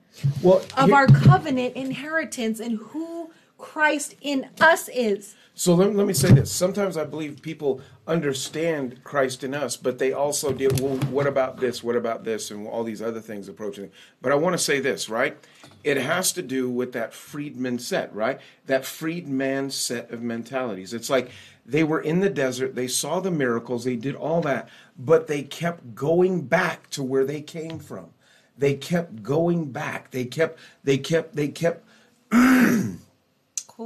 well, 0.43 0.63
of 0.77 0.87
here- 0.87 0.95
our 0.95 1.07
covenant 1.07 1.77
inheritance 1.77 2.61
and 2.61 2.79
who 2.79 3.31
Christ 3.59 4.15
in 4.21 4.49
us 4.61 4.89
is. 4.89 5.35
So 5.55 5.75
let, 5.75 5.95
let 5.95 6.07
me 6.07 6.15
say 6.15 6.33
this. 6.33 6.51
Sometimes 6.51 6.97
I 6.97 7.05
believe 7.05 7.43
people 7.43 7.83
understand 8.07 9.05
Christ 9.05 9.45
in 9.45 9.53
us, 9.53 9.77
but 9.77 9.99
they 9.99 10.13
also 10.13 10.53
deal, 10.53 10.71
well, 10.81 10.97
what 11.11 11.27
about 11.27 11.59
this? 11.59 11.85
What 11.85 11.97
about 11.97 12.25
this? 12.25 12.51
And 12.51 12.67
all 12.67 12.83
these 12.83 13.03
other 13.03 13.21
things 13.21 13.49
approaching 13.49 13.85
it. 13.85 13.93
But 14.23 14.33
I 14.33 14.37
want 14.37 14.55
to 14.55 14.59
say 14.59 14.81
this, 14.81 15.11
right? 15.11 15.37
It 15.85 15.99
has 15.99 16.33
to 16.33 16.43
do 16.43 16.71
with 16.71 16.93
that 16.93 17.13
freedman 17.13 17.79
set, 17.79 18.15
right? 18.15 18.41
That 18.67 18.87
freedman 18.87 19.71
set 19.71 20.11
of 20.11 20.23
mentalities. 20.23 20.95
It's 20.95 21.11
like 21.11 21.31
they 21.67 21.85
were 21.85 22.01
in 22.01 22.21
the 22.21 22.31
desert, 22.31 22.75
they 22.75 22.89
saw 22.89 23.21
the 23.21 23.31
miracles, 23.31 23.85
they 23.85 23.97
did 23.97 24.15
all 24.15 24.41
that, 24.41 24.69
but 24.99 25.27
they 25.27 25.43
kept 25.43 25.95
going 25.95 26.43
back 26.43 26.89
to 26.91 27.03
where 27.03 27.27
they 27.27 27.43
came 27.43 27.79
from. 27.79 28.13
They 28.61 28.75
kept 28.75 29.23
going 29.25 29.73
back. 29.73 30.13
They 30.13 30.27
kept, 30.27 30.61
they 30.85 30.99
kept, 30.99 31.37
they 31.37 31.49
kept 31.49 31.85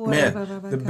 Man, 0.06 0.34
the 0.70 0.76
be- 0.76 0.84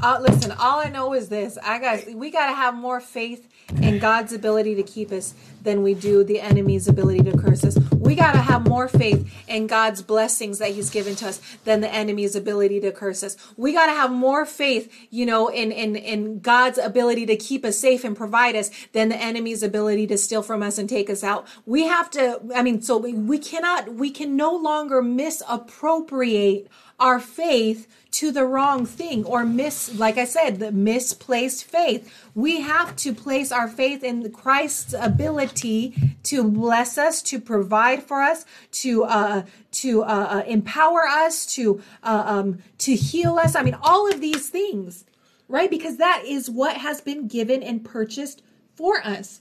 Uh, 0.00 0.18
listen, 0.20 0.52
all 0.52 0.78
I 0.78 0.90
know 0.90 1.12
is 1.12 1.28
this: 1.28 1.58
I 1.62 1.78
got 1.80 2.14
we 2.14 2.30
got 2.30 2.46
to 2.46 2.54
have 2.54 2.74
more 2.74 3.00
faith 3.00 3.48
in 3.82 3.98
God's 3.98 4.32
ability 4.32 4.76
to 4.76 4.82
keep 4.82 5.10
us 5.10 5.34
than 5.62 5.82
we 5.82 5.92
do 5.92 6.22
the 6.22 6.40
enemy's 6.40 6.86
ability 6.86 7.22
to 7.24 7.36
curse 7.36 7.64
us. 7.64 7.76
We 7.90 8.14
got 8.14 8.32
to 8.32 8.38
have 8.38 8.66
more 8.66 8.86
faith 8.86 9.28
in 9.48 9.66
God's 9.66 10.00
blessings 10.00 10.58
that 10.58 10.70
He's 10.70 10.88
given 10.88 11.16
to 11.16 11.28
us 11.28 11.40
than 11.64 11.80
the 11.80 11.92
enemy's 11.92 12.36
ability 12.36 12.80
to 12.80 12.92
curse 12.92 13.24
us. 13.24 13.36
We 13.56 13.72
got 13.72 13.86
to 13.86 13.92
have 13.92 14.12
more 14.12 14.46
faith, 14.46 14.92
you 15.10 15.26
know, 15.26 15.48
in 15.48 15.72
in 15.72 15.96
in 15.96 16.38
God's 16.38 16.78
ability 16.78 17.26
to 17.26 17.36
keep 17.36 17.64
us 17.64 17.76
safe 17.78 18.04
and 18.04 18.16
provide 18.16 18.54
us 18.54 18.70
than 18.92 19.08
the 19.08 19.20
enemy's 19.20 19.64
ability 19.64 20.06
to 20.08 20.18
steal 20.18 20.42
from 20.42 20.62
us 20.62 20.78
and 20.78 20.88
take 20.88 21.10
us 21.10 21.24
out. 21.24 21.46
We 21.66 21.88
have 21.88 22.08
to. 22.12 22.40
I 22.54 22.62
mean, 22.62 22.82
so 22.82 22.98
we, 22.98 23.14
we 23.14 23.38
cannot. 23.38 23.94
We 23.94 24.10
can 24.10 24.36
no 24.36 24.54
longer 24.54 25.02
misappropriate 25.02 26.68
our 26.98 27.20
faith 27.20 27.86
to 28.10 28.32
the 28.32 28.44
wrong 28.44 28.86
thing 28.86 29.24
or 29.24 29.44
miss 29.44 29.94
like 29.98 30.16
i 30.16 30.24
said 30.24 30.58
the 30.58 30.72
misplaced 30.72 31.64
faith. 31.64 32.12
We 32.34 32.62
have 32.62 32.96
to 32.96 33.12
place 33.12 33.52
our 33.52 33.68
faith 33.68 34.02
in 34.02 34.30
christ's 34.32 34.94
ability 34.98 36.16
to 36.24 36.44
bless 36.44 36.98
us 36.98 37.22
to 37.22 37.38
provide 37.38 38.02
for 38.02 38.22
us 38.22 38.44
to 38.72 39.04
uh 39.04 39.42
to 39.70 40.02
uh, 40.02 40.06
uh, 40.06 40.42
empower 40.46 41.06
us 41.06 41.46
to 41.54 41.82
uh, 42.02 42.24
um 42.26 42.58
to 42.78 42.94
heal 42.94 43.38
us. 43.38 43.54
I 43.54 43.62
mean 43.62 43.76
all 43.82 44.10
of 44.10 44.20
these 44.20 44.48
things 44.48 45.04
right? 45.48 45.70
Because 45.70 45.96
that 45.96 46.24
is 46.26 46.50
what 46.50 46.76
has 46.76 47.00
been 47.00 47.26
given 47.26 47.62
and 47.62 47.84
purchased 47.84 48.42
for 48.74 48.98
us 49.04 49.40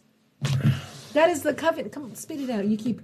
that 1.17 1.29
is 1.29 1.41
the 1.43 1.53
covenant 1.53 1.91
come 1.91 2.03
on 2.03 2.15
spit 2.15 2.39
it 2.39 2.49
out 2.49 2.65
you 2.65 2.77
keep 2.77 3.01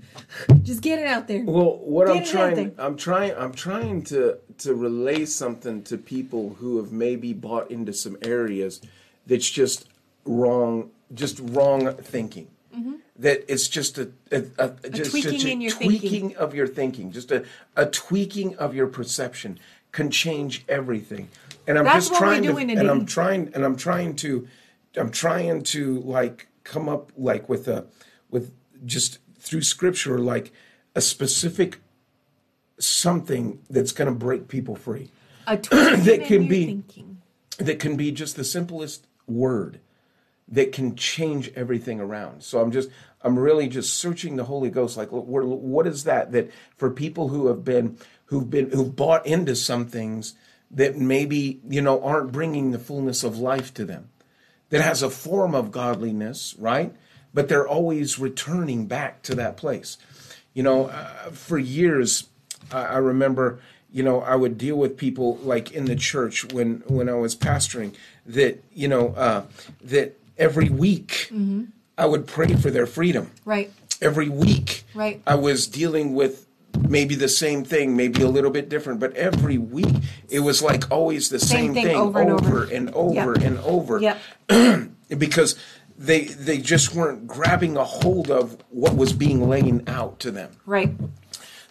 just 0.62 0.82
get 0.82 1.00
it 1.00 1.08
out 1.08 1.28
there 1.28 1.44
Well, 1.44 1.78
what 1.80 2.08
Get 2.08 2.18
I'm 2.18 2.26
trying. 2.26 2.76
I'm 2.78 2.98
trying, 2.98 3.34
I'm 3.38 3.54
trying 3.54 4.04
to 4.04 4.38
to 4.60 4.74
relay 4.74 5.26
something 5.26 5.84
to 5.84 5.98
people 5.98 6.56
who 6.60 6.78
have 6.78 6.92
maybe 6.92 7.34
bought 7.34 7.70
into 7.70 7.94
some 7.94 8.18
areas 8.22 8.82
that's 9.28 9.50
just 9.50 9.88
wrong, 10.26 10.92
just 11.14 11.40
wrong 11.42 11.94
thinking. 11.96 12.48
Mm-hmm. 12.76 12.94
That 13.18 13.46
it's 13.48 13.68
just 13.68 13.98
a, 13.98 14.12
a, 14.32 14.44
a, 14.58 14.90
just, 14.90 15.12
tweaking 15.12 15.62
just 15.62 15.76
a 15.76 15.86
tweaking 15.86 16.10
thinking. 16.10 16.38
of 16.38 16.56
your 16.56 16.68
thinking, 16.68 17.12
just 17.12 17.32
a, 17.32 17.46
a 17.76 17.86
tweaking 17.86 18.56
of 18.58 18.74
your 18.74 18.88
perception 18.88 19.60
can 19.92 20.10
change 20.10 20.66
everything. 20.68 21.30
And 21.68 21.78
I'm 21.78 21.86
That's 21.86 22.10
just 22.10 22.20
trying 22.20 22.44
to, 22.44 22.58
and. 22.58 22.90
I'm 22.90 23.06
trying, 23.06 23.52
and 23.54 23.64
I'm 23.64 23.76
trying 23.76 24.16
to, 24.18 24.48
I'm 24.98 25.12
trying 25.12 25.64
to 25.64 26.00
like 26.00 26.48
come 26.64 26.88
up 26.90 27.12
like 27.18 27.48
with 27.50 27.68
a, 27.68 27.86
with 28.30 28.52
just 28.86 29.20
through 29.40 29.62
scripture 29.62 30.20
like 30.20 30.52
a 30.96 31.02
specific 31.02 31.80
something 32.80 33.60
that's 33.70 33.92
going 33.92 34.08
to 34.08 34.16
break 34.16 34.48
people 34.48 34.76
free. 34.76 35.12
A 35.48 35.58
that 35.58 36.24
can 36.26 36.48
be- 36.48 36.66
thinking. 36.66 37.22
that 37.58 37.80
can 37.80 37.96
be 37.96 38.12
just 38.12 38.36
the 38.36 38.44
simplest 38.44 39.08
word 39.28 39.80
that 40.48 40.72
can 40.72 40.96
change 40.96 41.52
everything 41.56 42.00
around. 42.00 42.44
So 42.44 42.62
i'm 42.62 42.72
just 42.72 42.90
i'm 43.22 43.40
really 43.40 43.68
just 43.68 43.94
searching 43.94 44.36
the 44.36 44.44
holy 44.46 44.70
ghost 44.70 44.98
like 44.98 45.12
what, 45.12 45.46
what 45.46 45.88
is 45.88 46.04
that 46.04 46.32
that 46.34 46.52
for 46.78 46.90
people 46.92 47.30
who 47.30 47.48
have 47.48 47.64
been 47.64 47.98
who've 48.26 48.50
been 48.50 48.70
who've 48.72 48.96
bought 48.96 49.26
into 49.26 49.56
some 49.56 49.86
things 49.86 50.36
that 50.70 50.98
maybe 50.98 51.62
you 51.68 51.82
know 51.82 52.04
aren't 52.04 52.32
bringing 52.32 52.72
the 52.72 52.80
fullness 52.80 53.24
of 53.24 53.38
life 53.38 53.74
to 53.74 53.86
them 53.86 54.10
that 54.74 54.82
has 54.82 55.04
a 55.04 55.10
form 55.10 55.54
of 55.54 55.72
godliness 55.72 56.56
right 56.58 56.92
but 57.34 57.48
they're 57.48 57.68
always 57.68 58.18
returning 58.20 58.86
back 58.88 59.22
to 59.22 59.36
that 59.36 59.56
place 59.58 59.98
you 60.54 60.64
know 60.64 60.86
uh, 60.88 61.30
for 61.32 61.58
years 61.60 62.28
I, 62.72 62.82
I 62.86 62.98
remember 62.98 63.60
you 63.92 64.02
know 64.04 64.22
i 64.22 64.36
would 64.36 64.58
deal 64.58 64.76
with 64.76 64.98
people 64.98 65.38
like 65.44 65.72
in 65.72 65.86
the 65.86 65.96
church 65.96 66.52
when 66.54 66.82
when 66.88 67.08
i 67.08 67.14
was 67.14 67.36
pastoring 67.36 67.94
that 68.26 68.64
you 68.74 68.88
know 68.88 69.14
uh, 69.16 69.44
that 69.84 70.18
every 70.38 70.70
week 70.70 71.30
i 71.98 72.06
would 72.06 72.26
pray 72.26 72.54
for 72.56 72.72
their 72.72 72.88
freedom 72.88 73.30
Right. 73.46 73.72
every 74.02 74.30
week 74.30 74.84
Right. 74.96 75.22
i 75.28 75.36
was 75.36 75.68
dealing 75.68 76.14
with 76.16 76.48
maybe 76.90 77.16
the 77.16 77.28
same 77.30 77.64
thing 77.64 77.96
maybe 77.96 78.22
a 78.22 78.28
little 78.30 78.52
bit 78.52 78.70
different 78.70 79.00
but 79.00 79.14
every 79.16 79.58
week 79.58 79.94
it 80.30 80.40
was 80.42 80.62
like 80.62 80.90
always 80.92 81.30
the 81.30 81.40
same, 81.40 81.74
thing 81.74 81.86
thing, 81.86 81.96
over 81.96 82.22
and 82.22 82.32
over. 82.32 82.48
over 82.64 82.74
and 82.74 82.90
over 82.94 83.34
Yep. 83.40 83.42
and 83.44 83.60
over 83.60 84.00
Yep. 84.00 84.18
because 85.18 85.56
they 85.98 86.26
they 86.26 86.58
just 86.58 86.94
weren't 86.96 87.28
grabbing 87.28 87.78
a 87.78 87.84
hold 87.84 88.30
of 88.32 88.58
what 88.70 88.96
was 88.96 89.14
being 89.14 89.48
laid 89.48 89.88
out 89.90 90.20
to 90.20 90.32
them 90.32 90.52
Right. 90.66 90.94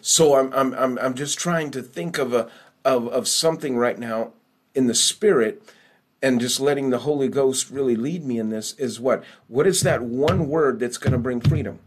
so 0.01 0.35
I'm 0.35 0.51
I'm 0.53 0.73
I'm 0.73 0.97
I'm 0.99 1.13
just 1.13 1.37
trying 1.37 1.71
to 1.71 1.81
think 1.81 2.17
of 2.17 2.33
a 2.33 2.49
of 2.85 3.07
of 3.09 3.27
something 3.27 3.77
right 3.77 3.97
now 3.99 4.31
in 4.75 4.87
the 4.87 4.95
spirit 4.95 5.61
and 6.21 6.39
just 6.39 6.59
letting 6.61 6.89
the 6.89 6.99
Holy 6.99 7.27
Ghost 7.27 7.69
really 7.69 7.95
lead 7.97 8.23
me 8.25 8.39
in 8.39 8.49
this 8.49 8.73
is 8.75 8.99
what 8.99 9.23
what 9.47 9.67
is 9.67 9.81
that 9.81 10.01
one 10.01 10.47
word 10.47 10.79
that's 10.79 10.97
going 10.97 11.11
to 11.11 11.17
bring 11.19 11.41
freedom? 11.41 11.79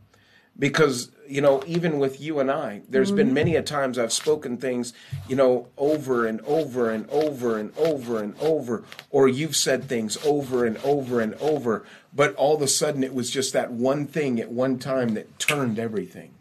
Because 0.58 1.10
you 1.28 1.40
know, 1.40 1.62
even 1.66 1.98
with 1.98 2.20
you 2.20 2.38
and 2.40 2.50
I, 2.50 2.82
there's 2.88 3.12
been 3.12 3.34
many 3.34 3.56
a 3.56 3.62
times 3.62 3.98
I've 3.98 4.12
spoken 4.12 4.56
things, 4.56 4.92
you 5.28 5.36
know, 5.36 5.68
over 5.76 6.26
and 6.26 6.40
over 6.42 6.90
and 6.90 7.08
over 7.10 7.58
and 7.58 7.76
over 7.76 8.22
and 8.22 8.34
over, 8.40 8.84
or 9.10 9.28
you've 9.28 9.56
said 9.56 9.84
things 9.84 10.16
over 10.24 10.64
and 10.64 10.76
over 10.78 11.20
and 11.20 11.34
over, 11.34 11.84
but 12.14 12.34
all 12.36 12.54
of 12.54 12.62
a 12.62 12.68
sudden 12.68 13.04
it 13.04 13.14
was 13.14 13.30
just 13.30 13.52
that 13.52 13.72
one 13.72 14.06
thing 14.06 14.40
at 14.40 14.50
one 14.50 14.78
time 14.78 15.14
that 15.14 15.38
turned 15.38 15.78
everything. 15.78 16.32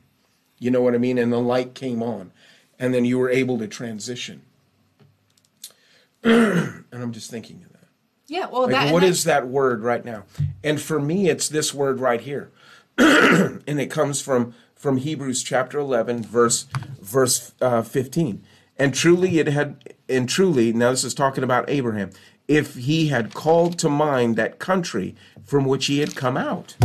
You 0.59 0.71
know 0.71 0.81
what 0.81 0.95
I 0.95 0.97
mean? 0.97 1.17
And 1.17 1.31
the 1.31 1.39
light 1.39 1.73
came 1.75 2.01
on, 2.01 2.31
and 2.79 2.93
then 2.93 3.05
you 3.05 3.19
were 3.19 3.29
able 3.29 3.57
to 3.59 3.67
transition. 3.67 4.41
and 6.23 6.85
I'm 6.91 7.11
just 7.11 7.29
thinking 7.29 7.61
of 7.65 7.73
that. 7.73 7.87
Yeah. 8.27 8.47
Well, 8.47 8.63
Like, 8.63 8.71
that, 8.71 8.93
what 8.93 9.03
and 9.03 9.13
that 9.15 9.47
word 9.47 9.83
right 9.83 10.03
now? 10.03 10.23
And 10.63 10.81
for 10.81 10.99
me, 10.99 11.29
it's 11.29 11.49
this 11.49 11.73
word 11.73 11.99
right 11.99 12.21
here. 12.21 12.51
and 12.97 13.79
it 13.79 13.91
comes 13.91 14.21
from 14.21 14.55
from 14.85 14.97
Hebrews 14.97 15.41
chapter 15.41 15.79
11, 15.79 16.21
verse 16.21 16.67
verse 17.01 17.53
uh, 17.59 17.81
15. 17.81 18.43
And 18.77 18.93
truly 18.93 19.39
it 19.39 19.47
had, 19.47 19.95
and 20.07 20.29
truly, 20.29 20.71
now 20.73 20.91
this 20.91 21.03
is 21.03 21.15
talking 21.15 21.43
about 21.43 21.67
Abraham, 21.67 22.11
if 22.47 22.75
he 22.75 23.07
had 23.07 23.33
called 23.33 23.79
to 23.79 23.89
mind 23.89 24.35
that 24.35 24.59
country 24.59 25.15
from 25.43 25.65
which 25.65 25.87
he 25.87 26.01
had 26.01 26.15
come 26.15 26.37
out, 26.37 26.75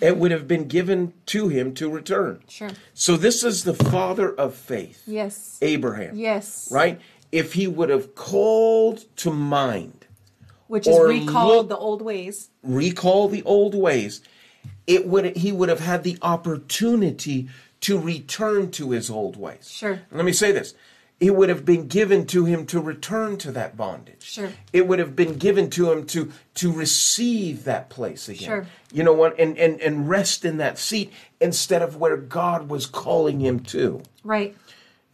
it 0.00 0.16
would 0.16 0.32
have 0.32 0.48
been 0.48 0.66
given 0.66 1.12
to 1.26 1.46
him 1.46 1.74
to 1.74 1.88
return. 1.88 2.42
Sure. 2.48 2.70
So 2.92 3.16
this 3.16 3.44
is 3.44 3.62
the 3.62 3.74
father 3.74 4.28
of 4.34 4.56
faith, 4.56 5.04
Yes. 5.06 5.58
Abraham. 5.62 6.16
Yes. 6.16 6.68
Right? 6.72 7.00
If 7.30 7.52
he 7.52 7.68
would 7.68 7.90
have 7.90 8.16
called 8.16 9.04
to 9.18 9.30
mind, 9.32 10.06
Which 10.66 10.88
is 10.88 10.96
Or 10.96 11.06
recalled 11.06 11.68
the 11.68 11.76
old 11.76 12.02
ways. 12.02 12.48
recall 12.64 13.28
the 13.28 13.44
old 13.44 13.76
ways, 13.76 14.22
it 14.90 15.06
would 15.06 15.36
he 15.36 15.52
would 15.52 15.68
have 15.68 15.80
had 15.80 16.02
the 16.02 16.18
opportunity 16.20 17.48
to 17.80 17.98
return 17.98 18.72
to 18.72 18.90
his 18.90 19.08
old 19.08 19.36
ways. 19.36 19.70
Sure. 19.70 20.00
Let 20.10 20.24
me 20.24 20.32
say 20.32 20.50
this. 20.50 20.74
It 21.20 21.36
would 21.36 21.48
have 21.48 21.64
been 21.64 21.86
given 21.86 22.26
to 22.26 22.44
him 22.46 22.66
to 22.66 22.80
return 22.80 23.36
to 23.38 23.52
that 23.52 23.76
bondage. 23.76 24.22
Sure. 24.22 24.50
It 24.72 24.88
would 24.88 24.98
have 24.98 25.14
been 25.14 25.36
given 25.36 25.70
to 25.70 25.92
him 25.92 26.06
to 26.06 26.32
to 26.54 26.72
receive 26.72 27.64
that 27.64 27.88
place 27.88 28.28
again. 28.28 28.48
Sure. 28.48 28.66
You 28.92 29.04
know 29.04 29.12
what? 29.12 29.38
And 29.38 29.56
and 29.56 29.80
and 29.80 30.08
rest 30.08 30.44
in 30.44 30.56
that 30.56 30.76
seat 30.76 31.12
instead 31.40 31.82
of 31.82 31.96
where 31.96 32.16
God 32.16 32.68
was 32.68 32.86
calling 32.86 33.40
him 33.40 33.60
to. 33.60 34.02
Right. 34.24 34.56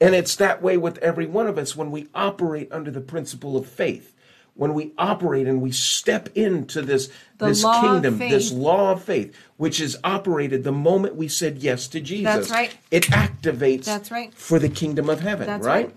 And 0.01 0.15
it's 0.15 0.37
that 0.37 0.63
way 0.63 0.79
with 0.79 0.97
every 0.99 1.27
one 1.27 1.47
of 1.47 1.59
us 1.59 1.77
when 1.77 1.91
we 1.91 2.09
operate 2.15 2.73
under 2.73 2.91
the 2.91 3.01
principle 3.01 3.57
of 3.57 3.67
faith. 3.67 4.15
When 4.55 4.73
we 4.73 4.93
operate 4.97 5.47
and 5.47 5.61
we 5.61 5.71
step 5.71 6.31
into 6.35 6.81
this, 6.81 7.11
The 7.37 7.49
this 7.49 7.63
kingdom, 7.63 8.17
this 8.19 8.51
law 8.51 8.93
of 8.93 9.05
faith, 9.05 9.37
which 9.57 9.81
is 9.81 9.97
operated 10.05 10.65
the 10.65 10.73
moment 10.73 11.17
we 11.17 11.29
said 11.29 11.59
yes 11.59 11.89
to 11.89 12.01
Jesus. 12.01 12.25
That's 12.25 12.51
right. 12.51 12.77
It 12.91 13.05
activates 13.05 13.85
That's 13.85 14.11
right. 14.11 14.33
for 14.35 14.59
the 14.59 14.69
kingdom 14.69 15.09
of 15.09 15.21
heaven, 15.21 15.47
That's 15.47 15.65
right? 15.65 15.87
right. 15.87 15.97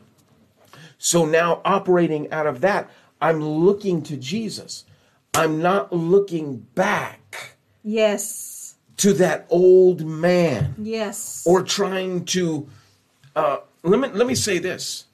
So 0.98 1.26
now 1.26 1.61
operating 1.65 2.31
out 2.31 2.48
of 2.48 2.61
that, 2.61 2.90
I'm 3.22 3.41
looking 3.41 4.02
to 4.03 4.18
Jesus. 4.18 4.86
I'm 5.34 5.61
not 5.61 5.91
looking 5.94 6.57
back 6.76 7.56
Yes. 7.84 8.76
to 8.98 9.14
that 9.14 9.45
old 9.49 10.06
man 10.06 10.76
Yes. 10.77 11.44
or 11.45 11.61
trying 11.64 12.26
to 12.26 12.68
uh, 13.36 13.57
let 13.84 13.99
me 13.99 14.10
let 14.10 14.27
me 14.27 14.36
say 14.36 14.57
this. 14.60 15.06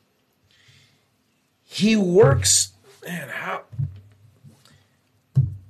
He 1.63 1.95
works, 1.95 2.72
man. 3.05 3.30
How? 3.30 3.63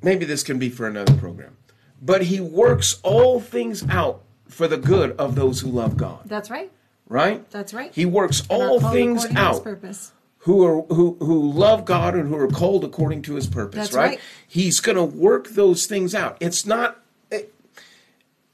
Maybe 0.02 0.24
this 0.26 0.44
can 0.44 0.60
be 0.60 0.70
for 0.70 0.88
another 0.88 1.14
program, 1.18 1.58
but 2.06 2.24
he 2.24 2.40
works 2.40 3.00
all 3.04 3.40
things 3.40 3.84
out 3.90 4.22
for 4.48 4.68
the 4.68 4.78
good 4.78 5.12
of 5.18 5.34
those 5.36 5.62
who 5.62 5.70
love 5.70 5.98
God. 5.98 6.22
That's 6.26 6.50
right. 6.52 6.72
Right? 7.10 7.50
That's 7.52 7.74
right. 7.74 7.92
He 7.94 8.06
works 8.06 8.42
And 8.50 8.62
all 8.62 8.80
things 8.80 9.26
out 9.36 9.64
purpose. 9.64 10.12
who 10.40 10.64
are 10.66 10.82
who 10.84 11.18
who 11.20 11.52
love 11.52 11.86
God 11.86 12.16
and 12.16 12.30
who 12.30 12.38
are 12.38 12.48
called 12.48 12.84
according 12.84 13.24
to 13.24 13.36
His 13.36 13.48
purpose. 13.48 13.78
That's 13.78 13.94
right? 13.94 14.10
right. 14.12 14.20
He's 14.48 14.80
going 14.80 14.96
to 14.98 15.04
work 15.04 15.50
those 15.50 15.86
things 15.88 16.14
out. 16.16 16.38
It's 16.40 16.66
not. 16.66 17.00
it- 17.32 17.54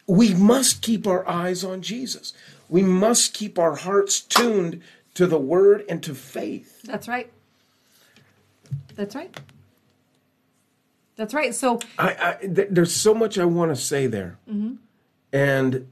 we 0.07 0.33
must 0.33 0.81
keep 0.81 1.07
our 1.07 1.27
eyes 1.27 1.63
on 1.63 1.81
Jesus. 1.81 2.33
We 2.67 2.81
must 2.83 3.33
keep 3.33 3.59
our 3.59 3.75
hearts 3.75 4.19
tuned 4.19 4.81
to 5.13 5.27
the 5.27 5.37
Word 5.37 5.83
and 5.87 6.01
to 6.03 6.15
faith. 6.15 6.81
That's 6.83 7.07
right. 7.07 7.29
That's 8.95 9.15
right. 9.15 9.37
That's 11.21 11.33
right. 11.33 11.53
So 11.53 11.79
I, 11.99 12.37
I 12.41 12.45
th- 12.45 12.67
there's 12.71 12.93
so 12.95 13.13
much 13.13 13.37
I 13.37 13.45
want 13.45 13.69
to 13.71 13.75
say 13.75 14.07
there, 14.07 14.37
Mm-hmm. 14.49 14.73
and 15.31 15.87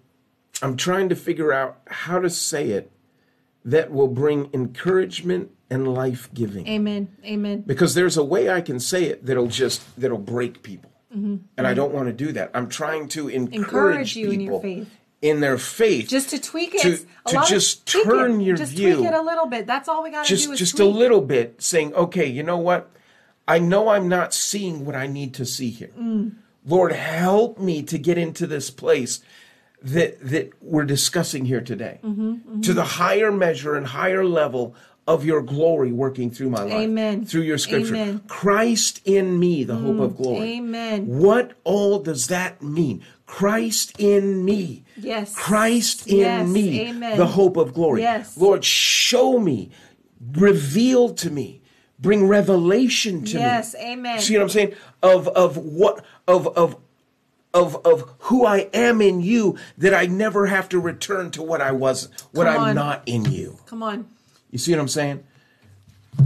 I'm 0.62 0.76
trying 0.76 1.10
to 1.10 1.16
figure 1.16 1.54
out 1.54 1.78
how 1.88 2.20
to 2.20 2.30
say 2.30 2.70
it 2.72 2.92
that 3.64 3.92
will 3.92 4.08
bring 4.08 4.50
encouragement 4.54 5.52
and 5.70 5.94
life 5.94 6.30
giving. 6.34 6.68
amen. 6.68 7.10
Amen. 7.24 7.62
because 7.62 7.94
there's 7.94 8.18
a 8.18 8.24
way 8.24 8.50
I 8.50 8.62
can 8.62 8.80
say 8.80 9.04
it 9.06 9.26
that'll 9.26 9.48
just 9.48 9.82
that'll 10.02 10.18
break 10.18 10.64
people, 10.64 10.92
and 11.12 11.44
I 11.58 11.74
don't 11.74 11.94
want 11.94 12.08
to 12.08 12.14
do 12.14 12.32
that. 12.34 12.52
I'm 12.54 12.68
trying 12.70 13.08
to 13.10 13.30
encourage, 13.30 13.52
Mm-hmm. 13.52 13.64
Encourage 13.64 14.16
you 14.16 14.32
in 14.32 14.42
your 14.42 14.62
faith. 14.62 14.90
in 15.22 15.40
their 15.42 15.58
faith, 15.60 16.08
Just 16.10 16.30
to 16.32 16.40
tweak 16.40 16.74
it. 16.76 16.82
To- 16.82 17.06
to 17.28 17.44
just 17.48 17.86
tweak 17.86 18.06
it. 18.06 18.10
turn 18.10 18.40
your 18.42 18.58
just 18.58 18.72
view. 18.74 18.96
tweak 18.96 19.08
it 19.10 19.14
a 19.14 19.22
little 19.22 19.46
bit. 19.46 19.68
That's 19.68 19.88
all 19.88 20.02
we 20.02 20.10
got 20.10 20.26
to 20.26 20.30
do 20.30 20.36
just 20.36 20.50
is 20.50 20.58
just 20.60 20.80
a 20.80 20.86
little 20.86 21.22
bit, 21.22 21.62
saying, 21.62 21.94
okay, 21.94 22.26
you 22.26 22.42
know 22.42 22.58
what? 22.58 22.90
I 23.50 23.58
know 23.60 23.90
I'm 23.90 24.08
not 24.08 24.34
seeing 24.34 24.86
what 24.86 24.96
I 24.96 25.08
need 25.08 25.34
to 25.36 25.46
see 25.46 25.72
here. 25.72 25.92
Mm. 26.00 26.36
Lord, 26.66 26.92
help 26.94 27.58
me 27.58 27.82
to 27.84 27.98
get 27.98 28.18
into 28.18 28.46
this 28.48 28.70
place 28.70 29.22
that 29.82 30.20
that 30.30 30.52
we're 30.62 30.86
discussing 30.86 31.46
here 31.46 31.62
today, 31.62 32.00
Mm-hmm, 32.04 32.62
to 32.62 32.74
the 32.74 32.84
higher 32.84 33.32
measure 33.32 33.76
and 33.76 33.88
higher 33.88 34.24
level 34.26 34.76
of 35.08 35.26
your 35.26 35.42
glory 35.42 35.92
working 35.92 36.30
through 36.30 36.52
my 36.52 36.62
life, 36.62 36.74
Amen. 36.74 37.26
through 37.26 37.42
your 37.42 37.58
scripture. 37.58 37.96
Amen. 37.96 38.22
Christ 38.28 39.02
in 39.06 39.40
me, 39.40 39.64
the 39.64 39.76
hope 39.78 40.00
of 40.00 40.16
glory. 40.18 40.58
Amen. 40.58 41.08
What 41.08 41.54
all 41.64 41.98
does 42.00 42.28
that 42.28 42.62
mean? 42.62 43.04
Christ 43.26 43.96
in 43.98 44.46
me. 44.46 44.84
Yes. 44.98 45.34
Christ 45.36 46.06
in 46.08 46.18
Yes. 46.18 46.48
me, 46.48 46.90
Amen. 46.90 47.18
the 47.18 47.26
hope 47.26 47.58
of 47.58 47.74
glory. 47.74 48.02
Yes. 48.02 48.38
Lord, 48.38 48.64
show 48.64 49.40
me, 49.40 49.72
reveal 50.34 51.10
to 51.16 51.30
me, 51.32 51.59
bring 52.00 52.28
revelation 52.28 53.24
to 53.26 53.36
me. 53.36 53.42
Yes, 53.42 53.76
amen. 53.76 54.20
See 54.20 54.36
what 54.36 54.44
I'm 54.44 54.50
saying? 54.50 54.74
Of 55.04 55.28
of 55.30 55.58
what 55.58 56.04
of 56.28 56.48
of 56.48 56.78
of 57.54 57.76
of 57.86 58.14
who 58.20 58.46
I 58.46 58.70
am 58.74 59.02
in 59.02 59.22
you 59.22 59.58
that 59.78 59.94
I 59.94 60.06
never 60.06 60.48
have 60.48 60.70
to 60.70 60.80
return 60.80 61.32
to 61.32 61.42
what 61.42 61.62
I 61.62 61.72
was 61.72 62.10
what 62.32 62.48
I'm 62.48 62.76
not 62.76 63.04
in 63.06 63.26
you. 63.26 63.60
Come 63.66 63.84
on. 63.84 64.08
You 64.52 64.60
see 64.60 64.72
what 64.72 64.80
I'm 64.80 64.88
saying? 64.88 65.24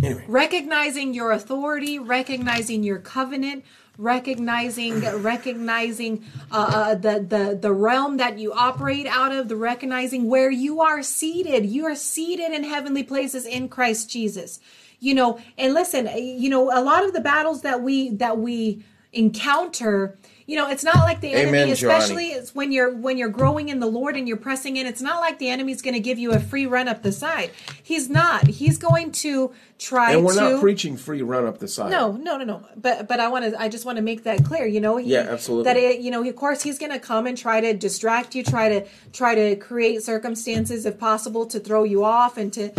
Anyway. 0.02 0.26
recognizing 0.28 1.14
your 1.14 1.32
authority 1.32 2.00
recognizing 2.00 2.84
your 2.84 2.98
covenant 2.98 3.64
recognizing 3.98 5.02
recognizing 5.22 6.26
uh, 6.52 6.72
uh, 6.74 6.96
the, 6.96 7.20
the 7.20 7.60
the 7.62 7.72
realm 7.72 8.18
that 8.18 8.40
you 8.40 8.52
operate 8.54 9.06
out 9.06 9.32
of 9.32 9.50
the 9.50 9.56
recognizing 9.56 10.28
where 10.28 10.50
you 10.50 10.82
are 10.82 11.04
seated 11.04 11.66
you 11.66 11.86
are 11.86 11.96
seated 11.96 12.52
in 12.54 12.64
heavenly 12.64 13.04
places 13.04 13.46
in 13.46 13.70
christ 13.70 14.10
jesus 14.10 14.60
you 15.04 15.14
know 15.14 15.40
and 15.58 15.74
listen 15.74 16.08
eh, 16.08 16.18
you 16.18 16.50
know 16.50 16.64
a 16.72 16.82
lot 16.82 17.04
of 17.06 17.12
the 17.14 17.22
battles 17.22 17.62
that 17.62 17.82
we 17.82 18.10
that 18.12 18.38
we 18.38 18.84
encounter 19.12 20.18
you 20.48 20.56
know 20.58 20.70
it's 20.70 20.84
not 20.84 20.98
like 20.98 21.22
the 21.22 21.32
enemy 21.34 21.50
Amen, 21.60 21.70
especially 21.70 22.28
it's 22.28 22.54
when 22.56 22.72
you're 22.72 22.94
when 22.96 23.18
you're 23.18 23.30
growing 23.30 23.70
in 23.70 23.80
the 23.80 23.88
lord 23.88 24.16
and 24.18 24.28
you're 24.28 24.38
pressing 24.38 24.76
in 24.78 24.86
it's 24.88 25.02
not 25.02 25.20
like 25.22 25.40
the 25.40 25.50
enemy's 25.50 25.82
going 25.82 25.94
to 25.94 26.00
give 26.00 26.18
you 26.20 26.32
a 26.32 26.40
free 26.40 26.66
run 26.66 26.88
up 26.88 27.04
the 27.04 27.12
side 27.12 27.52
he's 27.84 28.10
not 28.10 28.48
he's 28.48 28.78
going 28.78 29.12
to 29.12 29.54
try 29.78 30.12
And 30.14 30.26
we're 30.26 30.34
to 30.34 30.40
not 30.52 30.62
preaching 30.62 30.98
free 30.98 31.22
run 31.22 31.46
up 31.46 31.60
the 31.60 31.68
side. 31.68 31.92
no, 31.92 32.14
no, 32.14 32.38
no, 32.38 32.46
no. 32.46 32.66
But 32.76 33.08
but 33.08 33.20
I 33.20 33.28
want 33.28 33.44
to. 33.52 33.62
I 33.62 33.68
just 33.68 33.86
want 33.86 33.98
to 33.98 34.02
make 34.02 34.24
that 34.24 34.46
clear. 34.46 34.66
You 34.66 34.80
know. 34.80 34.96
he- 34.96 35.10
Yeah, 35.12 35.26
absolutely. 35.30 35.66
That 35.66 35.76
it, 35.76 36.00
you 36.00 36.10
know, 36.10 36.24
of 36.24 36.36
course, 36.38 36.64
he's 36.64 36.80
going 36.80 36.94
to 36.94 37.00
come 37.00 37.28
and 37.28 37.38
try 37.38 37.60
to 37.60 37.74
distract 37.74 38.34
you, 38.34 38.44
try 38.44 38.70
to 38.70 38.86
try 39.12 39.36
to 39.36 39.58
create 39.58 40.02
circumstances, 40.02 40.86
if 40.86 40.98
possible, 40.98 41.46
to 41.48 41.60
throw 41.60 41.84
you 41.84 42.06
off 42.06 42.38
and 42.38 42.54
to, 42.54 42.72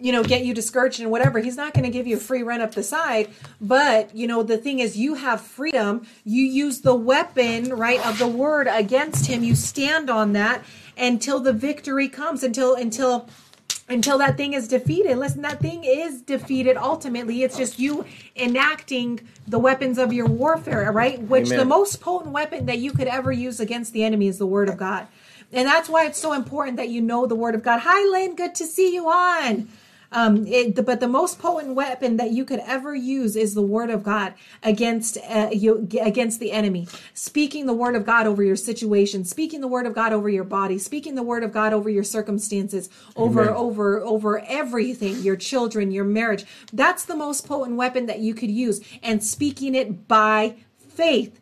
you 0.00 0.12
know, 0.12 0.22
get 0.22 0.44
you 0.44 0.54
discouraged 0.54 1.00
and 1.00 1.10
whatever. 1.10 1.38
He's 1.38 1.56
not 1.56 1.74
going 1.74 1.84
to 1.84 1.90
give 1.90 2.06
you 2.06 2.16
a 2.16 2.20
free 2.20 2.42
run 2.42 2.60
up 2.60 2.74
the 2.74 2.82
side. 2.82 3.30
But 3.60 4.14
you 4.14 4.26
know, 4.26 4.42
the 4.42 4.58
thing 4.58 4.78
is, 4.78 4.96
you 4.96 5.14
have 5.14 5.40
freedom. 5.40 6.06
You 6.24 6.44
use 6.44 6.80
the 6.80 6.94
weapon, 6.94 7.70
right, 7.74 8.04
of 8.06 8.18
the 8.18 8.28
word 8.28 8.68
against 8.70 9.26
him. 9.26 9.42
You 9.42 9.54
stand 9.54 10.10
on 10.10 10.32
that 10.34 10.64
until 10.96 11.40
the 11.40 11.52
victory 11.52 12.08
comes. 12.08 12.42
Until 12.42 12.74
until 12.74 13.28
until 13.88 14.18
that 14.18 14.36
thing 14.36 14.52
is 14.52 14.68
defeated. 14.68 15.16
Listen, 15.16 15.42
that 15.42 15.60
thing 15.60 15.82
is 15.84 16.20
defeated 16.20 16.76
ultimately. 16.76 17.42
It's 17.42 17.56
just 17.56 17.78
you 17.78 18.04
enacting 18.36 19.20
the 19.46 19.58
weapons 19.58 19.98
of 19.98 20.12
your 20.12 20.26
warfare, 20.26 20.92
right? 20.92 21.20
Which 21.22 21.46
Amen. 21.46 21.58
the 21.58 21.64
most 21.64 22.00
potent 22.00 22.32
weapon 22.32 22.66
that 22.66 22.78
you 22.78 22.92
could 22.92 23.08
ever 23.08 23.32
use 23.32 23.60
against 23.60 23.92
the 23.92 24.04
enemy 24.04 24.28
is 24.28 24.38
the 24.38 24.46
word 24.46 24.68
of 24.68 24.76
God. 24.76 25.06
And 25.52 25.66
that's 25.66 25.88
why 25.88 26.04
it's 26.04 26.18
so 26.18 26.34
important 26.34 26.76
that 26.76 26.90
you 26.90 27.00
know 27.00 27.26
the 27.26 27.34
word 27.34 27.54
of 27.54 27.62
God. 27.62 27.80
Hi, 27.80 28.06
Lynn. 28.10 28.34
Good 28.34 28.54
to 28.56 28.66
see 28.66 28.92
you 28.92 29.08
on. 29.08 29.68
Um, 30.10 30.46
it, 30.46 30.84
but 30.86 31.00
the 31.00 31.08
most 31.08 31.38
potent 31.38 31.74
weapon 31.74 32.16
that 32.16 32.30
you 32.30 32.44
could 32.44 32.60
ever 32.60 32.94
use 32.94 33.36
is 33.36 33.54
the 33.54 33.62
word 33.62 33.90
of 33.90 34.02
God 34.02 34.34
against 34.62 35.18
uh, 35.28 35.50
you 35.52 35.86
against 36.00 36.40
the 36.40 36.52
enemy. 36.52 36.88
Speaking 37.14 37.66
the 37.66 37.74
word 37.74 37.94
of 37.94 38.06
God 38.06 38.26
over 38.26 38.42
your 38.42 38.56
situation, 38.56 39.24
speaking 39.24 39.60
the 39.60 39.68
word 39.68 39.86
of 39.86 39.94
God 39.94 40.12
over 40.12 40.28
your 40.28 40.44
body, 40.44 40.78
speaking 40.78 41.14
the 41.14 41.22
word 41.22 41.44
of 41.44 41.52
God 41.52 41.72
over 41.72 41.90
your 41.90 42.04
circumstances, 42.04 42.88
over 43.16 43.42
Amen. 43.42 43.54
over 43.54 44.00
over 44.00 44.40
everything, 44.46 45.16
your 45.22 45.36
children, 45.36 45.90
your 45.90 46.04
marriage. 46.04 46.46
That's 46.72 47.04
the 47.04 47.16
most 47.16 47.46
potent 47.46 47.76
weapon 47.76 48.06
that 48.06 48.20
you 48.20 48.34
could 48.34 48.50
use, 48.50 48.80
and 49.02 49.22
speaking 49.22 49.74
it 49.74 50.08
by 50.08 50.56
faith 50.78 51.37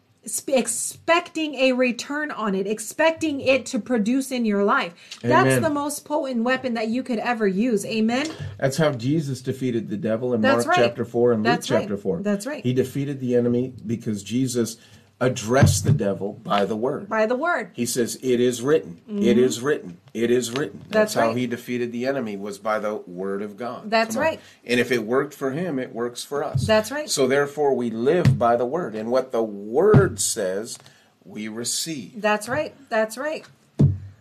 expecting 0.49 1.55
a 1.55 1.73
return 1.73 2.31
on 2.31 2.55
it, 2.55 2.67
expecting 2.67 3.41
it 3.41 3.65
to 3.67 3.79
produce 3.79 4.33
in 4.33 4.45
your 4.45 4.65
life. 4.65 4.93
That's 5.23 5.63
the 5.63 5.71
most 5.71 6.05
potent 6.05 6.43
weapon 6.43 6.75
that 6.75 6.89
you 6.89 7.03
could 7.03 7.19
ever 7.19 7.47
use. 7.47 7.87
Amen. 7.87 8.31
That's 8.59 8.77
how 8.77 8.93
Jesus 8.93 9.41
defeated 9.41 9.89
the 9.89 9.97
devil 9.97 10.35
in 10.35 10.41
That's 10.41 10.67
Mark 10.67 10.79
right. 10.79 10.87
chapter 10.89 11.05
4 11.05 11.33
and 11.33 11.45
That's 11.47 11.71
Luke 11.71 11.77
right. 11.77 11.83
chapter 11.83 11.97
4. 11.97 12.23
That's 12.23 12.47
right. 12.47 12.63
He 12.63 12.73
defeated 12.73 13.21
the 13.21 13.37
enemy 13.37 13.73
because 13.87 14.23
Jesus 14.23 14.77
address 15.21 15.81
the 15.81 15.93
devil 15.93 16.35
by 16.35 16.65
the 16.65 16.77
word. 16.77 17.09
by 17.09 17.25
the 17.27 17.37
word. 17.37 17.71
He 17.73 17.87
says, 17.87 18.19
"It 18.23 18.41
is 18.41 18.61
written. 18.61 19.01
It 19.09 19.39
is 19.39 19.61
written. 19.61 19.99
It 20.13 20.31
is 20.31 20.53
written." 20.53 20.81
Mm-hmm. 20.81 20.91
That's 20.93 21.15
how 21.15 21.29
right. 21.29 21.37
he 21.37 21.47
defeated 21.47 21.91
the 21.93 22.07
enemy 22.07 22.37
was 22.37 22.59
by 22.59 22.79
the 22.79 22.97
word 22.97 23.41
of 23.43 23.57
God. 23.57 23.91
That's 23.91 24.15
Come 24.15 24.23
on. 24.23 24.29
right. 24.29 24.41
And 24.65 24.79
if 24.79 24.93
it 24.93 25.05
worked 25.05 25.33
for 25.35 25.53
him, 25.53 25.79
it 25.79 25.95
works 25.95 26.23
for 26.25 26.45
us. 26.45 26.67
That's 26.67 26.91
right. 26.91 27.09
So 27.09 27.27
therefore, 27.27 27.75
we 27.75 27.91
live 27.91 28.39
by 28.39 28.57
the 28.57 28.67
word, 28.67 28.95
and 28.95 29.11
what 29.11 29.33
the 29.33 29.43
word 29.43 30.21
says, 30.21 30.79
we 31.25 31.49
receive. 31.49 32.21
That's 32.21 32.49
right. 32.49 32.75
That's 32.91 33.17
right. 33.17 33.45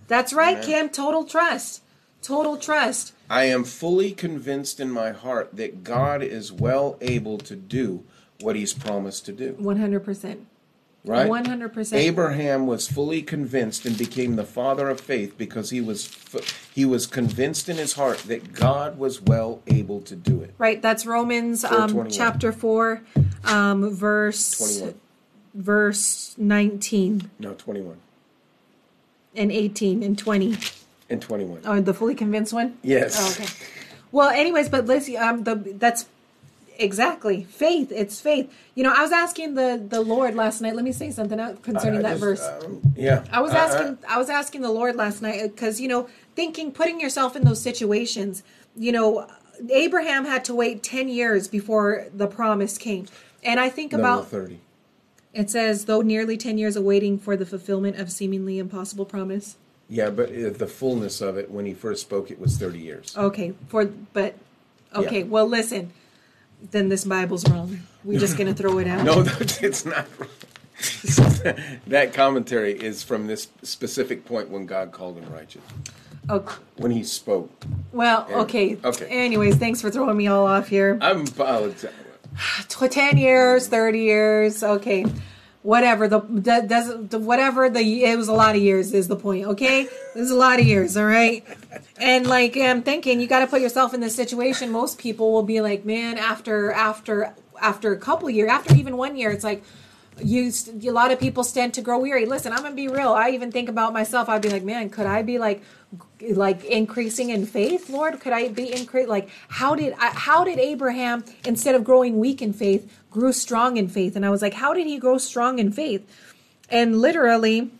That's 0.07 0.33
right, 0.33 0.57
Amen. 0.57 0.65
Kim. 0.65 0.89
Total 0.89 1.23
trust. 1.25 1.81
Total 2.21 2.57
trust. 2.57 3.13
I 3.29 3.45
am 3.45 3.63
fully 3.63 4.11
convinced 4.11 4.79
in 4.79 4.91
my 4.91 5.11
heart 5.11 5.55
that 5.57 5.83
God 5.83 6.23
is 6.23 6.51
well 6.51 6.97
able 7.01 7.37
to 7.39 7.55
do 7.55 8.03
what 8.39 8.55
He's 8.55 8.73
promised 8.73 9.25
to 9.25 9.31
do. 9.31 9.53
100%. 9.59 10.45
Right? 11.05 11.29
100%. 11.29 11.93
Abraham 11.93 12.65
was 12.67 12.87
fully 12.87 13.21
convinced 13.21 13.85
and 13.85 13.97
became 13.97 14.35
the 14.35 14.43
father 14.43 14.89
of 14.89 14.99
faith 14.99 15.37
because 15.37 15.69
he 15.69 15.79
was 15.81 16.09
he 16.73 16.83
was 16.85 17.05
convinced 17.05 17.69
in 17.69 17.77
his 17.77 17.93
heart 17.93 18.19
that 18.27 18.53
God 18.53 18.97
was 18.97 19.21
well 19.21 19.61
able 19.67 20.01
to 20.01 20.15
do 20.15 20.41
it. 20.41 20.53
Right. 20.57 20.81
That's 20.81 21.05
Romans 21.05 21.63
um, 21.63 22.09
chapter 22.09 22.51
4, 22.51 23.01
um, 23.45 23.89
verse 23.93 24.57
21. 24.57 24.95
verse 25.53 26.35
19 26.37 27.29
No, 27.39 27.53
21 27.53 27.97
and 29.35 29.51
18 29.51 30.01
and 30.03 30.17
20. 30.17 30.57
and 31.09 31.21
21. 31.21 31.61
Oh, 31.65 31.81
the 31.81 31.93
fully 31.93 32.15
convinced 32.15 32.53
one? 32.53 32.77
Yes. 32.81 33.17
Oh, 33.19 33.43
okay. 33.43 33.51
Well, 34.11 34.29
anyways, 34.29 34.69
but 34.69 34.85
Lizzie, 34.85 35.17
um, 35.17 35.43
the 35.43 35.55
that's 35.55 36.07
exactly 36.79 37.43
faith. 37.43 37.91
It's 37.91 38.19
faith. 38.21 38.51
You 38.75 38.83
know, 38.83 38.93
I 38.95 39.01
was 39.01 39.11
asking 39.11 39.55
the 39.55 39.81
the 39.87 40.01
Lord 40.01 40.35
last 40.35 40.61
night. 40.61 40.75
Let 40.75 40.85
me 40.85 40.91
say 40.91 41.11
something 41.11 41.39
concerning 41.61 41.99
I 41.99 42.03
that 42.03 42.09
just, 42.11 42.21
verse. 42.21 42.41
um, 42.65 42.81
yeah. 42.95 43.23
I 43.31 43.41
was 43.41 43.51
Uh, 43.51 43.55
uh, 43.55 43.59
asking 43.59 43.97
I 44.07 44.17
was 44.17 44.29
asking 44.29 44.61
the 44.61 44.71
Lord 44.71 44.95
last 44.95 45.21
night 45.21 45.41
because 45.43 45.79
you 45.81 45.87
know 45.87 46.07
thinking 46.35 46.71
putting 46.71 46.99
yourself 46.99 47.35
in 47.35 47.43
those 47.43 47.61
situations 47.61 48.43
you 48.75 48.91
know 48.91 49.27
Abraham 49.69 50.25
had 50.25 50.43
to 50.45 50.53
wait 50.55 50.83
10 50.83 51.07
years 51.07 51.47
before 51.47 52.07
the 52.13 52.27
promise 52.27 52.77
came 52.77 53.05
and 53.43 53.57
I 53.59 53.69
think 53.69 53.93
about 53.93 54.27
30. 54.27 54.59
it 55.33 55.49
says 55.49 55.85
though 55.85 56.01
nearly 56.01 56.35
10 56.35 56.57
years 56.57 56.75
awaiting 56.75 57.17
for 57.17 57.37
the 57.37 57.45
fulfillment 57.45 57.97
of 57.97 58.11
seemingly 58.11 58.59
impossible 58.59 59.05
promise 59.05 59.55
Yeah, 59.87 60.09
but 60.09 60.29
uh, 60.29 60.49
the 60.49 60.67
fullness 60.67 61.21
of 61.21 61.37
it 61.37 61.49
when 61.51 61.65
he 61.65 61.73
first 61.73 62.01
spoke 62.01 62.29
it 62.31 62.37
was 62.39 62.57
30 62.57 62.79
years. 62.79 63.15
okay 63.17 63.53
for 63.69 63.85
but 63.85 64.35
okay 64.93 65.19
Yeah. 65.19 65.25
well 65.25 65.47
listen 65.47 65.93
then 66.71 66.89
this 66.89 67.05
Bible's 67.05 67.47
wrong 67.49 67.79
we're 68.03 68.19
just 68.19 68.37
gonna 68.37 68.53
throw 68.61 68.77
it 68.79 68.87
out 68.87 69.03
No, 69.03 69.23
it's 69.61 69.85
not. 69.85 70.05
that 71.87 72.11
commentary 72.13 72.73
is 72.73 73.01
from 73.03 73.27
this 73.27 73.47
specific 73.63 74.25
point 74.25 74.49
when 74.49 74.65
God 74.65 74.91
called 74.91 75.17
him 75.17 75.31
righteous. 75.31 75.61
okay. 76.29 76.55
When 76.77 76.91
he 76.91 77.03
spoke. 77.03 77.49
well 77.93 78.25
Yeah. 78.29 78.37
okay 78.39 78.77
Okay. 78.83 79.05
anyways 79.07 79.55
thanks 79.57 79.81
for 79.81 79.89
throwing 79.89 80.17
me 80.17 80.27
all 80.27 80.45
off 80.47 80.67
here 80.67 80.97
I'm 81.01 81.21
apologizing. 81.27 81.91
tw- 82.67 82.91
10 82.91 83.17
years 83.17 83.67
30 83.67 83.99
years 83.99 84.63
okay 84.63 85.05
whatever 85.65 86.07
the, 86.07 86.19
does 86.19 86.93
whatever 87.11 87.69
the 87.69 88.03
it 88.03 88.15
was 88.15 88.27
a 88.27 88.33
lot 88.33 88.55
of 88.55 88.61
years 88.61 88.93
is 88.93 89.07
the 89.07 89.15
point 89.15 89.45
okay? 89.47 89.81
It 89.81 90.19
was 90.19 90.29
a 90.29 90.35
lot 90.35 90.59
of 90.59 90.65
years 90.65 90.95
all 90.95 91.05
right? 91.05 91.43
And 91.97 92.27
like 92.27 92.55
i'm 92.55 92.83
thinking 92.83 93.19
you 93.19 93.27
got 93.27 93.39
to 93.39 93.47
put 93.47 93.61
yourself 93.61 93.93
in 93.93 93.99
this 93.99 94.15
situation. 94.15 94.71
Most 94.71 94.99
people 94.99 95.33
will 95.33 95.43
be 95.43 95.61
like 95.61 95.83
man 95.83 96.17
after 96.19 96.71
after 96.71 97.33
after 97.59 97.93
a 97.93 97.97
couple 97.97 98.29
years 98.29 98.49
after 98.49 98.75
even 98.75 98.95
one 98.95 99.17
year 99.17 99.31
it's 99.31 99.43
like 99.43 99.63
you 100.23 100.51
a 100.83 100.91
lot 100.91 101.11
of 101.11 101.19
people 101.19 101.43
stand 101.43 101.73
to 101.73 101.81
grow 101.81 101.99
weary. 101.99 102.25
Listen 102.25 102.53
i'm 102.53 102.63
gonna 102.63 102.75
be 102.75 102.87
real. 102.87 103.13
I 103.13 103.29
even 103.31 103.51
think 103.51 103.69
about 103.69 103.93
myself. 103.93 104.29
I'd 104.29 104.41
be 104.41 104.49
like 104.49 104.63
man 104.63 104.89
could 104.89 105.05
i 105.05 105.21
be 105.21 105.37
like 105.39 105.61
like 106.21 106.63
increasing 106.65 107.29
in 107.29 107.45
faith 107.45 107.89
lord? 107.89 108.19
Could 108.19 108.33
i 108.33 108.47
be 108.47 108.71
increase 108.73 109.07
like 109.07 109.29
how 109.49 109.75
did 109.75 109.93
I, 109.99 110.11
how 110.11 110.43
did 110.43 110.59
abraham 110.59 111.23
instead 111.45 111.75
of 111.75 111.83
growing 111.83 112.19
weak 112.19 112.41
in 112.41 112.53
faith 112.53 112.91
grew 113.11 113.33
strong 113.33 113.77
in 113.77 113.87
faith? 113.87 114.15
And 114.15 114.25
i 114.25 114.29
was 114.29 114.41
like 114.41 114.53
how 114.53 114.73
did 114.73 114.87
he 114.87 114.97
grow 114.97 115.17
strong 115.17 115.59
in 115.59 115.71
faith? 115.71 116.07
And 116.69 116.99
literally 116.99 117.71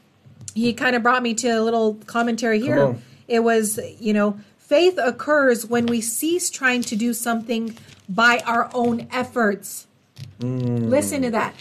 he 0.54 0.74
kind 0.74 0.96
of 0.96 1.04
brought 1.04 1.24
me 1.24 1.34
to 1.36 1.50
a 1.50 1.62
little 1.62 1.96
commentary 2.06 2.60
here. 2.60 2.96
it 3.28 3.40
was 3.40 3.80
you 4.00 4.14
know 4.14 4.40
faith 4.58 4.98
occurs 5.02 5.66
when 5.66 5.86
we 5.86 6.02
cease 6.02 6.50
trying 6.50 6.82
to 6.82 6.96
do 6.96 7.14
something 7.14 7.78
by 8.10 8.40
our 8.46 8.70
own 8.74 9.08
efforts. 9.12 9.88
Mm. 10.40 10.90
Listen 10.90 11.22
to 11.22 11.32
that. 11.32 11.56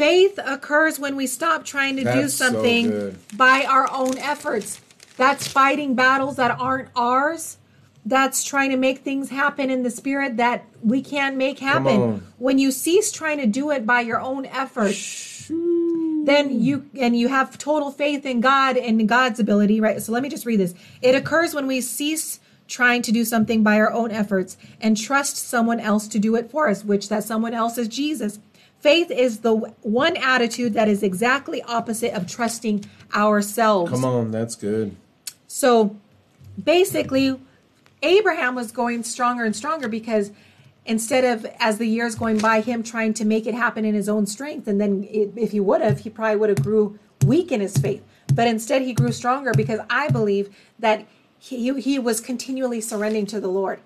Faith 0.00 0.38
occurs 0.44 0.98
when 0.98 1.14
we 1.14 1.26
stop 1.26 1.64
trying 1.64 1.96
to 1.96 2.02
do 2.02 2.22
That's 2.22 2.34
so 2.34 2.46
something 2.46 2.90
good. 2.90 3.18
by 3.36 3.64
our 3.68 3.86
own 3.92 4.16
efforts. 4.18 4.80
That's 5.16 5.46
fighting 5.46 5.94
battles 5.94 6.36
that 6.36 6.58
aren't 6.58 6.88
ours. 6.96 7.58
That's 8.06 8.42
trying 8.42 8.70
to 8.70 8.78
make 8.78 9.00
things 9.00 9.28
happen 9.28 9.68
in 9.68 9.82
the 9.82 9.90
spirit 9.90 10.38
that 10.38 10.64
we 10.82 11.02
can't 11.02 11.36
make 11.36 11.58
happen. 11.58 12.26
When 12.38 12.58
you 12.58 12.72
cease 12.72 13.12
trying 13.12 13.38
to 13.38 13.46
do 13.46 13.70
it 13.70 13.84
by 13.84 14.00
your 14.00 14.20
own 14.20 14.46
efforts, 14.46 15.48
then 15.50 16.62
you 16.62 16.88
and 16.98 17.14
you 17.14 17.28
have 17.28 17.58
total 17.58 17.90
faith 17.90 18.24
in 18.24 18.40
God 18.40 18.78
and 18.78 19.06
God's 19.06 19.38
ability, 19.38 19.82
right? 19.82 20.00
So 20.00 20.12
let 20.12 20.22
me 20.22 20.30
just 20.30 20.46
read 20.46 20.60
this. 20.60 20.74
It 21.02 21.14
occurs 21.14 21.52
when 21.52 21.66
we 21.66 21.82
cease 21.82 22.40
trying 22.68 23.02
to 23.02 23.12
do 23.12 23.24
something 23.24 23.62
by 23.62 23.78
our 23.78 23.92
own 23.92 24.10
efforts 24.12 24.56
and 24.80 24.96
trust 24.96 25.36
someone 25.36 25.80
else 25.80 26.08
to 26.08 26.18
do 26.18 26.36
it 26.36 26.50
for 26.50 26.68
us, 26.68 26.84
which 26.84 27.10
that 27.10 27.24
someone 27.24 27.52
else 27.52 27.76
is 27.76 27.88
Jesus. 27.88 28.38
Faith 28.80 29.10
is 29.10 29.40
the 29.40 29.54
one 29.54 30.16
attitude 30.16 30.72
that 30.74 30.88
is 30.88 31.02
exactly 31.02 31.62
opposite 31.62 32.14
of 32.14 32.26
trusting 32.26 32.84
ourselves. 33.14 33.90
Come 33.90 34.06
on, 34.06 34.30
that's 34.30 34.56
good. 34.56 34.96
So 35.46 35.96
basically, 36.62 37.38
Abraham 38.02 38.54
was 38.54 38.72
going 38.72 39.02
stronger 39.04 39.44
and 39.44 39.54
stronger 39.54 39.86
because 39.86 40.30
instead 40.86 41.24
of, 41.24 41.46
as 41.58 41.76
the 41.76 41.86
years 41.86 42.14
going 42.14 42.38
by, 42.38 42.62
him 42.62 42.82
trying 42.82 43.12
to 43.14 43.26
make 43.26 43.46
it 43.46 43.54
happen 43.54 43.84
in 43.84 43.94
his 43.94 44.08
own 44.08 44.26
strength, 44.26 44.66
and 44.66 44.80
then 44.80 45.06
it, 45.10 45.32
if 45.36 45.52
he 45.52 45.60
would 45.60 45.82
have, 45.82 46.00
he 46.00 46.10
probably 46.10 46.36
would 46.36 46.48
have 46.48 46.62
grew 46.62 46.98
weak 47.26 47.52
in 47.52 47.60
his 47.60 47.76
faith. 47.76 48.02
But 48.32 48.46
instead, 48.46 48.80
he 48.82 48.94
grew 48.94 49.12
stronger 49.12 49.52
because 49.54 49.80
I 49.90 50.08
believe 50.08 50.54
that 50.78 51.06
he, 51.38 51.78
he 51.80 51.98
was 51.98 52.20
continually 52.20 52.80
surrendering 52.80 53.26
to 53.26 53.40
the 53.40 53.48
Lord. 53.48 53.80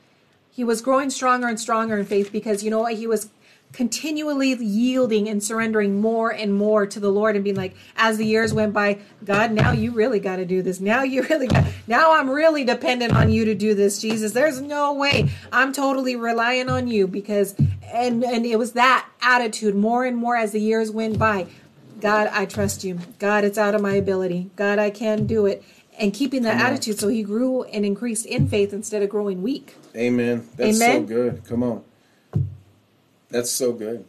He 0.51 0.63
was 0.63 0.81
growing 0.81 1.11
stronger 1.11 1.49
and 1.49 1.59
stronger 1.59 1.99
in 1.99 2.07
faith 2.07 2.31
because 2.31 2.63
you 2.63 2.71
know 2.71 2.81
what? 2.81 2.95
He 2.95 3.09
was 3.09 3.31
continually 3.75 4.55
yielding 4.55 5.29
and 5.29 5.43
surrendering 5.43 6.01
more 6.01 6.31
and 6.31 6.55
more 6.55 6.87
to 6.87 7.01
the 7.01 7.11
Lord 7.11 7.35
and 7.35 7.45
being 7.45 7.57
like, 7.57 7.75
as 7.97 8.17
the 8.17 8.25
years 8.25 8.55
went 8.55 8.73
by, 8.73 8.99
God, 9.25 9.51
now 9.51 9.73
you 9.73 9.91
really 9.91 10.21
got 10.21 10.37
to 10.37 10.47
do 10.47 10.63
this. 10.63 10.81
Now 10.81 11.03
you 11.03 11.23
really 11.25 11.49
got, 11.49 11.65
now 11.87 12.13
I'm 12.13 12.31
really 12.31 12.65
dependent 12.65 13.15
on 13.15 13.31
you 13.31 13.45
to 13.45 13.55
do 13.55 13.75
this, 13.75 14.01
Jesus. 14.01 14.33
There's 14.33 14.61
no 14.61 14.95
way. 14.95 15.29
I'm 15.53 15.73
totally 15.73 16.15
relying 16.15 16.71
on 16.71 16.87
you 16.87 17.07
because, 17.09 17.55
and, 17.93 18.25
and 18.25 18.47
it 18.47 18.59
was 18.59 18.73
that 18.73 19.09
attitude 19.21 19.75
more 19.75 20.05
and 20.05 20.17
more 20.17 20.37
as 20.37 20.53
the 20.53 20.61
years 20.61 20.91
went 20.91 21.19
by. 21.19 21.49
God, 22.01 22.29
I 22.33 22.47
trust 22.47 22.85
you. 22.85 22.99
God, 23.19 23.45
it's 23.45 23.59
out 23.59 23.75
of 23.75 23.81
my 23.81 23.95
ability. 23.95 24.51
God, 24.57 24.79
I 24.79 24.91
can 24.91 25.27
do 25.27 25.47
it. 25.47 25.65
And 25.99 26.13
keeping 26.13 26.43
that 26.43 26.61
attitude, 26.61 26.99
so 26.99 27.09
he 27.09 27.23
grew 27.23 27.63
and 27.65 27.85
increased 27.85 28.27
in 28.27 28.49
faith 28.49 28.73
instead 28.73 29.03
of 29.03 29.09
growing 29.09 29.43
weak. 29.43 29.77
Amen. 29.97 30.49
That's 30.57 30.79
so 30.79 31.03
good. 31.03 31.45
Come 31.45 31.63
on. 31.63 31.85
That's 33.35 33.51
so 33.51 33.73
good. 33.73 34.05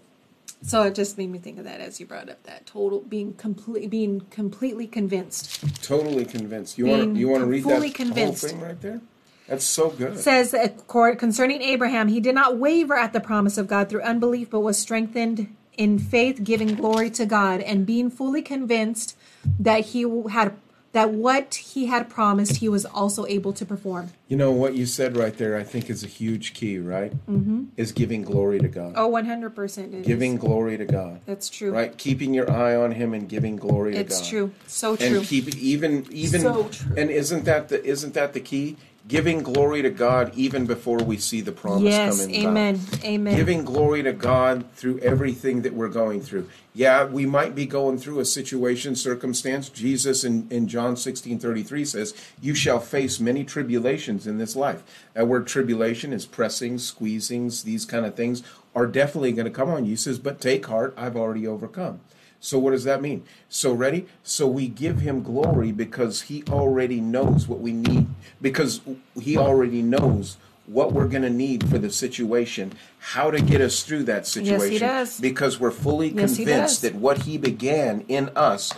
So 0.62 0.84
it 0.84 0.94
just 0.94 1.18
made 1.18 1.32
me 1.32 1.40
think 1.40 1.58
of 1.58 1.64
that 1.64 1.82
as 1.82 2.00
you 2.00 2.06
brought 2.06 2.30
up 2.30 2.44
that 2.44 2.68
total 2.68 3.00
being 3.00 3.34
complete 3.34 3.90
being 3.90 4.22
completely 4.30 4.86
convinced. 4.86 5.84
Totally 5.84 6.26
convinced. 6.26 6.78
You 6.78 6.86
want 6.86 7.16
to 7.16 7.20
you 7.20 7.28
want 7.28 7.42
to 7.42 7.48
read 7.48 7.64
that 7.64 7.96
convinced. 7.96 8.44
whole 8.44 8.52
thing 8.52 8.62
right 8.62 8.80
there? 8.80 9.02
That's 9.48 9.66
so 9.66 9.90
good. 9.90 10.20
Says 10.20 10.56
concerning 10.88 11.64
Abraham, 11.64 12.08
he 12.08 12.20
did 12.20 12.36
not 12.36 12.60
waver 12.60 12.94
at 12.94 13.14
the 13.14 13.20
promise 13.20 13.58
of 13.58 13.68
God 13.68 13.90
through 13.90 14.02
unbelief, 14.04 14.52
but 14.52 14.60
was 14.60 14.78
strengthened 14.78 15.56
in 15.76 15.98
faith, 15.98 16.44
giving 16.44 16.76
glory 16.76 17.10
to 17.10 17.26
God, 17.26 17.62
and 17.62 17.84
being 17.84 18.12
fully 18.12 18.44
convinced 18.44 19.18
that 19.60 19.86
he 19.88 20.06
had 20.30 20.54
that 20.96 21.12
what 21.12 21.56
he 21.56 21.88
had 21.88 22.10
promised, 22.10 22.56
he 22.56 22.70
was 22.70 22.86
also 22.86 23.26
able 23.26 23.52
to 23.52 23.66
perform. 23.66 24.12
You 24.30 24.38
know 24.38 24.52
what 24.52 24.76
you 24.76 24.86
said 24.86 25.18
right 25.18 25.38
there, 25.38 25.58
I 25.58 25.64
think 25.64 25.90
is 25.90 26.06
a 26.06 26.08
huge 26.08 26.54
key, 26.54 26.80
right? 26.80 27.12
Mm-hmm. 27.28 27.66
Is 27.76 27.92
giving 27.92 28.22
glory 28.22 28.60
to 28.60 28.70
God. 28.70 28.94
Oh, 28.96 29.12
100% 29.12 29.78
it 29.78 29.94
is. 29.94 30.08
Giving 30.08 30.38
glory 30.38 30.78
to 30.78 30.86
God. 30.86 31.20
That's 31.26 31.50
true. 31.50 31.74
Right? 31.74 31.98
Keeping 31.98 32.34
your 32.34 32.50
eye 32.50 32.78
on 32.78 32.94
him 32.94 33.14
and 33.14 33.28
giving 33.28 33.58
glory 33.58 33.92
to 33.92 34.00
It's 34.00 34.22
God. 34.22 34.30
true. 34.30 34.52
So 34.68 34.96
true. 34.96 35.18
And 35.18 35.26
keep 35.28 35.54
even 35.58 36.08
even 36.12 36.40
So 36.40 36.70
true. 36.70 36.96
and 36.96 37.12
isn't 37.12 37.44
that 37.44 37.68
the 37.68 37.84
isn't 37.84 38.14
that 38.14 38.32
the 38.32 38.40
key? 38.40 38.78
Giving 39.08 39.44
glory 39.44 39.84
to 39.84 39.92
God 39.92 40.32
even 40.36 40.66
before 40.66 40.98
we 40.98 41.18
see 41.18 41.40
the 41.40 41.52
promise 41.52 41.84
yes, 41.84 42.26
come 42.26 42.34
in. 42.34 42.48
amen. 42.48 42.80
Amen. 43.04 43.36
Giving 43.36 43.64
glory 43.64 44.02
to 44.02 44.14
God 44.14 44.66
through 44.74 44.98
everything 45.00 45.62
that 45.62 45.74
we're 45.74 45.90
going 45.90 46.22
through. 46.22 46.50
Yeah, 46.74 47.06
we 47.06 47.28
might 47.28 47.54
be 47.54 47.68
going 47.68 48.00
through 48.00 48.20
a 48.20 48.26
situation, 48.26 48.96
circumstance. 48.96 49.70
Jesus 49.70 50.24
in, 50.24 50.48
in 50.50 50.68
John 50.68 50.98
16 50.98 51.38
33 51.38 51.86
says, 51.86 52.16
You 52.42 52.56
shall 52.56 52.80
face 52.80 53.20
many 53.20 53.44
tribulations 53.44 54.26
in 54.26 54.40
this 54.40 54.56
life. 54.56 54.82
That 55.14 55.28
word 55.28 55.46
tribulation 55.46 56.12
is 56.12 56.26
pressing, 56.26 56.78
squeezings, 56.78 57.64
these 57.64 57.86
kind 57.86 58.08
of 58.08 58.16
things 58.16 58.42
are 58.74 58.88
definitely 58.88 59.34
going 59.34 59.46
to 59.46 59.52
come 59.52 59.70
on 59.70 59.86
you. 59.86 59.92
He 59.92 59.96
says, 59.98 60.18
But 60.18 60.42
take 60.42 60.66
heart, 60.66 60.96
I've 60.98 61.16
already 61.16 61.46
overcome. 61.46 62.02
So 62.40 62.60
what 62.60 62.72
does 62.72 62.84
that 62.84 63.02
mean? 63.02 63.24
So 63.50 63.74
ready? 63.74 64.06
So 64.24 64.48
we 64.48 64.68
give 64.68 65.00
him 65.00 65.24
glory 65.24 65.72
because 65.72 66.24
he 66.24 66.44
already 66.50 67.02
knows 67.02 67.48
what 67.48 67.60
we 67.60 67.74
need 67.74 68.08
because 68.42 68.82
he 69.20 69.38
already 69.38 69.82
knows 69.82 70.38
what 70.68 70.92
we're 70.92 71.08
going 71.08 71.22
to 71.24 71.30
need 71.30 71.68
for 71.70 71.78
the 71.78 71.90
situation, 71.92 72.74
how 73.00 73.30
to 73.30 73.40
get 73.42 73.62
us 73.62 73.84
through 73.84 74.04
that 74.04 74.26
situation 74.26 74.72
Yes, 74.72 74.72
he 74.72 74.80
does. 74.80 75.20
because 75.20 75.60
we're 75.60 75.70
fully 75.72 76.10
Yes, 76.10 76.36
convinced 76.36 76.82
that 76.82 76.96
what 76.96 77.20
he 77.20 77.38
began 77.38 78.04
in 78.08 78.30
us 78.36 78.72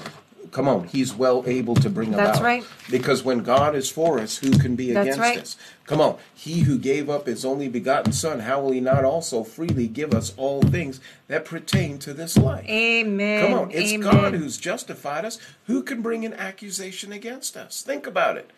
come 0.52 0.68
on, 0.68 0.88
he's 0.88 1.14
well 1.14 1.44
able 1.46 1.76
to 1.76 1.90
bring 1.90 2.14
about. 2.14 2.28
That's 2.28 2.42
right. 2.42 2.64
Because 2.90 3.24
when 3.24 3.40
God 3.40 3.76
is 3.76 3.90
for 3.90 4.20
us, 4.20 4.38
who 4.38 4.52
can 4.52 4.76
be 4.76 4.94
That's 4.94 5.06
against 5.06 5.20
right. 5.20 5.38
us? 5.40 5.58
Come 5.86 6.02
on, 6.02 6.18
he 6.34 6.62
who 6.62 6.78
gave 6.78 7.10
up 7.10 7.28
his 7.28 7.46
only 7.46 7.68
begotten 7.68 8.12
son, 8.12 8.42
how 8.42 8.62
will 8.62 8.72
he 8.72 8.80
not 8.82 9.06
also 9.06 9.44
freely 9.44 9.88
give 9.88 10.14
us 10.14 10.34
all 10.38 10.62
things 10.62 11.00
that 11.28 11.46
pertain 11.46 11.98
to 12.00 12.14
this 12.14 12.38
life? 12.38 12.68
Amen. 12.68 13.46
Come 13.46 13.60
on, 13.60 13.72
it's 13.72 13.94
Amen. 13.94 14.12
God 14.12 14.34
who's 14.34 14.58
justified 14.58 15.26
us. 15.26 15.40
Who 15.66 15.84
can 15.84 16.02
bring 16.02 16.26
an 16.26 16.34
accusation 16.34 17.12
against 17.12 17.56
us? 17.56 17.82
Think 17.82 18.06
about 18.08 18.38
it. 18.38 18.52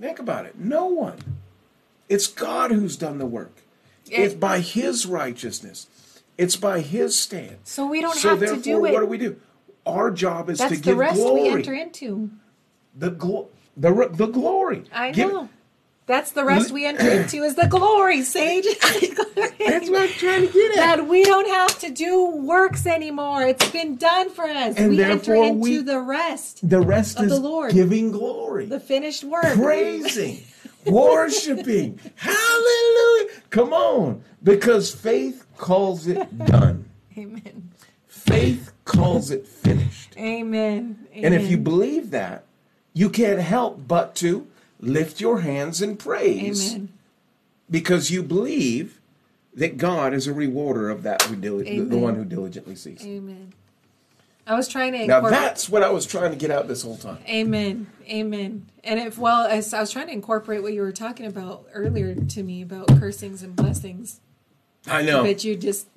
Think 0.00 0.18
about 0.18 0.46
it. 0.46 0.58
No 0.58 0.86
one. 0.86 1.18
It's 2.08 2.26
God 2.26 2.70
who's 2.70 2.96
done 2.96 3.18
the 3.18 3.26
work. 3.26 3.62
It's 4.10 4.34
by 4.34 4.60
His 4.60 5.06
righteousness. 5.06 5.88
It's 6.36 6.56
by 6.56 6.80
His 6.80 7.18
stand. 7.18 7.58
So 7.64 7.86
we 7.86 8.00
don't 8.00 8.16
so 8.16 8.30
have 8.30 8.40
to 8.40 8.46
do 8.60 8.84
it. 8.84 8.88
So 8.88 8.92
what 8.92 9.00
do 9.00 9.06
we 9.06 9.18
do? 9.18 9.40
Our 9.86 10.10
job 10.10 10.48
is 10.50 10.58
That's 10.58 10.74
to 10.76 10.80
give 10.80 10.96
glory. 10.96 11.06
That's 11.06 11.18
the 11.18 11.24
rest 11.24 11.34
we 11.34 11.48
enter 11.50 11.74
into. 11.74 12.30
the 12.96 13.10
glo- 13.10 13.48
the 13.76 13.92
re- 13.92 14.08
the 14.10 14.26
glory. 14.26 14.84
I 14.92 15.10
Give- 15.12 15.28
know. 15.32 15.48
That's 16.06 16.32
the 16.32 16.44
rest 16.44 16.70
we 16.70 16.84
enter 16.84 17.08
into 17.22 17.42
is 17.44 17.54
the 17.54 17.66
glory, 17.66 18.22
Sage. 18.22 18.66
That's 18.82 19.88
what 19.88 20.02
I'm 20.02 20.08
trying 20.10 20.46
to 20.46 20.52
get 20.52 20.70
at. 20.72 20.96
that 20.98 21.06
we 21.08 21.24
don't 21.24 21.48
have 21.48 21.78
to 21.78 21.90
do 21.90 22.26
works 22.36 22.86
anymore. 22.86 23.42
It's 23.44 23.70
been 23.70 23.96
done 23.96 24.28
for 24.28 24.44
us. 24.44 24.76
And 24.76 24.90
we 24.90 25.02
enter 25.02 25.34
into 25.34 25.60
we- 25.60 25.78
the 25.78 26.00
rest, 26.00 26.68
the 26.68 26.80
rest 26.80 27.18
of 27.18 27.24
is 27.24 27.30
the 27.32 27.40
Lord. 27.40 27.72
giving 27.72 28.10
glory. 28.12 28.66
the 28.66 28.80
finished 28.80 29.24
work. 29.24 29.54
praising, 29.54 30.42
worshiping. 30.86 31.98
Hallelujah. 32.16 33.30
Come 33.50 33.72
on. 33.72 34.22
Because 34.42 34.94
faith 34.94 35.46
calls 35.56 36.06
it 36.06 36.36
done. 36.46 36.88
Amen. 37.16 37.70
Faith 38.26 38.72
calls 38.84 39.30
it 39.30 39.46
finished. 39.46 40.16
Amen. 40.16 41.06
Amen. 41.12 41.24
And 41.24 41.34
if 41.34 41.50
you 41.50 41.58
believe 41.58 42.10
that, 42.10 42.44
you 42.92 43.10
can't 43.10 43.40
help 43.40 43.86
but 43.86 44.14
to 44.16 44.46
lift 44.80 45.20
your 45.20 45.40
hands 45.40 45.82
in 45.82 45.96
praise 45.96 46.74
Amen. 46.74 46.92
because 47.70 48.10
you 48.10 48.22
believe 48.22 49.00
that 49.54 49.76
God 49.76 50.14
is 50.14 50.26
a 50.26 50.32
rewarder 50.32 50.90
of 50.90 51.02
that 51.02 51.22
who 51.22 51.36
the, 51.36 51.96
one 51.96 52.14
who 52.14 52.24
diligently 52.24 52.76
sees. 52.76 53.04
Amen. 53.04 53.52
I 54.46 54.54
was 54.56 54.68
trying 54.68 54.92
to 54.92 55.06
Now 55.06 55.20
that's 55.20 55.68
what 55.68 55.82
I 55.82 55.90
was 55.90 56.06
trying 56.06 56.30
to 56.30 56.36
get 56.36 56.50
out 56.50 56.68
this 56.68 56.82
whole 56.82 56.98
time. 56.98 57.18
Amen. 57.28 57.86
Amen. 58.08 58.66
And 58.82 59.00
if 59.00 59.16
well, 59.16 59.46
as 59.46 59.72
I 59.72 59.80
was 59.80 59.90
trying 59.90 60.06
to 60.08 60.12
incorporate 60.12 60.62
what 60.62 60.72
you 60.72 60.82
were 60.82 60.92
talking 60.92 61.26
about 61.26 61.66
earlier 61.72 62.14
to 62.14 62.42
me 62.42 62.62
about 62.62 62.88
cursings 62.98 63.42
and 63.42 63.56
blessings, 63.56 64.20
I 64.86 65.02
know. 65.02 65.22
but 65.22 65.44
you 65.44 65.56
just 65.56 65.88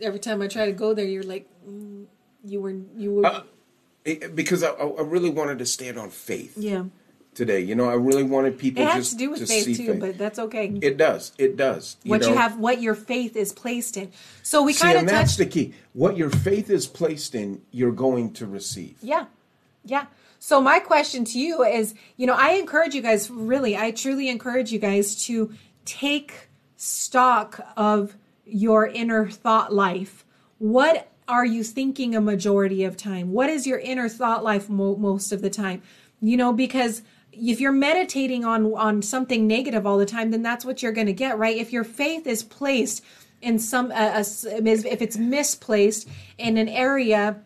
every 0.00 0.18
time 0.20 0.42
I 0.42 0.48
try 0.48 0.66
to 0.66 0.72
go 0.72 0.94
there, 0.94 1.04
you're 1.04 1.22
like, 1.22 1.48
mm, 1.68 2.06
you 2.44 2.60
were 2.60 2.74
you 2.96 3.14
were 3.14 3.26
Uh, 3.26 3.42
It- 4.04 4.34
because 4.36 4.62
I, 4.62 4.70
I 4.70 5.02
really 5.02 5.30
wanted 5.30 5.58
to 5.60 5.66
stand 5.66 5.98
on 5.98 6.10
faith 6.10 6.54
yeah. 6.58 6.84
today. 7.34 7.60
You 7.60 7.74
know, 7.74 7.88
I 7.88 7.94
really 7.94 8.22
wanted 8.22 8.58
people 8.58 8.82
It 8.82 8.88
has 8.88 8.96
just 9.04 9.12
to 9.12 9.16
do 9.16 9.30
with 9.30 9.40
to 9.40 9.46
faith 9.46 9.64
too, 9.76 9.86
faith. 9.92 10.00
but 10.00 10.18
that's 10.18 10.38
okay. 10.38 10.66
It 10.82 10.96
does. 10.98 11.32
It 11.38 11.56
does. 11.56 11.96
what 12.04 12.22
you 12.26 12.34
have, 12.34 12.58
what 12.58 12.82
your 12.82 12.94
faith 12.94 13.34
is 13.36 13.52
placed 13.52 13.96
in. 13.96 14.10
So 14.42 14.62
we 14.62 14.74
kind 14.74 14.96
of 14.96 15.00
and 15.00 15.08
that's 15.08 15.36
the 15.36 15.46
key. 15.46 15.72
What 15.94 16.16
your 16.16 16.30
faith 16.30 16.68
is 16.70 16.86
placed 16.86 17.34
in, 17.34 17.62
you're 17.70 17.92
going 17.92 18.32
to 18.34 18.46
receive. 18.46 18.96
Yeah. 19.02 19.26
Yeah. 19.84 20.06
So 20.38 20.60
my 20.60 20.78
question 20.80 21.24
to 21.24 21.38
you 21.38 21.62
is, 21.64 21.94
you 22.18 22.26
know, 22.26 22.34
I 22.34 22.50
encourage 22.52 22.94
you 22.94 23.00
guys 23.00 23.30
really, 23.30 23.74
I 23.76 23.90
truly 23.90 24.28
encourage 24.28 24.70
you 24.72 24.78
guys 24.78 25.24
to 25.26 25.54
take 25.86 26.48
stock 26.76 27.60
of 27.78 28.14
your 28.46 28.86
inner 28.86 29.28
thought 29.28 29.72
life. 29.72 30.24
What 30.58 31.08
are 31.26 31.46
you 31.46 31.64
thinking 31.64 32.14
a 32.14 32.20
majority 32.20 32.84
of 32.84 32.96
time? 32.96 33.32
What 33.32 33.48
is 33.48 33.66
your 33.66 33.78
inner 33.78 34.08
thought 34.08 34.44
life 34.44 34.68
mo- 34.68 34.96
most 34.96 35.32
of 35.32 35.42
the 35.42 35.50
time? 35.50 35.82
You 36.20 36.36
know, 36.36 36.52
because 36.52 37.02
if 37.32 37.60
you're 37.60 37.72
meditating 37.72 38.44
on 38.44 38.72
on 38.74 39.02
something 39.02 39.46
negative 39.46 39.86
all 39.86 39.98
the 39.98 40.06
time, 40.06 40.30
then 40.30 40.42
that's 40.42 40.64
what 40.64 40.82
you're 40.82 40.92
going 40.92 41.06
to 41.06 41.12
get, 41.12 41.38
right? 41.38 41.56
If 41.56 41.72
your 41.72 41.84
faith 41.84 42.26
is 42.26 42.42
placed 42.42 43.04
in 43.42 43.58
some 43.58 43.90
uh, 43.90 43.94
uh, 43.94 44.24
if 44.44 45.02
it's 45.02 45.16
misplaced 45.16 46.08
in 46.38 46.56
an 46.56 46.68
area 46.68 47.40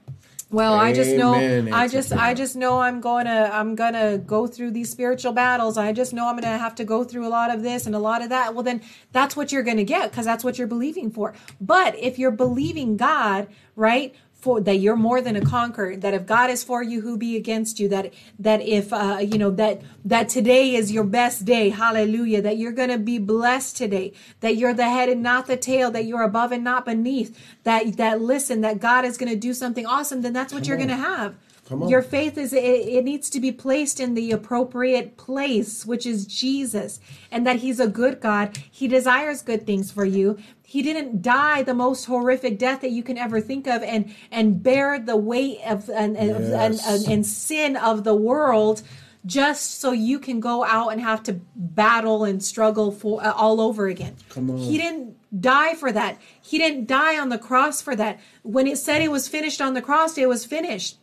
well, 0.51 0.75
I 0.75 0.95
just 0.95 1.15
know 1.15 1.35
Amen, 1.35 1.75
I 1.75 1.89
just 1.89 2.13
I 2.13 2.33
just 2.33 2.57
know 2.57 2.81
I'm 2.81 3.01
going 3.01 3.27
to 3.27 3.55
I'm 3.55 3.75
going 3.75 3.93
to 3.93 4.23
go 4.25 4.47
through 4.47 4.71
these 4.71 4.91
spiritual 4.91 5.33
battles. 5.33 5.77
I 5.77 5.93
just 5.93 6.15
know 6.15 6.27
I'm 6.27 6.37
going 6.37 6.51
to 6.51 6.59
have 6.59 6.75
to 6.77 6.85
go 6.85 7.05
through 7.05 7.27
a 7.27 7.29
lot 7.29 7.55
of 7.55 7.63
this 7.63 7.85
and 7.85 7.95
a 7.95 7.99
lot 7.99 8.23
of 8.23 8.31
that. 8.31 8.55
Well, 8.55 8.63
then 8.63 8.81
that's 9.13 9.37
what 9.37 9.53
you're 9.53 9.63
going 9.63 9.77
to 9.77 9.85
get 9.85 10.11
because 10.11 10.25
that's 10.25 10.43
what 10.43 10.57
you're 10.57 10.67
believing 10.67 11.11
for. 11.11 11.35
But 11.61 11.99
if 11.99 12.19
you're 12.19 12.31
believing 12.31 12.97
God, 12.97 13.49
right? 13.77 14.15
For 14.41 14.61
that 14.61 14.77
you're 14.77 14.97
more 14.97 15.21
than 15.21 15.35
a 15.35 15.41
conqueror. 15.41 15.97
That 15.97 16.15
if 16.15 16.25
God 16.25 16.49
is 16.49 16.63
for 16.63 16.81
you, 16.81 17.01
who 17.01 17.17
be 17.17 17.37
against 17.37 17.81
you? 17.81 17.89
That 17.89 18.13
that 18.39 18.63
if 18.63 18.93
uh, 18.93 19.19
you 19.21 19.37
know 19.37 19.51
that 19.51 19.83
that 20.05 20.29
today 20.29 20.77
is 20.77 20.93
your 20.93 21.03
best 21.03 21.45
day. 21.45 21.71
Hallelujah. 21.71 22.41
That 22.41 22.57
you're 22.57 22.73
gonna 22.73 22.99
be 22.99 23.19
blessed 23.19 23.77
today. 23.77 24.13
That 24.41 24.57
you're 24.57 24.75
the 24.75 24.89
head 24.89 25.09
and 25.09 25.25
not 25.25 25.49
the 25.49 25.57
tail. 25.57 25.91
That 25.91 26.05
you're 26.05 26.23
above 26.23 26.53
and 26.53 26.63
not 26.63 26.85
beneath. 26.85 27.37
That 27.65 27.97
that 27.97 28.21
listen. 28.21 28.61
That 28.61 28.79
God 28.79 29.05
is 29.05 29.19
gonna 29.19 29.35
do 29.35 29.53
something 29.53 29.87
awesome. 29.87 30.23
Then 30.23 30.35
that's 30.35 30.53
what 30.53 30.69
you're 30.69 30.77
on. 30.77 30.87
gonna 30.87 31.03
have. 31.03 31.35
Come 31.69 31.83
on. 31.83 31.89
Your 31.91 32.01
faith 32.01 32.39
is 32.39 32.53
it, 32.55 32.65
it 32.65 33.05
needs 33.05 33.29
to 33.31 33.41
be 33.41 33.53
placed 33.53 34.01
in 34.01 34.15
the 34.15 34.31
appropriate 34.33 35.19
place, 35.19 35.85
which 35.85 36.07
is 36.07 36.25
Jesus, 36.27 36.99
and 37.31 37.47
that 37.47 37.57
He's 37.57 37.79
a 37.79 37.87
good 37.89 38.21
God. 38.21 38.57
He 38.71 38.89
desires 38.89 39.43
good 39.43 39.67
things 39.67 39.91
for 39.91 40.07
you. 40.07 40.39
He 40.63 40.83
didn't 40.83 41.21
die 41.21 41.63
the 41.63 41.75
most 41.75 42.07
horrific 42.07 42.59
death 42.59 42.81
that 42.81 42.91
you 42.91 43.03
can 43.03 43.19
ever 43.19 43.41
think 43.41 43.67
of, 43.67 43.83
and 43.83 44.15
and 44.31 44.63
bear 44.63 44.99
the 44.99 45.17
weight 45.17 45.61
of 45.67 45.91
and 45.91 46.15
Yes. 46.17 46.87
and, 46.87 47.07
and 47.07 47.27
sin 47.27 47.77
of 47.77 48.05
the 48.05 48.15
world. 48.15 48.83
Just 49.27 49.81
so 49.81 49.93
you 49.93 50.19
can 50.21 50.41
go 50.41 50.65
out 50.65 50.91
and 50.91 51.01
have 51.03 51.23
to 51.25 51.41
battle 51.55 52.25
and 52.25 52.43
struggle 52.43 52.93
for 52.93 53.23
uh, 53.23 53.33
all 53.33 53.61
over 53.61 53.89
again. 53.89 54.17
Come 54.31 54.51
on. 54.51 54.57
He 54.59 54.79
didn't 54.79 55.17
die 55.39 55.75
for 55.75 55.93
that. 55.93 56.19
He 56.41 56.57
didn't 56.57 56.87
die 56.87 57.19
on 57.19 57.29
the 57.29 57.37
cross 57.37 57.83
for 57.83 57.95
that. 57.97 58.21
When 58.43 58.67
it 58.67 58.79
said 58.79 59.03
it 59.03 59.11
was 59.11 59.29
finished 59.29 59.61
on 59.61 59.75
the 59.75 59.83
cross, 59.83 60.17
it 60.17 60.29
was 60.29 60.47
finished. 60.47 60.99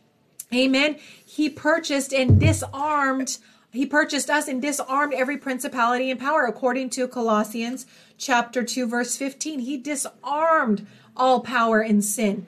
Amen. 0.54 0.96
He 1.24 1.48
purchased 1.50 2.12
and 2.12 2.38
disarmed. 2.38 3.38
He 3.72 3.84
purchased 3.84 4.30
us 4.30 4.48
and 4.48 4.62
disarmed 4.62 5.12
every 5.12 5.36
principality 5.36 6.10
and 6.10 6.18
power, 6.18 6.44
according 6.44 6.90
to 6.90 7.08
Colossians 7.08 7.84
chapter 8.16 8.62
2, 8.62 8.86
verse 8.86 9.16
15. 9.16 9.60
He 9.60 9.76
disarmed 9.76 10.86
all 11.16 11.40
power 11.40 11.80
and 11.80 12.02
sin, 12.04 12.46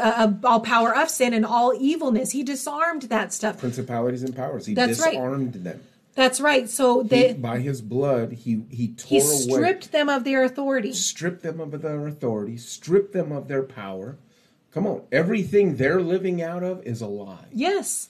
uh, 0.00 0.32
all 0.44 0.60
power 0.60 0.94
of 0.94 1.08
sin 1.10 1.32
and 1.34 1.44
all 1.46 1.72
evilness. 1.78 2.32
He 2.32 2.42
disarmed 2.42 3.02
that 3.02 3.32
stuff. 3.32 3.58
Principalities 3.58 4.22
and 4.22 4.36
powers. 4.36 4.66
He 4.66 4.74
That's 4.74 5.00
right. 5.00 5.12
disarmed 5.12 5.54
them. 5.54 5.80
That's 6.14 6.40
right. 6.40 6.68
So 6.68 7.02
He, 7.02 7.08
they, 7.08 7.32
by 7.32 7.60
his 7.60 7.80
blood, 7.80 8.32
he 8.32 8.62
he 8.68 8.88
tore 8.88 9.08
he 9.08 9.18
away, 9.18 9.24
stripped 9.38 9.92
them 9.92 10.08
of 10.08 10.24
their 10.24 10.44
authority. 10.44 10.92
stripped 10.92 11.42
them 11.42 11.60
of 11.60 11.80
their 11.82 12.06
authority, 12.06 12.56
stripped 12.58 13.12
them 13.12 13.32
of 13.32 13.48
their 13.48 13.62
power. 13.62 14.16
Come 14.72 14.86
on, 14.86 15.02
everything 15.10 15.76
they're 15.76 16.00
living 16.00 16.42
out 16.42 16.62
of 16.62 16.84
is 16.84 17.00
a 17.00 17.06
lie. 17.06 17.46
Yes. 17.52 18.08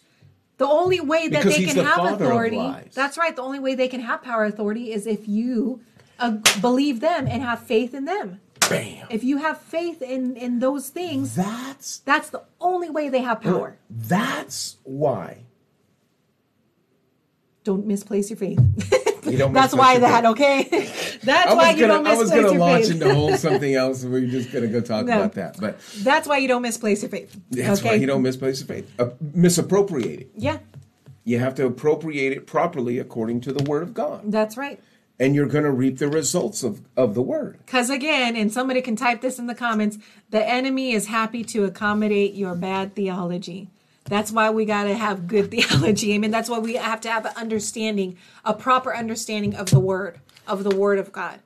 The 0.58 0.66
only 0.66 1.00
way 1.00 1.28
that 1.28 1.42
Because 1.42 1.56
they 1.56 1.64
can 1.64 1.76
the 1.76 1.84
have 1.84 2.20
authority. 2.20 2.90
That's 2.92 3.16
right. 3.16 3.34
The 3.34 3.40
only 3.42 3.58
way 3.60 3.74
they 3.74 3.88
can 3.88 4.00
have 4.00 4.22
power 4.22 4.44
authority 4.44 4.92
is 4.92 5.06
if 5.06 5.26
you 5.26 5.80
uh, 6.18 6.32
believe 6.60 7.00
them 7.00 7.26
and 7.26 7.42
have 7.42 7.60
faith 7.60 7.94
in 7.94 8.04
them. 8.04 8.40
Bam. 8.68 9.06
If 9.08 9.24
you 9.24 9.38
have 9.38 9.58
faith 9.60 10.02
in 10.02 10.36
in 10.36 10.58
those 10.60 10.90
things, 10.90 11.34
That's 11.34 12.00
that's 12.00 12.28
the 12.28 12.42
only 12.60 12.90
way 12.90 13.08
they 13.08 13.22
have 13.22 13.40
power. 13.40 13.78
That's 13.88 14.76
why 14.84 15.44
Don't 17.64 17.86
misplace 17.86 18.30
your 18.30 18.36
faith. 18.36 18.60
you 19.24 19.36
don't. 19.38 19.52
that's 19.52 19.74
why 19.74 19.98
that, 19.98 20.24
okay? 20.26 20.62
That's 21.22 21.54
why 21.54 21.70
you 21.72 21.80
gonna, 21.86 21.94
don't 21.94 22.06
I 22.06 22.14
was 22.16 22.30
misplace 22.30 22.46
gonna 22.46 22.58
launch 22.58 22.82
faith. 22.84 22.92
into 22.92 23.14
whole 23.14 23.36
something 23.46 23.74
else, 23.74 24.02
and 24.02 24.12
we're 24.12 24.26
just 24.26 24.52
gonna 24.52 24.68
go 24.68 24.80
talk 24.80 25.04
No. 25.06 25.16
about 25.18 25.34
that. 25.34 25.60
But 25.60 25.78
That's 26.02 26.26
why 26.26 26.38
you 26.38 26.48
don't 26.48 26.62
misplace 26.62 27.02
your 27.02 27.10
faith. 27.10 27.38
that's 27.50 27.80
okay? 27.80 27.90
why 27.90 27.94
you 27.96 28.06
don't 28.06 28.22
misplace 28.22 28.60
your 28.60 28.66
faith. 28.68 28.90
Uh, 28.98 29.10
misappropriate 29.20 30.20
it. 30.20 30.30
Yeah, 30.36 30.58
You 31.24 31.38
have 31.38 31.54
to 31.56 31.66
appropriate 31.66 32.32
it 32.32 32.46
properly 32.46 32.98
according 32.98 33.42
to 33.42 33.52
the 33.52 33.62
Word 33.64 33.82
of 33.82 33.92
God, 33.94 34.30
that's 34.32 34.56
right. 34.56 34.80
and 35.18 35.34
you're 35.34 35.46
going 35.46 35.64
to 35.64 35.70
reap 35.70 35.98
the 35.98 36.08
results 36.08 36.62
of 36.62 36.80
of 36.96 37.14
the 37.14 37.22
Word. 37.22 37.58
Because 37.66 37.90
again, 37.90 38.36
and 38.36 38.50
somebody 38.52 38.80
can 38.80 38.96
type 38.96 39.20
this 39.20 39.38
in 39.38 39.46
the 39.46 39.54
comments, 39.54 39.98
the 40.30 40.46
enemy 40.48 40.92
is 40.92 41.06
happy 41.08 41.44
to 41.44 41.64
accommodate 41.64 42.32
your 42.34 42.54
bad 42.54 42.94
theology. 42.94 43.68
That's 44.10 44.32
why 44.32 44.50
we 44.50 44.64
got 44.64 44.84
to 44.84 44.94
have 44.94 45.28
good 45.28 45.50
theology. 45.52 46.14
I 46.14 46.18
mean, 46.18 46.32
that's 46.32 46.50
why 46.50 46.58
we 46.58 46.74
have 46.74 47.00
to 47.02 47.10
have 47.10 47.24
an 47.24 47.32
understanding, 47.36 48.18
a 48.44 48.52
proper 48.52 48.94
understanding 48.94 49.54
of 49.54 49.70
the 49.70 49.80
word, 49.80 50.20
of 50.46 50.64
the 50.64 50.74
word 50.74 50.98
of 50.98 51.12
God. 51.12 51.38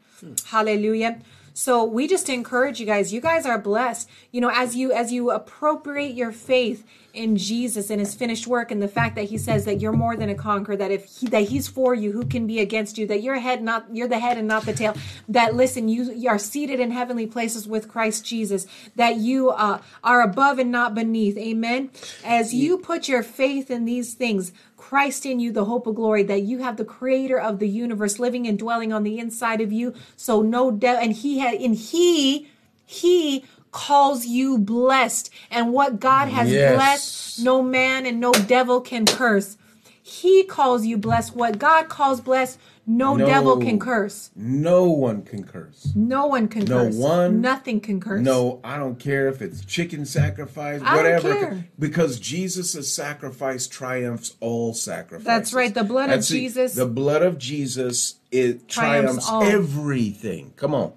Hallelujah. 0.47 1.21
So 1.53 1.85
we 1.85 2.09
just 2.09 2.29
encourage 2.29 2.81
you 2.81 2.87
guys. 2.87 3.13
You 3.13 3.21
guys 3.21 3.47
are 3.47 3.59
blessed. 3.59 4.09
You 4.33 4.41
know, 4.41 4.51
as 4.53 4.75
you 4.75 4.93
as 4.93 5.13
you 5.13 5.31
appropriate 5.31 6.15
your 6.15 6.33
faith 6.33 6.85
in 7.15 7.37
Jesus 7.37 7.91
and 7.91 8.01
his 8.01 8.15
finished 8.15 8.47
work 8.47 8.71
and 8.71 8.83
the 8.83 8.89
fact 8.89 9.15
that 9.15 9.25
he 9.25 9.39
says 9.39 9.65
that 9.65 9.81
you're 9.81 9.93
more 9.93 10.17
than 10.17 10.29
a 10.29 10.35
conqueror, 10.35 10.77
that 10.77 10.91
if 10.91 11.05
he, 11.05 11.27
that 11.29 11.45
he's 11.45 11.69
for 11.69 11.95
you, 11.95 12.13
who 12.13 12.25
can 12.25 12.47
be 12.47 12.61
against 12.61 12.99
you, 12.99 13.07
that 13.07 13.23
you're 13.23 13.39
head 13.39 13.63
not 13.63 13.87
you're 13.93 14.09
the 14.09 14.19
head 14.19 14.37
and 14.37 14.49
not 14.49 14.65
the 14.65 14.73
tail, 14.73 14.95
that 15.29 15.55
listen, 15.55 15.89
you, 15.89 16.13
you 16.13 16.29
are 16.29 16.39
seated 16.39 16.81
in 16.81 16.91
heavenly 16.91 17.27
places 17.27 17.67
with 17.69 17.89
Christ 17.89 18.25
Jesus, 18.25 18.67
that 18.97 19.17
you 19.17 19.51
uh, 19.51 19.81
are 20.03 20.23
above 20.23 20.59
and 20.59 20.71
not 20.71 20.95
beneath. 20.95 21.37
Amen. 21.39 21.91
As 22.25 22.53
you 22.53 22.79
put 22.79 23.09
your 23.09 23.23
faith 23.23 23.71
in 23.71 23.85
these 23.85 24.15
things, 24.15 24.53
Christ 24.77 25.25
in 25.25 25.41
you, 25.41 25.51
the 25.51 25.65
hope 25.65 25.87
of 25.87 25.95
glory, 25.95 26.23
that 26.25 26.43
you 26.43 26.59
have 26.59 26.77
the 26.77 26.85
creator 26.85 27.41
of 27.41 27.59
the 27.59 27.69
universe 27.69 28.19
living 28.19 28.47
and 28.47 28.59
dwelling 28.59 28.93
on 28.93 29.03
the 29.03 29.19
inside 29.19 29.61
of 29.61 29.73
you. 29.73 29.95
So 30.17 30.43
no 30.43 30.71
doubt, 30.71 31.03
and 31.03 31.13
he 31.13 31.39
had, 31.39 31.55
and 31.55 31.75
he, 31.75 32.51
he 32.85 33.45
calls 33.75 34.25
you 34.25 34.57
blessed. 34.57 35.29
And 35.51 35.73
what 35.73 35.99
God 36.01 36.29
has 36.29 36.49
Yes. 36.51 36.75
blessed, 36.77 37.45
no 37.45 37.61
man 37.61 38.07
and 38.07 38.21
no 38.21 38.33
devil 38.33 38.81
can 38.81 39.05
curse. 39.05 39.57
He 40.01 40.45
calls 40.45 40.87
you 40.87 40.97
blessed. 40.97 41.35
What 41.35 41.59
God 41.59 41.89
calls 41.89 42.21
blessed, 42.21 42.59
no, 42.87 43.17
No. 43.17 43.27
devil 43.27 43.57
can 43.57 43.79
curse. 43.81 44.31
No 44.37 44.85
one 44.85 45.23
can 45.23 45.43
curse. 45.43 45.89
No 45.97 46.27
one 46.27 46.47
can 46.47 46.67
No 46.67 46.85
curse. 46.85 46.95
one. 46.95 47.41
Nothing 47.41 47.81
can 47.81 47.99
curse. 48.01 48.21
No, 48.23 48.61
I 48.63 48.77
don't 48.79 48.99
care 48.99 49.27
if 49.29 49.43
it's 49.43 49.65
chicken 49.65 50.05
sacrifice, 50.05 50.81
I 50.85 50.95
don't 50.95 50.97
whatever. 51.05 51.35
care. 51.35 51.65
Because 51.79 52.21
Jesus' 52.21 52.93
sacrifice 52.93 53.67
triumphs 53.67 54.35
all 54.41 54.73
sacrifices. 54.75 55.27
That's 55.27 55.53
right, 55.55 55.75
the 55.75 55.85
blood 55.85 56.05
of 56.05 56.17
That's 56.17 56.31
it. 56.31 56.35
Jesus- 56.35 56.75
The 56.75 56.87
blood 56.87 57.23
of 57.23 57.39
Jesus 57.39 58.17
it 58.31 58.69
Triumphs 58.69 59.27
triumphs, 59.27 59.53
everything. 59.53 60.53
Come 60.57 60.75
on. 60.75 60.93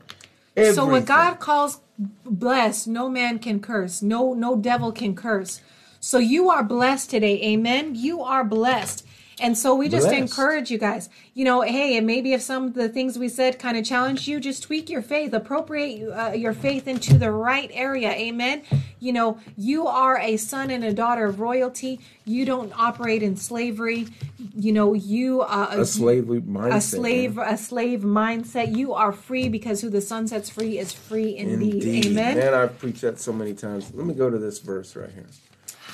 So 0.73 0.85
what 0.85 1.05
God 1.05 1.39
calls 1.39 1.79
blessed, 1.97 2.87
no 2.87 3.09
man 3.09 3.39
can 3.39 3.59
curse. 3.59 4.01
No 4.01 4.33
no 4.33 4.55
devil 4.55 4.91
can 4.91 5.15
curse. 5.15 5.61
So 5.99 6.19
you 6.19 6.49
are 6.49 6.63
blessed 6.63 7.09
today. 7.09 7.41
Amen. 7.43 7.95
You 7.95 8.21
are 8.21 8.43
blessed. 8.43 9.05
And 9.39 9.55
so 9.55 9.75
we 9.75 9.87
just 9.87 10.07
Blessed. 10.07 10.19
encourage 10.19 10.71
you 10.71 10.79
guys. 10.79 11.09
You 11.35 11.45
know, 11.45 11.61
hey, 11.61 11.95
and 11.95 12.07
maybe 12.07 12.33
if 12.33 12.41
some 12.41 12.65
of 12.65 12.73
the 12.73 12.89
things 12.89 13.19
we 13.19 13.29
said 13.29 13.59
kind 13.59 13.77
of 13.77 13.85
challenge 13.85 14.27
you, 14.27 14.39
just 14.39 14.63
tweak 14.63 14.89
your 14.89 15.03
faith, 15.03 15.31
appropriate 15.31 16.09
uh, 16.11 16.31
your 16.31 16.53
faith 16.53 16.87
into 16.87 17.17
the 17.19 17.29
right 17.31 17.69
area. 17.73 18.11
Amen. 18.11 18.63
You 18.99 19.13
know, 19.13 19.39
you 19.55 19.85
are 19.85 20.19
a 20.19 20.37
son 20.37 20.71
and 20.71 20.83
a 20.83 20.91
daughter 20.91 21.25
of 21.25 21.39
royalty. 21.39 21.99
You 22.25 22.45
don't 22.45 22.73
operate 22.75 23.21
in 23.21 23.35
slavery. 23.37 24.07
You 24.55 24.71
know, 24.71 24.93
you 24.93 25.41
uh, 25.41 25.67
a 25.71 25.85
slavery 25.85 26.41
mindset. 26.41 26.75
a 26.75 26.81
slave 26.81 27.37
a 27.37 27.57
slave 27.57 28.01
mindset 28.01 28.75
you 28.75 28.93
are 28.93 29.11
free 29.11 29.49
because 29.49 29.81
who 29.81 29.89
the 29.89 30.01
Son 30.01 30.27
sets 30.27 30.49
free 30.49 30.79
is 30.79 30.91
free 30.91 31.37
indeed, 31.37 31.83
Indeed. 31.83 32.05
amen 32.07 32.37
Man, 32.37 32.53
I've 32.55 32.77
preached 32.79 33.01
that 33.01 33.19
so 33.19 33.31
many 33.31 33.53
times. 33.53 33.93
Let 33.93 34.07
me 34.07 34.13
go 34.15 34.29
to 34.31 34.37
this 34.39 34.57
verse 34.59 34.95
right 34.95 35.11
here. 35.11 35.27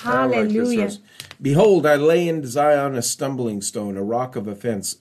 Hallelujah. 0.04 0.90
Behold, 1.40 1.86
I 1.86 1.96
lay 1.96 2.28
in 2.28 2.46
Zion 2.46 2.94
a 2.94 3.02
stumbling 3.02 3.60
stone, 3.62 3.96
a 3.96 4.02
rock 4.02 4.36
of 4.36 4.46
offense, 4.46 4.98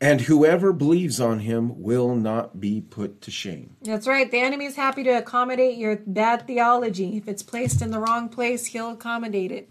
and 0.00 0.22
whoever 0.22 0.72
believes 0.72 1.20
on 1.20 1.40
him 1.40 1.80
will 1.82 2.14
not 2.14 2.60
be 2.60 2.80
put 2.80 3.20
to 3.22 3.30
shame. 3.30 3.76
that's 3.82 4.06
right 4.06 4.30
the 4.30 4.40
enemy 4.40 4.66
is 4.66 4.76
happy 4.76 5.02
to 5.04 5.10
accommodate 5.10 5.78
your 5.78 5.96
bad 6.06 6.46
theology 6.46 7.16
if 7.16 7.26
it's 7.28 7.42
placed 7.42 7.80
in 7.80 7.90
the 7.90 7.98
wrong 7.98 8.28
place 8.28 8.66
he'll 8.66 8.90
accommodate 8.90 9.50
it 9.52 9.68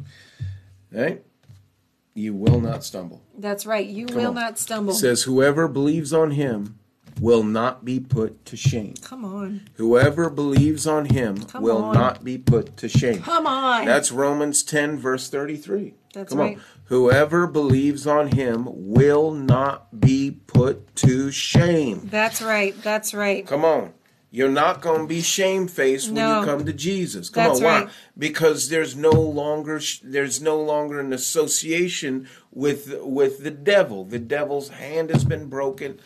Right? 0.91 1.24
You 2.16 2.34
will 2.34 2.62
not 2.62 2.84
stumble. 2.84 3.22
that's 3.38 3.66
right 3.66 3.86
you 3.86 4.06
will 4.08 4.30
on. 4.30 4.36
not 4.36 4.58
stumble 4.58 4.94
It 4.94 4.98
says, 4.98 5.24
Whoever 5.24 5.68
believes 5.68 6.14
on 6.14 6.32
him 6.32 6.80
will 7.19 7.44
not 7.44 7.84
be 7.85 7.99
put 7.99 8.45
to 8.45 8.56
shame. 8.57 8.95
come 9.02 9.23
on 9.26 9.61
Whoever 9.76 10.30
believes 10.30 10.85
on 10.88 11.06
him 11.06 11.44
Come 11.44 11.64
will 11.64 11.84
on. 11.84 11.94
not 11.94 12.23
be 12.23 12.38
put 12.38 12.77
to 12.77 12.90
shame. 12.90 13.22
come 13.22 13.45
on 13.48 13.85
That's 13.85 14.11
Romans 14.11 14.64
10, 14.64 14.98
verse 14.98 15.30
33. 15.30 15.94
That's 16.14 16.30
Come 16.30 16.40
right. 16.40 16.57
on. 16.57 16.64
Whoever 16.85 17.48
believes 17.48 18.06
on 18.06 18.27
him 18.30 18.68
will 18.69 19.31
not 19.31 19.99
be 19.99 20.31
put 20.48 20.95
to 20.98 21.31
shame. 21.31 22.07
that's 22.11 22.41
right 22.41 22.80
that's 22.84 23.14
right 23.14 23.45
Come 23.48 23.65
on. 23.65 23.94
You're 24.35 24.49
not 24.49 24.81
going 24.81 25.02
to 25.02 25.06
be 25.07 25.22
shamefaced 25.22 26.10
when 26.10 26.15
you 26.40 26.44
come 26.44 26.65
to 26.65 26.73
Jesus. 26.73 27.30
Come 27.30 27.44
That's 27.49 27.60
on, 27.60 27.64
why? 27.65 27.80
right. 27.84 27.90
Because 28.18 28.69
there's 28.69 28.95
no 28.95 29.11
longer 29.11 29.80
there's 30.02 30.41
no 30.41 30.60
longer 30.60 30.99
an 30.99 31.14
association 31.14 32.27
with 32.52 32.95
with 33.02 33.44
the 33.44 33.52
devil. 33.52 34.06
The 34.06 34.18
devil's 34.18 34.69
hand 34.69 35.11
has 35.11 35.23
been 35.23 35.49
broken. 35.49 35.99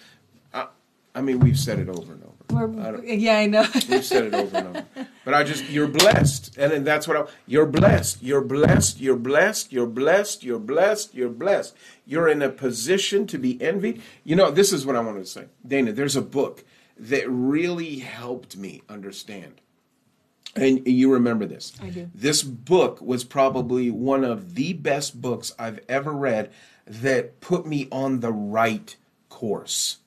I, 1.17 1.21
mean, 1.21 1.39
we've 1.39 1.59
said 1.59 1.79
it 1.79 1.89
over 1.89 2.13
and 2.13 2.23
over. 2.23 2.33
I 2.49 2.65
We're, 2.65 3.03
yeah 3.03 3.39
i 3.39 3.45
know 3.45 3.65
We've 3.89 4.05
said 4.05 4.25
it 4.25 4.33
over 4.33 4.57
and 4.57 4.67
over. 4.67 4.85
But 5.25 5.33
I 5.33 5.43
just, 5.43 5.69
you're 5.69 5.87
blessed. 5.87 6.57
And 6.57 6.71
then 6.71 6.83
that's 6.83 7.07
what 7.07 7.17
I, 7.17 7.25
you're 7.45 7.65
blessed. 7.65 8.23
You're 8.23 8.41
blessed. 8.41 9.01
You're 9.01 9.17
blessed. 9.17 9.71
You're 9.71 9.87
blessed. 9.87 10.43
You're 10.43 10.59
blessed. 10.59 11.13
You're 11.13 11.29
blessed. 11.29 11.75
You're 12.05 12.29
in 12.29 12.41
a 12.41 12.49
position 12.49 13.27
to 13.27 13.37
be 13.37 13.61
envied. 13.61 14.01
You 14.23 14.35
know, 14.35 14.51
this 14.51 14.71
is 14.71 14.85
what 14.85 14.95
I 14.95 15.01
wanted 15.01 15.19
to 15.19 15.25
say. 15.25 15.45
Dana, 15.67 15.91
there's 15.91 16.15
a 16.15 16.21
book 16.21 16.63
that 16.97 17.29
really 17.29 17.99
helped 17.99 18.55
me 18.55 18.83
understand. 18.87 19.61
And 20.55 20.87
you 20.87 21.11
remember 21.11 21.45
this. 21.45 21.73
I 21.81 21.89
do. 21.89 22.09
This 22.15 22.41
book 22.43 23.01
was 23.01 23.23
probably 23.23 23.91
one 23.91 24.23
of 24.23 24.55
the 24.55 24.73
best 24.73 25.21
books 25.21 25.53
I've 25.59 25.79
ever 25.87 26.11
read 26.11 26.51
that 26.85 27.41
put 27.41 27.65
me 27.65 27.87
on 27.91 28.21
the 28.21 28.31
right 28.31 28.95
course. 29.29 29.97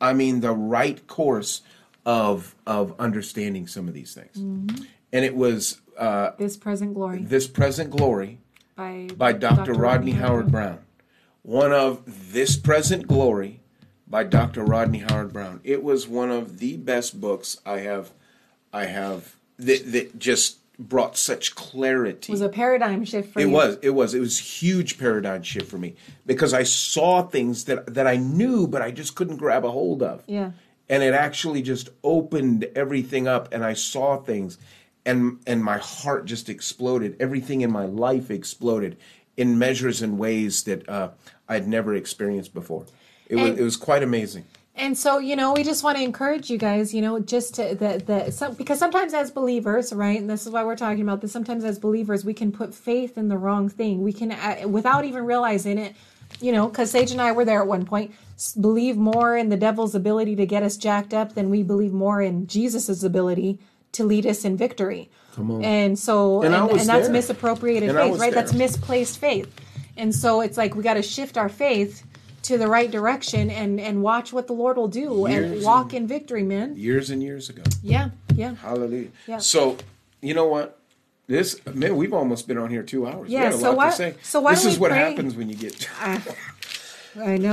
I 0.00 0.12
mean, 0.12 0.40
the 0.40 0.52
right 0.52 1.06
course 1.06 1.62
of 2.04 2.54
of 2.66 2.94
understanding 2.98 3.66
some 3.66 3.88
of 3.88 3.94
these 3.94 4.14
things. 4.14 4.36
Mm-hmm. 4.36 4.84
And 5.12 5.24
it 5.24 5.34
was 5.34 5.80
uh, 5.98 6.32
this 6.38 6.56
present 6.56 6.94
glory 6.94 7.22
This 7.22 7.46
Present 7.46 7.90
Glory 7.90 8.38
by 8.74 9.08
by 9.16 9.32
Dr. 9.32 9.72
Rodney 9.72 10.12
Howard 10.12 10.50
Brown. 10.50 10.78
One 11.42 11.72
of 11.72 12.32
This 12.32 12.56
Present 12.56 13.06
Glory 13.06 13.60
by 14.06 14.24
Dr. 14.24 14.64
Rodney 14.64 15.00
Howard-Browne. 15.00 15.60
It 15.64 15.82
was 15.82 16.06
one 16.06 16.30
of 16.30 16.58
the 16.58 16.76
best 16.76 17.20
books 17.20 17.58
I 17.66 17.78
have 17.78 18.12
I 18.72 18.86
have 18.86 19.36
that, 19.58 19.92
that 19.92 20.18
just 20.18 20.58
brought 20.78 21.16
such 21.16 21.54
clarity. 21.54 22.30
It 22.30 22.34
was 22.34 22.40
a 22.40 22.48
paradigm 22.48 23.04
shift 23.04 23.32
for 23.32 23.38
me. 23.38 23.44
It 23.44 23.48
you 23.48 23.54
was. 23.54 23.78
It 23.82 23.90
was. 23.90 24.14
It 24.14 24.20
was 24.20 24.38
huge 24.38 24.98
paradigm 24.98 25.42
shift 25.42 25.70
for 25.70 25.78
me 25.78 25.96
because 26.24 26.52
I 26.52 26.62
saw 26.64 27.22
things 27.22 27.64
that 27.64 27.94
that 27.94 28.06
I 28.06 28.16
knew, 28.16 28.66
but 28.66 28.82
I 28.82 28.90
just 28.90 29.14
couldn't 29.14 29.36
grab 29.36 29.64
a 29.64 29.70
hold 29.70 30.02
of. 30.02 30.22
Yeah. 30.26 30.52
And 30.88 31.02
it 31.02 31.14
actually 31.14 31.62
just 31.62 31.88
opened 32.04 32.68
everything 32.76 33.26
up, 33.26 33.52
and 33.52 33.64
I 33.64 33.72
saw 33.72 34.18
things, 34.18 34.58
and 35.04 35.40
and 35.46 35.64
my 35.64 35.78
heart 35.78 36.26
just 36.26 36.48
exploded. 36.48 37.16
Everything 37.18 37.62
in 37.62 37.72
my 37.72 37.86
life 37.86 38.30
exploded 38.30 38.96
in 39.36 39.58
measures 39.58 40.00
and 40.02 40.18
ways 40.18 40.64
that 40.64 40.88
uh, 40.88 41.10
I'd 41.48 41.66
never 41.66 41.94
experienced 41.94 42.54
before. 42.54 42.86
It 43.28 43.36
was. 43.36 43.58
It 43.58 43.62
was 43.62 43.76
quite 43.76 44.02
amazing. 44.02 44.44
And 44.78 44.96
so, 44.96 45.18
you 45.18 45.36
know, 45.36 45.54
we 45.54 45.64
just 45.64 45.82
want 45.82 45.96
to 45.96 46.04
encourage 46.04 46.50
you 46.50 46.58
guys, 46.58 46.92
you 46.92 47.00
know, 47.00 47.18
just 47.18 47.54
to 47.54 47.74
the 47.74 48.02
the 48.04 48.30
some, 48.30 48.54
because 48.54 48.78
sometimes 48.78 49.14
as 49.14 49.30
believers, 49.30 49.92
right, 49.92 50.20
and 50.20 50.28
this 50.28 50.46
is 50.46 50.52
why 50.52 50.64
we're 50.64 50.76
talking 50.76 51.00
about 51.00 51.22
this. 51.22 51.32
Sometimes 51.32 51.64
as 51.64 51.78
believers, 51.78 52.26
we 52.26 52.34
can 52.34 52.52
put 52.52 52.74
faith 52.74 53.16
in 53.16 53.28
the 53.28 53.38
wrong 53.38 53.70
thing. 53.70 54.02
We 54.02 54.12
can, 54.12 54.32
uh, 54.32 54.68
without 54.68 55.06
even 55.06 55.24
realizing 55.24 55.78
it, 55.78 55.96
you 56.40 56.52
know, 56.52 56.68
because 56.68 56.90
Sage 56.90 57.10
and 57.10 57.22
I 57.22 57.32
were 57.32 57.46
there 57.46 57.62
at 57.62 57.66
one 57.66 57.86
point, 57.86 58.14
believe 58.60 58.98
more 58.98 59.34
in 59.34 59.48
the 59.48 59.56
devil's 59.56 59.94
ability 59.94 60.36
to 60.36 60.46
get 60.46 60.62
us 60.62 60.76
jacked 60.76 61.14
up 61.14 61.34
than 61.34 61.48
we 61.48 61.62
believe 61.62 61.92
more 61.92 62.20
in 62.20 62.46
Jesus's 62.46 63.02
ability 63.02 63.58
to 63.92 64.04
lead 64.04 64.26
us 64.26 64.44
in 64.44 64.58
victory. 64.58 65.10
Come 65.34 65.52
on. 65.52 65.64
And 65.64 65.98
so, 65.98 66.42
And 66.42 66.54
and, 66.54 66.70
and, 66.70 66.80
that's 66.80 67.06
there. 67.06 67.12
misappropriated 67.12 67.88
And 67.90 67.98
faith, 67.98 68.20
right? 68.20 68.34
That's 68.34 68.52
misplaced 68.52 69.18
faith. 69.18 69.48
And 69.96 70.14
so 70.14 70.42
it's 70.42 70.58
like 70.58 70.74
we 70.74 70.82
got 70.82 70.94
to 70.94 71.02
shift 71.02 71.38
our 71.38 71.48
faith 71.48 72.04
to 72.46 72.58
the 72.58 72.68
right 72.68 72.90
direction 72.90 73.50
and 73.50 73.80
and 73.80 74.02
watch 74.02 74.32
what 74.32 74.46
the 74.46 74.52
Lord 74.52 74.76
will 74.76 74.88
do 74.88 75.26
and 75.26 75.52
Years 75.54 75.64
walk 75.64 75.94
in 75.94 76.06
victory, 76.06 76.42
man. 76.42 76.76
Years 76.76 77.10
and 77.10 77.22
years 77.22 77.48
ago. 77.50 77.62
Yeah, 77.82 78.10
yeah. 78.34 78.54
Hallelujah. 78.54 79.08
Yeah. 79.26 79.38
So, 79.38 79.76
you 80.20 80.34
know 80.34 80.46
what? 80.46 80.78
This 81.26 81.60
man, 81.66 81.96
we've 81.96 82.12
almost 82.12 82.46
been 82.46 82.56
on 82.58 82.70
here 82.70 82.84
two 82.84 83.06
hours. 83.06 83.28
Yeah, 83.30 83.50
so 83.50 83.70
lot 83.70 83.76
why- 83.76 83.90
to 83.90 83.96
say. 83.96 84.14
so 84.22 84.40
why 84.40 84.52
this 84.52 84.64
is 84.64 84.78
what 84.78 84.90
pray? 84.92 85.00
happens 85.00 85.34
when 85.34 85.48
you 85.48 85.56
get. 85.56 85.88
I 87.18 87.38
know. 87.38 87.52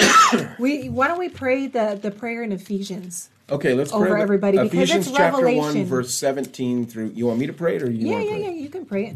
we 0.59 0.89
why 0.89 1.07
don't 1.07 1.19
we 1.19 1.29
pray 1.29 1.67
the 1.67 1.97
the 2.01 2.11
prayer 2.11 2.43
in 2.43 2.51
Ephesians? 2.51 3.29
Okay, 3.49 3.73
let's 3.73 3.91
Over 3.91 4.07
pray. 4.07 4.21
everybody, 4.21 4.57
because 4.57 4.73
Ephesians 4.73 5.07
it's 5.07 5.17
chapter 5.17 5.49
one, 5.55 5.85
verse 5.85 6.13
seventeen 6.13 6.85
through. 6.85 7.11
You 7.15 7.25
want 7.25 7.39
me 7.39 7.47
to 7.47 7.53
pray 7.53 7.75
it, 7.77 7.83
or 7.83 7.89
you 7.91 8.07
Yeah, 8.07 8.13
want 8.13 8.21
to 8.21 8.25
yeah, 8.31 8.31
pray? 8.45 8.53
yeah. 8.55 8.61
You 8.61 8.69
can 8.69 8.85
pray 8.85 9.05
it. 9.07 9.15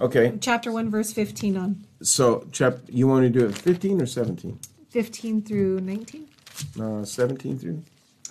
Okay, 0.00 0.32
Chapter 0.40 0.70
one, 0.72 0.88
verse 0.90 1.12
fifteen 1.12 1.56
on 1.56 1.84
so 2.02 2.46
chap, 2.52 2.78
you 2.88 3.06
want 3.08 3.24
to 3.24 3.30
do 3.38 3.46
it 3.46 3.56
fifteen 3.56 4.00
or 4.00 4.06
seventeen? 4.06 4.58
Fifteen 5.00 5.42
through 5.42 5.78
nineteen. 5.80 6.26
Uh, 6.80 7.04
seventeen 7.04 7.58
through 7.58 7.82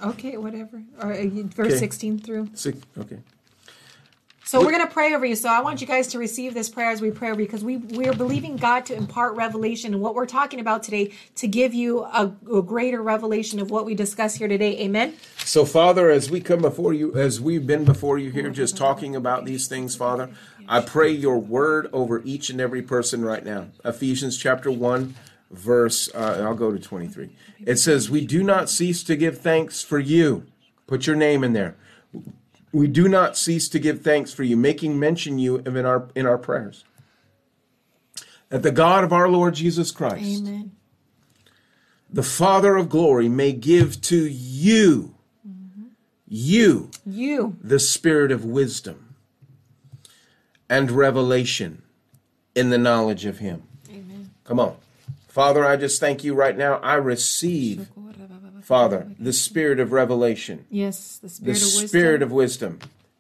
Okay, 0.04 0.36
whatever. 0.38 0.82
Or 1.00 1.14
uh, 1.14 1.20
you- 1.22 1.44
verse 1.44 1.68
Okay. 1.74 1.78
sixteen 1.78 2.18
through. 2.18 2.50
six. 2.56 2.80
Okay. 2.98 3.20
So 4.48 4.60
we're 4.62 4.72
going 4.72 4.86
to 4.86 4.94
pray 4.94 5.14
over 5.16 5.26
you. 5.26 5.36
So 5.36 5.50
I 5.50 5.62
want 5.62 5.82
you 5.82 5.88
guys 5.88 6.06
to 6.10 6.20
receive 6.20 6.54
this 6.54 6.70
prayer 6.70 6.92
as 6.92 7.02
we 7.02 7.10
pray 7.12 7.32
over 7.32 7.40
you 7.42 7.48
because 7.48 7.64
we 7.64 7.78
we're 7.78 8.14
believing 8.14 8.58
God 8.58 8.86
to 8.88 8.96
impart 8.96 9.36
revelation 9.36 9.94
and 9.94 10.02
what 10.04 10.14
we're 10.16 10.28
talking 10.28 10.60
about 10.60 10.82
today 10.84 11.12
to 11.38 11.48
give 11.48 11.74
you 11.74 12.04
a, 12.04 12.32
a 12.54 12.62
greater 12.62 13.02
revelation 13.02 13.60
of 13.60 13.70
what 13.72 13.86
we 13.86 13.94
discuss 13.96 14.36
here 14.36 14.48
today. 14.48 14.78
Amen. 14.82 15.16
So, 15.38 15.66
Father, 15.66 16.10
as 16.12 16.30
we 16.32 16.42
come 16.42 16.62
before 16.62 16.94
you, 16.94 17.16
as 17.16 17.40
we've 17.42 17.66
been 17.66 17.86
before 17.86 18.18
you 18.20 18.30
here, 18.32 18.50
just 18.50 18.76
talking 18.78 19.16
about 19.16 19.46
these 19.46 19.68
things, 19.68 19.96
Father, 19.96 20.30
I 20.68 20.82
pray 20.82 21.10
your 21.12 21.38
word 21.40 21.90
over 21.94 22.22
each 22.24 22.50
and 22.52 22.60
every 22.62 22.82
person 22.84 23.24
right 23.26 23.44
now. 23.46 23.68
Ephesians 23.84 24.38
chapter 24.38 24.70
1, 24.72 25.16
verse, 25.52 26.10
uh, 26.14 26.42
I'll 26.44 26.56
go 26.56 26.72
to 26.72 26.80
23. 26.80 27.30
It 27.60 27.78
says, 27.78 28.10
We 28.10 28.26
do 28.26 28.44
not 28.44 28.70
cease 28.70 29.04
to 29.04 29.16
give 29.16 29.40
thanks 29.40 29.82
for 29.82 30.00
you. 30.00 30.46
Put 30.88 31.08
your 31.08 31.16
name 31.16 31.44
in 31.44 31.54
there. 31.54 31.76
We 32.72 32.88
do 32.88 33.08
not 33.08 33.38
cease 33.38 33.70
to 33.70 33.80
give 33.80 34.02
thanks 34.02 34.34
for 34.34 34.44
you, 34.44 34.58
making 34.58 35.00
mention 35.00 35.40
you 35.40 35.58
of 35.58 35.76
in 35.76 35.86
our 35.86 36.10
in 36.14 36.26
our 36.26 36.38
prayers. 36.38 36.84
That 38.50 38.64
the 38.64 38.72
God 38.72 39.04
of 39.04 39.14
our 39.14 39.30
Lord 39.30 39.56
Jesus 39.56 39.92
Christ, 39.92 40.42
Amen. 40.42 40.72
the 42.10 42.22
Father 42.24 42.76
of 42.76 42.90
glory, 42.90 43.30
may 43.30 43.54
give 43.54 44.02
to 44.02 44.28
you, 44.28 45.16
you, 46.28 46.92
You. 47.06 47.56
the 47.62 47.80
spirit 47.80 48.32
of 48.32 48.44
wisdom 48.46 49.16
and 50.70 50.92
revelation 50.92 51.82
in 52.56 52.70
the 52.70 52.78
knowledge 52.78 53.26
of 53.26 53.40
Him. 53.40 53.64
Amen. 53.90 54.32
Come 54.44 54.60
on. 54.60 54.76
Father, 55.36 55.66
I 55.66 55.76
just 55.76 56.00
thank 56.00 56.24
you 56.24 56.34
right 56.34 56.58
now. 56.58 56.76
I 56.76 56.94
receive, 56.96 57.90
Father, 58.62 59.12
the 59.20 59.34
spirit 59.34 59.82
of 59.82 59.92
revelation, 59.92 60.66
Yes, 60.70 61.18
the 61.18 61.28
the 61.28 61.30
spirit 61.30 61.58
of 61.58 61.64
wisdom. 61.66 61.88
spirit 61.90 62.22
of 62.22 62.32
wisdom, 62.32 62.80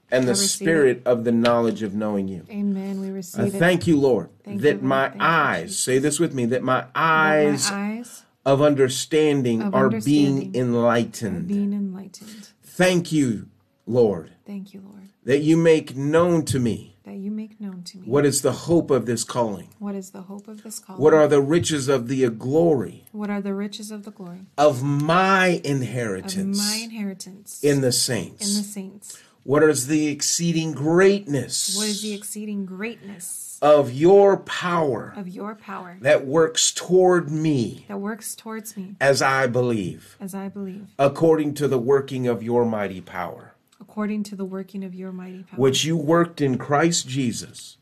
and 0.09 0.25
the 0.25 0.35
spirit 0.35 1.01
of 1.05 1.25
the 1.25 1.33
knowledge 1.33 1.83
of 1.83 1.93
knowing 1.93 2.29
you. 2.29 2.45
Amen. 2.49 3.01
We 3.01 3.09
receive 3.09 3.43
I 3.43 3.47
it. 3.57 3.59
thank 3.59 3.85
you, 3.85 3.99
Lord, 3.99 4.29
Thank 4.45 4.61
that 4.61 4.67
you, 4.67 4.73
Lord. 4.75 4.83
my 4.83 5.09
Thank 5.09 5.21
eyes, 5.21 5.63
Jesus. 5.71 5.79
say 5.83 5.99
this 5.99 6.17
with 6.17 6.33
me, 6.33 6.45
that 6.45 6.63
my 6.63 6.83
That 6.83 6.91
my 6.95 7.01
eyes 7.01 7.69
eyes 7.69 8.23
of 8.45 8.61
understanding 8.61 9.61
Of 9.61 9.75
are 9.75 9.87
understanding 9.87 10.51
being 10.51 10.55
enlightened. 10.55 11.49
being 11.49 11.73
enlightened. 11.73 12.47
Thank 12.63 13.11
you, 13.11 13.49
Lord, 13.85 14.31
Thank 14.47 14.73
you, 14.73 14.79
Lord, 14.79 15.09
that 15.25 15.39
you 15.39 15.57
make 15.57 15.97
known 15.97 16.45
to 16.45 16.59
me 16.59 16.94
that 17.05 17.15
you 17.15 17.31
make 17.31 17.61
known 17.61 17.83
to 17.83 17.97
me 17.99 18.07
what 18.07 18.25
is 18.25 18.41
the 18.41 18.51
hope 18.51 18.91
of 18.91 19.05
this 19.05 19.23
calling. 19.23 19.69
what 19.79 19.95
is 19.95 20.09
the 20.09 20.23
hope 20.23 20.47
of 20.47 20.63
this 20.63 20.79
calling. 20.79 21.01
What 21.01 21.13
are 21.13 21.27
the 21.27 21.41
riches 21.41 21.87
of 21.87 22.07
the 22.07 22.27
glory 22.29 23.05
what 23.11 23.29
are 23.29 23.41
the 23.41 23.53
riches 23.53 23.91
of 23.91 24.03
the 24.03 24.11
glory 24.11 24.41
of 24.57 24.83
my 24.83 25.61
inheritance. 25.63 26.35
of 26.35 26.47
my 26.47 26.81
inheritance 26.83 27.63
in 27.63 27.81
the 27.81 27.91
saints. 27.91 28.47
in 28.49 28.57
the 28.57 28.67
saints? 28.67 29.21
What 29.43 29.61
is 29.61 29.85
the 29.85 30.07
exceeding 30.07 30.71
greatness 30.71 31.77
What 31.77 31.87
is 31.87 32.01
the 32.01 32.13
exceeding 32.13 32.65
greatness 32.65 33.59
of 33.61 33.93
your 33.93 34.37
power 34.37 35.13
of 35.15 35.27
your 35.27 35.55
power 35.55 35.97
that 36.01 36.25
works 36.25 36.71
toward 36.71 37.29
me 37.31 37.85
that 37.87 37.97
works 37.99 38.35
towards 38.35 38.75
me 38.75 38.95
as 38.99 39.21
I 39.21 39.47
believe, 39.47 40.17
as 40.19 40.33
I 40.35 40.49
believe, 40.49 40.87
according 40.99 41.53
to 41.55 41.67
the 41.67 41.77
working 41.77 42.27
of 42.27 42.43
your 42.43 42.65
mighty 42.65 43.01
power, 43.01 43.54
according 43.95 44.23
to 44.23 44.35
the 44.35 44.43
working 44.43 44.83
of 44.83 44.93
your 44.93 45.13
mighty 45.13 45.41
power, 45.43 45.57
which 45.57 45.85
you 45.85 45.95
worked 45.95 46.41
in 46.41 46.57
Christ 46.57 47.07
Jesus 47.07 47.77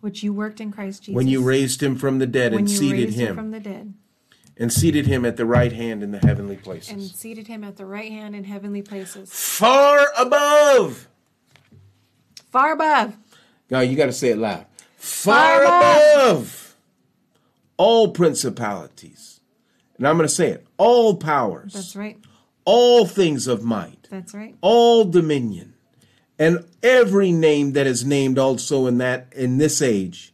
which 0.00 0.20
you 0.24 0.32
worked 0.32 0.60
in 0.60 0.72
Christ 0.72 1.04
Jesus 1.04 1.14
when 1.14 1.28
you 1.28 1.40
raised 1.40 1.80
him 1.80 1.94
from 1.94 2.18
the 2.18 2.26
dead 2.26 2.50
when 2.50 2.62
and 2.62 2.68
you 2.68 2.76
seated 2.76 3.04
raised 3.04 3.18
him 3.20 3.36
from 3.36 3.52
the 3.52 3.60
dead 3.60 3.94
and 4.56 4.72
seated 4.72 5.06
him 5.06 5.24
at 5.24 5.36
the 5.36 5.46
right 5.46 5.72
hand 5.72 6.02
in 6.02 6.10
the 6.10 6.18
heavenly 6.18 6.56
places, 6.56 6.90
and 6.90 7.00
seated 7.02 7.46
him 7.46 7.62
at 7.62 7.76
the 7.76 7.86
right 7.86 8.10
hand 8.10 8.34
in 8.34 8.42
heavenly 8.42 8.82
places, 8.82 9.32
Far 9.32 10.04
above. 10.18 11.06
far 12.50 12.72
above, 12.72 13.16
Now 13.70 13.80
you 13.80 13.96
got 13.96 14.06
to 14.06 14.12
say 14.12 14.30
it 14.30 14.38
loud. 14.38 14.66
Far 14.96 15.64
Far 15.64 15.64
above. 15.64 16.26
above 16.26 16.76
all 17.76 18.10
principalities. 18.10 19.40
And 19.96 20.08
I'm 20.08 20.16
going 20.16 20.28
to 20.28 20.34
say 20.34 20.50
it. 20.50 20.66
All 20.76 21.16
powers. 21.16 21.72
that's 21.74 21.94
right, 21.94 22.18
All 22.64 23.06
things 23.06 23.46
of 23.46 23.62
might. 23.62 24.01
That's 24.12 24.34
right, 24.34 24.54
All 24.60 25.04
dominion. 25.06 25.74
And 26.38 26.64
every 26.82 27.32
name 27.32 27.72
that 27.72 27.86
is 27.86 28.04
named 28.04 28.38
also 28.38 28.86
in 28.86 28.98
that 28.98 29.32
in 29.34 29.58
this 29.58 29.80
age, 29.80 30.32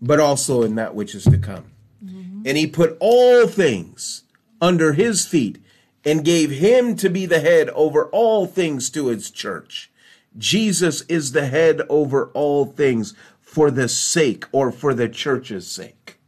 but 0.00 0.18
also 0.18 0.62
in 0.62 0.76
that 0.76 0.94
which 0.94 1.14
is 1.14 1.24
to 1.24 1.38
come. 1.38 1.72
Mm-hmm. 2.04 2.42
And 2.46 2.56
he 2.56 2.66
put 2.66 2.96
all 3.00 3.46
things 3.46 4.24
under 4.60 4.94
his 4.94 5.26
feet 5.26 5.62
and 6.04 6.24
gave 6.24 6.50
him 6.50 6.96
to 6.96 7.08
be 7.08 7.26
the 7.26 7.40
head 7.40 7.68
over 7.70 8.06
all 8.06 8.46
things 8.46 8.88
to 8.90 9.08
his 9.08 9.30
church. 9.30 9.90
Jesus 10.38 11.02
is 11.02 11.32
the 11.32 11.46
head 11.46 11.82
over 11.88 12.28
all 12.28 12.64
things 12.64 13.14
for 13.40 13.70
the 13.70 13.88
sake 13.88 14.44
or 14.52 14.72
for 14.72 14.94
the 14.94 15.08
church's 15.08 15.70
sake. 15.70 16.18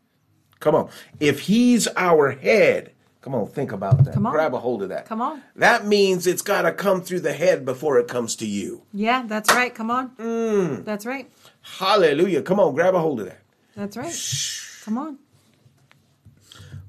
Come 0.61 0.75
on. 0.75 0.91
If 1.21 1.41
he's 1.41 1.89
our 1.97 2.33
head, 2.33 2.94
come 3.25 3.35
on, 3.35 3.47
think 3.47 3.73
about 3.73 4.05
that. 4.05 4.13
Come 4.13 4.27
on. 4.27 4.33
Grab 4.33 4.53
a 4.53 4.59
hold 4.59 4.83
of 4.83 4.91
that. 4.91 5.07
Come 5.07 5.23
on. 5.23 5.43
That 5.57 5.87
means 5.87 6.27
it's 6.27 6.43
got 6.43 6.63
to 6.63 6.73
come 6.73 7.01
through 7.01 7.21
the 7.21 7.33
head 7.33 7.65
before 7.65 7.99
it 7.99 8.07
comes 8.07 8.37
to 8.37 8.47
you. 8.47 8.83
yeah, 8.93 9.25
that's 9.27 9.51
right. 9.55 9.75
Come 9.75 9.91
on, 9.91 10.11
Mm. 10.17 10.85
that's 10.85 11.07
right, 11.07 11.31
Hallelujah. 11.63 12.43
Come 12.43 12.61
on, 12.61 12.75
grab 12.75 12.95
a 12.95 13.01
hold 13.01 13.21
of 13.21 13.27
that. 13.27 13.41
that's 13.75 13.97
right. 13.97 14.15
Come 14.85 14.99
on. 14.99 15.19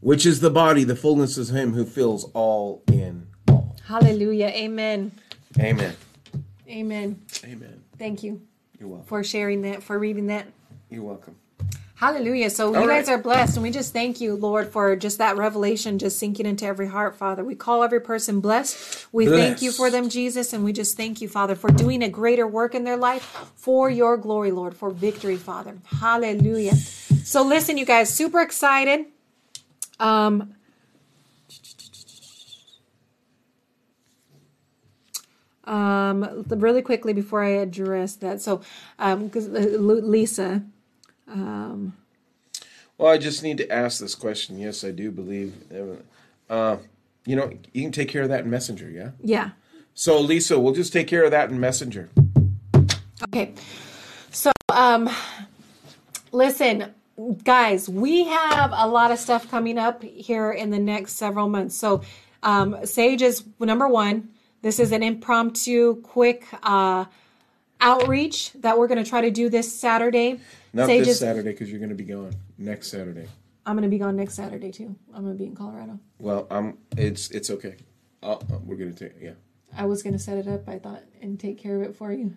Which 0.02 0.26
is 0.26 0.40
the 0.42 0.50
body, 0.52 0.84
the 0.84 0.96
fullness 0.96 1.38
of 1.38 1.50
him 1.50 1.74
who 1.74 1.86
fills 1.86 2.26
all 2.34 2.84
in 2.92 3.28
all. 3.48 3.76
Hallelujah. 3.88 4.48
Amen. 4.48 5.12
Amen. 5.58 5.96
Amen. 6.70 7.22
Amen. 7.44 7.82
Thank 7.98 8.22
you 8.24 8.42
You're 8.80 8.90
welcome. 8.90 9.08
for 9.08 9.24
sharing 9.24 9.62
that, 9.64 9.82
for 9.84 9.98
reading 9.98 10.28
that. 10.28 10.46
You're 10.90 11.04
welcome. 11.04 11.38
Hallelujah. 11.96 12.50
So 12.50 12.76
All 12.76 12.82
you 12.82 12.88
guys 12.90 13.08
are 13.08 13.18
blessed, 13.18 13.56
and 13.56 13.64
we 13.64 13.72
just 13.72 13.94
thank 13.94 14.20
you, 14.20 14.36
Lord, 14.36 14.68
for 14.68 14.96
just 14.98 15.18
that 15.20 15.38
revelation 15.38 15.98
just 15.98 16.20
sinking 16.20 16.46
into 16.46 16.66
every 16.66 16.88
heart, 16.88 17.16
Father. 17.16 17.44
We 17.44 17.56
call 17.56 17.84
every 17.84 18.02
person 18.02 18.42
blessed. 18.42 19.08
We 19.14 19.28
thank 19.28 19.62
you 19.62 19.72
for 19.72 19.90
them, 19.90 20.10
Jesus, 20.10 20.52
and 20.52 20.66
we 20.66 20.74
just 20.74 20.98
thank 20.98 21.22
you, 21.22 21.30
Father, 21.30 21.56
for 21.56 21.70
doing 21.72 22.04
a 22.04 22.10
greater 22.10 22.46
work 22.46 22.76
in 22.76 22.84
their 22.84 22.98
life 22.98 23.24
for 23.56 23.90
your 23.90 24.18
glory, 24.18 24.52
Lord, 24.52 24.76
for 24.76 24.90
victory, 24.92 25.38
Father. 25.38 25.78
Hallelujah. 25.86 26.76
So 26.76 27.42
listen, 27.44 27.78
you 27.78 27.86
guys, 27.86 28.14
super 28.14 28.42
excited. 28.42 29.06
Um 30.00 30.54
um 35.64 36.46
really 36.50 36.82
quickly 36.82 37.14
before 37.14 37.42
I 37.44 37.50
address 37.52 38.16
that. 38.18 38.42
So 38.42 38.62
um 39.00 39.30
'cause, 39.30 39.48
uh, 41.30 41.76
Lisa 41.76 41.92
Well, 42.98 43.12
I 43.12 43.18
just 43.18 43.44
need 43.44 43.58
to 43.58 43.72
ask 43.72 44.00
this 44.00 44.16
question. 44.16 44.58
Yes, 44.58 44.84
I 44.84 44.92
do 44.92 45.12
believe. 45.12 45.54
Uh, 46.50 46.78
you 47.26 47.36
know, 47.36 47.52
you 47.74 47.82
can 47.82 47.92
take 47.92 48.10
care 48.10 48.24
of 48.24 48.30
that 48.30 48.44
in 48.44 48.50
Messenger, 48.50 48.90
yeah? 48.90 49.12
yeah. 49.22 49.50
So, 49.94 50.20
Lisa, 50.20 50.60
we'll 50.60 50.74
just 50.74 50.94
take 50.94 51.08
care 51.08 51.24
of 51.24 51.32
that 51.32 51.50
in 51.50 51.60
Messenger. 51.60 52.10
Okay. 53.24 53.54
So, 54.30 54.52
um, 54.70 55.10
listen, 56.32 56.94
guys, 57.44 57.90
we 57.90 58.26
have 58.26 58.72
a 58.74 58.88
lot 58.88 59.12
of 59.12 59.20
stuff 59.20 59.50
coming 59.50 59.78
up 59.78 60.04
here 60.04 60.52
in 60.52 60.70
the 60.70 60.80
next 60.80 61.14
several 61.14 61.50
months. 61.50 61.76
So, 61.76 62.02
um, 62.44 62.86
Sage 62.86 63.22
is 63.22 63.44
number 63.60 63.88
one. 63.88 64.30
This 64.62 64.80
is 64.80 64.92
an 64.92 65.04
impromptu, 65.04 66.02
quick 66.02 66.46
uh, 66.64 67.06
outreach 67.82 68.54
that 68.54 68.78
we're 68.78 68.88
going 68.88 69.04
to 69.04 69.10
try 69.10 69.22
to 69.22 69.32
do 69.32 69.50
this 69.50 69.78
Saturday. 69.78 70.40
Not 70.74 70.88
this 70.88 71.08
is- 71.08 71.20
Saturday 71.20 71.52
because 71.52 71.70
you're 71.70 71.80
going 71.80 71.90
to 71.90 71.96
be 71.96 72.04
gone. 72.04 72.34
Next 72.58 72.90
Saturday. 72.90 73.28
I'm 73.66 73.76
going 73.76 73.84
to 73.84 73.90
be 73.90 73.98
gone 73.98 74.16
next 74.16 74.36
Saturday 74.36 74.72
too. 74.72 74.96
I'm 75.14 75.24
going 75.24 75.36
to 75.36 75.38
be 75.38 75.46
in 75.48 75.56
Colorado. 75.56 76.00
Well, 76.20 76.46
um, 76.52 76.78
it's 76.96 77.32
it's 77.32 77.50
okay. 77.50 77.78
I'll, 78.22 78.44
uh, 78.52 78.58
we're 78.64 78.76
going 78.76 78.94
to 78.94 79.10
take 79.10 79.20
yeah. 79.20 79.32
I 79.76 79.86
was 79.86 80.04
going 80.04 80.14
to 80.14 80.20
set 80.20 80.38
it 80.38 80.48
up, 80.48 80.70
I 80.70 80.78
thought, 80.80 81.04
and 81.22 81.40
take 81.40 81.58
care 81.58 81.76
of 81.76 81.82
it 81.82 81.96
for 81.96 82.12
you. 82.14 82.36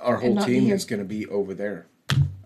Our 0.00 0.16
whole 0.16 0.36
team 0.42 0.70
is 0.70 0.84
going 0.84 1.00
to 1.00 1.04
be 1.04 1.26
over 1.26 1.54
there. 1.54 1.86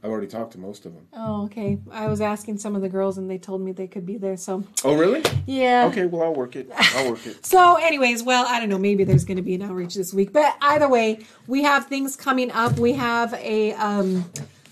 I've 0.02 0.10
already 0.10 0.28
talked 0.28 0.52
to 0.52 0.58
most 0.58 0.86
of 0.86 0.94
them. 0.94 1.06
Oh, 1.12 1.44
okay. 1.44 1.78
I 1.90 2.06
was 2.06 2.22
asking 2.22 2.56
some 2.58 2.74
of 2.74 2.80
the 2.80 2.88
girls, 2.88 3.18
and 3.18 3.28
they 3.30 3.36
told 3.36 3.60
me 3.60 3.72
they 3.72 3.86
could 3.86 4.06
be 4.06 4.16
there. 4.16 4.36
So, 4.38 4.64
Oh, 4.82 4.96
really? 4.96 5.22
yeah. 5.46 5.86
Okay, 5.88 6.06
well, 6.06 6.22
I'll 6.22 6.34
work 6.34 6.56
it. 6.56 6.70
I'll 6.94 7.10
work 7.10 7.26
it. 7.26 7.38
So, 7.46 7.74
anyways, 7.76 8.22
well, 8.22 8.46
I 8.48 8.60
don't 8.60 8.70
know. 8.70 8.78
Maybe 8.78 9.04
there's 9.04 9.24
going 9.26 9.36
to 9.36 9.42
be 9.42 9.54
an 9.54 9.62
outreach 9.62 9.94
this 9.94 10.14
week, 10.14 10.32
but 10.32 10.56
either 10.62 10.88
way, 10.88 11.20
we 11.46 11.62
have 11.64 11.86
things 11.86 12.16
coming 12.16 12.50
up. 12.50 12.78
We 12.78 12.94
have 12.94 13.34
a 13.34 13.72
um, 13.74 14.30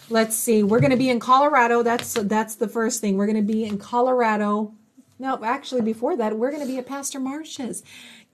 let's 0.09 0.35
see. 0.35 0.63
We're 0.63 0.81
going 0.81 0.93
to 0.93 0.97
be 0.97 1.11
in 1.11 1.21
Colorado. 1.21 1.83
That's 1.83 2.15
that's 2.15 2.55
the 2.55 2.69
first 2.69 3.03
thing. 3.03 3.17
We're 3.19 3.27
going 3.27 3.37
to 3.47 3.53
be 3.53 3.65
in 3.65 3.77
Colorado. 3.77 4.73
No, 5.19 5.39
actually, 5.45 5.83
before 5.83 6.17
that, 6.17 6.39
we're 6.39 6.51
going 6.51 6.63
to 6.63 6.69
be 6.69 6.79
at 6.79 6.87
Pastor 6.87 7.19
Marsh's. 7.21 7.83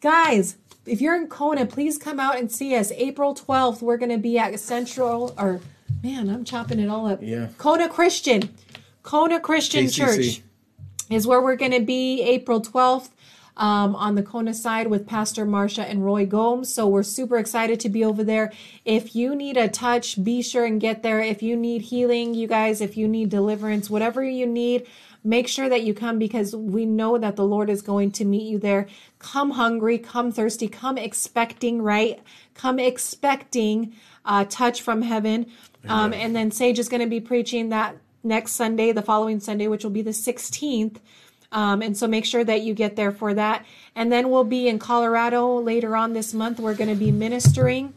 Guys, 0.00 0.56
if 0.86 1.00
you're 1.00 1.16
in 1.16 1.26
Kona, 1.28 1.64
please 1.66 1.96
come 1.98 2.20
out 2.20 2.38
and 2.38 2.52
see 2.52 2.76
us. 2.76 2.92
April 2.92 3.34
12th, 3.34 3.80
we're 3.82 3.96
going 3.96 4.10
to 4.12 4.18
be 4.18 4.38
at 4.38 4.58
Central. 4.60 5.34
Or 5.38 5.60
man, 6.04 6.28
I'm 6.28 6.44
chopping 6.44 6.78
it 6.78 6.88
all 6.88 7.06
up. 7.06 7.20
Yeah. 7.22 7.48
Kona 7.56 7.88
Christian, 7.88 8.50
Kona 9.02 9.40
Christian. 9.40 9.88
Church 9.88 10.42
is 11.10 11.26
where 11.26 11.40
we're 11.40 11.56
going 11.56 11.72
to 11.72 11.80
be 11.80 12.22
April 12.22 12.60
12th. 12.60 13.10
um, 13.56 13.94
on 13.94 14.16
the 14.16 14.22
Kona 14.22 14.52
side 14.52 14.88
with 14.88 15.06
Pastor 15.06 15.46
Marsha 15.46 15.88
and 15.88 16.04
Roy 16.04 16.26
Gomes. 16.26 16.74
So 16.74 16.88
we're 16.88 17.04
super 17.04 17.38
excited 17.38 17.78
to 17.80 17.88
be 17.88 18.04
over 18.04 18.24
there. 18.24 18.52
If 18.84 19.14
you 19.14 19.36
need 19.36 19.56
a 19.56 19.68
touch, 19.68 20.22
be 20.22 20.42
sure 20.42 20.64
and 20.64 20.80
get 20.80 21.04
there. 21.04 21.20
If 21.20 21.40
you 21.40 21.56
need 21.56 21.82
healing, 21.82 22.34
you 22.34 22.48
guys, 22.48 22.80
if 22.80 22.96
you 22.96 23.06
need 23.06 23.28
deliverance, 23.30 23.88
whatever 23.88 24.24
you 24.24 24.44
need, 24.44 24.88
make 25.22 25.46
sure 25.46 25.68
that 25.68 25.84
you 25.84 25.94
come 25.94 26.18
because 26.18 26.56
we 26.56 26.84
know 26.84 27.16
that 27.16 27.36
the 27.36 27.44
Lord 27.44 27.70
is 27.70 27.80
going 27.80 28.10
to 28.12 28.24
meet 28.24 28.50
you 28.50 28.58
there. 28.58 28.88
Come 29.20 29.52
hungry, 29.52 29.98
come 29.98 30.32
thirsty, 30.32 30.66
come 30.66 30.98
expecting, 30.98 31.80
right? 31.80 32.20
Come 32.54 32.80
expecting 32.80 33.94
uh, 34.24 34.46
touch 34.48 34.82
from 34.82 35.02
heaven. 35.02 35.46
Um, 35.88 36.12
and 36.12 36.34
then 36.34 36.50
Sage 36.50 36.78
is 36.78 36.88
going 36.88 37.02
to 37.02 37.08
be 37.08 37.20
preaching 37.20 37.68
that 37.70 37.96
next 38.22 38.52
Sunday, 38.52 38.92
the 38.92 39.02
following 39.02 39.40
Sunday, 39.40 39.68
which 39.68 39.84
will 39.84 39.90
be 39.90 40.02
the 40.02 40.10
16th. 40.10 40.96
Um, 41.52 41.82
and 41.82 41.96
so 41.96 42.08
make 42.08 42.24
sure 42.24 42.42
that 42.42 42.62
you 42.62 42.74
get 42.74 42.96
there 42.96 43.12
for 43.12 43.34
that. 43.34 43.64
And 43.94 44.10
then 44.10 44.30
we'll 44.30 44.44
be 44.44 44.66
in 44.68 44.78
Colorado 44.78 45.60
later 45.60 45.94
on 45.94 46.12
this 46.12 46.34
month. 46.34 46.58
We're 46.58 46.74
going 46.74 46.90
to 46.90 46.96
be 46.96 47.12
ministering. 47.12 47.94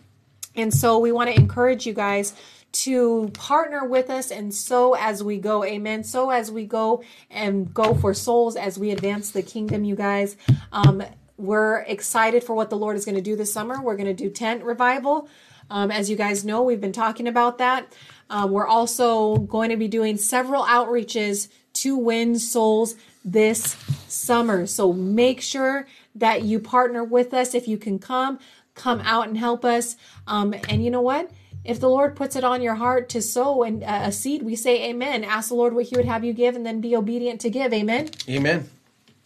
And 0.56 0.74
so 0.74 1.00
we 1.00 1.12
want 1.12 1.30
to 1.30 1.36
encourage 1.36 1.88
you 1.88 1.94
guys 1.94 2.34
to 2.74 3.30
partner 3.34 3.86
with 3.86 4.10
us 4.10 4.30
and 4.30 4.54
so 4.54 4.94
as 4.94 5.24
we 5.24 5.40
go. 5.40 5.64
Amen. 5.64 6.04
So 6.04 6.30
as 6.30 6.52
we 6.52 6.66
go 6.66 7.04
and 7.32 7.74
go 7.74 7.96
for 7.96 8.14
souls 8.14 8.56
as 8.56 8.78
we 8.78 8.92
advance 8.92 9.32
the 9.32 9.42
kingdom, 9.42 9.84
you 9.84 9.96
guys. 9.96 10.36
Um, 10.72 11.04
we're 11.38 11.82
excited 11.82 12.44
for 12.44 12.56
what 12.56 12.70
the 12.70 12.78
Lord 12.78 12.98
is 12.98 13.06
going 13.06 13.16
to 13.16 13.22
do 13.22 13.36
this 13.36 13.54
summer. 13.54 13.82
We're 13.82 13.96
going 13.96 14.08
to 14.08 14.14
do 14.14 14.30
tent 14.30 14.64
revival. 14.64 15.30
Um, 15.70 15.92
as 15.92 16.10
you 16.10 16.16
guys 16.16 16.46
know, 16.46 16.64
we've 16.64 16.82
been 16.82 16.94
talking 16.94 17.28
about 17.28 17.58
that. 17.58 17.94
Um, 18.30 18.52
we're 18.52 18.68
also 18.68 19.38
going 19.38 19.70
to 19.70 19.78
be 19.78 19.88
doing 19.88 20.18
several 20.18 20.64
outreaches 20.64 21.50
to 21.74 21.98
win 21.98 22.40
souls 22.40 22.96
this 23.24 23.76
summer. 24.08 24.66
So 24.66 24.94
make 24.94 25.42
sure 25.42 25.88
that 26.16 26.44
you 26.44 26.60
partner 26.60 27.04
with 27.04 27.34
us. 27.34 27.54
If 27.54 27.68
you 27.68 27.78
can 27.78 28.00
come, 28.00 28.40
come 28.74 29.02
out 29.02 29.28
and 29.28 29.38
help 29.38 29.64
us. 29.64 29.96
Um, 30.26 30.54
and 30.70 30.84
you 30.84 30.90
know 30.90 31.02
what? 31.02 31.30
If 31.64 31.80
the 31.82 31.90
Lord 31.90 32.16
puts 32.16 32.36
it 32.36 32.44
on 32.44 32.62
your 32.62 32.76
heart 32.76 33.10
to 33.10 33.22
sow 33.22 33.64
and 33.64 33.84
uh, 33.84 34.04
a 34.04 34.12
seed, 34.12 34.42
we 34.42 34.56
say 34.56 34.90
amen. 34.90 35.26
Ask 35.26 35.50
the 35.50 35.56
Lord 35.56 35.74
what 35.76 35.86
he 35.86 35.98
would 35.98 36.06
have 36.06 36.24
you 36.24 36.32
give 36.32 36.56
and 36.56 36.66
then 36.66 36.80
be 36.80 36.96
obedient 36.96 37.42
to 37.42 37.50
give. 37.50 37.74
Amen. 37.74 38.10
Amen. 38.30 38.70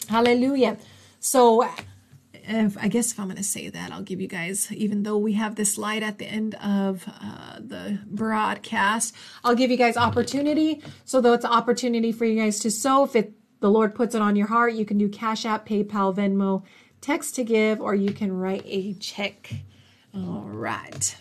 Hallelujah. 0.10 0.78
So, 1.20 1.70
if, 2.44 2.78
I 2.78 2.88
guess 2.88 3.12
if 3.12 3.20
I'm 3.20 3.28
going 3.28 3.38
to 3.38 3.44
say 3.44 3.70
that, 3.70 3.92
I'll 3.92 4.02
give 4.02 4.22
you 4.22 4.28
guys, 4.28 4.72
even 4.72 5.04
though 5.04 5.18
we 5.18 5.34
have 5.34 5.56
this 5.56 5.76
slide 5.76 6.04
at 6.04 6.18
the 6.18 6.26
end 6.26 6.56
of 6.56 7.06
uh, 7.08 7.60
the 7.60 8.00
broadcast, 8.06 9.16
I'll 9.44 9.56
give 9.56 9.72
you 9.72 9.78
guys 9.78 9.98
opportunity. 9.98 10.82
So, 11.06 11.22
though 11.22 11.34
it's 11.34 11.46
an 11.46 11.52
opportunity 11.52 12.12
for 12.12 12.26
you 12.26 12.40
guys 12.40 12.60
to 12.60 12.72
sow, 12.72 13.04
if 13.04 13.16
it, 13.16 13.34
the 13.60 13.70
Lord 13.70 13.96
puts 13.96 14.16
it 14.16 14.22
on 14.22 14.36
your 14.36 14.48
heart, 14.48 14.74
you 14.74 14.86
can 14.86 14.98
do 14.98 15.08
Cash 15.08 15.46
App, 15.46 15.68
PayPal, 15.68 16.16
Venmo, 16.16 16.64
text 17.00 17.36
to 17.36 17.44
give, 17.44 17.82
or 17.82 17.96
you 17.96 18.12
can 18.12 18.32
write 18.32 18.64
a 18.66 18.94
check. 18.94 19.54
All 20.14 20.48
right. 20.48 21.16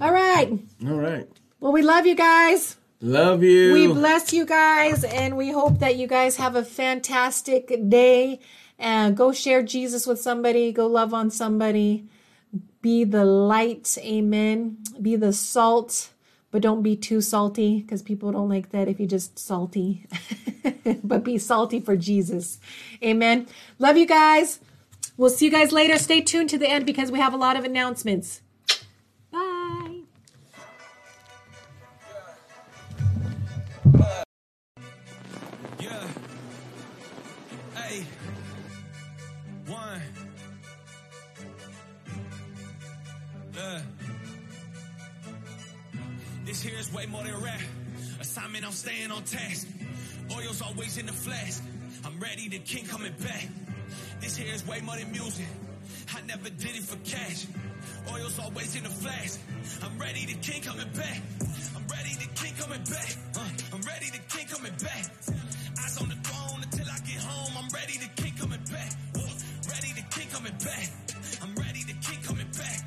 All 0.00 0.12
right. 0.12 0.50
All 0.86 0.94
right. 0.94 1.28
Well, 1.60 1.72
we 1.72 1.82
love 1.82 2.06
you 2.06 2.14
guys. 2.14 2.76
Love 3.00 3.42
you. 3.42 3.72
We 3.72 3.86
bless 3.88 4.32
you 4.32 4.46
guys, 4.46 5.04
and 5.04 5.36
we 5.36 5.50
hope 5.50 5.80
that 5.80 5.96
you 5.96 6.06
guys 6.06 6.36
have 6.36 6.56
a 6.56 6.64
fantastic 6.64 7.70
day. 7.88 8.40
And 8.78 9.16
go 9.16 9.32
share 9.32 9.62
Jesus 9.62 10.06
with 10.06 10.20
somebody. 10.20 10.72
Go 10.72 10.86
love 10.86 11.14
on 11.14 11.30
somebody. 11.30 12.06
Be 12.82 13.04
the 13.04 13.24
light. 13.24 13.96
Amen. 14.00 14.78
Be 15.00 15.16
the 15.16 15.32
salt, 15.32 16.10
but 16.50 16.62
don't 16.62 16.82
be 16.82 16.94
too 16.94 17.20
salty 17.20 17.80
because 17.80 18.02
people 18.02 18.32
don't 18.32 18.48
like 18.48 18.70
that 18.70 18.88
if 18.88 19.00
you 19.00 19.06
just 19.06 19.38
salty. 19.38 20.06
but 21.02 21.24
be 21.24 21.38
salty 21.38 21.80
for 21.80 21.96
Jesus. 21.96 22.58
Amen. 23.02 23.46
Love 23.78 23.96
you 23.96 24.06
guys. 24.06 24.60
We'll 25.16 25.30
see 25.30 25.46
you 25.46 25.50
guys 25.50 25.72
later. 25.72 25.98
Stay 25.98 26.20
tuned 26.20 26.50
to 26.50 26.58
the 26.58 26.68
end 26.68 26.84
because 26.84 27.10
we 27.10 27.18
have 27.18 27.32
a 27.32 27.38
lot 27.38 27.56
of 27.56 27.64
announcements. 27.64 28.42
This 46.56 46.64
here 46.64 46.80
is 46.80 46.90
way 46.90 47.04
more 47.04 47.22
than 47.22 47.36
rap. 47.42 47.60
Assignment, 48.18 48.64
I'm 48.64 48.72
staying 48.72 49.10
on 49.10 49.22
task. 49.24 49.68
Oil's 50.34 50.62
always 50.62 50.96
in 50.96 51.04
the 51.04 51.12
flask. 51.12 51.62
I'm 52.02 52.18
ready, 52.18 52.48
the 52.48 52.60
king 52.60 52.86
coming 52.86 53.12
back. 53.20 53.46
This 54.22 54.38
here 54.38 54.54
is 54.54 54.66
way 54.66 54.80
more 54.80 54.96
than 54.96 55.12
music. 55.12 55.44
I 56.16 56.22
never 56.22 56.48
did 56.48 56.72
it 56.72 56.82
for 56.82 56.96
cash. 57.04 57.44
Oil's 58.10 58.38
always 58.38 58.74
in 58.74 58.84
the 58.84 58.88
flask. 58.88 59.38
I'm 59.84 59.98
ready, 59.98 60.24
the 60.24 60.32
king 60.40 60.62
coming 60.62 60.88
back. 60.96 61.20
I'm 61.76 61.84
ready, 61.92 62.16
the 62.16 62.30
king 62.40 62.54
coming 62.56 62.84
back. 62.88 63.16
Uh, 63.36 63.76
I'm 63.76 63.82
ready, 63.82 64.08
the 64.08 64.24
king 64.32 64.48
coming 64.48 64.72
back. 64.80 65.12
Eyes 65.84 66.00
on 66.00 66.08
the 66.08 66.16
throne 66.24 66.62
until 66.62 66.88
I 66.88 66.98
get 67.04 67.20
home. 67.20 67.52
I'm 67.52 67.68
ready, 67.68 67.98
the 68.00 68.08
king 68.16 68.32
coming 68.32 68.64
back. 68.72 68.92
Uh, 69.12 69.28
ready, 69.68 69.92
the 69.92 70.06
king 70.08 70.28
coming 70.32 70.56
back. 70.64 70.88
I'm 71.42 71.54
ready, 71.54 71.84
the 71.84 72.00
king 72.00 72.20
coming 72.24 72.48
back. 72.56 72.80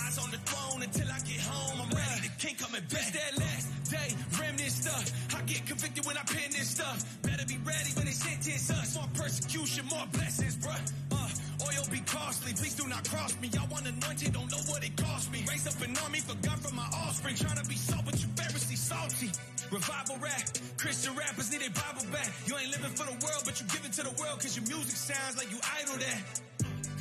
Eyes 0.00 0.16
on 0.16 0.30
the 0.30 0.40
throne 0.48 0.82
until 0.82 1.12
I 1.12 1.20
get 1.20 1.40
home. 1.44 1.84
I'm 1.84 1.90
ready, 1.90 2.03
king 2.44 2.56
coming 2.56 2.84
back. 2.92 3.08
That 3.12 3.32
last 3.40 3.66
day, 3.88 4.08
remnant 4.38 4.70
stuff. 4.70 5.04
I 5.34 5.40
get 5.48 5.64
convicted 5.66 6.04
when 6.04 6.16
I 6.16 6.24
pen 6.28 6.52
this 6.52 6.76
stuff. 6.76 7.00
Better 7.22 7.46
be 7.48 7.56
ready 7.64 7.90
when 7.96 8.04
they 8.04 8.12
sentence 8.12 8.70
us. 8.70 8.96
More 8.96 9.08
persecution, 9.14 9.86
more 9.88 10.04
blessings, 10.12 10.56
bruh. 10.60 10.76
Uh, 11.12 11.64
oil 11.64 11.84
be 11.90 12.00
costly, 12.04 12.52
please 12.52 12.74
do 12.74 12.86
not 12.86 13.08
cross 13.08 13.32
me. 13.40 13.48
I 13.56 13.64
want 13.72 13.88
anointed, 13.88 14.32
don't 14.32 14.50
know 14.52 14.62
what 14.68 14.84
it 14.84 14.94
cost 14.96 15.32
me. 15.32 15.44
Raise 15.48 15.66
up 15.66 15.80
an 15.80 15.96
army 16.04 16.20
for 16.20 16.36
God 16.44 16.60
from 16.60 16.76
my 16.76 16.88
offspring. 16.92 17.36
Trying 17.36 17.60
to 17.62 17.68
be 17.68 17.76
salt, 17.76 18.04
but 18.04 18.20
you 18.20 18.28
Pharisee 18.36 18.76
salty. 18.76 19.30
Revival 19.72 20.16
rap, 20.20 20.44
Christian 20.76 21.16
rappers 21.16 21.50
need 21.50 21.64
a 21.64 21.72
Bible 21.72 22.04
back. 22.12 22.28
You 22.46 22.56
ain't 22.60 22.70
living 22.76 22.92
for 22.92 23.08
the 23.08 23.16
world, 23.24 23.42
but 23.48 23.56
you 23.60 23.66
give 23.72 23.84
it 23.88 23.92
to 23.96 24.02
the 24.04 24.14
world 24.20 24.36
cause 24.40 24.54
your 24.56 24.66
music 24.68 24.96
sounds 24.96 25.38
like 25.38 25.50
you 25.50 25.58
idle 25.80 25.96
that. 25.96 26.53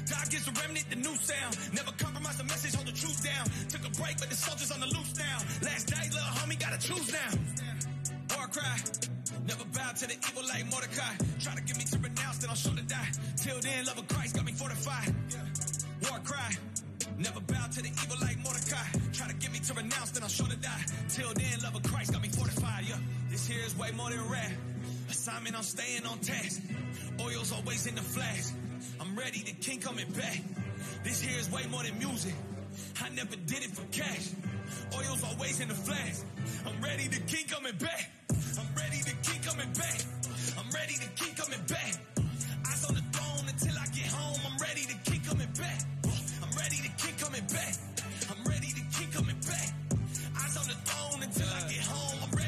God 0.09 0.29
gives 0.29 0.47
a 0.47 0.51
remnant 0.51 0.89
the 0.89 0.95
new 0.97 1.15
sound. 1.15 1.57
Never 1.73 1.91
compromise 1.97 2.37
the 2.37 2.43
message, 2.43 2.75
hold 2.75 2.87
the 2.87 2.91
truth 2.91 3.23
down. 3.23 3.45
Took 3.69 3.85
a 3.87 3.91
break, 4.01 4.17
but 4.19 4.29
the 4.29 4.35
soldiers 4.35 4.71
on 4.71 4.79
the 4.79 4.87
loose 4.87 5.13
now. 5.17 5.37
Last 5.61 5.91
night, 5.91 6.11
little 6.11 6.33
homie 6.39 6.59
gotta 6.59 6.79
choose 6.79 7.11
now. 7.11 7.31
War 8.35 8.47
cry. 8.47 8.77
Never 9.47 9.65
bow 9.65 9.91
to 9.91 10.07
the 10.07 10.15
evil 10.15 10.43
like 10.47 10.65
Mordecai. 10.69 11.13
Try 11.39 11.55
to 11.55 11.61
get 11.61 11.77
me 11.77 11.83
to 11.85 11.97
renounce, 11.99 12.37
then 12.39 12.49
I'll 12.49 12.55
sure 12.55 12.75
to 12.75 12.83
die. 12.83 13.09
Till 13.37 13.59
then, 13.59 13.85
love 13.85 13.97
of 13.97 14.07
Christ 14.07 14.35
got 14.35 14.45
me 14.45 14.51
fortified. 14.51 15.13
War 16.09 16.19
cry. 16.23 16.51
Never 17.17 17.39
bow 17.41 17.67
to 17.67 17.81
the 17.81 17.89
evil 17.89 18.17
like 18.21 18.37
Mordecai. 18.43 18.87
Try 19.13 19.27
to 19.27 19.35
get 19.35 19.51
me 19.51 19.59
to 19.59 19.73
renounce, 19.73 20.11
then 20.11 20.23
I'll 20.23 20.29
sure 20.29 20.47
to 20.47 20.55
die. 20.55 20.85
Till 21.09 21.33
then, 21.33 21.59
love 21.63 21.75
of 21.75 21.83
Christ 21.83 22.11
got 22.11 22.21
me 22.21 22.29
fortified. 22.29 22.85
Yeah, 22.87 22.97
this 23.29 23.45
here 23.47 23.63
is 23.65 23.77
way 23.77 23.91
more 23.91 24.09
than 24.09 24.27
rap. 24.29 24.51
Assignment, 25.09 25.55
I'm 25.55 25.63
staying 25.63 26.05
on 26.05 26.17
task. 26.19 26.61
Oil's 27.19 27.51
always 27.51 27.85
in 27.85 27.95
the 27.95 28.01
flask. 28.01 28.55
I'm 28.99 29.15
ready, 29.15 29.43
the 29.43 29.53
king 29.53 29.79
coming 29.79 30.09
back. 30.11 30.41
This 31.03 31.21
here 31.21 31.39
is 31.39 31.49
way 31.51 31.63
more 31.69 31.83
than 31.83 31.97
music. 31.97 32.33
I 33.01 33.09
never 33.09 33.35
did 33.35 33.63
it 33.63 33.71
for 33.71 33.85
cash. 33.91 34.29
Oil's 34.95 35.23
always 35.23 35.59
in 35.59 35.67
the 35.67 35.75
flask. 35.75 36.25
I'm 36.65 36.81
ready, 36.81 37.07
the 37.07 37.19
king 37.21 37.45
coming 37.47 37.75
back. 37.77 38.11
I'm 38.29 38.69
ready, 38.75 39.01
the 39.01 39.15
king 39.21 39.41
coming 39.41 39.71
back. 39.73 39.99
I'm 40.57 40.69
ready, 40.71 40.95
the 40.95 41.09
king 41.15 41.35
coming 41.35 41.63
back. 41.67 41.93
Eyes 42.67 42.85
on 42.87 42.95
the 42.95 43.05
throne 43.11 43.45
until 43.47 43.75
I 43.77 43.85
get 43.87 44.07
home. 44.07 44.39
I'm 44.49 44.57
ready, 44.59 44.81
the 44.85 45.11
king 45.11 45.21
coming 45.21 45.51
back. 45.57 45.81
I'm 46.41 46.57
ready, 46.57 46.77
the 46.81 46.93
king 46.97 47.15
coming 47.17 47.45
back. 47.47 47.75
I'm 48.31 48.43
ready, 48.49 48.71
the 48.71 48.85
king 48.97 49.09
coming 49.11 49.39
back. 49.45 49.69
Eyes 50.39 50.57
on 50.57 50.67
the 50.67 50.77
throne 50.85 51.23
until 51.23 51.47
I 51.47 51.61
get 51.69 51.83
home. 51.85 52.42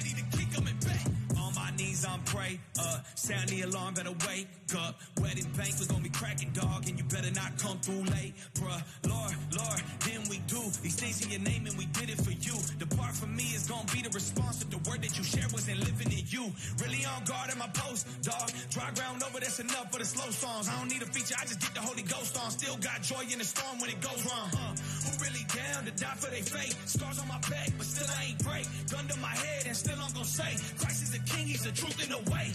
I'm 2.07 2.22
pray. 2.23 2.60
Uh, 2.80 2.99
sound 3.15 3.49
the 3.49 3.61
alarm, 3.61 3.94
better 3.94 4.14
wake 4.27 4.48
up. 4.77 4.99
Wedding 5.22 5.49
banquet's 5.57 5.88
gonna 5.88 6.03
be 6.03 6.10
cracking, 6.10 6.52
dog, 6.52 6.88
and 6.88 6.98
you 6.98 7.03
better 7.06 7.32
not 7.32 7.57
come 7.57 7.77
through 7.80 8.03
late, 8.14 8.34
bruh. 8.56 8.82
Lord, 9.07 9.36
Lord, 9.56 9.82
then 10.06 10.22
we 10.30 10.40
do 10.48 10.61
these 10.82 10.95
things 10.95 11.23
in 11.26 11.32
your 11.32 11.41
name, 11.41 11.65
and 11.68 11.77
we 11.77 11.86
did 11.98 12.10
it 12.10 12.19
for 12.22 12.32
you. 12.32 12.56
The 12.80 12.86
Depart 12.86 13.15
from 13.15 13.36
me 13.36 13.44
is 13.56 13.68
gonna 13.68 13.88
be 13.94 14.02
the 14.02 14.10
response 14.10 14.61
if 14.61 14.69
the 14.69 14.77
word 14.90 15.02
that 15.02 15.18
you 15.18 15.23
shared 15.23 15.52
wasn't 15.52 15.80
living 15.80 16.11
in 16.11 16.26
you. 16.27 16.52
Really 16.82 17.06
on 17.06 17.23
guard 17.26 17.49
at 17.49 17.57
my 17.57 17.68
post, 17.73 18.07
dog. 18.22 18.52
Dry 18.69 18.91
ground 18.95 19.23
over, 19.23 19.40
that's 19.40 19.60
enough 19.60 19.91
for 19.91 19.99
the 19.99 20.06
slow 20.06 20.30
songs. 20.30 20.69
I 20.69 20.77
don't 20.77 20.90
need 20.91 21.02
a 21.02 21.10
feature, 21.10 21.36
I 21.40 21.45
just 21.45 21.61
get 21.61 21.73
the 21.73 21.82
Holy 21.82 22.03
Ghost 22.03 22.38
on. 22.38 22.52
Still 22.52 22.77
got 22.77 23.02
joy 23.02 23.23
in 23.32 23.40
the 23.40 23.45
storm 23.45 23.80
when 23.80 23.90
it 23.90 24.02
goes 24.02 24.22
wrong. 24.26 24.49
Uh, 24.53 24.76
who 25.06 25.11
really 25.23 25.45
down 25.49 25.86
to 25.86 25.91
die 25.91 26.18
for 26.18 26.30
their 26.30 26.44
faith? 26.44 26.76
Scars 26.88 27.19
on 27.19 27.27
my 27.27 27.40
back, 27.49 27.69
but 27.77 27.86
still 27.86 28.07
I 28.19 28.30
ain't 28.30 28.40
break. 28.44 28.65
Gun 28.91 29.07
to 29.07 29.18
my 29.19 29.34
head, 29.34 29.68
and 29.68 29.76
still 29.76 29.98
I'm 29.98 30.11
gonna 30.14 30.26
say, 30.26 30.52
Christ 30.77 31.03
is 31.03 31.11
the 31.11 31.23
king, 31.26 31.48
he's 31.48 31.64
the 31.64 31.72
truth 31.72 31.94
in 32.03 32.09
the 32.09 32.31
way. 32.31 32.51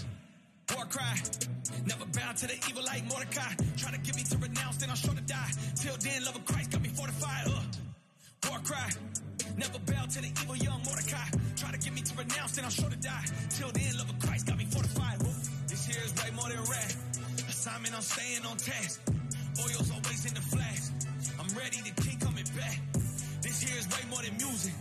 War 0.75 0.85
cry. 0.87 1.17
Never 1.87 2.05
bow 2.07 2.33
to 2.33 2.47
the 2.47 2.57
evil 2.69 2.85
like 2.85 3.05
Mordecai. 3.09 3.53
Try 3.77 3.91
to 3.91 3.99
get 3.99 4.15
me 4.17 4.23
to 4.23 4.37
renounce, 4.39 4.77
then 4.79 4.91
I'll 4.91 4.97
sure 4.97 5.15
to 5.15 5.21
die. 5.23 5.51
Till 5.77 5.97
then, 5.97 6.25
love 6.25 6.37
of 6.37 6.45
Christ 6.45 6.71
got 6.71 6.83
me 6.83 6.89
fortified. 6.89 7.47
Uh. 7.47 8.49
War 8.49 8.59
cry. 8.65 8.91
Never 9.57 9.79
bow 9.81 10.05
to 10.07 10.21
the 10.21 10.31
evil 10.43 10.57
young 10.57 10.83
Mordecai. 10.85 11.29
Try 11.57 11.71
to 11.73 11.79
get 11.79 11.93
me 11.93 12.03
to 12.03 12.15
renounce, 12.17 12.53
then 12.57 12.65
I'll 12.65 12.71
sure 12.71 12.91
to 12.91 12.97
die. 12.97 13.25
Till 13.51 13.71
then, 13.73 13.99
love 13.99 14.11
of 14.11 14.19
Christ 14.21 14.47
got 14.47 14.59
me 14.59 14.65
fortified. 14.67 15.21
Uh. 15.21 15.33
This 15.69 15.87
here 15.87 16.03
is 16.05 16.15
way 16.23 16.31
more 16.37 16.49
than 16.49 16.63
rap. 16.71 16.93
assignment, 17.49 17.95
I'm 17.95 18.03
staying 18.03 18.45
on 18.47 18.57
task. 18.57 19.01
Oil's 19.61 19.91
always 19.91 20.25
in 20.27 20.35
the 20.35 20.41
flash. 20.41 20.85
I'm 21.41 21.51
ready, 21.57 21.79
the 21.83 21.95
king 22.03 22.19
coming 22.21 22.47
back. 22.57 22.79
This 23.43 23.61
here 23.63 23.79
is 23.79 23.89
way 23.89 24.05
more 24.11 24.23
than 24.23 24.37
music. 24.37 24.75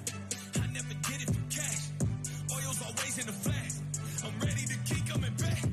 I 0.61 0.67
never 0.73 0.93
did 1.07 1.23
it 1.23 1.29
for 1.33 1.43
cash. 1.49 1.83
Oil's 2.51 2.81
always 2.83 3.17
in 3.17 3.25
the 3.25 3.33
flash. 3.33 3.78
I'm 4.25 4.37
ready 4.39 4.65
to 4.65 4.77
keep 4.85 5.07
coming 5.07 5.33
back. 5.37 5.63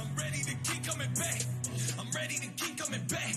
I'm 0.00 0.16
ready 0.16 0.42
to 0.42 0.54
keep 0.64 0.84
coming 0.84 1.12
back. 1.14 1.42
I'm 1.98 2.10
ready 2.10 2.34
to 2.34 2.48
keep 2.56 2.76
coming 2.76 3.04
back. 3.06 3.36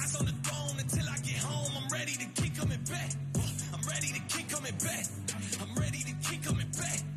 Eyes 0.00 0.16
on 0.18 0.26
the 0.26 0.32
throne 0.44 0.78
until 0.78 1.08
I 1.08 1.18
get 1.18 1.36
home. 1.36 1.72
I'm 1.76 1.88
ready 1.92 2.12
to 2.12 2.42
keep 2.42 2.56
coming 2.56 2.80
back. 2.88 3.10
I'm 3.74 3.86
ready 3.88 4.08
to 4.08 4.20
keep 4.34 4.48
coming 4.48 4.74
back. 4.78 5.06
I'm 5.60 5.74
ready 5.74 5.98
to 5.98 6.14
keep 6.28 6.42
coming 6.42 6.68
back. 6.78 7.11